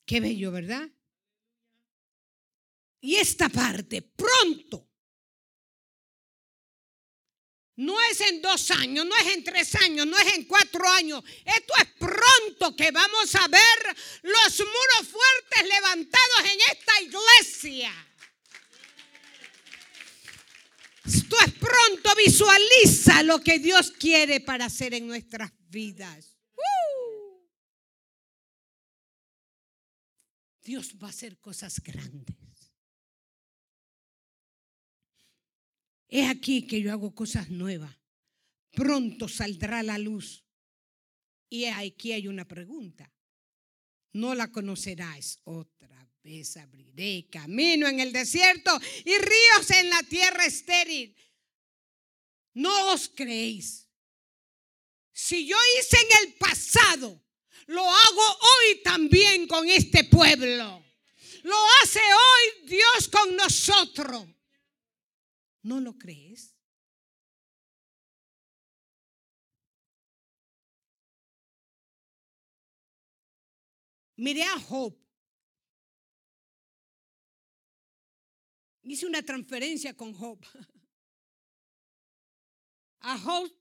Qué 0.05 0.19
bello, 0.19 0.51
¿verdad? 0.51 0.89
Y 3.01 3.15
esta 3.15 3.49
parte, 3.49 4.01
pronto. 4.01 4.89
No 7.75 7.99
es 8.03 8.21
en 8.21 8.41
dos 8.41 8.69
años, 8.71 9.05
no 9.05 9.15
es 9.17 9.35
en 9.35 9.43
tres 9.43 9.75
años, 9.75 10.05
no 10.05 10.17
es 10.17 10.33
en 10.35 10.45
cuatro 10.45 10.87
años. 10.89 11.23
Esto 11.43 11.73
es 11.81 11.87
pronto 11.97 12.75
que 12.75 12.91
vamos 12.91 13.33
a 13.35 13.47
ver 13.47 13.97
los 14.21 14.59
muros 14.59 15.11
fuertes 15.11 15.67
levantados 15.67 16.39
en 16.45 16.59
esta 16.71 17.01
iglesia. 17.01 17.91
Esto 21.05 21.35
es 21.45 21.53
pronto, 21.53 22.15
visualiza 22.15 23.23
lo 23.23 23.41
que 23.41 23.59
Dios 23.59 23.91
quiere 23.91 24.39
para 24.39 24.65
hacer 24.65 24.93
en 24.93 25.07
nuestras 25.07 25.51
vidas. 25.67 26.32
Dios 30.63 30.95
va 31.01 31.07
a 31.07 31.09
hacer 31.09 31.39
cosas 31.39 31.81
grandes. 31.81 32.71
He 36.07 36.25
aquí 36.27 36.67
que 36.67 36.81
yo 36.81 36.91
hago 36.91 37.13
cosas 37.13 37.49
nuevas. 37.49 37.97
Pronto 38.71 39.27
saldrá 39.27 39.83
la 39.83 39.97
luz. 39.97 40.45
Y 41.49 41.65
aquí 41.65 42.13
hay 42.13 42.27
una 42.27 42.47
pregunta. 42.47 43.11
No 44.13 44.35
la 44.35 44.51
conocerás. 44.51 45.39
Otra 45.43 46.07
vez 46.23 46.55
abriré 46.57 47.27
camino 47.29 47.87
en 47.87 47.99
el 47.99 48.13
desierto 48.13 48.79
y 49.03 49.17
ríos 49.17 49.71
en 49.71 49.89
la 49.89 50.03
tierra 50.03 50.45
estéril. 50.45 51.15
No 52.53 52.93
os 52.93 53.09
creéis. 53.09 53.89
Si 55.11 55.47
yo 55.47 55.57
hice 55.79 55.97
en 55.97 56.27
el 56.27 56.33
pasado, 56.35 57.23
lo 57.67 57.81
hago 57.81 58.21
hoy 58.21 58.81
también 58.83 59.47
con 59.47 59.67
este 59.67 60.03
pueblo. 60.05 60.83
Lo 61.43 61.55
hace 61.81 61.99
hoy 61.99 62.67
Dios 62.67 63.09
con 63.11 63.35
nosotros. 63.35 64.25
¿No 65.61 65.79
lo 65.79 65.97
crees? 65.97 66.53
Miré 74.15 74.43
a 74.43 74.59
Job. 74.59 74.95
Hice 78.83 79.05
una 79.05 79.21
transferencia 79.23 79.95
con 79.95 80.13
Job. 80.13 80.39
A 83.05 83.19
Job 83.19 83.51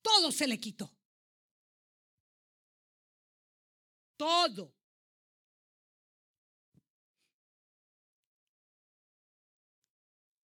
todo 0.00 0.32
se 0.32 0.46
le 0.46 0.58
quitó. 0.58 0.97
Todo. 4.18 4.74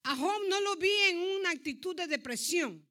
A 0.04 0.16
Job 0.16 0.42
no 0.48 0.60
lo 0.60 0.76
vi 0.76 0.92
en 1.10 1.18
una 1.18 1.50
actitud 1.50 1.96
de 1.96 2.06
depresión. 2.06 2.88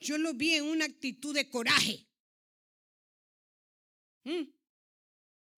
Yo 0.00 0.18
lo 0.18 0.34
vi 0.34 0.54
en 0.54 0.64
una 0.64 0.84
actitud 0.84 1.34
de 1.34 1.48
coraje. 1.48 2.06
¿Mm? 4.24 4.44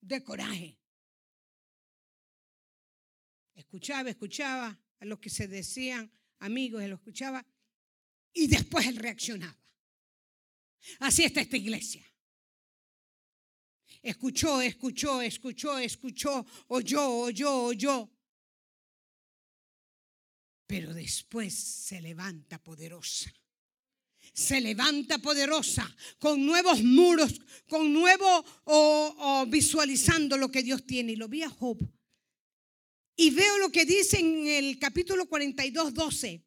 De 0.00 0.22
coraje. 0.22 0.78
Escuchaba, 3.54 4.10
escuchaba 4.10 4.78
a 5.00 5.04
los 5.04 5.18
que 5.18 5.30
se 5.30 5.48
decían 5.48 6.12
amigos, 6.38 6.82
él 6.82 6.90
lo 6.90 6.96
escuchaba 6.96 7.44
y 8.32 8.46
después 8.46 8.86
él 8.86 8.96
reaccionaba. 8.96 9.58
Así 11.00 11.24
está 11.24 11.40
esta 11.40 11.56
iglesia. 11.56 12.05
Escuchó, 14.06 14.62
escuchó, 14.62 15.20
escuchó, 15.20 15.78
escuchó, 15.78 16.46
oyó, 16.68 17.10
oyó, 17.10 17.62
oyó. 17.64 18.08
Pero 20.64 20.94
después 20.94 21.52
se 21.52 22.00
levanta 22.00 22.62
poderosa. 22.62 23.34
Se 24.32 24.60
levanta 24.60 25.18
poderosa 25.18 25.92
con 26.20 26.46
nuevos 26.46 26.84
muros, 26.84 27.40
con 27.68 27.92
nuevo 27.92 28.44
o, 28.62 29.44
visualizando 29.48 30.36
lo 30.36 30.52
que 30.52 30.62
Dios 30.62 30.86
tiene. 30.86 31.14
Y 31.14 31.16
lo 31.16 31.26
vi 31.26 31.42
a 31.42 31.50
Job 31.50 31.76
Y 33.16 33.30
veo 33.30 33.58
lo 33.58 33.72
que 33.72 33.84
dice 33.84 34.20
en 34.20 34.46
el 34.46 34.78
capítulo 34.78 35.28
42, 35.28 35.92
12. 35.92 36.46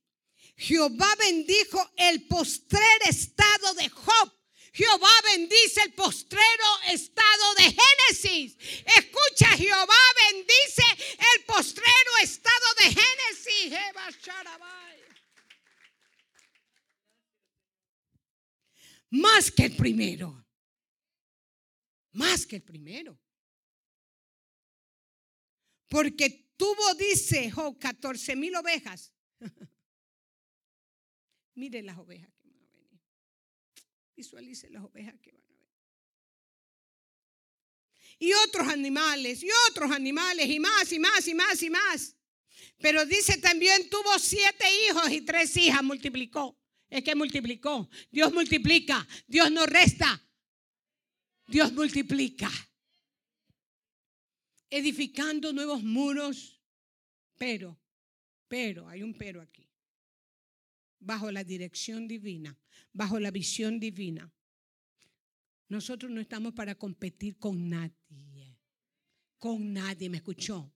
Jehová 0.56 1.14
bendijo 1.20 1.92
el 1.98 2.26
postrer 2.26 3.02
estado 3.10 3.74
de 3.74 3.90
Job. 3.90 4.39
Jehová 4.80 5.12
bendice 5.36 5.82
el 5.82 5.92
postrero 5.92 6.64
estado 6.88 7.54
de 7.56 7.64
Génesis. 7.64 8.56
Escucha, 8.86 9.50
Jehová 9.58 9.98
bendice 10.32 10.84
el 11.36 11.44
postrero 11.44 12.12
estado 12.24 12.66
de 12.80 12.86
Génesis. 12.86 13.74
Más 19.10 19.52
que 19.52 19.66
el 19.66 19.76
primero. 19.76 20.48
Más 22.14 22.46
que 22.46 22.56
el 22.56 22.64
primero. 22.64 23.20
Porque 25.90 26.54
tuvo, 26.56 26.94
dice 26.94 27.52
Job, 27.52 27.78
14 27.78 28.34
mil 28.38 28.56
ovejas. 28.56 29.12
Miren 31.56 31.86
las 31.86 31.98
ovejas 31.98 32.34
que 32.42 32.50
van 32.50 32.64
a 32.64 32.76
venir. 32.76 33.02
Visualicen 34.20 34.74
las 34.74 34.84
ovejas 34.84 35.18
que 35.22 35.32
van 35.32 35.42
a 35.42 35.48
venir. 35.48 35.66
Y 38.20 38.34
otros 38.34 38.68
animales, 38.68 39.42
y 39.42 39.48
otros 39.70 39.90
animales, 39.92 40.46
y 40.50 40.60
más, 40.60 40.92
y 40.92 41.00
más, 41.00 41.26
y 41.26 41.34
más, 41.34 41.64
y 41.64 41.70
más. 41.70 42.16
Pero 42.80 43.06
dice 43.06 43.38
también 43.38 43.90
tuvo 43.90 44.20
siete 44.20 44.66
hijos 44.84 45.10
y 45.10 45.22
tres 45.22 45.56
hijas, 45.56 45.82
multiplicó. 45.82 46.60
Es 46.90 47.02
que 47.02 47.16
multiplicó. 47.16 47.90
Dios 48.12 48.34
multiplica, 48.34 49.08
Dios 49.26 49.50
no 49.52 49.66
resta. 49.66 50.22
Dios 51.48 51.72
multiplica. 51.72 52.52
Edificando 54.70 55.54
nuevos 55.54 55.82
muros, 55.82 56.62
pero, 57.38 57.80
pero, 58.50 58.86
hay 58.90 59.02
un 59.02 59.14
pero 59.14 59.42
aquí 59.42 59.69
bajo 61.00 61.32
la 61.32 61.44
dirección 61.44 62.08
divina, 62.08 62.58
bajo 62.94 63.20
la 63.20 63.32
visión 63.32 63.80
divina. 63.80 64.32
Nosotros 65.68 66.12
no 66.12 66.20
estamos 66.20 66.54
para 66.54 66.76
competir 66.76 67.38
con 67.38 67.70
nadie. 67.70 68.58
Con 69.38 69.72
nadie, 69.74 70.10
¿me 70.10 70.18
escuchó? 70.18 70.74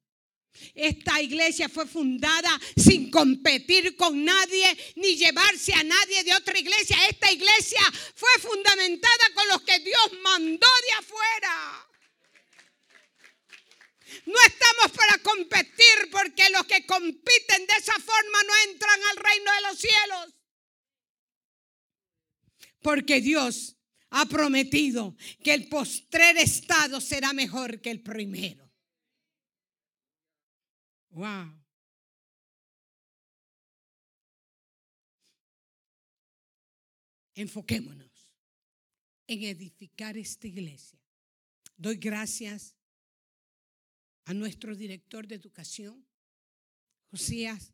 Esta 0.76 1.20
iglesia 1.22 1.68
fue 1.68 1.88
fundada 1.88 2.62
sin 2.78 3.10
competir 3.10 3.96
con 3.96 4.24
nadie 4.24 4.78
ni 4.96 5.16
llevarse 5.16 5.74
a 5.74 5.84
nadie 5.84 6.24
de 6.24 6.34
otra 6.36 6.58
iglesia. 6.60 6.96
Esta 7.10 7.32
iglesia 7.32 7.82
fue 8.14 8.30
fundamentada 8.40 9.26
con 9.34 9.48
los 9.48 9.62
que 9.64 9.80
Dios 9.80 10.12
mandó 10.24 10.68
de 10.86 10.92
afuera. 11.00 11.93
No 14.26 14.36
estamos 14.48 14.98
para 14.98 15.18
competir 15.20 16.10
porque 16.12 16.50
los 16.50 16.66
que 16.66 16.86
compiten 16.86 17.66
de 17.68 17.74
esa 17.78 18.00
forma 18.00 18.44
no 18.44 18.72
entran 18.72 19.00
al 19.12 19.18
reino 19.18 19.52
de 19.54 19.62
los 19.62 19.80
cielos. 19.80 20.36
Porque 22.82 23.22
Dios 23.22 23.78
ha 24.10 24.26
prometido 24.28 25.16
que 25.44 25.54
el 25.54 25.68
postrer 25.70 26.38
estado 26.38 27.02
será 27.02 27.34
mejor 27.34 27.82
que 27.82 27.92
el 27.92 28.02
primero. 28.02 28.72
Wow. 31.10 31.64
Enfoquémonos 37.36 38.12
en 39.28 39.44
edificar 39.44 40.18
esta 40.18 40.48
iglesia. 40.48 41.00
Doy 41.76 41.98
gracias 41.98 42.76
a 44.26 44.34
nuestro 44.34 44.76
director 44.76 45.28
de 45.28 45.36
educación, 45.36 46.06
Josías. 47.12 47.74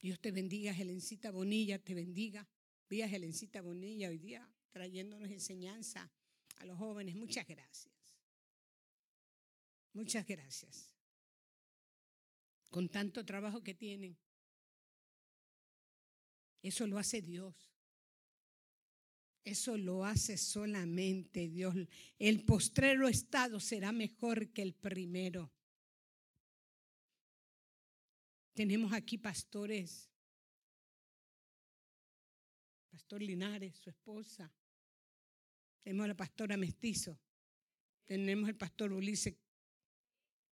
Dios 0.00 0.20
te 0.20 0.30
bendiga, 0.30 0.72
Helencita 0.72 1.30
Bonilla, 1.30 1.78
te 1.78 1.94
bendiga. 1.94 2.46
Vi 2.88 3.02
a 3.02 3.06
Helencita 3.06 3.62
Bonilla 3.62 4.08
hoy 4.08 4.18
día 4.18 4.48
trayéndonos 4.70 5.30
enseñanza 5.30 6.12
a 6.56 6.66
los 6.66 6.76
jóvenes. 6.76 7.16
Muchas 7.16 7.46
gracias. 7.46 7.94
Muchas 9.94 10.26
gracias. 10.26 10.94
Con 12.68 12.90
tanto 12.90 13.24
trabajo 13.24 13.62
que 13.62 13.72
tienen. 13.72 14.18
Eso 16.60 16.86
lo 16.86 16.98
hace 16.98 17.22
Dios. 17.22 17.54
Eso 19.46 19.76
lo 19.76 20.04
hace 20.04 20.36
solamente 20.36 21.46
Dios. 21.46 21.72
El 22.18 22.44
postrero 22.44 23.06
estado 23.06 23.60
será 23.60 23.92
mejor 23.92 24.48
que 24.48 24.60
el 24.60 24.74
primero. 24.74 25.52
Tenemos 28.54 28.92
aquí 28.92 29.18
pastores. 29.18 30.10
Pastor 32.90 33.22
Linares, 33.22 33.76
su 33.76 33.88
esposa. 33.88 34.52
Tenemos 35.84 36.06
a 36.06 36.08
la 36.08 36.16
pastora 36.16 36.56
Mestizo. 36.56 37.16
Tenemos 38.04 38.48
el 38.48 38.56
pastor 38.56 38.92
Ulises. 38.92 39.36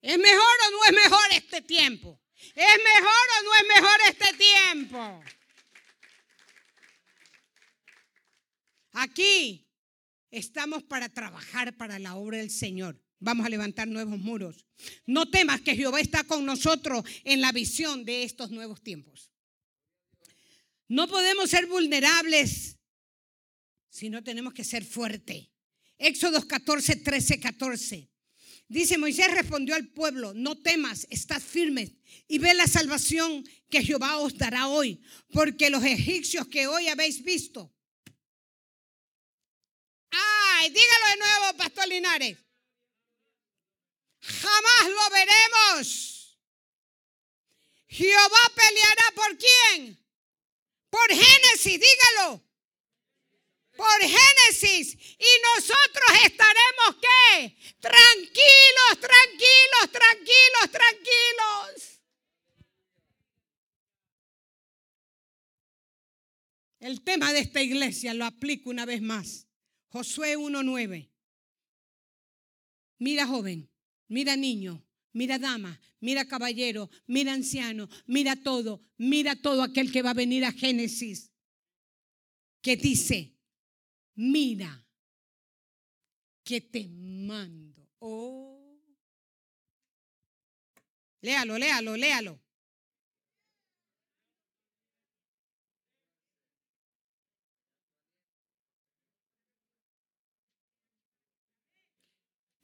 ¿Es 0.03 0.19
mejor 0.19 0.57
o 0.69 0.71
no 0.71 0.85
es 0.85 0.93
mejor 0.93 1.33
este 1.33 1.63
tiempo? 1.63 2.21
¿Es 2.55 2.79
mejor 2.79 3.27
o 3.41 3.43
no 3.43 3.55
es 3.57 3.65
mejor 3.75 4.01
este 4.09 4.39
tiempo? 4.39 5.25
Aquí 8.95 9.69
estamos 10.31 10.85
para 10.85 11.09
trabajar 11.09 11.77
para 11.77 11.99
la 11.99 12.15
obra 12.15 12.39
del 12.39 12.51
Señor. 12.51 13.03
Vamos 13.19 13.45
a 13.45 13.49
levantar 13.49 13.89
nuevos 13.89 14.19
muros. 14.19 14.67
No 15.05 15.29
temas 15.29 15.61
que 15.63 15.75
Jehová 15.75 16.01
está 16.01 16.23
con 16.23 16.47
nosotros 16.47 17.05
en 17.25 17.41
la 17.41 17.51
visión 17.51 18.05
de 18.05 18.23
estos 18.23 18.53
nuevos 18.53 18.83
tiempos. 18.83 19.33
No 20.87 21.09
podemos 21.09 21.51
ser 21.51 21.67
vulnerables, 21.67 22.79
sino 23.89 24.23
tenemos 24.23 24.55
que 24.55 24.63
ser 24.63 24.85
fuertes. 24.85 25.49
Éxodo 25.99 26.47
14, 26.47 26.97
13, 26.97 27.41
14. 27.41 28.11
Dice 28.69 28.97
Moisés 28.97 29.35
respondió 29.35 29.75
al 29.75 29.89
pueblo, 29.89 30.35
no 30.35 30.57
temas, 30.57 31.07
estad 31.11 31.43
firmes 31.43 31.93
y 32.29 32.39
ve 32.39 32.55
la 32.55 32.69
salvación 32.69 33.45
que 33.69 33.83
Jehová 33.83 34.19
os 34.19 34.39
dará 34.39 34.69
hoy, 34.69 35.03
porque 35.33 35.69
los 35.69 35.83
egipcios 35.83 36.47
que 36.47 36.69
hoy 36.69 36.87
habéis 36.87 37.25
visto. 37.25 37.74
Dígalo 40.73 41.07
de 41.11 41.17
nuevo, 41.17 41.57
Pastor 41.59 41.89
Linares. 41.89 42.39
Jamás 44.21 44.87
lo 44.89 45.11
veremos. 45.11 46.39
Jehová 47.87 48.53
peleará 48.57 49.11
por 49.15 49.39
quién? 49.39 50.03
Por 50.91 51.09
Génesis, 51.09 51.81
dígalo. 51.81 52.43
Por 53.77 54.01
Génesis. 54.01 54.95
Y 55.19 55.27
nosotros 55.55 56.11
estaremos 56.25 56.97
qué? 57.01 57.57
Tranquilos, 57.81 59.01
tranquilos, 59.01 59.93
tranquilos, 59.93 60.71
tranquilos. 60.71 62.01
El 66.81 67.03
tema 67.03 67.33
de 67.33 67.41
esta 67.41 67.63
iglesia 67.63 68.15
lo 68.15 68.25
aplico 68.25 68.71
una 68.71 68.85
vez 68.87 69.03
más. 69.03 69.47
Josué 69.95 70.37
1.9. 70.37 71.09
Mira 72.99 73.29
joven, 73.29 73.71
mira 74.09 74.35
niño, 74.35 74.85
mira 75.13 75.39
dama, 75.39 75.81
mira 76.01 76.27
caballero, 76.27 76.91
mira 77.07 77.33
anciano, 77.33 77.89
mira 78.05 78.35
todo, 78.35 78.83
mira 78.99 79.37
todo 79.37 79.63
aquel 79.63 79.93
que 79.93 80.03
va 80.03 80.11
a 80.11 80.15
venir 80.15 80.45
a 80.45 80.51
Génesis. 80.51 81.31
Que 82.61 82.77
dice, 82.77 83.37
mira 84.17 84.85
que 86.43 86.61
te 86.61 86.89
mando. 86.89 87.89
Oh. 88.01 88.77
Léalo, 91.21 91.57
léalo, 91.57 91.97
léalo. 91.97 92.44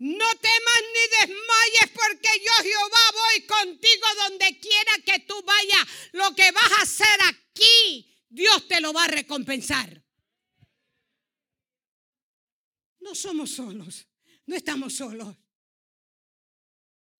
No 0.00 0.30
temas 0.40 0.82
ni 0.94 1.18
desmayes 1.18 1.90
porque 1.92 2.28
yo 2.42 2.52
Jehová 2.62 3.10
voy 3.12 3.46
contigo 3.46 4.06
donde 4.28 4.58
quiera 4.58 4.92
que 5.04 5.26
tú 5.26 5.42
vayas. 5.42 5.86
Lo 6.12 6.34
que 6.34 6.50
vas 6.52 6.72
a 6.72 6.82
hacer 6.82 7.20
aquí, 7.28 8.10
Dios 8.30 8.66
te 8.66 8.80
lo 8.80 8.94
va 8.94 9.04
a 9.04 9.08
recompensar. 9.08 10.02
No 13.00 13.14
somos 13.14 13.50
solos, 13.50 14.08
no 14.46 14.56
estamos 14.56 14.94
solos. 14.94 15.36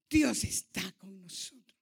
Dios 0.09 0.43
está 0.45 0.91
con 0.93 1.21
nosotros. 1.21 1.79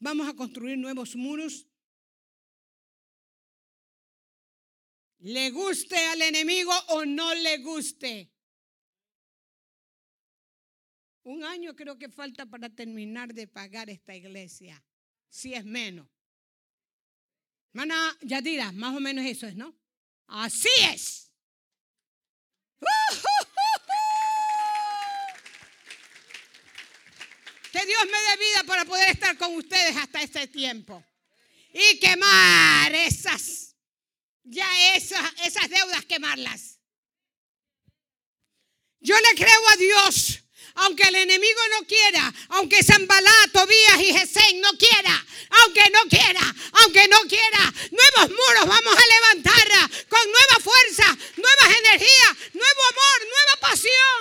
Vamos 0.00 0.28
a 0.28 0.34
construir 0.34 0.76
nuevos 0.76 1.16
muros 1.16 1.66
le 5.20 5.50
guste 5.50 5.96
al 5.96 6.22
enemigo 6.22 6.72
o 6.88 7.04
no 7.04 7.34
le 7.34 7.58
guste. 7.58 8.30
Un 11.22 11.44
año 11.44 11.76
creo 11.76 11.98
que 11.98 12.08
falta 12.08 12.46
para 12.46 12.70
terminar 12.70 13.32
de 13.34 13.46
pagar 13.46 13.90
esta 13.90 14.14
iglesia. 14.14 14.82
Si 15.28 15.54
es 15.54 15.64
menos. 15.64 16.08
Hermana 17.72 18.16
Yadira, 18.22 18.72
más 18.72 18.96
o 18.96 19.00
menos 19.00 19.24
eso 19.24 19.46
es, 19.46 19.54
¿no? 19.54 19.76
Así 20.26 20.68
es. 20.92 21.30
Que 27.72 27.86
Dios 27.86 28.04
me 28.04 28.10
dé 28.10 28.36
vida 28.36 28.64
para 28.66 28.84
poder 28.84 29.10
estar 29.10 29.38
con 29.38 29.54
ustedes 29.54 29.96
hasta 29.96 30.20
este 30.20 30.48
tiempo. 30.48 31.04
Y 31.72 32.00
quemar 32.00 32.92
esas, 32.92 33.69
ya 34.50 34.66
esas, 34.96 35.70
deudas, 35.70 36.04
quemarlas. 36.04 36.78
Yo 39.00 39.14
le 39.18 39.34
creo 39.34 39.68
a 39.68 39.76
Dios, 39.76 40.42
aunque 40.74 41.04
el 41.04 41.14
enemigo 41.14 41.60
no 41.78 41.86
quiera, 41.86 42.34
aunque 42.50 42.82
Zambalá, 42.82 43.32
Tobías 43.52 44.00
y 44.00 44.12
Gesén 44.12 44.60
no 44.60 44.70
quiera, 44.76 45.24
aunque 45.62 45.88
no 45.90 46.02
quiera, 46.10 46.54
aunque 46.82 47.08
no 47.08 47.20
quiera, 47.22 47.72
nuevos 47.90 48.30
muros 48.30 48.66
vamos 48.66 48.94
a 48.94 49.06
levantar 49.06 49.68
ah, 49.72 49.90
con 50.08 50.20
nueva 50.30 50.60
fuerza, 50.60 51.16
nuevas 51.36 51.78
energías, 51.78 52.36
nuevo 52.52 52.82
amor, 52.90 53.18
nueva 53.30 53.56
pasión. 53.60 54.20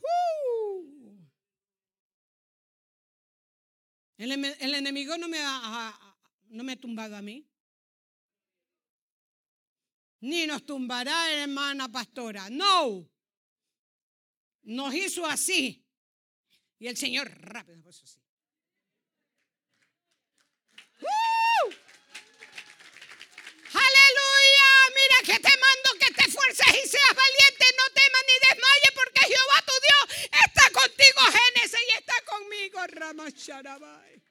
Uh. 0.00 0.45
El, 4.18 4.74
enemigo 4.74 5.18
no 5.18 5.28
me, 5.28 5.38
ha, 5.40 6.18
no 6.48 6.64
me 6.64 6.72
ha 6.72 6.76
tumbado 6.76 7.16
a 7.16 7.22
mí. 7.22 7.46
Ni 10.20 10.46
nos 10.46 10.64
tumbará, 10.64 11.30
hermana 11.32 11.88
pastora. 11.88 12.48
No. 12.50 13.08
Nos 14.62 14.94
hizo 14.94 15.26
así. 15.26 15.84
Y 16.78 16.88
el 16.88 16.96
Señor 16.96 17.30
rápido 17.42 17.82
puso 17.82 18.04
así. 18.04 18.20
¡Uh! 21.00 21.70
Aleluya. 23.72 24.68
Mira 24.96 25.18
que 25.24 25.38
te 25.40 25.54
mando 25.58 25.88
que 26.00 26.14
te 26.14 26.28
esfuerces 26.28 26.66
y 26.68 26.88
seas 26.88 27.14
valiente. 27.14 27.64
No 27.76 27.94
temas 27.94 28.22
ni 28.26 28.48
desmayes 28.48 28.92
porque 28.94 29.20
Jehová 29.20 29.58
tu 29.66 29.74
Dios 29.86 30.30
está 30.46 30.55
contigo, 30.76 31.20
Génesis, 31.32 31.80
y 31.88 31.98
está 31.98 32.14
conmigo, 32.26 32.78
Ramasharabai. 32.86 34.22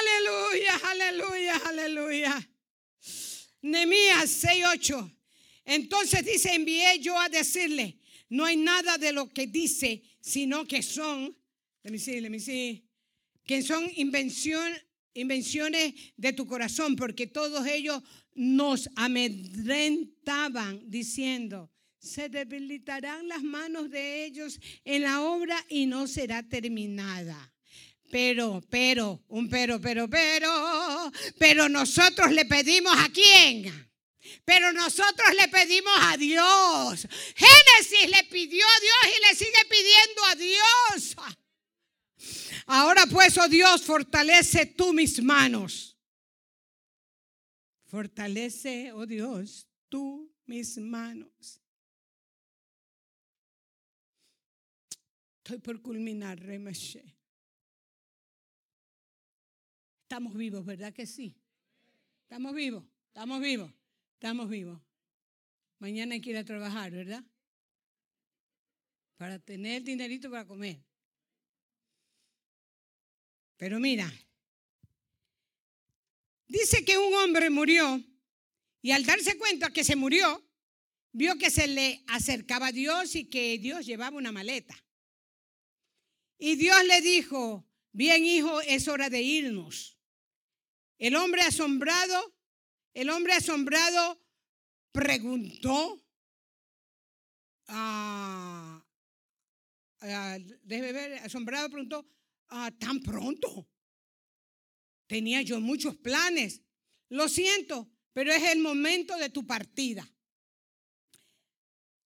Aleluya, 0.00 0.80
aleluya, 0.90 1.56
aleluya. 1.66 2.48
Nehemías 3.62 4.30
6:8. 4.44 5.16
Entonces 5.64 6.24
dice, 6.24 6.54
envié 6.54 6.98
yo 7.00 7.18
a 7.18 7.28
decirle, 7.28 7.98
no 8.28 8.44
hay 8.44 8.56
nada 8.56 8.98
de 8.98 9.12
lo 9.12 9.28
que 9.28 9.46
dice, 9.46 10.02
sino 10.20 10.64
que 10.66 10.82
son, 10.82 11.36
let 11.84 11.92
me 11.92 11.98
see, 11.98 12.20
let 12.20 12.30
me 12.30 12.40
see, 12.40 12.84
que 13.46 13.62
son 13.62 13.90
invención, 13.96 14.72
invenciones 15.14 15.94
de 16.16 16.32
tu 16.32 16.46
corazón, 16.46 16.96
porque 16.96 17.26
todos 17.26 17.66
ellos 17.66 18.02
nos 18.34 18.88
amedrentaban 18.96 20.90
diciendo, 20.90 21.71
se 22.02 22.28
debilitarán 22.28 23.28
las 23.28 23.42
manos 23.42 23.88
de 23.88 24.24
ellos 24.24 24.58
en 24.84 25.02
la 25.02 25.22
obra 25.22 25.64
y 25.68 25.86
no 25.86 26.08
será 26.08 26.42
terminada. 26.42 27.52
Pero, 28.10 28.60
pero, 28.68 29.22
un 29.28 29.48
pero, 29.48 29.80
pero, 29.80 30.08
pero, 30.08 31.12
pero 31.38 31.68
nosotros 31.68 32.32
le 32.32 32.44
pedimos 32.44 32.92
a 32.98 33.08
quién? 33.08 33.90
Pero 34.44 34.72
nosotros 34.72 35.28
le 35.40 35.48
pedimos 35.48 35.94
a 35.96 36.16
Dios. 36.16 37.06
Génesis 37.36 38.10
le 38.10 38.24
pidió 38.24 38.66
a 38.66 38.80
Dios 38.80 39.16
y 39.16 39.28
le 39.28 39.36
sigue 39.36 39.64
pidiendo 39.70 40.24
a 40.26 40.34
Dios. 40.34 41.16
Ahora 42.66 43.06
pues, 43.06 43.38
oh 43.38 43.48
Dios, 43.48 43.82
fortalece 43.82 44.66
tú 44.66 44.92
mis 44.92 45.22
manos. 45.22 45.96
Fortalece, 47.86 48.92
oh 48.92 49.06
Dios, 49.06 49.68
tú 49.88 50.34
mis 50.46 50.76
manos. 50.78 51.61
Por 55.60 55.82
culminar, 55.82 56.38
Remeshe. 56.40 57.04
Estamos 60.02 60.34
vivos, 60.34 60.64
¿verdad 60.64 60.92
que 60.92 61.06
sí? 61.06 61.36
Estamos 62.22 62.54
vivos, 62.54 62.84
estamos 63.08 63.40
vivos, 63.40 63.72
estamos 64.14 64.48
vivos. 64.48 64.80
Mañana 65.78 66.14
hay 66.14 66.20
que 66.20 66.30
ir 66.30 66.36
a 66.36 66.44
trabajar, 66.44 66.90
¿verdad? 66.90 67.24
Para 69.16 69.38
tener 69.38 69.82
dinerito 69.82 70.30
para 70.30 70.46
comer. 70.46 70.82
Pero 73.56 73.78
mira, 73.80 74.12
dice 76.46 76.84
que 76.84 76.98
un 76.98 77.14
hombre 77.14 77.50
murió 77.50 78.02
y 78.80 78.90
al 78.90 79.04
darse 79.04 79.36
cuenta 79.38 79.70
que 79.70 79.84
se 79.84 79.96
murió, 79.96 80.42
vio 81.12 81.36
que 81.36 81.50
se 81.50 81.66
le 81.68 82.02
acercaba 82.08 82.68
a 82.68 82.72
Dios 82.72 83.14
y 83.14 83.26
que 83.26 83.58
Dios 83.58 83.86
llevaba 83.86 84.16
una 84.16 84.32
maleta. 84.32 84.74
Y 86.44 86.56
Dios 86.56 86.76
le 86.88 87.00
dijo, 87.02 87.64
bien 87.92 88.24
hijo, 88.24 88.60
es 88.62 88.88
hora 88.88 89.08
de 89.08 89.22
irnos. 89.22 89.96
El 90.98 91.14
hombre 91.14 91.42
asombrado, 91.42 92.34
el 92.94 93.10
hombre 93.10 93.34
asombrado 93.34 94.20
preguntó, 94.90 96.04
déjeme 100.64 100.92
ver, 100.92 101.12
asombrado 101.20 101.70
preguntó, 101.70 102.10
ah, 102.48 102.72
tan 102.76 102.98
pronto. 103.02 103.70
Tenía 105.06 105.42
yo 105.42 105.60
muchos 105.60 105.94
planes. 105.94 106.60
Lo 107.08 107.28
siento, 107.28 107.88
pero 108.12 108.32
es 108.32 108.42
el 108.50 108.58
momento 108.58 109.16
de 109.16 109.30
tu 109.30 109.46
partida. 109.46 110.12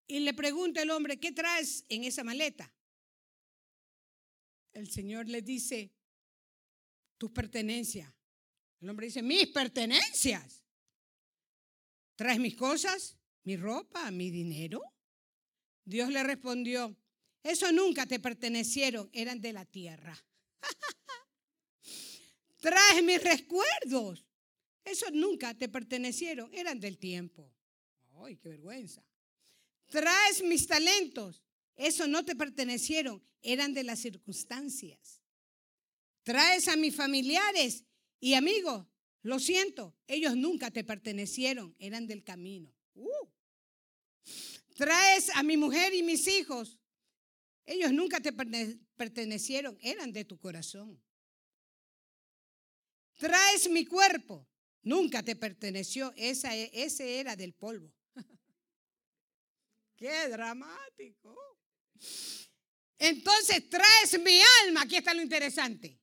Y 0.06 0.20
le 0.20 0.34
pregunta 0.34 0.82
el 0.82 0.90
hombre, 0.90 1.18
¿qué 1.18 1.32
traes 1.32 1.86
en 1.88 2.04
esa 2.04 2.22
maleta? 2.22 2.75
El 4.76 4.90
Señor 4.90 5.26
le 5.26 5.40
dice, 5.40 5.90
tus 7.16 7.30
pertenencias. 7.30 8.12
El 8.78 8.90
hombre 8.90 9.06
dice, 9.06 9.22
mis 9.22 9.46
pertenencias. 9.46 10.62
¿Traes 12.14 12.38
mis 12.38 12.56
cosas? 12.56 13.16
¿Mi 13.44 13.56
ropa? 13.56 14.10
¿Mi 14.10 14.30
dinero? 14.30 14.82
Dios 15.82 16.10
le 16.10 16.22
respondió, 16.22 16.94
eso 17.42 17.72
nunca 17.72 18.04
te 18.04 18.20
pertenecieron, 18.20 19.08
eran 19.14 19.40
de 19.40 19.54
la 19.54 19.64
tierra. 19.64 20.14
Traes 22.60 23.02
mis 23.02 23.24
recuerdos. 23.24 24.26
Eso 24.84 25.06
nunca 25.10 25.54
te 25.54 25.70
pertenecieron, 25.70 26.52
eran 26.52 26.78
del 26.78 26.98
tiempo. 26.98 27.50
¡Ay, 28.22 28.36
qué 28.36 28.50
vergüenza! 28.50 29.02
Traes 29.86 30.42
mis 30.42 30.66
talentos. 30.66 31.45
Eso 31.76 32.06
no 32.08 32.24
te 32.24 32.34
pertenecieron, 32.34 33.22
eran 33.42 33.74
de 33.74 33.84
las 33.84 34.00
circunstancias. 34.00 35.20
Traes 36.22 36.68
a 36.68 36.76
mis 36.76 36.94
familiares 36.94 37.84
y 38.18 38.34
amigos. 38.34 38.86
Lo 39.22 39.38
siento, 39.38 39.94
ellos 40.06 40.36
nunca 40.36 40.70
te 40.70 40.84
pertenecieron, 40.84 41.74
eran 41.78 42.06
del 42.06 42.24
camino. 42.24 42.72
Uh. 42.94 43.28
Traes 44.76 45.30
a 45.34 45.42
mi 45.42 45.56
mujer 45.56 45.94
y 45.94 46.02
mis 46.02 46.26
hijos. 46.26 46.78
Ellos 47.66 47.92
nunca 47.92 48.20
te 48.20 48.32
pertenecieron, 48.32 49.76
eran 49.82 50.12
de 50.12 50.24
tu 50.24 50.38
corazón. 50.38 51.02
Traes 53.18 53.68
mi 53.68 53.84
cuerpo, 53.84 54.46
nunca 54.82 55.22
te 55.22 55.34
perteneció, 55.34 56.12
esa, 56.16 56.54
e- 56.54 56.70
ese 56.72 57.18
era 57.18 57.34
del 57.34 57.54
polvo. 57.54 57.92
Qué 59.96 60.28
dramático. 60.28 61.36
Entonces 62.98 63.68
traes 63.68 64.18
mi 64.20 64.40
alma, 64.62 64.82
aquí 64.82 64.96
está 64.96 65.12
lo 65.14 65.22
interesante. 65.22 66.00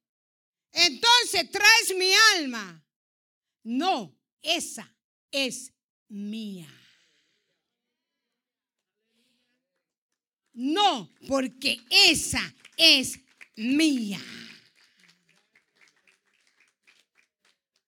Entonces 0.72 1.50
traes 1.52 1.96
mi 1.96 2.14
alma. 2.36 2.84
No, 3.64 4.16
esa 4.42 4.94
es 5.32 5.72
mía. 6.10 6.68
No, 10.54 11.12
porque 11.28 11.80
esa 11.90 12.54
es 12.78 13.20
mía. 13.56 14.22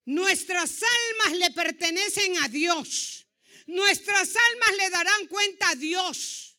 Nuestras 0.05 0.81
almas 0.81 1.39
le 1.39 1.51
pertenecen 1.51 2.37
a 2.37 2.47
Dios. 2.47 3.27
Nuestras 3.67 4.35
almas 4.35 4.77
le 4.77 4.89
darán 4.89 5.27
cuenta 5.27 5.69
a 5.69 5.75
Dios. 5.75 6.54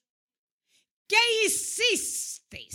¿Qué 1.07 1.17
hiciste 1.45 2.69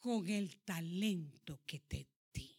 con 0.00 0.28
el 0.28 0.56
talento 0.64 1.60
que 1.66 1.80
te 1.80 2.08
di? 2.32 2.58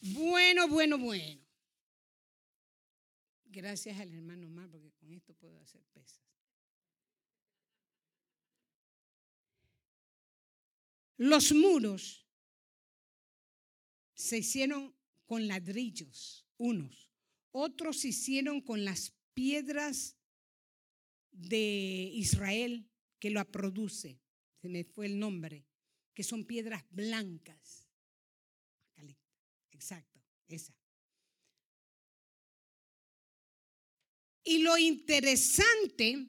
Bueno, 0.00 0.68
bueno, 0.68 0.98
bueno. 0.98 1.40
Gracias 3.44 3.98
al 3.98 4.12
hermano 4.12 4.48
Mar, 4.48 4.68
porque 4.70 4.92
con 4.92 5.12
esto 5.12 5.34
puedo 5.34 5.58
hacer 5.60 5.82
pesas. 5.92 6.20
Los 11.16 11.52
muros 11.52 12.26
se 14.14 14.38
hicieron 14.38 14.94
con 15.32 15.48
ladrillos, 15.48 16.46
unos. 16.58 17.10
Otros 17.52 18.04
hicieron 18.04 18.60
con 18.60 18.84
las 18.84 19.14
piedras 19.32 20.18
de 21.30 22.10
Israel 22.12 22.86
que 23.18 23.30
lo 23.30 23.42
produce. 23.50 24.20
Se 24.60 24.68
me 24.68 24.84
fue 24.84 25.06
el 25.06 25.18
nombre. 25.18 25.66
Que 26.12 26.22
son 26.22 26.44
piedras 26.44 26.84
blancas. 26.90 27.88
Exacto, 29.70 30.20
esa. 30.48 30.76
Y 34.44 34.58
lo 34.58 34.76
interesante 34.76 36.28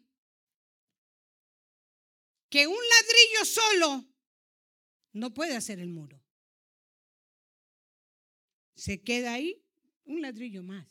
que 2.49 2.67
un 2.67 2.73
ladrillo 2.73 3.43
solo 3.43 4.05
no 5.11 5.33
puede 5.33 5.57
hacer 5.57 5.79
el 5.79 5.89
muro. 5.89 6.22
Se 8.83 9.01
queda 9.01 9.35
ahí 9.35 9.63
un 10.03 10.21
ladrillo 10.21 10.61
más. 10.61 10.85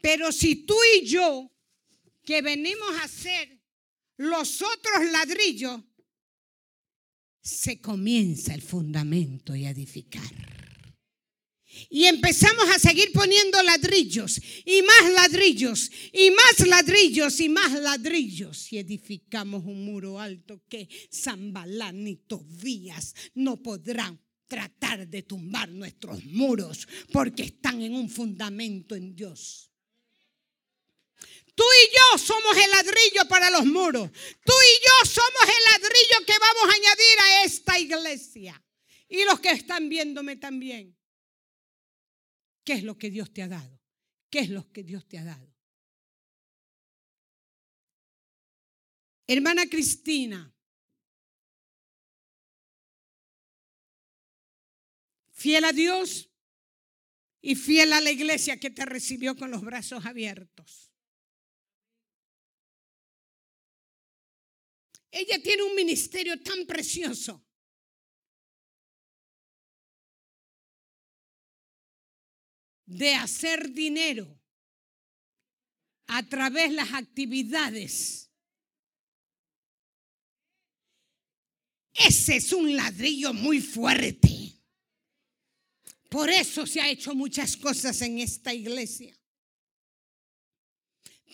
Pero 0.00 0.30
si 0.30 0.64
tú 0.64 0.76
y 0.96 1.04
yo, 1.04 1.50
que 2.24 2.40
venimos 2.40 2.88
a 3.00 3.02
hacer 3.02 3.60
los 4.16 4.62
otros 4.62 5.10
ladrillos, 5.10 5.80
se 7.42 7.80
comienza 7.80 8.54
el 8.54 8.62
fundamento 8.62 9.56
y 9.56 9.66
edificar. 9.66 10.22
Y 11.88 12.04
empezamos 12.04 12.68
a 12.70 12.78
seguir 12.78 13.10
poniendo 13.10 13.60
ladrillos 13.64 14.40
y 14.64 14.80
más 14.82 15.12
ladrillos 15.12 15.90
y 16.12 16.30
más 16.30 16.68
ladrillos 16.68 17.40
y 17.40 17.48
más 17.48 17.72
ladrillos. 17.72 18.72
Y 18.72 18.78
edificamos 18.78 19.64
un 19.64 19.84
muro 19.84 20.20
alto 20.20 20.62
que 20.68 20.88
Zambalán 21.12 22.06
y 22.06 22.18
Tobías 22.18 23.16
no 23.34 23.60
podrán 23.60 24.20
tratar 24.50 25.06
de 25.06 25.22
tumbar 25.22 25.68
nuestros 25.68 26.24
muros 26.24 26.88
porque 27.12 27.44
están 27.44 27.80
en 27.82 27.94
un 27.94 28.10
fundamento 28.10 28.96
en 28.96 29.14
Dios. 29.14 29.70
Tú 31.54 31.62
y 31.62 31.94
yo 31.94 32.18
somos 32.18 32.56
el 32.56 32.70
ladrillo 32.70 33.28
para 33.28 33.48
los 33.50 33.64
muros. 33.64 34.10
Tú 34.10 34.52
y 34.52 34.84
yo 34.84 35.08
somos 35.08 35.42
el 35.46 35.64
ladrillo 35.72 36.26
que 36.26 36.32
vamos 36.38 36.64
a 36.64 36.76
añadir 36.76 37.20
a 37.20 37.44
esta 37.44 37.78
iglesia. 37.78 38.62
Y 39.08 39.24
los 39.24 39.38
que 39.38 39.50
están 39.50 39.88
viéndome 39.88 40.36
también. 40.36 40.96
¿Qué 42.64 42.72
es 42.72 42.82
lo 42.82 42.98
que 42.98 43.10
Dios 43.10 43.32
te 43.32 43.42
ha 43.42 43.48
dado? 43.48 43.80
¿Qué 44.30 44.40
es 44.40 44.50
lo 44.50 44.70
que 44.72 44.82
Dios 44.82 45.06
te 45.06 45.18
ha 45.18 45.24
dado? 45.24 45.54
Hermana 49.28 49.66
Cristina, 49.68 50.52
fiel 55.40 55.64
a 55.64 55.72
Dios 55.72 56.30
y 57.40 57.54
fiel 57.54 57.94
a 57.94 58.00
la 58.02 58.10
iglesia 58.10 58.60
que 58.60 58.68
te 58.68 58.84
recibió 58.84 59.34
con 59.34 59.50
los 59.50 59.62
brazos 59.62 60.04
abiertos. 60.04 60.92
Ella 65.10 65.42
tiene 65.42 65.62
un 65.62 65.74
ministerio 65.74 66.40
tan 66.42 66.66
precioso. 66.66 67.44
de 72.86 73.14
hacer 73.14 73.70
dinero 73.70 74.36
a 76.08 76.26
través 76.26 76.70
de 76.70 76.74
las 76.74 76.92
actividades. 76.92 78.32
Ese 81.94 82.34
es 82.34 82.52
un 82.52 82.74
ladrillo 82.74 83.32
muy 83.32 83.60
fuerte. 83.60 84.39
Por 86.10 86.28
eso 86.28 86.66
se 86.66 86.80
ha 86.80 86.90
hecho 86.90 87.14
muchas 87.14 87.56
cosas 87.56 88.02
en 88.02 88.18
esta 88.18 88.52
iglesia. 88.52 89.16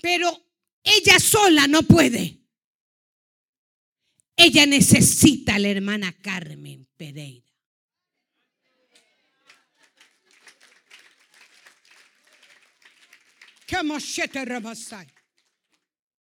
Pero 0.02 0.30
ella 0.84 1.18
sola 1.18 1.66
no 1.66 1.82
puede. 1.82 2.42
Ella 4.36 4.66
necesita 4.66 5.55
a 5.55 5.58
la 5.58 5.68
hermana 5.68 6.12
Carmen 6.20 6.86
Pereira. 6.94 7.50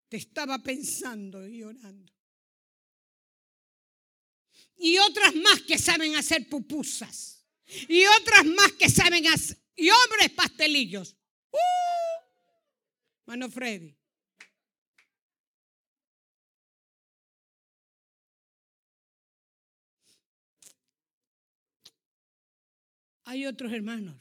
Te 0.08 0.16
estaba 0.16 0.60
pensando 0.60 1.44
y 1.44 1.64
orando. 1.64 2.12
Y 4.76 4.96
otras 4.98 5.34
más 5.34 5.62
que 5.62 5.76
saben 5.76 6.14
hacer 6.14 6.48
pupusas. 6.48 7.43
Y 7.66 8.04
otras 8.06 8.44
más 8.46 8.72
que 8.72 8.88
saben 8.88 9.26
hacer. 9.26 9.58
Y 9.76 9.88
hombres 9.90 10.30
pastelillos. 10.30 11.16
¡Uh! 11.50 11.58
Mano 13.26 13.50
Freddy. 13.50 13.96
Hay 23.24 23.46
otros 23.46 23.72
hermanos 23.72 24.16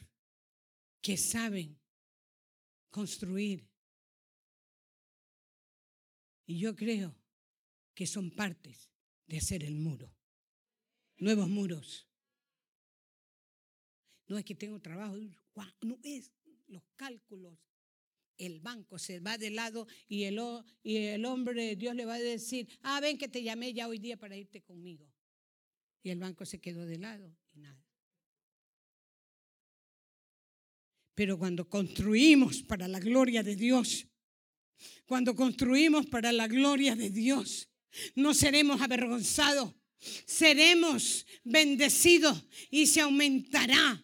que 1.02 1.16
saben 1.16 1.78
construir. 2.90 3.68
Y 6.46 6.58
yo 6.58 6.74
creo 6.74 7.14
que 7.94 8.06
son 8.06 8.30
partes 8.30 8.90
de 9.26 9.38
hacer 9.38 9.62
el 9.62 9.74
muro. 9.76 10.10
Nuevos 11.18 11.48
muros. 11.48 12.08
No 14.26 14.38
es 14.38 14.44
que 14.44 14.54
tengo 14.54 14.80
trabajo, 14.80 15.16
no 15.82 15.98
es 16.02 16.30
los 16.66 16.82
cálculos. 16.96 17.58
El 18.36 18.60
banco 18.60 18.98
se 18.98 19.20
va 19.20 19.38
de 19.38 19.50
lado 19.50 19.86
y 20.08 20.24
el, 20.24 20.40
y 20.82 20.96
el 20.96 21.24
hombre, 21.24 21.76
Dios 21.76 21.94
le 21.94 22.04
va 22.04 22.14
a 22.14 22.20
decir, 22.20 22.68
ah, 22.82 23.00
ven 23.00 23.16
que 23.16 23.28
te 23.28 23.42
llamé 23.42 23.72
ya 23.72 23.86
hoy 23.86 23.98
día 23.98 24.16
para 24.16 24.36
irte 24.36 24.60
conmigo. 24.62 25.08
Y 26.02 26.10
el 26.10 26.18
banco 26.18 26.44
se 26.44 26.60
quedó 26.60 26.84
de 26.84 26.98
lado 26.98 27.36
y 27.52 27.60
nada. 27.60 27.84
Pero 31.14 31.38
cuando 31.38 31.68
construimos 31.68 32.62
para 32.62 32.88
la 32.88 32.98
gloria 32.98 33.42
de 33.42 33.54
Dios, 33.54 34.08
cuando 35.06 35.34
construimos 35.34 36.06
para 36.06 36.32
la 36.32 36.48
gloria 36.48 36.96
de 36.96 37.10
Dios, 37.10 37.68
no 38.16 38.34
seremos 38.34 38.80
avergonzados, 38.80 39.74
seremos 40.26 41.24
bendecidos 41.44 42.44
y 42.70 42.86
se 42.86 43.00
aumentará. 43.00 44.03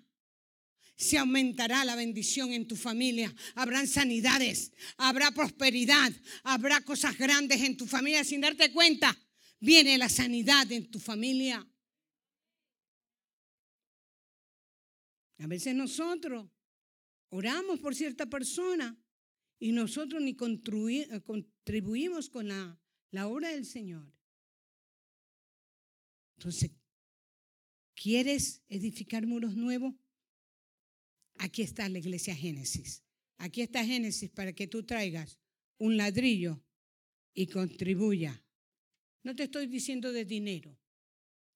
Se 1.00 1.16
aumentará 1.16 1.82
la 1.86 1.96
bendición 1.96 2.52
en 2.52 2.68
tu 2.68 2.76
familia. 2.76 3.34
Habrán 3.54 3.88
sanidades, 3.88 4.70
habrá 4.98 5.30
prosperidad, 5.30 6.12
habrá 6.42 6.82
cosas 6.82 7.16
grandes 7.16 7.62
en 7.62 7.78
tu 7.78 7.86
familia 7.86 8.22
sin 8.22 8.42
darte 8.42 8.70
cuenta. 8.70 9.18
Viene 9.60 9.96
la 9.96 10.10
sanidad 10.10 10.70
en 10.70 10.90
tu 10.90 11.00
familia. 11.00 11.66
A 15.38 15.46
veces 15.46 15.74
nosotros 15.74 16.50
oramos 17.30 17.80
por 17.80 17.94
cierta 17.94 18.26
persona 18.26 18.94
y 19.58 19.72
nosotros 19.72 20.20
ni 20.20 20.36
contribuimos 20.36 22.28
con 22.28 22.48
la, 22.48 22.78
la 23.10 23.26
obra 23.26 23.48
del 23.48 23.64
Señor. 23.64 24.06
Entonces, 26.36 26.72
¿quieres 27.94 28.60
edificar 28.68 29.26
muros 29.26 29.56
nuevos? 29.56 29.94
Aquí 31.40 31.62
está 31.62 31.88
la 31.88 31.98
iglesia 31.98 32.36
Génesis. 32.36 33.02
Aquí 33.38 33.62
está 33.62 33.82
Génesis 33.82 34.28
para 34.30 34.52
que 34.52 34.66
tú 34.66 34.82
traigas 34.82 35.38
un 35.78 35.96
ladrillo 35.96 36.62
y 37.32 37.46
contribuya. 37.46 38.44
No 39.22 39.34
te 39.34 39.44
estoy 39.44 39.66
diciendo 39.66 40.12
de 40.12 40.26
dinero. 40.26 40.78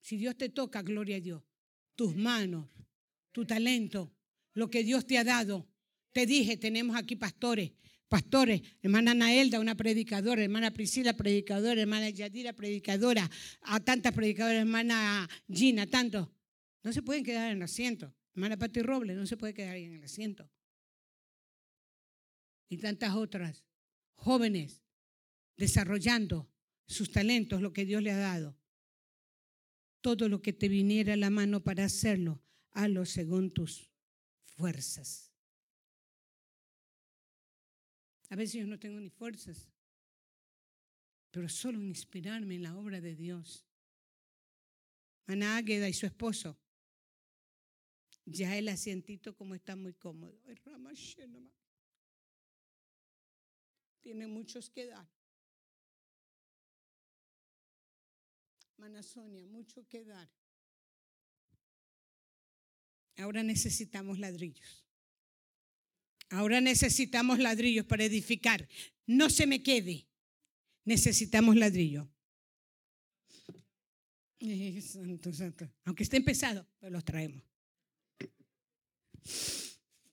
Si 0.01 0.17
Dios 0.17 0.39
te 0.39 0.49
toca, 0.49 0.81
gloria 0.81 1.17
a 1.17 1.21
Dios. 1.21 1.43
Tus 1.97 2.17
manos, 2.17 2.71
tu 3.31 3.45
talento, 3.45 4.11
lo 4.55 4.71
que 4.71 4.83
Dios 4.85 5.07
te 5.07 5.19
ha 5.19 5.25
dado. 5.25 5.69
Te 6.13 6.25
dije, 6.25 6.57
tenemos 6.57 6.97
aquí 6.97 7.17
pastores, 7.17 7.73
pastores, 8.09 8.63
hermana 8.81 9.13
Naelda, 9.13 9.61
una 9.61 9.75
predicadora, 9.75 10.43
hermana 10.43 10.71
Priscila, 10.71 11.13
predicadora, 11.13 11.83
hermana 11.83 12.09
Yadira, 12.09 12.55
predicadora, 12.55 13.31
a 13.61 13.81
tantas 13.81 14.15
predicadoras, 14.15 14.61
hermana 14.61 15.29
Gina, 15.53 15.87
tantos. 15.87 16.27
No 16.83 16.91
se 16.91 17.03
pueden 17.03 17.23
quedar 17.23 17.53
en 17.53 17.63
asiento. 17.63 18.15
Hermana 18.35 18.57
Pati 18.57 18.83
Robles 18.83 19.17
no 19.17 19.27
se 19.27 19.37
puede 19.37 19.55
quedar 19.55 19.75
ahí 19.75 19.85
en 19.85 19.95
el 19.95 20.05
asiento. 20.05 20.51
Y 22.69 22.79
tantas 22.79 23.15
otras 23.15 23.65
jóvenes 24.15 24.83
desarrollando 25.57 26.51
sus 26.87 27.13
talentos, 27.13 27.63
lo 27.63 27.73
que 27.73 27.85
Dios 27.85 28.03
le 28.03 28.11
ha 28.11 28.19
dado. 28.19 28.59
Todo 30.01 30.29
lo 30.29 30.43
que 30.43 30.53
te 30.53 30.69
viniera 30.69 31.15
a 31.15 31.17
la 31.17 31.31
mano 31.31 31.63
para 31.63 31.85
hacerlo, 31.85 32.43
hazlo 32.73 33.07
según 33.07 33.53
tus 33.53 33.89
fuerzas. 34.43 35.33
A 38.31 38.37
veces 38.37 38.61
yo 38.61 38.67
no 38.67 38.79
tengo 38.79 38.99
ni 38.99 39.11
fuerzas, 39.11 39.71
pero 41.31 41.49
solo 41.49 41.81
inspirarme 41.81 42.57
en 42.57 42.65
la 42.65 42.77
obra 42.77 43.01
de 43.01 43.15
Dios. 43.15 43.65
Ana 45.27 45.57
Águeda 45.57 45.89
y 45.89 45.93
su 45.93 46.07
esposo, 46.07 46.59
ya 48.27 48.57
el 48.57 48.69
asientito 48.69 49.37
como 49.37 49.55
está 49.55 49.77
muy 49.77 49.95
cómodo. 49.95 50.41
Tiene 54.01 54.27
muchos 54.27 54.71
que 54.71 54.87
dar. 54.87 55.09
Mana 58.77 59.03
Sonia, 59.03 59.47
mucho 59.47 59.87
que 59.89 60.05
dar. 60.05 60.31
Ahora 63.17 63.43
necesitamos 63.43 64.19
ladrillos. 64.19 64.85
Ahora 66.31 66.61
necesitamos 66.61 67.39
ladrillos 67.39 67.87
para 67.87 68.05
edificar. 68.05 68.69
No 69.07 69.31
se 69.31 69.47
me 69.47 69.63
quede. 69.63 70.09
Necesitamos 70.85 71.57
ladrillo. 71.57 72.11
Santo, 74.83 75.33
santo. 75.33 75.73
Aunque 75.85 76.03
estén 76.03 76.25
pesados, 76.25 76.67
pero 76.79 76.93
los 76.93 77.05
traemos. 77.05 77.54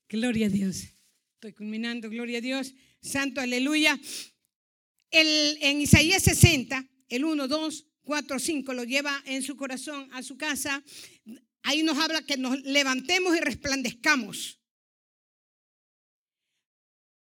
Gloria 0.09 0.48
a 0.48 0.49
Dios. 0.49 0.83
Estoy 1.35 1.53
culminando, 1.53 2.09
gloria 2.09 2.40
a 2.40 2.41
Dios. 2.41 2.73
Santo, 3.01 3.41
aleluya. 3.41 3.99
El, 5.09 5.57
en 5.61 5.81
Isaías 5.81 6.23
60, 6.23 6.85
el 7.09 7.25
1, 7.25 7.48
2, 7.48 7.88
4, 8.03 8.40
5, 8.40 8.73
lo 8.73 8.83
lleva 8.83 9.22
en 9.25 9.41
su 9.41 9.56
corazón 9.56 10.09
a 10.14 10.23
su 10.23 10.38
casa. 10.38 10.83
Ahí 11.64 11.83
nos 11.83 11.98
habla 11.98 12.25
que 12.25 12.38
nos 12.38 12.61
levantemos 12.61 13.35
y 13.35 13.40
resplandezcamos. 13.40 14.59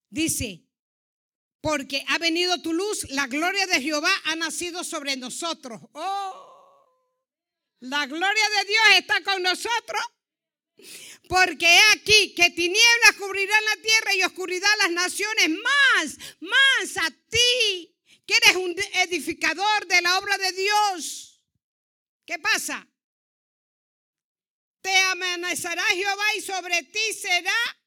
Dice, 0.08 0.64
porque 1.60 2.04
ha 2.08 2.18
venido 2.18 2.60
tu 2.62 2.72
luz, 2.72 3.08
la 3.10 3.26
gloria 3.26 3.66
de 3.66 3.80
Jehová 3.80 4.12
ha 4.24 4.36
nacido 4.36 4.82
sobre 4.82 5.16
nosotros. 5.16 5.80
Oh, 5.92 6.50
la 7.80 8.06
gloria 8.06 8.44
de 8.58 8.68
Dios 8.68 8.84
está 8.98 9.22
con 9.22 9.42
nosotros. 9.42 10.02
Porque 11.28 11.66
he 11.66 11.80
aquí 11.92 12.34
que 12.34 12.50
tinieblas 12.50 13.16
cubrirán 13.18 13.64
la 13.64 13.76
tierra 13.82 14.14
y 14.14 14.22
oscuridad 14.22 14.70
las 14.78 14.90
naciones. 14.90 15.48
Más, 15.48 16.16
más 16.40 16.96
a 16.96 17.10
ti, 17.28 17.96
que 18.26 18.34
eres 18.34 18.56
un 18.56 18.74
edificador 19.04 19.86
de 19.86 20.02
la 20.02 20.18
obra 20.18 20.36
de 20.38 20.52
Dios. 20.52 21.40
¿Qué 22.26 22.38
pasa? 22.38 22.86
Te 24.80 24.96
amanecerá 24.96 25.84
Jehová 25.84 26.34
y 26.36 26.40
sobre 26.40 26.82
ti 26.84 27.12
será 27.12 27.78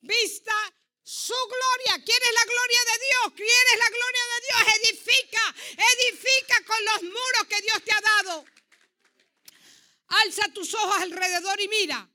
vista 0.00 0.54
su 1.02 1.34
gloria. 1.34 2.04
¿Quieres 2.04 2.28
la 2.34 2.44
gloria 2.44 2.80
de 2.84 2.98
Dios? 3.06 3.32
¿Quieres 3.34 3.78
la 3.78 3.88
gloria 3.88 4.22
de 4.32 4.40
Dios? 4.46 4.74
Edifica, 4.78 5.54
edifica 5.94 6.64
con 6.64 6.84
los 6.84 7.02
muros 7.02 7.46
que 7.48 7.62
Dios 7.62 7.82
te 7.84 7.92
ha 7.92 8.00
dado. 8.00 8.44
Alza 10.08 10.48
tus 10.52 10.74
ojos 10.74 11.02
alrededor 11.02 11.60
y 11.60 11.68
mira. 11.68 12.08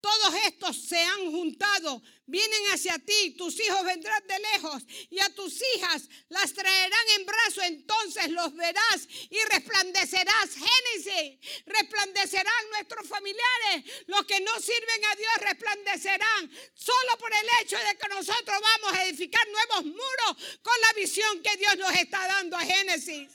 Todos 0.00 0.32
estos 0.46 0.76
se 0.76 1.00
han 1.02 1.32
juntado, 1.32 2.00
vienen 2.24 2.70
hacia 2.72 3.00
ti, 3.00 3.34
tus 3.36 3.58
hijos 3.58 3.84
vendrán 3.84 4.24
de 4.28 4.38
lejos 4.38 4.84
y 5.10 5.18
a 5.18 5.28
tus 5.34 5.60
hijas 5.74 6.08
las 6.28 6.52
traerán 6.54 7.08
en 7.16 7.26
brazo, 7.26 7.62
entonces 7.62 8.30
los 8.30 8.54
verás 8.54 9.08
y 9.28 9.38
resplandecerás. 9.50 10.50
Génesis, 10.54 11.64
resplandecerán 11.66 12.70
nuestros 12.70 13.08
familiares, 13.08 14.04
los 14.06 14.24
que 14.24 14.38
no 14.38 14.60
sirven 14.60 15.04
a 15.04 15.16
Dios 15.16 15.34
resplandecerán, 15.40 16.50
solo 16.74 17.18
por 17.18 17.32
el 17.32 17.48
hecho 17.60 17.76
de 17.78 17.96
que 17.96 18.08
nosotros 18.08 18.56
vamos 18.60 18.92
a 18.92 19.04
edificar 19.04 19.48
nuevos 19.48 19.84
muros 19.86 20.60
con 20.62 20.80
la 20.80 20.92
visión 20.92 21.42
que 21.42 21.56
Dios 21.56 21.76
nos 21.76 21.92
está 21.94 22.24
dando 22.24 22.56
a 22.56 22.64
Génesis. 22.64 23.32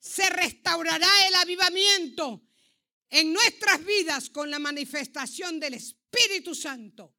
Se 0.00 0.28
restaurará 0.28 1.28
el 1.28 1.34
avivamiento 1.36 2.45
en 3.10 3.32
nuestras 3.32 3.84
vidas 3.84 4.30
con 4.30 4.50
la 4.50 4.58
manifestación 4.58 5.60
del 5.60 5.74
Espíritu 5.74 6.54
Santo. 6.54 7.14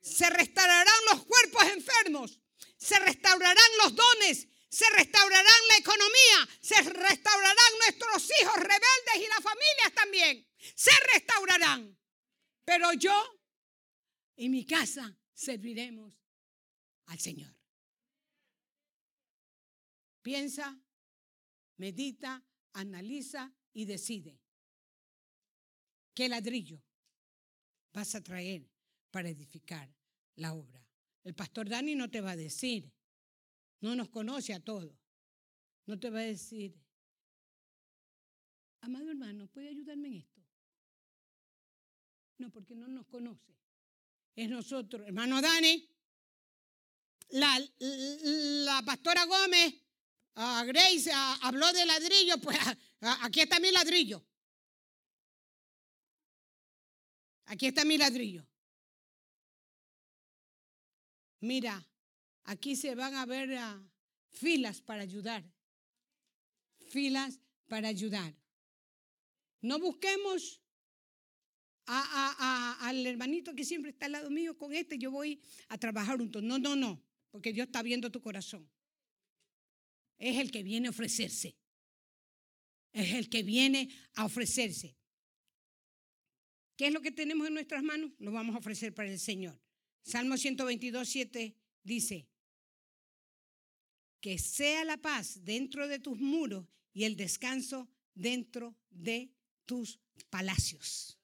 Se 0.00 0.28
restaurarán 0.30 0.94
los 1.12 1.24
cuerpos 1.24 1.64
enfermos, 1.64 2.40
se 2.76 2.98
restaurarán 2.98 3.70
los 3.82 3.94
dones, 3.94 4.48
se 4.68 4.88
restaurarán 4.90 5.68
la 5.68 5.76
economía, 5.78 6.48
se 6.60 6.82
restaurarán 6.82 7.78
nuestros 7.80 8.30
hijos 8.40 8.56
rebeldes 8.56 9.16
y 9.16 9.28
las 9.28 9.40
familias 9.42 9.94
también. 9.94 10.48
Se 10.74 10.90
restaurarán. 11.12 11.98
Pero 12.64 12.92
yo 12.92 13.40
y 14.36 14.48
mi 14.48 14.66
casa 14.66 15.16
serviremos 15.32 16.12
al 17.06 17.18
Señor. 17.18 17.54
Piensa, 20.22 20.78
medita, 21.76 22.44
analiza 22.72 23.55
y 23.76 23.84
decide 23.84 24.40
qué 26.14 26.30
ladrillo 26.30 26.82
vas 27.92 28.14
a 28.14 28.22
traer 28.22 28.66
para 29.10 29.28
edificar 29.28 29.94
la 30.36 30.54
obra. 30.54 30.82
El 31.24 31.34
pastor 31.34 31.68
Dani 31.68 31.94
no 31.94 32.10
te 32.10 32.22
va 32.22 32.30
a 32.30 32.36
decir, 32.36 32.90
no 33.82 33.94
nos 33.94 34.08
conoce 34.08 34.54
a 34.54 34.60
todos, 34.60 34.96
no 35.84 36.00
te 36.00 36.08
va 36.08 36.20
a 36.20 36.22
decir, 36.22 36.74
amado 38.80 39.10
hermano, 39.10 39.46
¿puede 39.48 39.68
ayudarme 39.68 40.08
en 40.08 40.14
esto? 40.14 40.40
No, 42.38 42.50
porque 42.50 42.74
no 42.74 42.88
nos 42.88 43.04
conoce. 43.06 43.54
Es 44.36 44.48
nosotros, 44.48 45.06
hermano 45.06 45.42
Dani, 45.42 45.86
la, 47.28 47.62
la 47.78 48.82
pastora 48.86 49.26
Gómez, 49.26 49.74
a 50.36 50.64
Grace 50.64 51.12
a- 51.12 51.34
habló 51.46 51.70
de 51.74 51.84
ladrillo, 51.84 52.38
pues 52.40 52.56
aquí 53.00 53.40
está 53.40 53.60
mi 53.60 53.70
ladrillo. 53.70 54.24
Aquí 57.46 57.66
está 57.66 57.84
mi 57.84 57.96
ladrillo. 57.96 58.46
Mira, 61.40 61.86
aquí 62.44 62.74
se 62.74 62.94
van 62.94 63.14
a 63.14 63.26
ver 63.26 63.54
ah, 63.56 63.80
filas 64.30 64.80
para 64.80 65.02
ayudar. 65.02 65.44
Filas 66.88 67.38
para 67.68 67.88
ayudar. 67.88 68.34
No 69.60 69.78
busquemos 69.78 70.60
al 71.86 73.06
hermanito 73.06 73.54
que 73.54 73.64
siempre 73.64 73.90
está 73.92 74.06
al 74.06 74.12
lado 74.12 74.30
mío 74.30 74.56
con 74.58 74.72
este, 74.72 74.98
yo 74.98 75.10
voy 75.10 75.40
a 75.68 75.78
trabajar 75.78 76.18
juntos. 76.18 76.42
No, 76.42 76.58
no, 76.58 76.74
no, 76.74 77.02
porque 77.30 77.52
Dios 77.52 77.66
está 77.66 77.82
viendo 77.82 78.10
tu 78.10 78.20
corazón. 78.20 78.68
Es 80.18 80.38
el 80.38 80.50
que 80.50 80.62
viene 80.62 80.88
a 80.88 80.90
ofrecerse. 80.90 81.56
Es 82.96 83.12
el 83.12 83.28
que 83.28 83.42
viene 83.42 83.90
a 84.14 84.24
ofrecerse. 84.24 84.96
¿Qué 86.78 86.86
es 86.86 86.92
lo 86.94 87.02
que 87.02 87.12
tenemos 87.12 87.46
en 87.46 87.52
nuestras 87.52 87.82
manos? 87.82 88.10
Lo 88.18 88.32
vamos 88.32 88.54
a 88.56 88.58
ofrecer 88.58 88.94
para 88.94 89.10
el 89.10 89.18
Señor. 89.18 89.60
Salmo 90.02 90.38
122, 90.38 91.06
7 91.06 91.54
dice, 91.82 92.26
que 94.18 94.38
sea 94.38 94.82
la 94.86 94.96
paz 94.96 95.44
dentro 95.44 95.88
de 95.88 95.98
tus 95.98 96.18
muros 96.18 96.66
y 96.94 97.04
el 97.04 97.16
descanso 97.16 97.86
dentro 98.14 98.74
de 98.88 99.30
tus 99.66 100.00
palacios. 100.30 101.18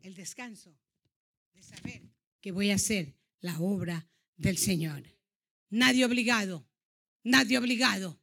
El 0.00 0.16
descanso 0.16 0.76
de 1.54 1.62
saber 1.62 2.02
que 2.40 2.50
voy 2.50 2.70
a 2.70 2.74
hacer 2.74 3.14
la 3.42 3.60
obra 3.60 4.08
del 4.36 4.58
Señor. 4.58 5.04
Nadie 5.70 6.04
obligado, 6.04 6.66
nadie 7.22 7.58
obligado. 7.58 8.20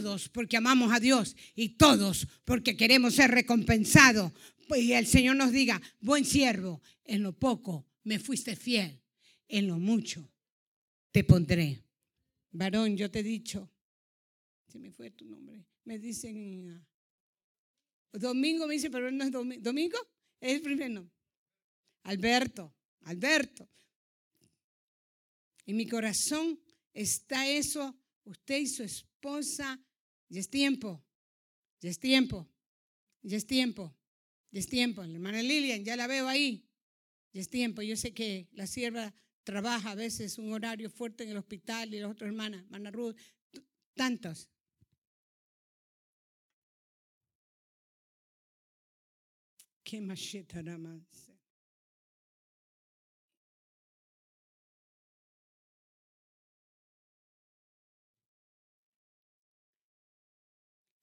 Todos 0.00 0.28
porque 0.28 0.56
amamos 0.56 0.92
a 0.92 1.00
Dios 1.00 1.36
y 1.54 1.70
todos 1.70 2.26
porque 2.44 2.76
queremos 2.76 3.14
ser 3.14 3.30
recompensados. 3.30 4.32
Y 4.76 4.92
el 4.92 5.06
Señor 5.06 5.36
nos 5.36 5.52
diga, 5.52 5.80
buen 6.00 6.24
siervo, 6.24 6.82
en 7.04 7.22
lo 7.22 7.32
poco 7.32 7.86
me 8.04 8.18
fuiste 8.18 8.56
fiel, 8.56 9.00
en 9.48 9.68
lo 9.68 9.78
mucho 9.78 10.30
te 11.14 11.22
pondré. 11.22 11.84
Varón, 12.50 12.96
yo 12.96 13.08
te 13.08 13.20
he 13.20 13.22
dicho, 13.22 13.70
se 14.66 14.78
me 14.80 14.90
fue 14.90 15.10
tu 15.10 15.24
nombre, 15.26 15.64
me 15.84 15.98
dicen, 15.98 16.70
ah, 16.70 16.86
Domingo 18.18 18.66
me 18.66 18.74
dice, 18.74 18.90
pero 18.90 19.10
no 19.10 19.24
es 19.24 19.30
Domingo. 19.30 19.62
¿Domingo? 19.62 19.98
Es 20.40 20.54
el 20.54 20.62
primer 20.62 20.90
nombre. 20.90 21.14
Alberto, 22.02 22.74
Alberto. 23.02 23.68
En 25.66 25.76
mi 25.76 25.86
corazón 25.86 26.60
está 26.92 27.48
eso, 27.48 27.96
usted 28.24 28.58
y 28.58 28.66
su 28.66 28.82
esposa, 28.82 29.80
ya 30.28 30.40
es 30.40 30.48
tiempo, 30.48 31.04
ya 31.80 31.90
es 31.90 31.98
tiempo, 31.98 32.48
ya 33.22 33.36
es 33.36 33.46
tiempo, 33.46 33.94
ya 34.50 34.60
es 34.60 34.66
tiempo. 34.66 35.04
La 35.04 35.14
hermana 35.14 35.42
Lilian, 35.42 35.84
ya 35.84 35.96
la 35.96 36.06
veo 36.06 36.28
ahí, 36.28 36.66
ya 37.32 37.40
es 37.40 37.48
tiempo. 37.48 37.82
Yo 37.82 37.96
sé 37.96 38.12
que 38.12 38.48
la 38.52 38.66
sierva 38.66 39.14
trabaja 39.44 39.90
a 39.90 39.94
veces 39.94 40.38
un 40.38 40.52
horario 40.52 40.90
fuerte 40.90 41.24
en 41.24 41.30
el 41.30 41.36
hospital 41.36 41.94
y 41.94 42.00
las 42.00 42.10
otras 42.10 42.28
hermanas, 42.28 42.64
hermana 42.64 42.90
Ruth, 42.90 43.16
tantos. 43.94 44.48
Qué 49.84 50.00
macheta 50.00 50.62
ramanse. 50.62 51.23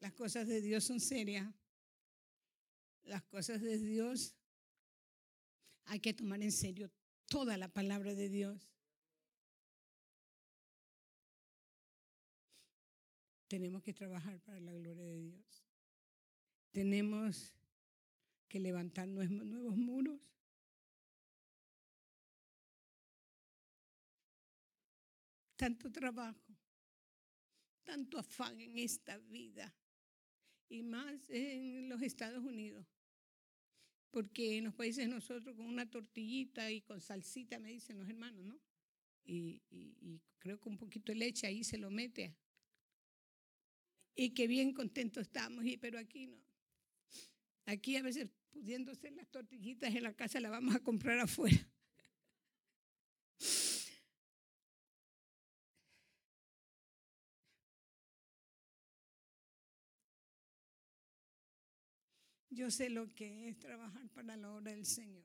Las 0.01 0.13
cosas 0.13 0.47
de 0.47 0.61
Dios 0.61 0.83
son 0.83 0.99
serias. 0.99 1.47
Las 3.03 3.23
cosas 3.23 3.61
de 3.61 3.77
Dios 3.77 4.35
hay 5.85 5.99
que 5.99 6.13
tomar 6.13 6.41
en 6.41 6.51
serio 6.51 6.91
toda 7.27 7.55
la 7.55 7.67
palabra 7.67 8.15
de 8.15 8.27
Dios. 8.27 8.67
Tenemos 13.47 13.83
que 13.83 13.93
trabajar 13.93 14.39
para 14.39 14.59
la 14.59 14.73
gloria 14.73 15.05
de 15.05 15.19
Dios. 15.19 15.65
Tenemos 16.71 17.53
que 18.47 18.59
levantar 18.59 19.07
nuevos 19.07 19.77
muros. 19.77 20.19
Tanto 25.55 25.91
trabajo, 25.91 26.57
tanto 27.83 28.17
afán 28.17 28.59
en 28.59 28.79
esta 28.79 29.17
vida 29.17 29.71
y 30.71 30.83
más 30.83 31.29
en 31.29 31.89
los 31.89 32.01
Estados 32.01 32.43
Unidos. 32.43 32.85
Porque 34.11 34.57
en 34.57 34.65
los 34.65 34.73
países 34.73 35.07
nosotros 35.07 35.55
con 35.55 35.65
una 35.65 35.89
tortillita 35.89 36.69
y 36.71 36.81
con 36.81 36.99
salsita, 37.01 37.59
me 37.59 37.71
dicen 37.71 37.97
los 37.97 38.09
hermanos, 38.09 38.45
¿no? 38.45 38.59
Y, 39.23 39.61
y- 39.69 39.95
y 40.01 40.21
creo 40.39 40.59
que 40.59 40.69
un 40.69 40.77
poquito 40.77 41.11
de 41.11 41.17
leche 41.19 41.47
ahí 41.47 41.63
se 41.63 41.77
lo 41.77 41.89
mete. 41.91 42.35
Y 44.15 44.33
que 44.33 44.47
bien 44.47 44.73
contentos 44.73 45.21
estamos, 45.23 45.65
y, 45.65 45.77
pero 45.77 45.97
aquí 45.99 46.27
no. 46.27 46.37
Aquí 47.65 47.95
a 47.95 48.01
veces 48.03 48.29
pudiendo 48.51 48.91
hacer 48.91 49.13
las 49.13 49.27
tortillitas 49.29 49.95
en 49.95 50.03
la 50.03 50.13
casa, 50.13 50.39
las 50.39 50.51
vamos 50.51 50.75
a 50.75 50.79
comprar 50.79 51.19
afuera. 51.19 51.70
Yo 62.51 62.69
sé 62.69 62.89
lo 62.89 63.07
que 63.15 63.47
es 63.47 63.57
trabajar 63.59 64.09
para 64.09 64.35
la 64.35 64.51
obra 64.51 64.71
del 64.71 64.85
Señor. 64.85 65.23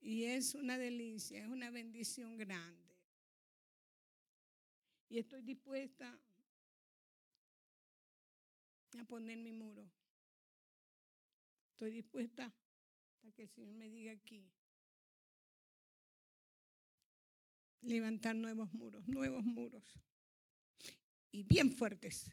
Y 0.00 0.24
es 0.24 0.56
una 0.56 0.76
delicia, 0.76 1.40
es 1.40 1.48
una 1.48 1.70
bendición 1.70 2.36
grande. 2.36 2.82
Y 5.08 5.18
estoy 5.18 5.42
dispuesta 5.42 6.18
a 8.98 9.04
poner 9.04 9.38
mi 9.38 9.52
muro. 9.52 9.88
Estoy 11.70 11.92
dispuesta 11.92 12.52
a 13.22 13.30
que 13.30 13.42
el 13.42 13.48
Señor 13.48 13.74
me 13.74 13.88
diga 13.88 14.10
aquí. 14.10 14.50
Levantar 17.82 18.34
nuevos 18.34 18.72
muros, 18.74 19.06
nuevos 19.06 19.44
muros. 19.44 19.84
Y 21.30 21.44
bien 21.44 21.70
fuertes. 21.70 22.32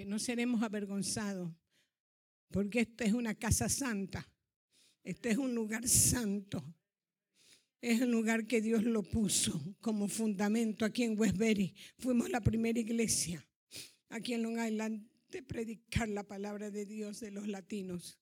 Que 0.00 0.06
no 0.06 0.18
seremos 0.18 0.62
avergonzados. 0.62 1.52
Porque 2.48 2.80
esta 2.80 3.04
es 3.04 3.12
una 3.12 3.34
casa 3.34 3.68
santa. 3.68 4.26
Este 5.04 5.28
es 5.28 5.36
un 5.36 5.54
lugar 5.54 5.86
santo. 5.86 6.64
Es 7.82 8.00
un 8.00 8.10
lugar 8.10 8.46
que 8.46 8.62
Dios 8.62 8.82
lo 8.84 9.02
puso 9.02 9.76
como 9.82 10.08
fundamento 10.08 10.86
aquí 10.86 11.02
en 11.02 11.20
Westbury. 11.20 11.74
Fuimos 11.98 12.30
la 12.30 12.40
primera 12.40 12.80
iglesia 12.80 13.46
aquí 14.08 14.32
en 14.32 14.42
Long 14.42 14.58
Island 14.66 15.06
de 15.28 15.42
predicar 15.42 16.08
la 16.08 16.26
palabra 16.26 16.70
de 16.70 16.86
Dios 16.86 17.20
de 17.20 17.32
los 17.32 17.46
latinos. 17.46 18.18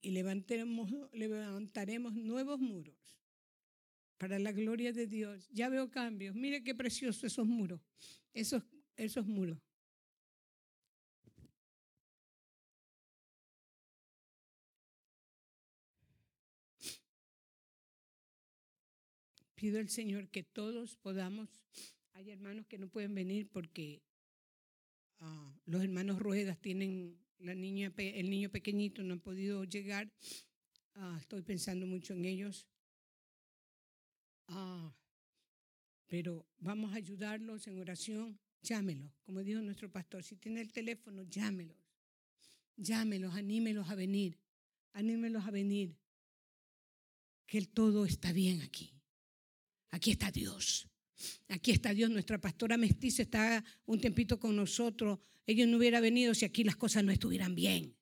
Y 0.00 0.12
levantaremos, 0.12 0.90
levantaremos 1.12 2.14
nuevos 2.14 2.58
muros 2.58 3.20
para 4.16 4.38
la 4.38 4.52
gloria 4.52 4.94
de 4.94 5.06
Dios. 5.06 5.46
Ya 5.50 5.68
veo 5.68 5.90
cambios. 5.90 6.34
Mire 6.34 6.62
qué 6.64 6.74
preciosos 6.74 7.22
esos 7.22 7.46
muros. 7.46 7.82
Esos, 8.32 8.62
esos 8.98 9.26
muros. 9.26 9.58
Pido 19.54 19.80
al 19.80 19.88
Señor 19.88 20.28
que 20.28 20.42
todos 20.44 20.96
podamos. 20.96 21.48
Hay 22.12 22.30
hermanos 22.30 22.66
que 22.66 22.78
no 22.78 22.88
pueden 22.88 23.14
venir 23.14 23.48
porque 23.48 24.02
ah, 25.18 25.52
los 25.64 25.82
hermanos 25.82 26.18
Ruedas 26.20 26.60
tienen 26.60 27.18
la 27.38 27.54
niña, 27.54 27.92
el 27.96 28.30
niño 28.30 28.50
pequeñito, 28.50 29.02
no 29.02 29.14
han 29.14 29.20
podido 29.20 29.64
llegar. 29.64 30.12
Ah, 30.94 31.16
estoy 31.20 31.42
pensando 31.42 31.86
mucho 31.86 32.12
en 32.12 32.24
ellos. 32.24 32.68
Ah, 34.46 34.94
pero 36.06 36.46
vamos 36.58 36.92
a 36.92 36.96
ayudarlos 36.96 37.66
en 37.66 37.78
oración. 37.78 38.38
Llámelos, 38.62 39.10
como 39.24 39.42
dijo 39.42 39.60
nuestro 39.60 39.90
pastor. 39.90 40.22
Si 40.22 40.36
tiene 40.36 40.60
el 40.60 40.72
teléfono, 40.72 41.22
llámelos. 41.24 41.76
Llámelos, 42.76 43.34
anímelos 43.34 43.88
a 43.88 43.94
venir. 43.94 44.38
Anímelos 44.92 45.46
a 45.46 45.50
venir. 45.50 45.96
Que 47.46 47.58
el 47.58 47.68
todo 47.68 48.04
está 48.04 48.32
bien 48.32 48.62
aquí. 48.62 48.92
Aquí 49.90 50.10
está 50.10 50.30
Dios. 50.30 50.88
Aquí 51.48 51.70
está 51.70 51.94
Dios. 51.94 52.10
Nuestra 52.10 52.40
pastora 52.40 52.76
mestiza 52.76 53.22
está 53.22 53.64
un 53.86 54.00
tiempito 54.00 54.38
con 54.38 54.54
nosotros. 54.54 55.18
Ellos 55.46 55.66
no 55.66 55.78
hubieran 55.78 56.02
venido 56.02 56.34
si 56.34 56.44
aquí 56.44 56.62
las 56.64 56.76
cosas 56.76 57.04
no 57.04 57.12
estuvieran 57.12 57.54
bien. 57.54 57.96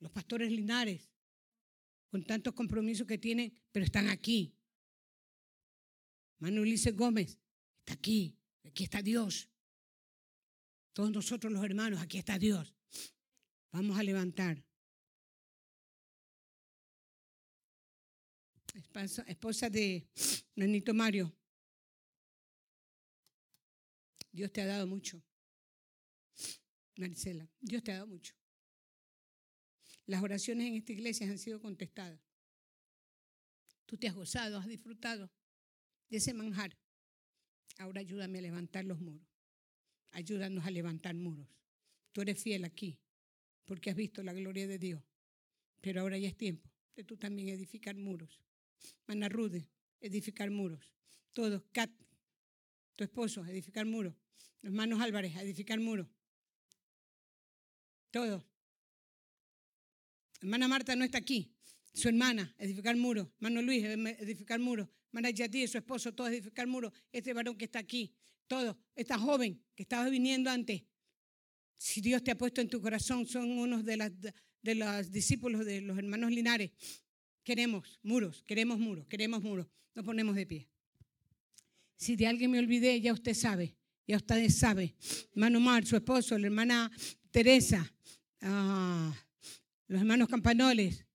Los 0.00 0.12
pastores 0.12 0.52
Linares, 0.52 1.08
con 2.10 2.24
tantos 2.24 2.52
compromisos 2.52 3.06
que 3.06 3.16
tienen, 3.16 3.52
pero 3.72 3.84
están 3.84 4.08
aquí. 4.08 4.54
Manuel 6.38 6.78
Gómez 6.94 7.38
está 7.86 7.94
aquí. 7.94 8.36
Aquí 8.64 8.82
está 8.82 9.00
Dios. 9.00 9.48
Todos 10.92 11.12
nosotros 11.12 11.52
los 11.52 11.64
hermanos, 11.64 12.00
aquí 12.00 12.18
está 12.18 12.36
Dios. 12.38 12.74
Vamos 13.70 13.96
a 13.96 14.02
levantar. 14.02 14.64
Esposa, 19.26 19.70
de 19.70 20.08
Nanito 20.56 20.92
Mario. 20.92 21.34
Dios 24.32 24.52
te 24.52 24.62
ha 24.62 24.66
dado 24.66 24.86
mucho. 24.86 25.22
Maricela, 26.96 27.48
Dios 27.60 27.82
te 27.82 27.92
ha 27.92 27.96
dado 27.96 28.08
mucho. 28.08 28.34
Las 30.06 30.22
oraciones 30.22 30.66
en 30.66 30.74
esta 30.74 30.92
iglesia 30.92 31.28
han 31.28 31.38
sido 31.38 31.60
contestadas. 31.60 32.20
Tú 33.86 33.96
te 33.96 34.08
has 34.08 34.14
gozado, 34.14 34.58
has 34.58 34.66
disfrutado 34.66 35.30
de 36.08 36.16
ese 36.16 36.34
manjar. 36.34 36.76
Ahora 37.78 38.00
ayúdame 38.00 38.38
a 38.38 38.42
levantar 38.42 38.84
los 38.84 39.00
muros. 39.00 39.26
Ayúdanos 40.12 40.64
a 40.64 40.70
levantar 40.70 41.14
muros. 41.14 41.48
Tú 42.12 42.22
eres 42.22 42.42
fiel 42.42 42.64
aquí 42.64 42.98
porque 43.66 43.90
has 43.90 43.96
visto 43.96 44.22
la 44.22 44.32
gloria 44.32 44.66
de 44.66 44.78
Dios. 44.78 45.02
Pero 45.80 46.00
ahora 46.00 46.16
ya 46.18 46.28
es 46.28 46.36
tiempo 46.36 46.70
de 46.94 47.04
tú 47.04 47.16
también 47.16 47.48
edificar 47.48 47.96
muros. 47.96 48.40
Mana 49.06 49.28
Rude, 49.28 49.68
edificar 50.00 50.50
muros. 50.50 50.92
Todos, 51.32 51.62
Kat, 51.72 51.90
tu 52.94 53.04
esposo, 53.04 53.44
edificar 53.44 53.84
muros. 53.84 54.14
Hermanos 54.62 55.00
Álvarez, 55.00 55.36
edificar 55.36 55.78
muros. 55.78 56.08
Todos. 58.10 58.42
Hermana 60.40 60.68
Marta 60.68 60.96
no 60.96 61.04
está 61.04 61.18
aquí. 61.18 61.52
Su 61.92 62.08
hermana, 62.08 62.54
edificar 62.58 62.96
muros. 62.96 63.28
Hermano 63.36 63.62
Luis, 63.62 63.84
edificar 63.84 64.60
muros. 64.60 64.88
Hermana 65.16 65.30
Yadí, 65.30 65.66
su 65.66 65.78
esposo, 65.78 66.12
todos 66.12 66.28
edificar 66.28 66.66
muros. 66.66 66.92
Este 67.10 67.32
varón 67.32 67.56
que 67.56 67.64
está 67.64 67.78
aquí, 67.78 68.12
todos. 68.46 68.76
Esta 68.94 69.18
joven 69.18 69.58
que 69.74 69.84
estaba 69.84 70.10
viniendo 70.10 70.50
antes. 70.50 70.82
Si 71.78 72.02
Dios 72.02 72.22
te 72.22 72.32
ha 72.32 72.36
puesto 72.36 72.60
en 72.60 72.68
tu 72.68 72.82
corazón, 72.82 73.26
son 73.26 73.50
unos 73.52 73.82
de, 73.82 74.12
de 74.60 74.74
los 74.74 75.10
discípulos 75.10 75.64
de 75.64 75.80
los 75.80 75.96
hermanos 75.96 76.30
Linares. 76.32 76.70
Queremos 77.42 77.98
muros, 78.02 78.44
queremos 78.46 78.78
muros, 78.78 79.06
queremos 79.06 79.42
muros. 79.42 79.66
Nos 79.94 80.04
ponemos 80.04 80.36
de 80.36 80.44
pie. 80.44 80.68
Si 81.96 82.14
de 82.14 82.26
alguien 82.26 82.50
me 82.50 82.58
olvidé, 82.58 83.00
ya 83.00 83.14
usted 83.14 83.32
sabe, 83.32 83.74
ya 84.06 84.18
usted 84.18 84.50
sabe. 84.50 84.96
Hermano 85.32 85.60
Mar, 85.60 85.86
su 85.86 85.96
esposo, 85.96 86.36
la 86.36 86.48
hermana 86.48 86.90
Teresa, 87.30 87.90
ah, 88.42 89.16
los 89.88 89.98
hermanos 89.98 90.28
Campanoles. 90.28 91.05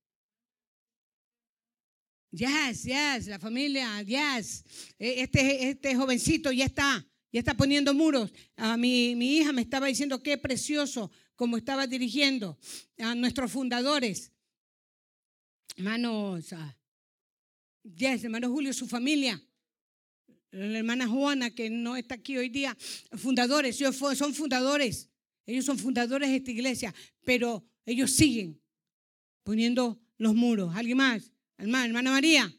Yes, 2.32 2.84
yes, 2.86 3.28
la 3.28 3.40
familia, 3.40 4.02
yes. 4.04 4.64
E- 4.98 5.22
Este, 5.24 5.70
este 5.70 5.96
jovencito 5.96 6.52
ya 6.52 6.66
está, 6.66 7.06
ya 7.32 7.40
está 7.40 7.54
poniendo 7.56 7.94
muros. 7.94 8.32
Ah, 8.56 8.78
mi, 8.78 9.16
mi 9.16 9.38
hija 9.38 9.52
me 9.52 9.62
estaba 9.62 9.88
diciendo 9.88 10.22
qué 10.24 10.38
precioso 10.38 11.12
como 11.36 11.58
estaba 11.58 11.88
dirigiendo 11.88 12.58
a 13.00 13.16
nuestros 13.16 13.52
fundadores. 13.52 14.32
Hermanos, 15.76 16.54
ah, 16.54 16.78
yes, 17.84 18.24
hermano 18.24 18.50
Julio, 18.50 18.72
su 18.74 18.88
familia. 18.88 19.42
la 20.52 20.78
hermana 20.80 21.08
Juana, 21.08 21.50
que 21.54 21.70
no 21.70 21.96
está 21.96 22.16
aquí 22.16 22.38
hoy 22.38 22.50
día, 22.50 22.78
fundadores, 23.18 23.80
ellos 23.80 23.96
son 24.18 24.34
fundadores, 24.34 25.10
ellos 25.46 25.66
son 25.66 25.78
fundadores 25.78 26.30
de 26.30 26.36
esta 26.38 26.52
iglesia, 26.52 26.94
pero 27.24 27.66
ellos 27.86 28.12
siguen 28.12 28.62
poniendo 29.44 30.00
los 30.18 30.36
muros. 30.36 30.76
¿Alguien 30.76 30.98
más? 30.98 31.32
Hermana, 31.62 31.86
hermana 31.86 32.10
María, 32.10 32.52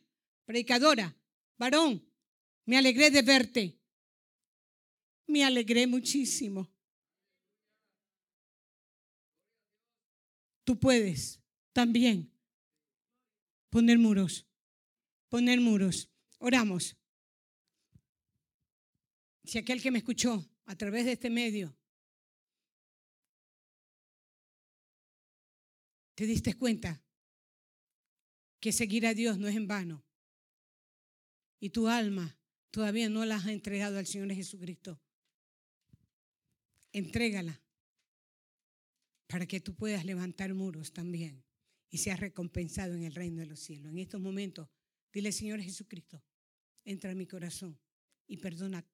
predicadora, 0.45 1.13
varón, 1.59 2.09
me 2.67 2.79
alegré 2.79 3.11
de 3.11 3.23
verte. 3.23 3.77
Me 5.27 5.43
alegré 5.43 5.89
muchísimo. 5.89 6.71
Tú 10.63 10.79
puedes 10.79 11.41
también 11.73 12.33
poner 13.71 13.99
muros, 13.99 14.47
poner 15.29 15.61
muros. 15.61 16.09
Oramos. 16.39 16.97
Si 19.43 19.59
aquel 19.59 19.83
que 19.83 19.91
me 19.91 19.99
escuchó 19.99 20.49
a 20.67 20.77
través 20.77 21.07
de 21.07 21.13
este 21.13 21.29
medio 21.29 21.77
te 26.15 26.25
diste 26.25 26.55
cuenta 26.55 27.03
que 28.63 28.71
seguir 28.71 29.09
a 29.09 29.13
Dios 29.13 29.39
no 29.39 29.49
es 29.49 29.57
en 29.57 29.67
vano 29.67 30.05
y 31.59 31.71
tu 31.71 31.89
alma 31.89 32.39
todavía 32.71 33.09
no 33.09 33.25
la 33.25 33.35
has 33.35 33.49
entregado 33.49 33.99
al 33.99 34.07
Señor 34.07 34.33
Jesucristo, 34.33 35.03
entrégala 36.93 37.61
para 39.27 39.47
que 39.47 39.61
tú 39.61 39.75
puedas 39.75 40.05
levantar 40.05 40.55
muros 40.55 40.93
también 40.93 41.43
y 41.91 41.99
seas 41.99 42.21
recompensado 42.21 42.95
en 42.95 43.03
el 43.03 43.17
reino 43.17 43.41
de 43.41 43.47
los 43.47 43.59
cielos. 43.59 43.91
En 43.91 43.99
estos 43.99 44.21
momentos, 44.21 44.69
dile 45.13 45.33
Señor 45.33 45.61
Jesucristo, 45.61 46.23
entra 46.85 47.11
en 47.11 47.19
mi 47.19 47.27
corazón 47.27 47.77
y 48.29 48.37
perdona 48.37 48.87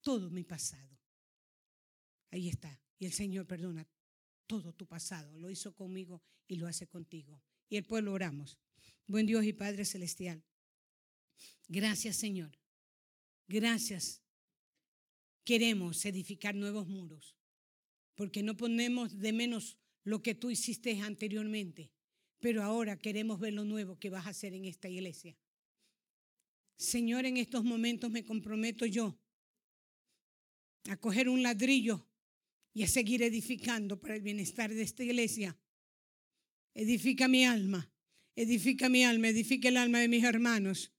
todo 0.00 0.28
mi 0.28 0.42
pasado. 0.42 0.98
Ahí 2.32 2.48
está. 2.48 2.82
Y 2.98 3.06
el 3.06 3.12
Señor 3.12 3.46
perdona 3.46 3.86
todo 4.48 4.72
tu 4.72 4.88
pasado. 4.88 5.38
Lo 5.38 5.50
hizo 5.50 5.72
conmigo 5.72 6.20
y 6.48 6.56
lo 6.56 6.66
hace 6.66 6.88
contigo. 6.88 7.40
Y 7.68 7.76
el 7.76 7.84
pueblo 7.84 8.12
oramos. 8.12 8.58
Buen 9.06 9.26
Dios 9.26 9.44
y 9.44 9.52
Padre 9.52 9.84
Celestial. 9.84 10.42
Gracias 11.68 12.16
Señor. 12.16 12.58
Gracias. 13.46 14.22
Queremos 15.44 16.04
edificar 16.06 16.54
nuevos 16.54 16.88
muros. 16.88 17.36
Porque 18.14 18.42
no 18.42 18.56
ponemos 18.56 19.18
de 19.18 19.32
menos 19.32 19.76
lo 20.04 20.22
que 20.22 20.34
tú 20.34 20.50
hiciste 20.50 21.00
anteriormente. 21.00 21.92
Pero 22.40 22.62
ahora 22.62 22.98
queremos 22.98 23.40
ver 23.40 23.52
lo 23.54 23.64
nuevo 23.64 23.98
que 23.98 24.10
vas 24.10 24.26
a 24.26 24.30
hacer 24.30 24.54
en 24.54 24.64
esta 24.64 24.88
iglesia. 24.88 25.36
Señor, 26.76 27.24
en 27.24 27.36
estos 27.36 27.64
momentos 27.64 28.10
me 28.10 28.24
comprometo 28.24 28.86
yo 28.86 29.18
a 30.88 30.96
coger 30.96 31.28
un 31.28 31.42
ladrillo 31.42 32.06
y 32.72 32.82
a 32.82 32.88
seguir 32.88 33.22
edificando 33.22 34.00
para 34.00 34.16
el 34.16 34.22
bienestar 34.22 34.72
de 34.72 34.82
esta 34.82 35.04
iglesia. 35.04 35.56
Edifica 36.74 37.28
mi 37.28 37.44
alma, 37.44 37.93
edifica 38.36 38.88
mi 38.88 39.04
alma, 39.04 39.28
edifica 39.28 39.68
el 39.68 39.76
alma 39.76 40.00
de 40.00 40.08
mis 40.08 40.24
hermanos. 40.24 40.92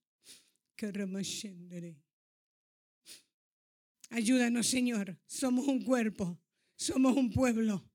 Ayúdanos, 4.10 4.68
Señor. 4.68 5.20
Somos 5.26 5.68
un 5.68 5.84
cuerpo, 5.84 6.40
somos 6.76 7.16
un 7.16 7.32
pueblo, 7.32 7.90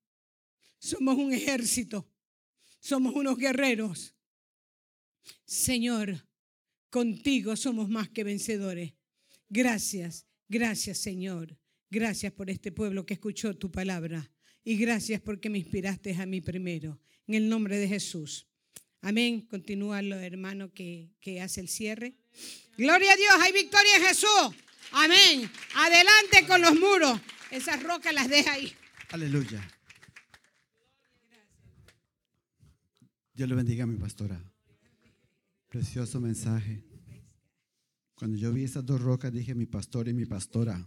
somos 0.79 1.17
un 1.17 1.33
ejército, 1.33 2.11
somos 2.81 3.15
unos 3.15 3.37
guerreros. 3.37 4.15
Señor, 5.45 6.27
contigo 6.89 7.57
somos 7.57 7.89
más 7.89 8.09
que 8.09 8.25
vencedores. 8.25 8.95
Gracias, 9.49 10.27
gracias, 10.49 10.99
Señor. 10.99 11.59
Gracias 11.91 12.33
por 12.33 12.51
este 12.51 12.71
pueblo 12.71 13.05
que 13.05 13.15
escuchó 13.15 13.57
tu 13.57 13.71
palabra. 13.71 14.31
Y 14.63 14.77
gracias 14.77 15.21
porque 15.21 15.51
me 15.51 15.59
inspiraste 15.59 16.15
a 16.15 16.27
mí 16.27 16.41
primero. 16.41 17.01
En 17.27 17.35
el 17.35 17.49
nombre 17.49 17.79
de 17.79 17.89
Jesús. 17.89 18.50
Amén. 19.03 19.43
Continúa 19.43 20.01
el 20.01 20.13
hermano 20.13 20.73
que, 20.73 21.11
que 21.21 21.41
hace 21.41 21.61
el 21.61 21.69
cierre. 21.69 22.15
Gloria 22.77 23.13
a 23.13 23.17
Dios, 23.17 23.33
hay 23.41 23.53
victoria 23.53 23.97
en 23.97 24.03
Jesús. 24.05 24.55
Amén. 24.93 25.51
Adelante 25.75 26.47
con 26.47 26.61
los 26.61 26.79
muros. 26.79 27.21
Esas 27.51 27.83
rocas 27.83 28.13
las 28.15 28.29
deja 28.29 28.53
ahí. 28.53 28.73
Aleluya. 29.11 29.67
Dios 33.33 33.49
le 33.49 33.55
bendiga 33.55 33.85
a 33.85 33.87
mi 33.87 33.97
pastora. 33.97 34.41
Precioso 35.69 36.21
mensaje. 36.21 36.85
Cuando 38.15 38.37
yo 38.37 38.53
vi 38.53 38.65
esas 38.65 38.85
dos 38.85 39.01
rocas, 39.01 39.33
dije 39.33 39.55
mi 39.55 39.67
pastor 39.67 40.09
y 40.09 40.13
mi 40.13 40.27
pastora. 40.27 40.87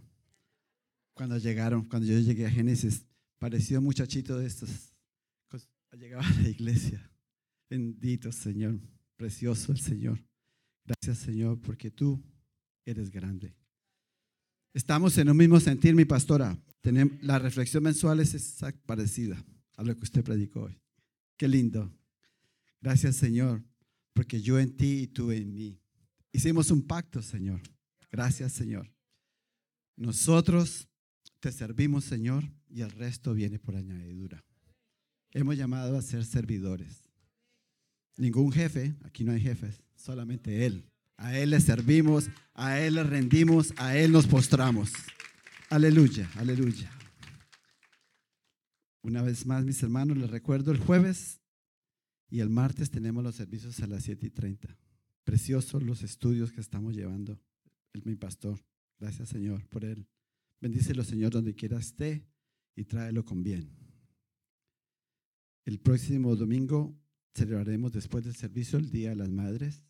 Cuando 1.14 1.36
llegaron, 1.38 1.84
cuando 1.88 2.06
yo 2.06 2.18
llegué 2.20 2.46
a 2.46 2.50
Génesis, 2.50 3.04
pareció 3.38 3.78
un 3.78 3.84
muchachito 3.84 4.38
de 4.38 4.46
estos. 4.46 4.70
Llegaba 5.92 6.26
a 6.26 6.40
la 6.42 6.48
iglesia. 6.48 7.10
Bendito 7.74 8.30
Señor. 8.30 8.78
Precioso 9.16 9.72
el 9.72 9.80
Señor. 9.80 10.24
Gracias 10.84 11.18
Señor, 11.18 11.60
porque 11.60 11.90
tú 11.90 12.22
eres 12.84 13.10
grande. 13.10 13.52
Estamos 14.72 15.18
en 15.18 15.28
un 15.28 15.36
mismo 15.36 15.58
sentir, 15.58 15.92
mi 15.92 16.04
pastora. 16.04 16.56
La 17.22 17.40
reflexión 17.40 17.82
mensual 17.82 18.20
es 18.20 18.60
parecida 18.86 19.44
a 19.76 19.82
lo 19.82 19.96
que 19.96 20.04
usted 20.04 20.22
predicó 20.22 20.62
hoy. 20.62 20.80
Qué 21.36 21.48
lindo. 21.48 21.92
Gracias, 22.80 23.16
Señor, 23.16 23.64
porque 24.12 24.40
yo 24.40 24.60
en 24.60 24.76
ti 24.76 25.00
y 25.00 25.06
tú 25.08 25.32
en 25.32 25.52
mí. 25.52 25.80
Hicimos 26.30 26.70
un 26.70 26.82
pacto, 26.82 27.22
Señor. 27.22 27.60
Gracias, 28.08 28.52
Señor. 28.52 28.88
Nosotros 29.96 30.86
te 31.40 31.50
servimos, 31.50 32.04
Señor, 32.04 32.44
y 32.68 32.82
el 32.82 32.92
resto 32.92 33.34
viene 33.34 33.58
por 33.58 33.74
añadidura. 33.74 34.44
Hemos 35.32 35.56
llamado 35.56 35.98
a 35.98 36.02
ser 36.02 36.24
servidores. 36.24 37.03
Ningún 38.16 38.52
jefe, 38.52 38.94
aquí 39.04 39.24
no 39.24 39.32
hay 39.32 39.40
jefes, 39.40 39.82
solamente 39.96 40.66
Él. 40.66 40.84
A 41.16 41.38
Él 41.38 41.50
le 41.50 41.60
servimos, 41.60 42.28
a 42.54 42.80
Él 42.80 42.94
le 42.94 43.04
rendimos, 43.04 43.72
a 43.76 43.96
Él 43.96 44.12
nos 44.12 44.26
postramos. 44.26 44.92
Aleluya, 45.70 46.30
aleluya. 46.36 46.90
Una 49.02 49.22
vez 49.22 49.44
más, 49.46 49.64
mis 49.64 49.82
hermanos, 49.82 50.16
les 50.16 50.30
recuerdo 50.30 50.72
el 50.72 50.78
jueves 50.78 51.40
y 52.30 52.40
el 52.40 52.48
martes 52.48 52.90
tenemos 52.90 53.22
los 53.22 53.34
servicios 53.34 53.80
a 53.80 53.86
las 53.86 54.04
7 54.04 54.26
y 54.26 54.30
30. 54.30 54.76
Preciosos 55.24 55.82
los 55.82 56.02
estudios 56.02 56.52
que 56.52 56.60
estamos 56.60 56.94
llevando. 56.94 57.38
El, 57.92 58.02
mi 58.04 58.16
pastor, 58.16 58.58
gracias 58.98 59.28
Señor 59.28 59.66
por 59.68 59.84
él. 59.84 60.06
Bendícelo 60.60 61.04
Señor 61.04 61.32
donde 61.32 61.54
quiera 61.54 61.78
esté 61.78 62.26
y 62.74 62.84
tráelo 62.84 63.24
con 63.24 63.42
bien. 63.42 63.70
El 65.64 65.78
próximo 65.80 66.34
domingo 66.34 66.98
celebraremos 67.34 67.92
después 67.92 68.24
del 68.24 68.34
servicio 68.34 68.78
el 68.78 68.90
Día 68.90 69.10
de 69.10 69.16
las 69.16 69.30
Madres. 69.30 69.82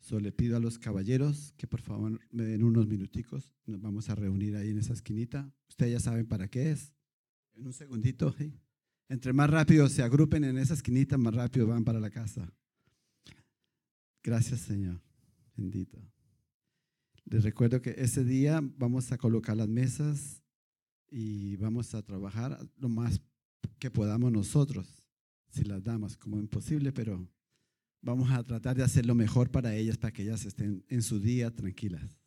Solo 0.00 0.20
le 0.20 0.32
pido 0.32 0.56
a 0.56 0.60
los 0.60 0.78
caballeros 0.78 1.54
que 1.56 1.66
por 1.66 1.80
favor 1.80 2.20
me 2.30 2.44
den 2.44 2.62
unos 2.62 2.86
minuticos. 2.86 3.54
Nos 3.64 3.80
vamos 3.80 4.10
a 4.10 4.14
reunir 4.14 4.56
ahí 4.56 4.70
en 4.70 4.78
esa 4.78 4.92
esquinita. 4.92 5.50
Ustedes 5.68 5.92
ya 5.92 6.00
saben 6.00 6.26
para 6.26 6.48
qué 6.48 6.72
es. 6.72 6.92
En 7.54 7.66
un 7.66 7.72
segundito. 7.72 8.34
Entre 9.08 9.32
más 9.32 9.48
rápido 9.48 9.88
se 9.88 10.02
agrupen 10.02 10.44
en 10.44 10.58
esa 10.58 10.74
esquinita, 10.74 11.16
más 11.16 11.34
rápido 11.34 11.66
van 11.66 11.84
para 11.84 12.00
la 12.00 12.10
casa. 12.10 12.52
Gracias, 14.22 14.60
Señor. 14.60 15.00
Bendito. 15.56 15.98
Les 17.26 17.42
recuerdo 17.42 17.80
que 17.80 17.94
ese 17.96 18.24
día 18.24 18.60
vamos 18.62 19.10
a 19.12 19.18
colocar 19.18 19.56
las 19.56 19.68
mesas 19.68 20.42
y 21.10 21.56
vamos 21.56 21.94
a 21.94 22.02
trabajar 22.02 22.58
lo 22.76 22.88
más 22.88 23.20
que 23.78 23.90
podamos 23.90 24.32
nosotros, 24.32 25.03
si 25.54 25.64
las 25.64 25.82
damos, 25.82 26.16
como 26.16 26.38
imposible, 26.38 26.92
pero 26.92 27.28
vamos 28.02 28.30
a 28.30 28.42
tratar 28.42 28.76
de 28.76 28.82
hacer 28.82 29.06
lo 29.06 29.14
mejor 29.14 29.50
para 29.50 29.74
ellas, 29.74 29.96
para 29.96 30.12
que 30.12 30.22
ellas 30.22 30.44
estén 30.44 30.84
en 30.88 31.02
su 31.02 31.20
día 31.20 31.54
tranquilas. 31.54 32.18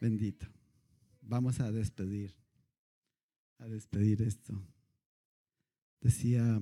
Bendito. 0.00 0.46
Vamos 1.20 1.60
a 1.60 1.70
despedir, 1.70 2.34
a 3.58 3.68
despedir 3.68 4.22
esto. 4.22 4.60
Decía, 6.00 6.60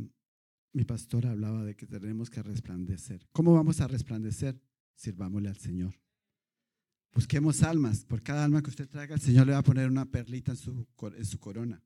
mi 0.73 0.85
pastora 0.85 1.31
hablaba 1.31 1.65
de 1.65 1.77
que 1.77 1.87
tenemos 1.87 2.31
que 2.31 2.43
resplandecer. 2.43 3.29
¿Cómo 3.33 3.55
vamos 3.55 3.81
a 3.81 3.87
resplandecer? 3.87 4.61
Sirvámosle 4.95 5.49
al 5.49 5.59
Señor. 5.59 5.95
Busquemos 7.13 7.63
almas. 7.63 8.05
Por 8.05 8.23
cada 8.23 8.45
alma 8.45 8.63
que 8.63 8.71
usted 8.71 8.89
traiga, 8.89 9.15
el 9.15 9.21
Señor 9.21 9.47
le 9.47 9.53
va 9.53 9.59
a 9.59 9.63
poner 9.63 9.89
una 9.89 10.07
perlita 10.07 10.53
en 10.53 10.57
su, 10.57 10.87
en 11.17 11.25
su 11.25 11.39
corona. 11.39 11.83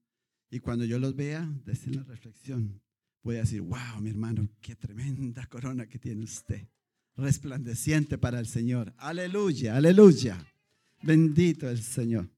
Y 0.51 0.61
cuando 0.61 0.85
yo 0.85 0.99
los 0.99 1.15
vea, 1.15 1.51
desde 1.65 1.91
la 1.93 2.03
reflexión, 2.05 2.81
voy 3.23 3.37
a 3.37 3.41
decir, 3.41 3.61
wow, 3.61 4.01
mi 4.01 4.11
hermano, 4.11 4.49
qué 4.61 4.75
tremenda 4.75 5.47
corona 5.47 5.87
que 5.87 5.99
tiene 5.99 6.25
usted. 6.25 6.67
Resplandeciente 7.17 8.19
para 8.19 8.41
el 8.41 8.47
Señor. 8.47 8.93
Aleluya, 8.97 9.77
aleluya. 9.77 10.45
Bendito 11.03 11.69
el 11.69 11.83
Señor. 11.83 12.31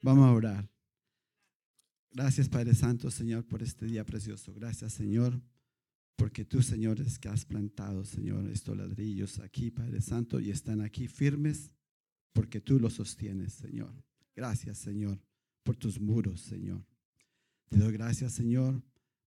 Vamos 0.00 0.26
a 0.26 0.32
orar. 0.32 0.68
Gracias, 2.10 2.48
Padre 2.48 2.74
Santo, 2.74 3.10
Señor, 3.10 3.44
por 3.44 3.62
este 3.62 3.86
día 3.86 4.04
precioso. 4.04 4.54
Gracias, 4.54 4.92
Señor, 4.92 5.40
porque 6.16 6.44
tú, 6.44 6.62
Señor, 6.62 7.00
es 7.00 7.18
que 7.18 7.28
has 7.28 7.44
plantado, 7.44 8.04
Señor, 8.04 8.48
estos 8.50 8.76
ladrillos 8.76 9.40
aquí, 9.40 9.70
Padre 9.70 10.00
Santo, 10.00 10.38
y 10.38 10.50
están 10.50 10.80
aquí 10.80 11.08
firmes 11.08 11.72
porque 12.32 12.60
tú 12.60 12.78
los 12.78 12.94
sostienes, 12.94 13.52
Señor. 13.54 13.92
Gracias, 14.36 14.78
Señor, 14.78 15.20
por 15.64 15.76
tus 15.76 16.00
muros, 16.00 16.40
Señor. 16.40 16.84
Te 17.68 17.78
doy 17.78 17.92
gracias, 17.92 18.32
Señor, 18.32 18.80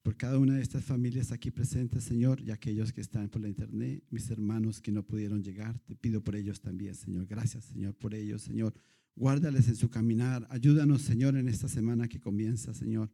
por 0.08 0.16
cada 0.16 0.40
una 0.40 0.54
de 0.54 0.62
estas 0.62 0.86
familias 0.86 1.34
aquí 1.34 1.52
presentes, 1.52 2.06
Señor, 2.06 2.40
y 2.40 2.52
aquellos 2.52 2.94
que 2.94 3.02
están 3.02 3.28
por 3.28 3.42
la 3.42 3.50
internet, 3.50 4.06
mis 4.10 4.30
hermanos 4.30 4.80
que 4.80 4.90
no 4.90 5.04
pudieron 5.04 5.44
llegar, 5.44 5.78
te 5.80 5.98
pido 5.98 6.24
por 6.24 6.38
ellos 6.38 6.62
también, 6.62 6.96
Señor. 6.96 7.26
Gracias, 7.26 7.66
Señor, 7.66 7.94
por 7.94 8.14
ellos, 8.14 8.42
Señor. 8.42 8.74
Guárdales 9.18 9.68
en 9.68 9.76
su 9.76 9.90
caminar. 9.90 10.48
Ayúdanos, 10.50 11.02
Señor, 11.02 11.36
en 11.36 11.50
esta 11.50 11.68
semana 11.68 12.08
que 12.08 12.22
comienza, 12.22 12.74
Señor. 12.74 13.12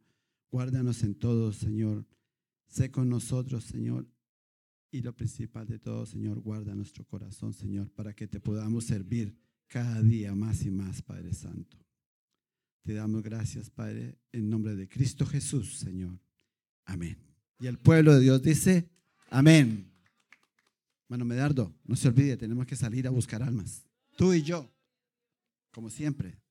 Guárdanos 0.51 1.01
en 1.01 1.15
todo, 1.15 1.51
Señor. 1.51 2.05
Sé 2.67 2.91
con 2.91 3.09
nosotros, 3.09 3.63
Señor. 3.63 4.07
Y 4.91 5.01
lo 5.01 5.15
principal 5.15 5.65
de 5.65 5.80
todo, 5.80 6.05
Señor, 6.05 6.41
guarda 6.41 6.75
nuestro 6.75 7.07
corazón, 7.07 7.53
Señor, 7.53 7.89
para 7.89 8.13
que 8.13 8.27
te 8.27 8.39
podamos 8.39 8.83
servir 8.83 9.35
cada 9.65 9.99
día 10.03 10.35
más 10.35 10.63
y 10.63 10.69
más, 10.69 11.01
Padre 11.01 11.33
Santo. 11.33 11.75
Te 12.83 12.93
damos 12.93 13.23
gracias, 13.23 13.72
Padre, 13.72 14.19
en 14.31 14.47
nombre 14.47 14.75
de 14.75 14.88
Cristo 14.88 15.25
Jesús, 15.25 15.80
Señor. 15.80 16.22
Amén. 16.85 17.17
Y 17.59 17.67
el 17.67 17.77
pueblo 17.77 18.13
de 18.13 18.19
Dios 18.19 18.41
dice, 18.41 18.89
amén. 19.29 19.91
Hermano 21.03 21.25
Medardo, 21.25 21.73
no 21.85 21.95
se 21.95 22.07
olvide, 22.07 22.37
tenemos 22.37 22.65
que 22.65 22.75
salir 22.75 23.07
a 23.07 23.11
buscar 23.11 23.43
almas. 23.43 23.85
Tú 24.17 24.33
y 24.33 24.41
yo, 24.41 24.69
como 25.71 25.89
siempre. 25.89 26.42